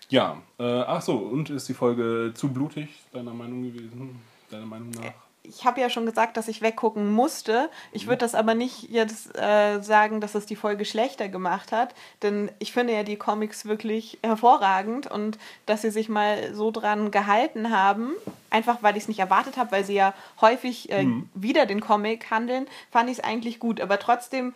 Ja, 0.09 0.41
äh, 0.59 0.63
ach 0.63 1.03
so, 1.03 1.17
und 1.17 1.51
ist 1.51 1.69
die 1.69 1.75
Folge 1.75 2.33
zu 2.35 2.49
blutig, 2.53 2.89
deiner 3.13 3.35
Meinung 3.35 3.63
gewesen? 3.65 4.23
Deiner 4.51 4.67
Meinung 4.67 4.91
nach? 4.91 5.13
Ich 5.49 5.65
habe 5.65 5.81
ja 5.81 5.91
schon 5.91 6.07
gesagt, 6.07 6.37
dass 6.37 6.49
ich 6.49 6.63
weggucken 6.63 7.13
musste. 7.13 7.71
Ich 7.93 8.07
würde 8.07 8.19
das 8.19 8.35
aber 8.35 8.55
nicht 8.55 8.91
jetzt 8.91 9.37
äh, 9.37 9.81
sagen, 9.81 10.21
dass 10.21 10.35
es 10.35 10.47
die 10.47 10.57
Folge 10.57 10.85
schlechter 10.85 11.29
gemacht 11.29 11.73
hat, 11.73 11.95
denn 12.23 12.51
ich 12.59 12.73
finde 12.73 12.93
ja 12.93 13.03
die 13.03 13.17
Comics 13.17 13.67
wirklich 13.67 14.19
hervorragend 14.23 15.07
und 15.07 15.39
dass 15.67 15.83
sie 15.83 15.91
sich 15.91 16.09
mal 16.09 16.55
so 16.55 16.71
dran 16.71 17.11
gehalten 17.11 17.71
haben, 17.71 18.13
einfach 18.51 18.83
weil 18.83 18.97
ich 18.97 19.05
es 19.05 19.09
nicht 19.09 19.21
erwartet 19.21 19.57
habe, 19.57 19.73
weil 19.73 19.85
sie 19.85 19.95
ja 19.95 20.15
häufig 20.41 20.91
äh, 20.91 21.07
wieder 21.35 21.67
den 21.67 21.81
Comic 21.81 22.31
handeln, 22.31 22.67
fand 22.91 23.11
ich 23.11 23.19
es 23.19 23.25
eigentlich 23.25 23.59
gut. 23.59 23.81
Aber 23.81 23.99
trotzdem 23.99 24.55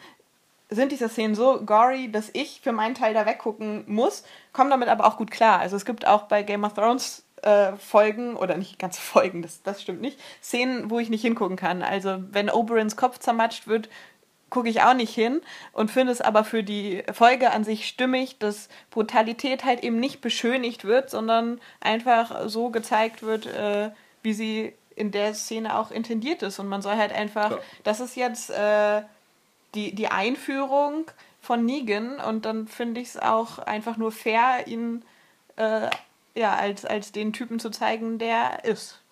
sind 0.70 0.92
diese 0.92 1.08
Szenen 1.08 1.34
so 1.34 1.60
gory, 1.64 2.10
dass 2.10 2.30
ich 2.32 2.60
für 2.62 2.72
meinen 2.72 2.94
Teil 2.94 3.12
da 3.12 3.26
weggucken 3.26 3.84
muss, 3.86 4.22
komme 4.52 4.70
damit 4.70 4.88
aber 4.88 5.06
auch 5.06 5.16
gut 5.16 5.30
klar. 5.30 5.58
Also 5.58 5.76
es 5.76 5.84
gibt 5.84 6.06
auch 6.06 6.22
bei 6.22 6.42
Game 6.42 6.64
of 6.64 6.74
Thrones 6.74 7.24
äh, 7.42 7.72
Folgen, 7.76 8.36
oder 8.36 8.56
nicht 8.56 8.78
ganze 8.78 9.00
Folgen, 9.12 9.42
das, 9.42 9.62
das 9.62 9.82
stimmt 9.82 10.00
nicht, 10.00 10.18
Szenen, 10.42 10.90
wo 10.90 10.98
ich 10.98 11.10
nicht 11.10 11.22
hingucken 11.22 11.56
kann. 11.56 11.82
Also 11.82 12.18
wenn 12.30 12.50
Oberons 12.50 12.96
Kopf 12.96 13.18
zermatscht 13.18 13.66
wird, 13.66 13.88
gucke 14.50 14.68
ich 14.68 14.82
auch 14.82 14.94
nicht 14.94 15.14
hin 15.14 15.40
und 15.72 15.92
finde 15.92 16.12
es 16.12 16.20
aber 16.20 16.42
für 16.44 16.64
die 16.64 17.04
Folge 17.12 17.52
an 17.52 17.62
sich 17.62 17.86
stimmig, 17.86 18.38
dass 18.38 18.68
Brutalität 18.90 19.64
halt 19.64 19.84
eben 19.84 20.00
nicht 20.00 20.20
beschönigt 20.20 20.84
wird, 20.84 21.08
sondern 21.08 21.60
einfach 21.80 22.48
so 22.48 22.70
gezeigt 22.70 23.22
wird, 23.22 23.46
äh, 23.46 23.90
wie 24.22 24.32
sie 24.32 24.72
in 24.96 25.12
der 25.12 25.34
Szene 25.34 25.78
auch 25.78 25.92
intendiert 25.92 26.42
ist. 26.42 26.58
Und 26.58 26.66
man 26.66 26.82
soll 26.82 26.96
halt 26.96 27.12
einfach, 27.12 27.52
Ja. 27.52 27.58
das 27.84 28.00
ist 28.00 28.16
jetzt 28.16 28.50
äh, 28.50 29.02
die, 29.76 29.94
die 29.94 30.08
Einführung 30.08 31.04
von 31.40 31.64
Negan 31.64 32.18
und 32.18 32.44
dann 32.44 32.66
finde 32.66 33.00
ich 33.00 33.08
es 33.10 33.16
auch 33.16 33.60
einfach 33.60 33.96
nur 33.96 34.10
fair, 34.10 34.66
ihn 34.66 35.04
äh, 35.56 35.88
ja, 36.34 36.56
als, 36.56 36.84
als 36.84 37.12
den 37.12 37.32
Typen 37.32 37.58
zu 37.58 37.70
zeigen, 37.70 38.18
der 38.18 38.28
er 38.28 38.64
ist. 38.64 39.02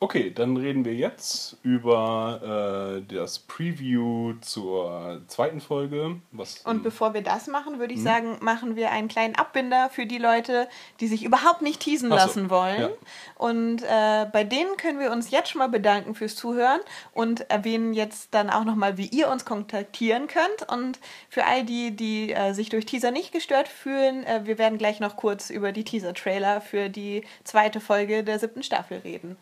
Okay, 0.00 0.30
dann 0.32 0.56
reden 0.56 0.84
wir 0.84 0.94
jetzt 0.94 1.56
über 1.64 3.00
äh, 3.00 3.12
das 3.12 3.40
Preview 3.40 4.34
zur 4.40 5.22
zweiten 5.26 5.60
Folge. 5.60 6.20
Was, 6.30 6.58
Und 6.58 6.84
bevor 6.84 7.14
wir 7.14 7.22
das 7.22 7.48
machen, 7.48 7.72
Hm? 7.72 7.80
würde 7.80 7.94
ich 7.94 8.02
sagen, 8.04 8.36
machen 8.40 8.76
wir 8.76 8.92
einen 8.92 9.08
kleinen 9.08 9.34
Abbinder 9.34 9.90
für 9.90 10.06
die 10.06 10.18
Leute, 10.18 10.68
die 11.00 11.08
sich 11.08 11.24
überhaupt 11.24 11.62
nicht 11.62 11.80
teasen 11.80 12.10
so, 12.10 12.14
lassen 12.14 12.48
wollen. 12.48 12.80
ja. 12.80 12.88
Und 13.34 13.82
äh, 13.82 14.26
bei 14.32 14.44
denen 14.44 14.76
können 14.76 15.00
wir 15.00 15.10
uns 15.10 15.32
jetzt 15.32 15.50
schon 15.50 15.58
mal 15.58 15.68
bedanken 15.68 16.14
fürs 16.14 16.36
Zuhören 16.36 16.80
und 17.12 17.50
erwähnen 17.50 17.92
jetzt 17.92 18.32
dann 18.32 18.50
auch 18.50 18.64
nochmal, 18.64 18.98
wie 18.98 19.06
ihr 19.06 19.28
uns 19.28 19.44
kontaktieren 19.44 20.28
könnt. 20.28 20.70
Und 20.70 21.00
für 21.28 21.44
all 21.44 21.64
die, 21.64 21.90
die 21.90 22.32
äh, 22.32 22.52
sich 22.52 22.68
durch 22.68 22.86
Teaser 22.86 23.10
nicht 23.10 23.32
gestört 23.32 23.66
fühlen, 23.66 24.22
äh, 24.22 24.42
wir 24.44 24.58
werden 24.58 24.78
gleich 24.78 25.00
noch 25.00 25.16
kurz 25.16 25.50
über 25.50 25.72
die 25.72 25.82
Teaser-Trailer 25.82 26.60
für 26.60 26.88
die 26.88 27.24
zweite 27.42 27.80
Folge 27.80 28.22
der 28.22 28.38
siebten 28.38 28.62
Staffel 28.62 28.98
reden. 28.98 29.36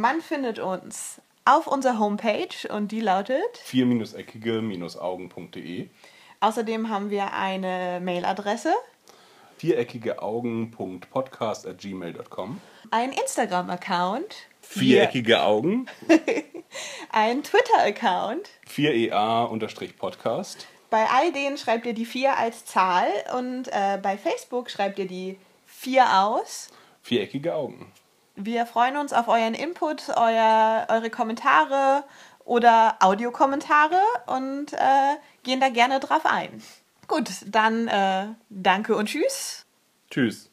Man 0.00 0.20
findet 0.22 0.58
uns 0.58 1.20
auf 1.44 1.66
unserer 1.66 1.98
Homepage 1.98 2.48
und 2.70 2.90
die 2.90 3.02
lautet 3.02 3.58
4-eckige-augen.de 3.66 5.90
Außerdem 6.40 6.88
haben 6.88 7.10
wir 7.10 7.34
eine 7.34 8.00
Mailadresse, 8.02 8.72
viereckige 9.58 10.22
Augen.podcast.gmail.com 10.22 12.62
einen 12.90 13.12
Instagram-Account, 13.12 14.36
Viereckige 14.62 15.42
Augen 15.42 15.84
einen 17.10 17.42
Twitter-Account. 17.42 18.48
4EA-Podcast 18.74 20.66
Bei 20.88 21.04
all 21.10 21.30
denen 21.30 21.58
schreibt 21.58 21.84
ihr 21.84 21.92
die 21.92 22.06
4 22.06 22.38
als 22.38 22.64
Zahl 22.64 23.08
und 23.38 23.68
äh, 23.68 23.98
bei 24.02 24.16
Facebook 24.16 24.70
schreibt 24.70 24.98
ihr 24.98 25.06
die 25.06 25.36
4 25.66 26.22
aus. 26.22 26.70
Viereckige 27.02 27.54
Augen. 27.54 27.92
Wir 28.42 28.64
freuen 28.64 28.96
uns 28.96 29.12
auf 29.12 29.28
euren 29.28 29.54
Input, 29.54 30.08
euer, 30.16 30.86
eure 30.88 31.10
Kommentare 31.10 32.04
oder 32.44 32.96
Audiokommentare 33.00 34.00
und 34.26 34.72
äh, 34.72 35.16
gehen 35.42 35.60
da 35.60 35.68
gerne 35.68 36.00
drauf 36.00 36.24
ein. 36.24 36.62
Gut, 37.06 37.28
dann 37.46 37.88
äh, 37.88 38.28
danke 38.48 38.96
und 38.96 39.06
tschüss. 39.06 39.66
Tschüss. 40.10 40.49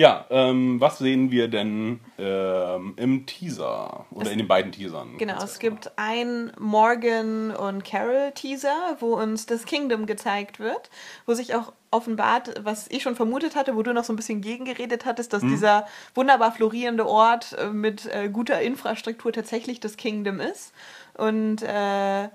Ja, 0.00 0.24
ähm, 0.30 0.80
was 0.80 0.96
sehen 0.96 1.30
wir 1.30 1.48
denn 1.48 2.00
ähm, 2.16 2.94
im 2.96 3.26
Teaser 3.26 4.06
oder 4.10 4.30
in 4.30 4.38
den 4.38 4.48
beiden 4.48 4.72
Teasern? 4.72 5.18
Genau, 5.18 5.36
es 5.44 5.58
gibt 5.58 5.92
ein 5.96 6.50
Morgan 6.58 7.50
und 7.50 7.84
Carol 7.84 8.32
Teaser, 8.34 8.96
wo 9.00 9.20
uns 9.20 9.44
das 9.44 9.66
Kingdom 9.66 10.06
gezeigt 10.06 10.58
wird, 10.58 10.88
wo 11.26 11.34
sich 11.34 11.54
auch 11.54 11.74
offenbart, 11.90 12.64
was 12.64 12.88
ich 12.88 13.02
schon 13.02 13.14
vermutet 13.14 13.54
hatte, 13.56 13.76
wo 13.76 13.82
du 13.82 13.92
noch 13.92 14.04
so 14.04 14.14
ein 14.14 14.16
bisschen 14.16 14.40
gegengeredet 14.40 15.04
hattest, 15.04 15.34
dass 15.34 15.42
dieser 15.42 15.86
wunderbar 16.14 16.52
florierende 16.52 17.06
Ort 17.06 17.54
äh, 17.58 17.68
mit 17.68 18.06
äh, 18.06 18.30
guter 18.30 18.62
Infrastruktur 18.62 19.34
tatsächlich 19.34 19.80
das 19.80 19.98
Kingdom 19.98 20.40
ist. 20.40 20.72
Und 21.12 21.60
äh, 21.60 22.30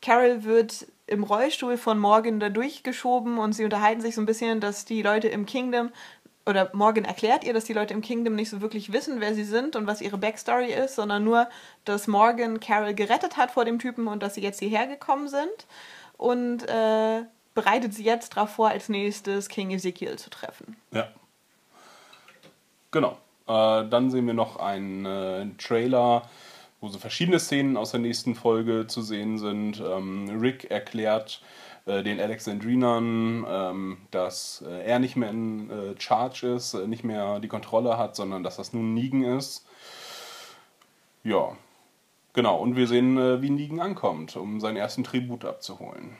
Carol 0.00 0.44
wird 0.44 0.86
im 1.06 1.24
Rollstuhl 1.24 1.76
von 1.76 1.98
Morgan 1.98 2.40
da 2.40 2.48
durchgeschoben 2.48 3.38
und 3.38 3.52
sie 3.52 3.64
unterhalten 3.64 4.00
sich 4.00 4.14
so 4.14 4.22
ein 4.22 4.26
bisschen, 4.26 4.60
dass 4.60 4.84
die 4.84 5.02
Leute 5.02 5.28
im 5.28 5.44
Kingdom 5.44 5.90
oder 6.46 6.70
Morgan 6.72 7.04
erklärt 7.04 7.44
ihr, 7.44 7.52
dass 7.52 7.64
die 7.64 7.72
Leute 7.72 7.94
im 7.94 8.00
Kingdom 8.00 8.34
nicht 8.34 8.50
so 8.50 8.60
wirklich 8.60 8.92
wissen, 8.92 9.20
wer 9.20 9.34
sie 9.34 9.44
sind 9.44 9.76
und 9.76 9.86
was 9.86 10.00
ihre 10.00 10.18
Backstory 10.18 10.72
ist, 10.72 10.94
sondern 10.94 11.24
nur, 11.24 11.48
dass 11.84 12.06
Morgan 12.06 12.60
Carol 12.60 12.94
gerettet 12.94 13.36
hat 13.36 13.50
vor 13.50 13.64
dem 13.64 13.78
Typen 13.78 14.08
und 14.08 14.22
dass 14.22 14.34
sie 14.34 14.42
jetzt 14.42 14.60
hierher 14.60 14.86
gekommen 14.86 15.28
sind 15.28 15.66
und 16.16 16.62
äh, 16.68 17.22
bereitet 17.54 17.94
sie 17.94 18.04
jetzt 18.04 18.36
darauf 18.36 18.50
vor, 18.50 18.68
als 18.68 18.88
nächstes 18.88 19.48
King 19.48 19.70
Ezekiel 19.70 20.16
zu 20.16 20.30
treffen. 20.30 20.76
Ja. 20.92 21.08
Genau. 22.90 23.18
Äh, 23.46 23.88
dann 23.88 24.10
sehen 24.10 24.26
wir 24.26 24.34
noch 24.34 24.56
einen 24.56 25.06
äh, 25.06 25.46
Trailer, 25.58 26.28
wo 26.80 26.88
so 26.88 26.98
verschiedene 26.98 27.38
Szenen 27.38 27.76
aus 27.76 27.90
der 27.90 28.00
nächsten 28.00 28.34
Folge 28.34 28.86
zu 28.86 29.02
sehen 29.02 29.38
sind. 29.38 29.80
Ähm, 29.80 30.40
Rick 30.40 30.70
erklärt 30.70 31.42
äh, 31.42 31.60
den 32.02 32.20
Alexandrinern, 32.20 33.44
ähm, 33.48 33.98
dass 34.10 34.64
äh, 34.66 34.84
er 34.84 34.98
nicht 34.98 35.16
mehr 35.16 35.30
in 35.30 35.70
äh, 35.70 36.00
Charge 36.00 36.46
ist, 36.54 36.74
äh, 36.74 36.86
nicht 36.86 37.04
mehr 37.04 37.40
die 37.40 37.48
Kontrolle 37.48 37.98
hat, 37.98 38.16
sondern 38.16 38.42
dass 38.42 38.56
das 38.56 38.72
nun 38.72 38.94
Negan 38.94 39.24
ist. 39.24 39.66
Ja, 41.24 41.56
genau. 42.32 42.58
Und 42.58 42.76
wir 42.76 42.86
sehen, 42.86 43.18
äh, 43.18 43.42
wie 43.42 43.50
Negan 43.50 43.80
ankommt, 43.80 44.36
um 44.36 44.60
seinen 44.60 44.76
ersten 44.76 45.04
Tribut 45.04 45.44
abzuholen. 45.44 46.16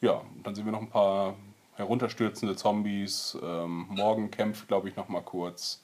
Ja, 0.00 0.22
dann 0.42 0.54
sehen 0.54 0.64
wir 0.64 0.72
noch 0.72 0.82
ein 0.82 0.90
paar 0.90 1.34
herunterstürzende 1.74 2.56
Zombies. 2.56 3.36
Ähm, 3.42 3.86
Morgan 3.90 4.30
kämpft, 4.30 4.68
glaube 4.68 4.88
ich, 4.88 4.96
noch 4.96 5.08
mal 5.08 5.22
kurz. 5.22 5.82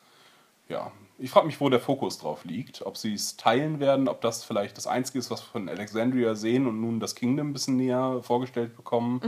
Ja, 0.68 0.92
ich 1.18 1.30
frage 1.30 1.46
mich, 1.46 1.60
wo 1.60 1.68
der 1.68 1.80
Fokus 1.80 2.18
drauf 2.18 2.44
liegt. 2.44 2.82
Ob 2.82 2.96
sie 2.96 3.14
es 3.14 3.36
teilen 3.36 3.80
werden, 3.80 4.08
ob 4.08 4.20
das 4.20 4.44
vielleicht 4.44 4.76
das 4.76 4.86
Einzige 4.86 5.18
ist, 5.18 5.30
was 5.30 5.42
wir 5.42 5.50
von 5.52 5.68
Alexandria 5.68 6.34
sehen 6.34 6.66
und 6.66 6.80
nun 6.80 7.00
das 7.00 7.14
Kingdom 7.14 7.50
ein 7.50 7.52
bisschen 7.52 7.76
näher 7.76 8.20
vorgestellt 8.22 8.76
bekommen. 8.76 9.20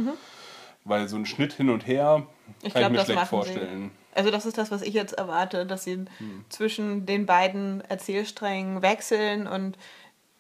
Weil 0.85 1.09
so 1.09 1.17
ein 1.17 1.25
Schnitt 1.25 1.55
hin 1.55 1.71
und 1.71 1.87
her 1.87 2.27
Mhm. 2.47 2.53
Ich 2.63 2.73
kann 2.73 2.81
glaube, 2.81 2.97
ich 2.97 3.09
mir 3.09 3.15
schlecht 3.15 3.29
vorstellen. 3.29 3.91
sie. 3.91 4.17
Also 4.17 4.31
das 4.31 4.47
ist 4.47 4.59
das, 4.59 4.71
was 4.71 4.83
ich 4.83 4.95
jetzt 4.95 5.13
erwarte, 5.13 5.67
dass 5.67 5.85
sie 5.85 6.05
zwischen 6.49 7.05
den 7.07 7.27
beiden 7.27 7.81
Erzählsträngen 7.83 8.83
wechseln 8.83 9.47
und 9.47 9.77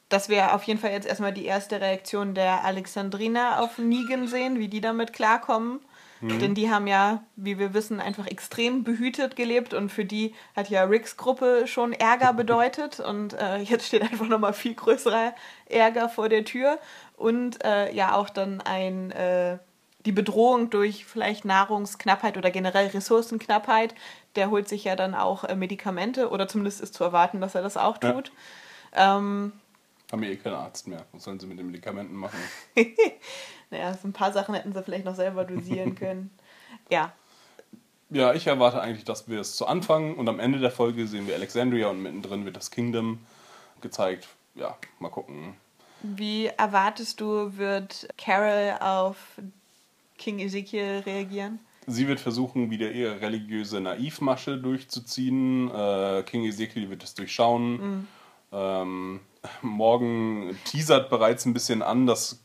dass 0.09 0.29
wir 0.29 0.55
auf 0.55 0.63
jeden 0.65 0.79
Fall 0.79 0.93
jetzt 0.93 1.07
erstmal 1.09 1.33
die 1.33 1.45
erste 1.45 1.81
Reaktion 1.81 2.35
der 2.35 2.65
Alexandrina 2.65 3.59
auf 3.61 3.79
Negan 3.79 4.29
sehen, 4.29 4.59
wie 4.59 4.69
die 4.69 4.81
damit 4.81 5.13
klarkommen. 5.13 5.81
Denn 6.21 6.55
die 6.55 6.71
haben 6.71 6.87
ja, 6.87 7.23
wie 7.37 7.59
wir 7.59 7.75
wissen, 7.75 8.01
einfach 8.01 8.27
extrem 8.27 8.83
behütet 8.83 9.37
gelebt 9.37 9.75
und 9.75 9.91
für 9.91 10.07
die 10.07 10.35
hat 10.57 10.71
ja 10.71 10.85
Ricks 10.85 11.17
Gruppe 11.19 11.67
schon 11.67 11.93
Ärger 11.93 12.33
bedeutet 12.35 12.99
und 13.01 13.35
äh, 13.35 13.59
jetzt 13.59 13.87
steht 13.87 14.03
einfach 14.03 14.27
nochmal 14.29 14.55
viel 14.55 14.75
größerer 14.75 15.35
Ärger 15.67 16.09
vor 16.09 16.29
der 16.31 16.45
Tür 16.45 16.79
und 17.17 17.63
äh, 17.65 17.93
ja 17.93 18.15
auch 18.15 18.31
dann 18.31 18.61
ein 18.63 19.11
äh, 19.11 19.59
die 20.07 20.13
Bedrohung 20.13 20.71
durch 20.71 21.05
vielleicht 21.05 21.45
Nahrungsknappheit 21.45 22.37
oder 22.37 22.51
generell 22.51 22.89
Ressourcenknappheit, 22.89 23.95
der 24.37 24.51
holt 24.51 24.69
sich 24.69 24.85
ja 24.85 24.97
dann 24.97 25.15
auch 25.15 25.45
äh, 25.45 25.55
Medikamente 25.57 26.31
oder 26.31 26.47
zumindest 26.49 26.81
ist 26.81 26.95
zu 26.95 27.05
erwarten, 27.05 27.41
dass 27.41 27.55
er 27.55 27.63
das 27.63 27.77
auch 27.77 27.99
Ja. 28.03 28.13
tut. 28.13 28.33
Ähm, 28.93 29.53
Haben 30.13 30.23
wir 30.23 30.31
eh 30.31 30.37
keinen 30.37 30.55
Arzt 30.55 30.87
mehr. 30.89 31.05
Was 31.13 31.25
sollen 31.25 31.41
sie 31.41 31.47
mit 31.47 31.59
den 31.59 31.67
Medikamenten 31.67 32.15
machen? 32.15 32.39
naja, 33.75 33.93
so 33.95 34.07
ein 34.09 34.13
paar 34.13 34.33
Sachen 34.33 34.55
hätten 34.55 34.73
sie 34.73 34.83
vielleicht 34.83 35.05
noch 35.05 35.17
selber 35.17 35.45
dosieren 35.45 35.95
können. 35.97 36.31
Ja, 36.91 37.13
Ja, 38.11 38.33
ich 38.35 38.47
erwarte 38.47 38.81
eigentlich, 38.81 39.05
dass 39.05 39.29
wir 39.29 39.41
es 39.41 39.57
zu 39.57 39.67
Anfang 39.67 40.15
und 40.15 40.29
am 40.29 40.39
Ende 40.39 40.59
der 40.61 40.71
Folge 40.71 41.07
sehen 41.07 41.27
wir 41.27 41.35
Alexandria 41.35 41.89
und 41.89 42.03
mittendrin 42.03 42.45
wird 42.45 42.57
das 42.57 42.71
Kingdom 42.71 43.19
gezeigt. 43.81 44.29
Ja, 44.55 44.77
mal 45.01 45.09
gucken. 45.09 45.55
wie 46.03 46.47
erwartest 46.47 47.21
du, 47.21 47.57
wird 47.57 48.07
Carol 48.17 48.77
auf 48.81 49.17
King 50.19 50.39
Ezekiel 50.39 51.03
reagieren? 51.05 51.59
Sie 51.87 52.07
wird 52.07 52.21
versuchen, 52.21 52.71
wieder 52.71 52.93
ihre 52.93 53.21
religiöse 53.21 53.81
Naivmasche 53.81 54.57
durchzuziehen. 54.59 55.71
Äh, 55.71 56.23
King 56.23 56.45
Ezekiel 56.45 56.89
wird 56.89 57.03
es 57.03 57.15
durchschauen. 57.15 58.07
Ähm, 58.53 59.21
morgen 59.63 60.57
teasert 60.65 61.11
bereits 61.11 61.45
ein 61.47 61.53
bisschen 61.53 61.83
an, 61.83 62.07
dass 62.07 62.44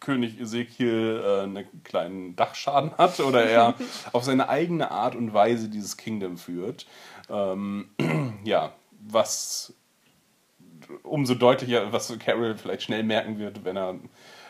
König 0.00 0.40
Ezekiel 0.40 1.22
äh, 1.24 1.42
einen 1.42 1.84
kleinen 1.84 2.34
Dachschaden 2.36 2.96
hat 2.96 3.20
oder 3.20 3.44
er 3.44 3.74
auf 4.12 4.24
seine 4.24 4.48
eigene 4.48 4.90
Art 4.90 5.14
und 5.14 5.32
Weise 5.34 5.68
dieses 5.68 5.96
Kingdom 5.96 6.38
führt. 6.38 6.86
Ähm, 7.28 7.90
ja, 8.44 8.72
was 9.00 9.74
umso 11.02 11.34
deutlicher, 11.34 11.92
was 11.92 12.16
Carol 12.18 12.56
vielleicht 12.56 12.82
schnell 12.82 13.02
merken 13.02 13.38
wird, 13.38 13.64
wenn 13.64 13.76
er, 13.76 13.96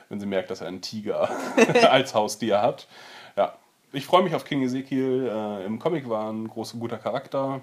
wenn 0.09 0.21
sie 0.21 0.27
merkt, 0.27 0.51
dass 0.51 0.61
er 0.61 0.69
einen 0.69 0.83
Tiger 0.83 1.31
als 1.91 2.15
Haustier 2.15 2.63
hat. 2.63 2.89
Ja, 3.37 3.55
ich 3.93 4.07
freue 4.07 4.23
mich 4.23 4.35
auf 4.35 4.45
King 4.45 4.63
Ezekiel. 4.63 5.29
Äh, 5.31 5.67
Im 5.67 5.79
Comic 5.79 6.09
war 6.09 6.33
ein 6.33 6.49
großer 6.49 6.79
guter 6.79 6.99
Charakter. 6.99 7.61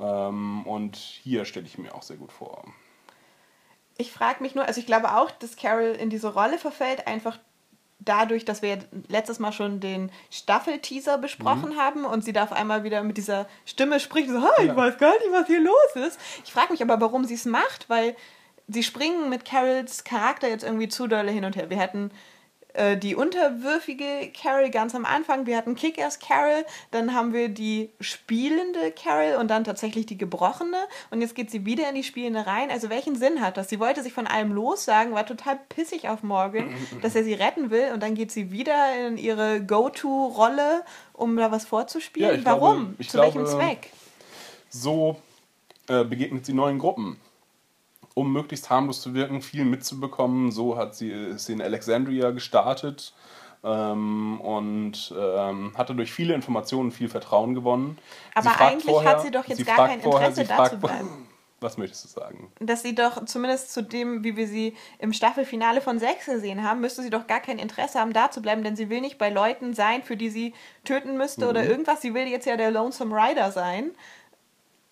Ähm, 0.00 0.66
und 0.66 0.96
hier 0.96 1.44
stelle 1.44 1.66
ich 1.66 1.78
mir 1.78 1.94
auch 1.94 2.02
sehr 2.02 2.16
gut 2.16 2.32
vor. 2.32 2.64
Ich 4.00 4.12
frage 4.12 4.42
mich 4.42 4.54
nur, 4.54 4.64
also 4.66 4.80
ich 4.80 4.86
glaube 4.86 5.14
auch, 5.14 5.30
dass 5.30 5.56
Carol 5.56 5.90
in 5.90 6.08
diese 6.08 6.32
Rolle 6.32 6.56
verfällt, 6.58 7.06
einfach 7.06 7.38
dadurch, 7.98 8.46
dass 8.46 8.62
wir 8.62 8.78
letztes 9.08 9.38
Mal 9.40 9.52
schon 9.52 9.78
den 9.80 10.10
Staffelteaser 10.30 11.18
besprochen 11.18 11.76
haben 11.76 12.06
und 12.06 12.24
sie 12.24 12.32
da 12.32 12.44
auf 12.44 12.52
einmal 12.52 12.82
wieder 12.82 13.02
mit 13.02 13.18
dieser 13.18 13.46
Stimme 13.66 14.00
spricht, 14.00 14.30
so, 14.30 14.40
"Ha, 14.40 14.50
ich 14.60 14.68
Ja. 14.68 14.76
weiß 14.76 14.96
gar 14.96 15.12
nicht, 15.12 15.30
was 15.32 15.46
hier 15.48 15.60
los 15.60 15.96
ist. 16.06 16.18
Ich 16.44 16.50
frage 16.52 16.72
mich 16.72 16.80
aber, 16.80 16.98
warum 16.98 17.26
sie 17.26 17.34
es 17.34 17.44
macht, 17.44 17.90
weil 17.90 18.16
sie 18.68 18.82
springen 18.82 19.28
mit 19.28 19.44
Carols 19.44 20.02
Charakter 20.04 20.48
jetzt 20.48 20.64
irgendwie 20.64 20.88
zu 20.88 21.06
dolle 21.08 21.30
hin 21.30 21.44
und 21.44 21.56
her. 21.56 21.68
Wir 21.68 21.78
hatten 21.78 22.10
äh, 22.74 22.96
die 22.96 23.14
unterwürfige 23.14 24.30
Carol 24.40 24.70
ganz 24.70 24.94
am 24.94 25.04
Anfang, 25.04 25.46
wir 25.46 25.56
hatten 25.56 25.74
Kick-Ass 25.74 26.18
Carol, 26.18 26.64
dann 26.90 27.14
haben 27.14 27.32
wir 27.32 27.48
die 27.48 27.90
spielende 28.00 28.92
Carol 28.92 29.36
und 29.40 29.48
dann 29.48 29.64
tatsächlich 29.64 30.06
die 30.06 30.16
gebrochene 30.18 30.76
und 31.10 31.20
jetzt 31.20 31.34
geht 31.34 31.50
sie 31.50 31.64
wieder 31.66 31.88
in 31.88 31.94
die 31.94 32.04
spielende 32.04 32.46
rein. 32.46 32.70
Also 32.70 32.90
welchen 32.90 33.16
Sinn 33.16 33.40
hat 33.40 33.56
das? 33.56 33.68
Sie 33.68 33.80
wollte 33.80 34.02
sich 34.02 34.12
von 34.12 34.26
allem 34.26 34.52
lossagen, 34.52 35.12
war 35.14 35.26
total 35.26 35.58
pissig 35.68 36.08
auf 36.08 36.22
Morgan, 36.22 36.74
dass 37.02 37.14
er 37.14 37.24
sie 37.24 37.34
retten 37.34 37.70
will 37.70 37.90
und 37.92 38.02
dann 38.02 38.14
geht 38.14 38.30
sie 38.32 38.50
wieder 38.52 39.06
in 39.06 39.16
ihre 39.18 39.60
Go-To-Rolle, 39.62 40.84
um 41.12 41.36
da 41.36 41.50
was 41.50 41.64
vorzuspielen. 41.64 42.36
Ja, 42.36 42.40
glaube- 42.42 42.60
Warum? 42.62 42.94
ich 42.98 43.10
Zu 43.10 43.18
welchem 43.18 43.44
glaube, 43.44 43.58
Zweck? 43.64 43.90
So 44.68 45.16
äh, 45.88 46.04
begegnet 46.04 46.46
sie 46.46 46.52
neuen 46.52 46.78
Gruppen. 46.78 47.20
Um 48.14 48.32
möglichst 48.32 48.70
harmlos 48.70 49.00
zu 49.00 49.14
wirken, 49.14 49.40
viel 49.40 49.64
mitzubekommen, 49.64 50.50
so 50.50 50.76
hat 50.76 50.94
sie, 50.94 51.10
ist 51.10 51.46
sie 51.46 51.52
in 51.52 51.62
Alexandria 51.62 52.30
gestartet 52.30 53.14
ähm, 53.62 54.40
und 54.40 55.14
ähm, 55.18 55.72
hatte 55.76 55.94
durch 55.94 56.12
viele 56.12 56.34
Informationen 56.34 56.90
viel 56.90 57.08
Vertrauen 57.08 57.54
gewonnen. 57.54 57.98
Aber 58.34 58.60
eigentlich 58.60 59.04
hat 59.04 59.22
sie 59.22 59.30
doch 59.30 59.44
jetzt 59.46 59.64
gar 59.66 59.76
fragt 59.76 59.90
kein 59.90 60.00
vorher, 60.00 60.28
Interesse, 60.28 60.42
sie 60.42 60.48
da 60.48 60.56
fragt 60.56 60.70
zu 60.74 60.80
vor- 60.80 60.90
bleiben. 60.90 61.26
Was 61.62 61.76
möchtest 61.76 62.04
du 62.06 62.08
sagen? 62.08 62.50
Dass 62.58 62.80
sie 62.80 62.94
doch 62.94 63.22
zumindest 63.26 63.70
zu 63.74 63.82
dem, 63.82 64.24
wie 64.24 64.34
wir 64.34 64.48
sie 64.48 64.74
im 64.98 65.12
Staffelfinale 65.12 65.82
von 65.82 65.98
6 65.98 66.24
gesehen 66.24 66.62
haben, 66.64 66.80
müsste 66.80 67.02
sie 67.02 67.10
doch 67.10 67.26
gar 67.26 67.40
kein 67.40 67.58
Interesse 67.58 68.00
haben, 68.00 68.14
da 68.14 68.30
zu 68.30 68.40
bleiben, 68.40 68.64
denn 68.64 68.76
sie 68.76 68.88
will 68.88 69.02
nicht 69.02 69.18
bei 69.18 69.28
Leuten 69.28 69.74
sein, 69.74 70.02
für 70.02 70.16
die 70.16 70.30
sie 70.30 70.54
töten 70.84 71.18
müsste 71.18 71.46
oder 71.50 71.62
Mhm. 71.62 71.68
irgendwas. 71.68 72.00
Sie 72.00 72.14
will 72.14 72.26
jetzt 72.28 72.46
ja 72.46 72.56
der 72.56 72.70
Lonesome 72.70 73.14
Rider 73.14 73.52
sein. 73.52 73.90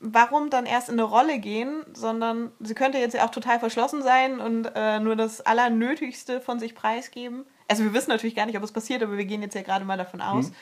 Warum 0.01 0.49
dann 0.49 0.65
erst 0.65 0.89
in 0.89 0.95
eine 0.95 1.03
Rolle 1.03 1.39
gehen, 1.41 1.85
sondern 1.93 2.53
sie 2.61 2.75
könnte 2.75 2.99
jetzt 2.99 3.15
ja 3.15 3.27
auch 3.27 3.31
total 3.31 3.59
verschlossen 3.59 4.03
sein 4.03 4.39
und 4.39 4.71
äh, 4.77 5.01
nur 5.01 5.17
das 5.17 5.41
Allernötigste 5.41 6.41
von 6.41 6.61
sich 6.61 6.77
preisgeben. 6.77 7.45
Also 7.67 7.83
wir 7.83 7.93
wissen 7.93 8.11
natürlich 8.11 8.37
gar 8.37 8.47
nicht, 8.47 8.57
ob 8.57 8.63
es 8.63 8.73
passiert, 8.73 9.03
aber 9.03 9.17
wir 9.17 9.25
gehen 9.25 9.43
jetzt 9.43 9.55
ja 9.55 9.63
gerade 9.63 9.85
mal 9.85 9.99
davon 9.99 10.21
aus. 10.21 10.53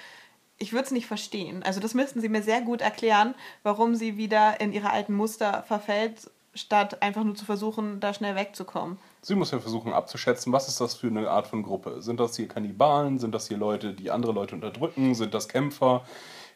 Ich 0.58 0.72
würde 0.72 0.86
es 0.86 0.90
nicht 0.90 1.06
verstehen. 1.06 1.62
Also 1.62 1.80
das 1.80 1.92
müssten 1.92 2.22
sie 2.22 2.30
mir 2.30 2.42
sehr 2.42 2.62
gut 2.62 2.80
erklären, 2.80 3.34
warum 3.62 3.94
sie 3.94 4.16
wieder 4.16 4.58
in 4.58 4.72
ihre 4.72 4.90
alten 4.90 5.12
Muster 5.12 5.62
verfällt, 5.64 6.30
statt 6.54 7.02
einfach 7.02 7.22
nur 7.22 7.34
zu 7.34 7.44
versuchen, 7.44 8.00
da 8.00 8.14
schnell 8.14 8.34
wegzukommen. 8.34 8.98
Sie 9.20 9.34
muss 9.34 9.50
ja 9.50 9.60
versuchen 9.60 9.92
abzuschätzen, 9.92 10.52
was 10.52 10.68
ist 10.68 10.80
das 10.80 10.94
für 10.94 11.08
eine 11.08 11.30
Art 11.30 11.46
von 11.46 11.62
Gruppe? 11.62 12.00
Sind 12.00 12.18
das 12.20 12.36
hier 12.36 12.48
Kannibalen? 12.48 13.18
Sind 13.18 13.34
das 13.34 13.48
hier 13.48 13.58
Leute, 13.58 13.92
die 13.92 14.10
andere 14.10 14.32
Leute 14.32 14.54
unterdrücken? 14.54 15.14
Sind 15.14 15.34
das 15.34 15.48
Kämpfer? 15.48 16.04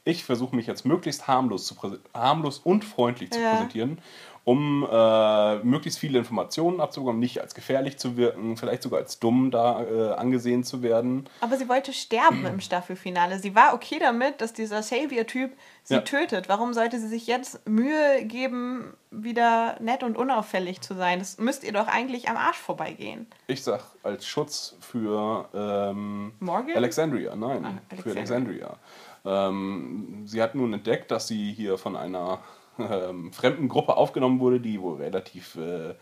Ich 0.04 0.24
versuche 0.24 0.56
mich 0.56 0.66
jetzt 0.66 0.86
möglichst 0.86 1.28
harmlos, 1.28 1.66
zu 1.66 1.76
harmlos 2.14 2.58
und 2.58 2.84
freundlich 2.84 3.30
zu 3.32 3.40
Ja. 3.40 3.50
präsentieren, 3.50 4.00
um 4.44 4.88
äh, 4.90 5.56
möglichst 5.62 5.98
viele 5.98 6.18
Informationen 6.18 6.80
abzubekommen, 6.80 7.20
nicht 7.20 7.40
als 7.40 7.54
gefährlich 7.54 7.98
zu 7.98 8.16
wirken, 8.16 8.56
vielleicht 8.56 8.82
sogar 8.82 9.00
als 9.00 9.18
dumm 9.18 9.50
da 9.50 9.82
äh, 9.84 10.12
angesehen 10.14 10.64
zu 10.64 10.82
werden. 10.82 11.28
Aber 11.42 11.58
sie 11.58 11.68
wollte 11.68 11.92
sterben 11.92 12.46
im 12.46 12.60
Staffelfinale. 12.60 13.38
Sie 13.38 13.54
war 13.54 13.74
okay 13.74 13.98
damit, 14.00 14.40
dass 14.40 14.54
dieser 14.54 14.82
Savior-Typ 14.82 15.52
sie 15.84 15.94
Ja. 15.94 16.00
tötet. 16.00 16.48
Warum 16.48 16.72
sollte 16.72 16.98
sie 16.98 17.08
sich 17.08 17.26
jetzt 17.26 17.68
Mühe 17.68 18.24
geben, 18.24 18.94
wieder 19.10 19.76
nett 19.80 20.02
und 20.02 20.16
unauffällig 20.16 20.80
zu 20.80 20.94
sein? 20.94 21.18
Das 21.18 21.36
müsst 21.38 21.62
ihr 21.62 21.72
doch 21.72 21.88
eigentlich 21.88 22.30
am 22.30 22.38
Arsch 22.38 22.56
vorbeigehen. 22.58 23.26
Ich 23.48 23.62
sag 23.62 23.82
als 24.02 24.26
Schutz 24.26 24.76
für 24.80 25.48
ähm, 25.52 26.32
Morgan? 26.40 26.74
Alexandria, 26.76 27.36
nein, 27.36 27.80
Ah, 27.90 27.94
für 28.02 28.10
Alexandria. 28.12 28.78
Ähm, 29.24 30.22
sie 30.26 30.42
hat 30.42 30.54
nun 30.54 30.72
entdeckt, 30.72 31.10
dass 31.10 31.28
sie 31.28 31.52
hier 31.52 31.78
von 31.78 31.96
einer 31.96 32.40
ähm, 32.78 33.32
fremden 33.32 33.68
Gruppe 33.68 33.96
aufgenommen 33.96 34.40
wurde, 34.40 34.60
die 34.60 34.80
wohl 34.80 34.96
relativ 34.96 35.56
äh, 35.56 35.94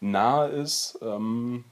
nahe 0.00 0.48
ist. 0.48 0.98
Ähm, 1.02 1.64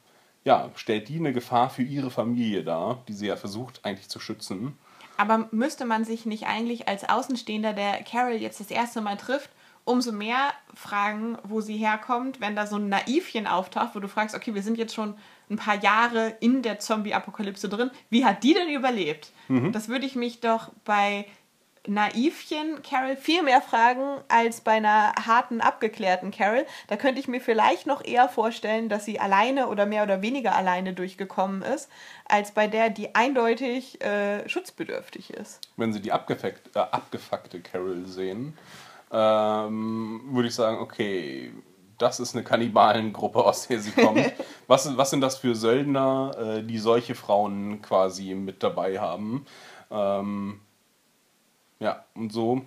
ja, 0.44 0.70
stellt 0.74 1.08
die 1.08 1.18
eine 1.18 1.32
Gefahr 1.32 1.70
für 1.70 1.82
ihre 1.82 2.10
Familie 2.10 2.64
dar, 2.64 3.02
die 3.08 3.12
sie 3.12 3.26
ja 3.26 3.36
versucht 3.36 3.80
eigentlich 3.84 4.08
zu 4.08 4.18
schützen. 4.18 4.76
Aber 5.16 5.48
müsste 5.52 5.84
man 5.84 6.04
sich 6.04 6.26
nicht 6.26 6.46
eigentlich 6.46 6.88
als 6.88 7.08
Außenstehender, 7.08 7.72
der 7.74 8.02
Carol 8.02 8.32
jetzt 8.32 8.60
das 8.60 8.70
erste 8.70 9.00
Mal 9.00 9.16
trifft, 9.16 9.50
umso 9.84 10.12
mehr 10.12 10.52
fragen, 10.74 11.38
wo 11.44 11.60
sie 11.60 11.76
herkommt, 11.76 12.40
wenn 12.40 12.56
da 12.56 12.66
so 12.66 12.76
ein 12.76 12.88
Naivchen 12.88 13.46
auftaucht, 13.46 13.94
wo 13.94 14.00
du 14.00 14.08
fragst, 14.08 14.34
okay, 14.34 14.54
wir 14.54 14.62
sind 14.62 14.78
jetzt 14.78 14.94
schon 14.94 15.14
ein 15.52 15.56
paar 15.56 15.80
Jahre 15.82 16.36
in 16.40 16.62
der 16.62 16.78
Zombie-Apokalypse 16.78 17.68
drin, 17.68 17.90
wie 18.10 18.24
hat 18.24 18.42
die 18.42 18.54
denn 18.54 18.68
überlebt? 18.68 19.32
Das 19.72 19.88
würde 19.88 20.06
ich 20.06 20.16
mich 20.16 20.40
doch 20.40 20.70
bei 20.84 21.26
Naivchen 21.86 22.80
Carol 22.82 23.16
viel 23.16 23.42
mehr 23.42 23.60
fragen 23.60 24.20
als 24.28 24.60
bei 24.60 24.72
einer 24.72 25.14
harten, 25.26 25.60
abgeklärten 25.60 26.30
Carol. 26.30 26.64
Da 26.86 26.96
könnte 26.96 27.20
ich 27.20 27.26
mir 27.26 27.40
vielleicht 27.40 27.86
noch 27.86 28.04
eher 28.04 28.28
vorstellen, 28.28 28.88
dass 28.88 29.04
sie 29.04 29.18
alleine 29.18 29.66
oder 29.66 29.84
mehr 29.84 30.04
oder 30.04 30.22
weniger 30.22 30.54
alleine 30.54 30.92
durchgekommen 30.92 31.62
ist, 31.62 31.90
als 32.26 32.52
bei 32.52 32.68
der, 32.68 32.88
die 32.88 33.14
eindeutig 33.14 34.00
äh, 34.00 34.48
schutzbedürftig 34.48 35.30
ist. 35.30 35.60
Wenn 35.76 35.92
sie 35.92 36.00
die 36.00 36.12
abgefuckt, 36.12 36.76
äh, 36.76 36.78
abgefuckte 36.78 37.60
Carol 37.60 38.06
sehen, 38.06 38.56
ähm, 39.10 40.22
würde 40.30 40.48
ich 40.48 40.54
sagen, 40.54 40.78
okay, 40.78 41.52
das 41.98 42.20
ist 42.20 42.34
eine 42.34 42.44
Kannibalengruppe, 42.44 43.44
aus 43.44 43.68
der 43.68 43.78
sie 43.80 43.90
kommt. 43.92 44.32
was, 44.66 44.96
was 44.96 45.10
sind 45.10 45.20
das 45.20 45.36
für 45.38 45.54
Söldner, 45.54 46.32
äh, 46.38 46.62
die 46.62 46.78
solche 46.78 47.14
Frauen 47.14 47.82
quasi 47.82 48.34
mit 48.34 48.62
dabei 48.62 48.98
haben? 49.00 49.46
Ähm, 49.90 50.60
ja, 51.80 52.04
und 52.14 52.32
so. 52.32 52.62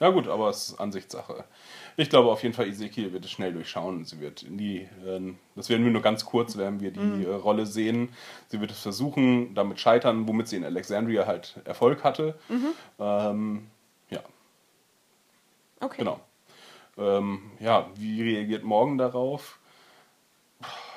Ja 0.00 0.08
gut, 0.08 0.28
aber 0.28 0.48
es 0.48 0.70
ist 0.70 0.80
Ansichtssache. 0.80 1.44
Ich 1.98 2.08
glaube 2.08 2.30
auf 2.30 2.42
jeden 2.42 2.54
Fall, 2.54 2.68
Ezekiel 2.68 3.12
wird 3.12 3.26
es 3.26 3.30
schnell 3.30 3.52
durchschauen. 3.52 4.06
Sie 4.06 4.18
wird 4.18 4.42
in 4.42 4.56
die, 4.56 4.78
äh, 5.06 5.34
das 5.56 5.68
werden 5.68 5.84
wir 5.84 5.92
nur 5.92 6.00
ganz 6.00 6.24
kurz, 6.24 6.56
werden 6.56 6.80
wir 6.80 6.90
die 6.90 7.24
äh, 7.26 7.34
Rolle 7.34 7.66
sehen. 7.66 8.08
Sie 8.48 8.60
wird 8.62 8.70
es 8.70 8.80
versuchen, 8.80 9.54
damit 9.54 9.78
scheitern, 9.78 10.26
womit 10.26 10.48
sie 10.48 10.56
in 10.56 10.64
Alexandria 10.64 11.26
halt 11.26 11.60
Erfolg 11.64 12.02
hatte. 12.02 12.38
Ähm, 12.98 13.66
ja, 14.08 14.20
Okay. 15.80 15.98
genau. 15.98 16.20
Ähm, 17.00 17.50
ja, 17.58 17.86
wie 17.96 18.22
reagiert 18.22 18.62
Morgan 18.64 18.98
darauf? 18.98 19.58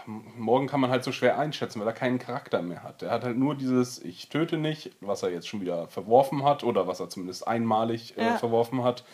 Morgen 0.06 0.68
kann 0.68 0.82
man 0.82 0.90
halt 0.92 1.04
so 1.06 1.14
schwer 1.14 1.40
einschätzen, 1.40 1.80
weil 1.80 1.88
er 1.88 1.94
keinen 1.94 2.20
Charakter 2.20 2.62
mehr 2.62 2.84
hat. 2.84 3.02
Er 3.04 3.12
hat 3.12 3.24
halt 3.24 3.38
nur 3.38 3.56
dieses 3.56 4.04
Ich 4.04 4.28
töte 4.28 4.58
nicht, 4.58 4.92
was 5.00 5.24
er 5.24 5.30
jetzt 5.32 5.48
schon 5.48 5.62
wieder 5.62 5.88
verworfen 5.88 6.44
hat 6.44 6.64
oder 6.66 6.88
was 6.88 7.00
er 7.00 7.10
zumindest 7.10 7.48
einmalig 7.48 8.18
äh, 8.18 8.26
Ja. 8.26 8.38
verworfen 8.38 8.84
hat. 8.84 9.06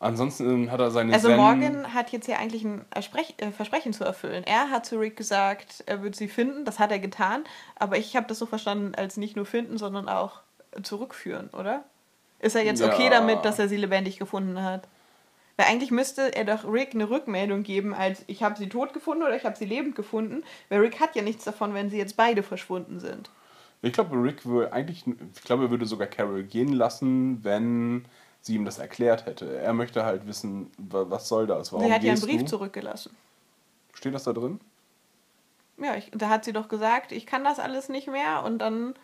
Ansonsten 0.00 0.70
hat 0.70 0.78
er 0.78 0.92
seine 0.92 1.12
Also 1.12 1.26
Zen- 1.28 1.36
Morgan 1.36 1.92
hat 1.92 2.12
jetzt 2.12 2.28
ja 2.28 2.36
eigentlich 2.38 2.64
ein 2.64 2.84
äh, 2.92 3.50
Versprechen 3.50 3.92
zu 3.92 4.04
erfüllen. 4.04 4.44
Er 4.44 4.70
hat 4.70 4.86
zu 4.86 4.96
Rick 5.00 5.16
gesagt, 5.16 5.82
er 5.86 6.02
wird 6.04 6.14
sie 6.14 6.28
finden, 6.28 6.64
das 6.64 6.78
hat 6.78 6.92
er 6.92 7.00
getan, 7.00 7.42
aber 7.74 7.98
ich 7.98 8.14
habe 8.14 8.28
das 8.28 8.38
so 8.38 8.46
verstanden 8.46 8.94
als 8.94 9.16
nicht 9.16 9.34
nur 9.34 9.46
finden, 9.46 9.76
sondern 9.78 10.08
auch 10.08 10.42
zurückführen, 10.84 11.48
oder? 11.50 11.82
Ist 12.38 12.54
er 12.54 12.64
jetzt 12.64 12.82
okay 12.82 13.06
Ja. 13.06 13.10
damit, 13.10 13.44
dass 13.44 13.58
er 13.58 13.68
sie 13.68 13.76
lebendig 13.76 14.20
gefunden 14.20 14.62
hat? 14.62 14.86
Weil 15.58 15.66
eigentlich 15.66 15.90
müsste 15.90 16.34
er 16.36 16.44
doch 16.44 16.64
Rick 16.72 16.94
eine 16.94 17.10
Rückmeldung 17.10 17.64
geben, 17.64 17.92
als 17.92 18.22
ich 18.28 18.44
habe 18.44 18.56
sie 18.56 18.68
tot 18.68 18.92
gefunden 18.94 19.24
oder 19.24 19.34
ich 19.36 19.44
habe 19.44 19.56
sie 19.56 19.64
lebend 19.64 19.96
gefunden, 19.96 20.44
weil 20.68 20.78
Rick 20.80 21.00
hat 21.00 21.16
ja 21.16 21.22
nichts 21.22 21.44
davon, 21.44 21.74
wenn 21.74 21.90
sie 21.90 21.98
jetzt 21.98 22.16
beide 22.16 22.44
verschwunden 22.44 23.00
sind. 23.00 23.28
Ich 23.82 23.92
glaube, 23.92 24.14
Rick 24.16 24.46
würde 24.46 24.72
eigentlich, 24.72 25.04
ich 25.06 25.42
glaube, 25.42 25.64
er 25.64 25.70
würde 25.70 25.84
sogar 25.84 26.06
Carol 26.06 26.44
gehen 26.44 26.72
lassen, 26.72 27.42
wenn 27.42 28.04
sie 28.40 28.54
ihm 28.54 28.64
das 28.64 28.78
erklärt 28.78 29.26
hätte. 29.26 29.56
Er 29.58 29.72
möchte 29.72 30.04
halt 30.04 30.28
wissen, 30.28 30.70
wa- 30.78 31.06
was 31.08 31.28
soll 31.28 31.48
das? 31.48 31.72
Warum 31.72 31.88
sie 31.88 31.92
hat 31.94 32.04
ja 32.04 32.12
einen 32.12 32.20
Brief 32.20 32.42
du? 32.42 32.46
zurückgelassen. 32.46 33.16
Steht 33.94 34.14
das 34.14 34.24
da 34.24 34.32
drin? 34.32 34.60
Ja, 35.76 35.96
ich, 35.96 36.10
da 36.14 36.28
hat 36.28 36.44
sie 36.44 36.52
doch 36.52 36.68
gesagt, 36.68 37.10
ich 37.10 37.26
kann 37.26 37.42
das 37.42 37.58
alles 37.58 37.88
nicht 37.88 38.06
mehr 38.06 38.44
und 38.44 38.58
dann 38.60 38.94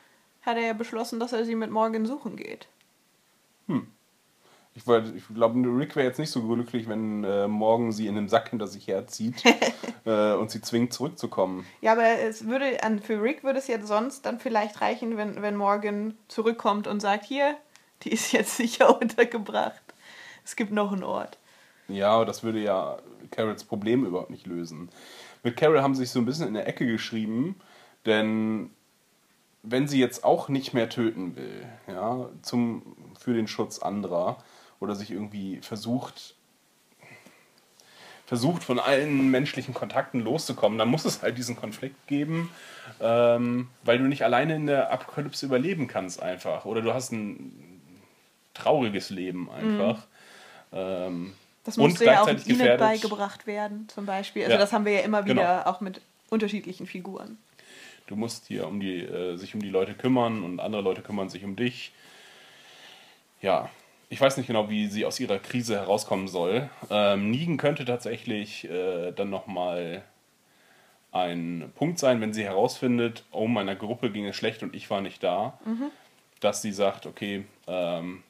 hat 0.42 0.56
er 0.56 0.62
ja 0.66 0.72
beschlossen, 0.72 1.18
dass 1.18 1.32
er 1.32 1.44
sie 1.44 1.56
mit 1.56 1.70
Morgan 1.70 2.06
suchen 2.06 2.36
geht. 2.36 2.68
Ich, 4.76 4.82
ich 4.88 5.34
glaube, 5.34 5.60
Rick 5.78 5.94
wäre 5.94 6.06
jetzt 6.06 6.18
nicht 6.18 6.30
so 6.30 6.42
glücklich, 6.42 6.88
wenn 6.88 7.22
äh, 7.22 7.46
morgen 7.46 7.92
sie 7.92 8.08
in 8.08 8.16
einem 8.16 8.28
Sack 8.28 8.50
hinter 8.50 8.66
sich 8.66 8.88
herzieht 8.88 9.36
äh, 10.04 10.32
und 10.32 10.50
sie 10.50 10.60
zwingt, 10.60 10.92
zurückzukommen. 10.92 11.64
Ja, 11.80 11.92
aber 11.92 12.18
es 12.18 12.46
würde, 12.46 12.82
an, 12.82 12.98
für 12.98 13.22
Rick 13.22 13.44
würde 13.44 13.60
es 13.60 13.68
jetzt 13.68 13.86
sonst 13.86 14.26
dann 14.26 14.40
vielleicht 14.40 14.80
reichen, 14.80 15.16
wenn, 15.16 15.42
wenn 15.42 15.56
Morgan 15.56 16.18
zurückkommt 16.26 16.88
und 16.88 17.00
sagt, 17.00 17.24
hier, 17.24 17.56
die 18.02 18.12
ist 18.12 18.32
jetzt 18.32 18.56
sicher 18.56 19.00
untergebracht. 19.00 19.82
Es 20.44 20.56
gibt 20.56 20.72
noch 20.72 20.92
einen 20.92 21.04
Ort. 21.04 21.38
Ja, 21.86 22.10
aber 22.10 22.24
das 22.24 22.42
würde 22.42 22.60
ja 22.60 22.98
Carols 23.30 23.64
Problem 23.64 24.04
überhaupt 24.04 24.30
nicht 24.30 24.46
lösen. 24.46 24.88
Mit 25.44 25.56
Carol 25.56 25.82
haben 25.82 25.94
sie 25.94 26.02
sich 26.02 26.10
so 26.10 26.18
ein 26.18 26.24
bisschen 26.24 26.48
in 26.48 26.54
der 26.54 26.66
Ecke 26.66 26.86
geschrieben, 26.86 27.56
denn 28.06 28.70
wenn 29.62 29.88
sie 29.88 30.00
jetzt 30.00 30.24
auch 30.24 30.48
nicht 30.48 30.74
mehr 30.74 30.88
töten 30.88 31.36
will, 31.36 31.66
ja, 31.86 32.28
zum, 32.42 32.96
für 33.18 33.34
den 33.34 33.46
Schutz 33.46 33.78
anderer 33.78 34.38
oder 34.80 34.94
sich 34.94 35.10
irgendwie 35.10 35.60
versucht, 35.62 36.34
versucht 38.26 38.64
von 38.64 38.78
allen 38.78 39.30
menschlichen 39.30 39.74
Kontakten 39.74 40.20
loszukommen, 40.20 40.78
dann 40.78 40.88
muss 40.88 41.04
es 41.04 41.22
halt 41.22 41.36
diesen 41.36 41.56
Konflikt 41.56 42.06
geben, 42.06 42.50
ähm, 43.00 43.68
weil 43.82 43.98
du 43.98 44.04
nicht 44.04 44.24
alleine 44.24 44.56
in 44.56 44.66
der 44.66 44.90
Apokalypse 44.90 45.44
überleben 45.46 45.88
kannst 45.88 46.22
einfach. 46.22 46.64
Oder 46.64 46.80
du 46.80 46.94
hast 46.94 47.12
ein 47.12 47.80
trauriges 48.54 49.10
Leben 49.10 49.50
einfach. 49.50 50.06
Ähm, 50.72 51.34
Das 51.64 51.76
musste 51.76 52.04
ja 52.06 52.22
auch 52.22 52.28
ihnen 52.28 52.42
gefährdet. 52.44 52.80
beigebracht 52.80 53.46
werden, 53.46 53.88
zum 53.88 54.06
Beispiel. 54.06 54.42
Also 54.44 54.54
Ja, 54.54 54.58
das 54.58 54.72
haben 54.72 54.84
wir 54.84 54.92
ja 54.92 55.00
immer 55.00 55.24
wieder, 55.26 55.34
genau. 55.34 55.62
auch 55.70 55.80
mit 55.80 56.00
unterschiedlichen 56.30 56.86
Figuren. 56.86 57.38
Du 58.06 58.16
musst 58.16 58.46
hier 58.48 58.66
um 58.66 58.80
die, 58.80 59.00
äh, 59.00 59.36
sich 59.36 59.54
um 59.54 59.60
die 59.62 59.70
Leute 59.70 59.94
kümmern 59.94 60.42
und 60.44 60.60
andere 60.60 60.82
Leute 60.82 61.02
kümmern 61.02 61.28
sich 61.28 61.44
um 61.44 61.56
dich. 61.56 61.92
Ja, 63.40 63.70
ich 64.14 64.20
weiß 64.20 64.36
nicht 64.36 64.46
genau, 64.46 64.70
wie 64.70 64.86
sie 64.86 65.04
aus 65.04 65.18
ihrer 65.18 65.40
Krise 65.40 65.74
herauskommen 65.74 66.28
soll. 66.28 66.70
Ähm, 66.88 67.32
Negan 67.32 67.56
könnte 67.56 67.84
tatsächlich 67.84 68.64
äh, 68.70 69.10
dann 69.10 69.28
nochmal 69.28 70.04
ein 71.10 71.72
Punkt 71.74 71.98
sein, 71.98 72.20
wenn 72.20 72.32
sie 72.32 72.44
herausfindet, 72.44 73.24
oh, 73.32 73.48
meiner 73.48 73.74
Gruppe 73.74 74.12
ging 74.12 74.24
es 74.26 74.36
schlecht 74.36 74.62
und 74.62 74.72
ich 74.72 74.88
war 74.88 75.00
nicht 75.00 75.24
da. 75.24 75.58
Dass 76.38 76.62
sie 76.62 76.70
sagt, 76.70 77.06
okay, 77.06 77.44
ähm, 77.66 78.22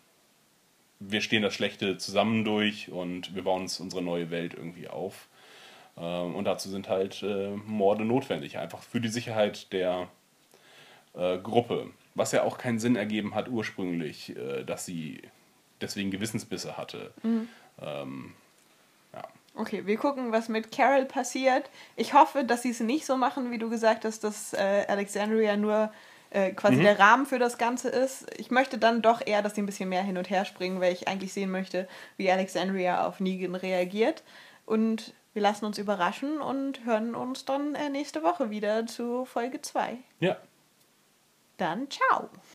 wir 1.01 1.21
stehen 1.21 1.43
das 1.43 1.53
Schlechte 1.53 1.99
zusammen 1.99 2.47
durch 2.47 2.91
und 2.91 3.35
wir 3.35 3.45
bauen 3.45 3.63
uns 3.63 3.79
unsere 3.79 4.01
neue 4.01 4.31
Welt 4.31 4.55
irgendwie 4.55 4.89
auf. 4.89 5.29
Ähm, 5.99 6.35
und 6.35 6.45
dazu 6.45 6.71
sind 6.71 6.89
halt 6.89 7.23
äh, 7.23 7.51
Morde 7.67 8.07
notwendig, 8.07 8.57
einfach 8.57 8.83
für 8.83 9.03
die 9.03 9.09
Sicherheit 9.09 9.71
der 9.75 10.09
äh, 11.13 11.37
Gruppe. 11.37 11.91
Was 12.15 12.33
ja 12.33 12.43
auch 12.43 12.57
keinen 12.57 12.79
Sinn 12.79 12.97
ergeben 12.97 13.35
hat 13.35 13.51
ursprünglich, 13.51 14.35
äh, 14.35 14.65
dass 14.65 14.87
sie 14.87 15.21
deswegen 15.81 16.11
Gewissensbisse 16.11 16.77
hatte. 16.77 17.13
Ähm, 17.81 18.35
ja. 19.13 19.23
Okay, 19.55 19.87
wir 19.87 19.97
gucken, 19.97 20.33
was 20.33 20.49
mit 20.49 20.73
Carol 20.73 21.05
passiert. 21.05 21.71
Ich 21.97 22.15
hoffe, 22.15 22.45
dass 22.45 22.63
sie 22.63 22.71
es 22.71 22.81
nicht 22.81 23.07
so 23.07 23.17
machen, 23.17 23.51
wie 23.51 23.59
du 23.59 23.71
gesagt 23.71 24.05
hast, 24.05 24.25
dass 24.25 24.53
äh, 24.53 24.85
Alexandria 24.89 25.57
nur 25.57 25.93
äh, 26.31 26.51
quasi 26.51 26.83
der 26.83 26.99
Rahmen 26.99 27.27
für 27.27 27.39
das 27.39 27.59
Ganze 27.59 27.89
ist. 27.89 28.27
Ich 28.39 28.51
möchte 28.51 28.77
dann 28.77 29.03
doch 29.03 29.25
eher, 29.25 29.41
dass 29.41 29.55
sie 29.55 29.63
ein 29.63 29.67
bisschen 29.67 29.89
mehr 29.89 30.03
hin 30.03 30.19
und 30.19 30.31
her 30.31 30.45
springen, 30.45 30.81
weil 30.81 30.93
ich 30.93 31.07
eigentlich 31.07 31.33
sehen 31.33 31.51
möchte, 31.51 31.89
wie 32.17 32.31
Alexandria 32.31 33.07
auf 33.07 33.21
Negan 33.21 33.55
reagiert. 33.55 34.25
Und 34.67 35.15
wir 35.33 35.43
lassen 35.43 35.65
uns 35.65 35.79
überraschen 35.79 36.41
und 36.41 36.85
hören 36.85 37.15
uns 37.15 37.45
dann 37.45 37.75
äh, 37.75 37.89
nächste 37.89 38.23
Woche 38.23 38.51
wieder 38.51 38.87
zu 38.87 39.25
Folge 39.25 39.63
2. 39.63 39.99
ja, 40.21 40.37
Dann 41.57 41.89
ciao! 41.89 42.29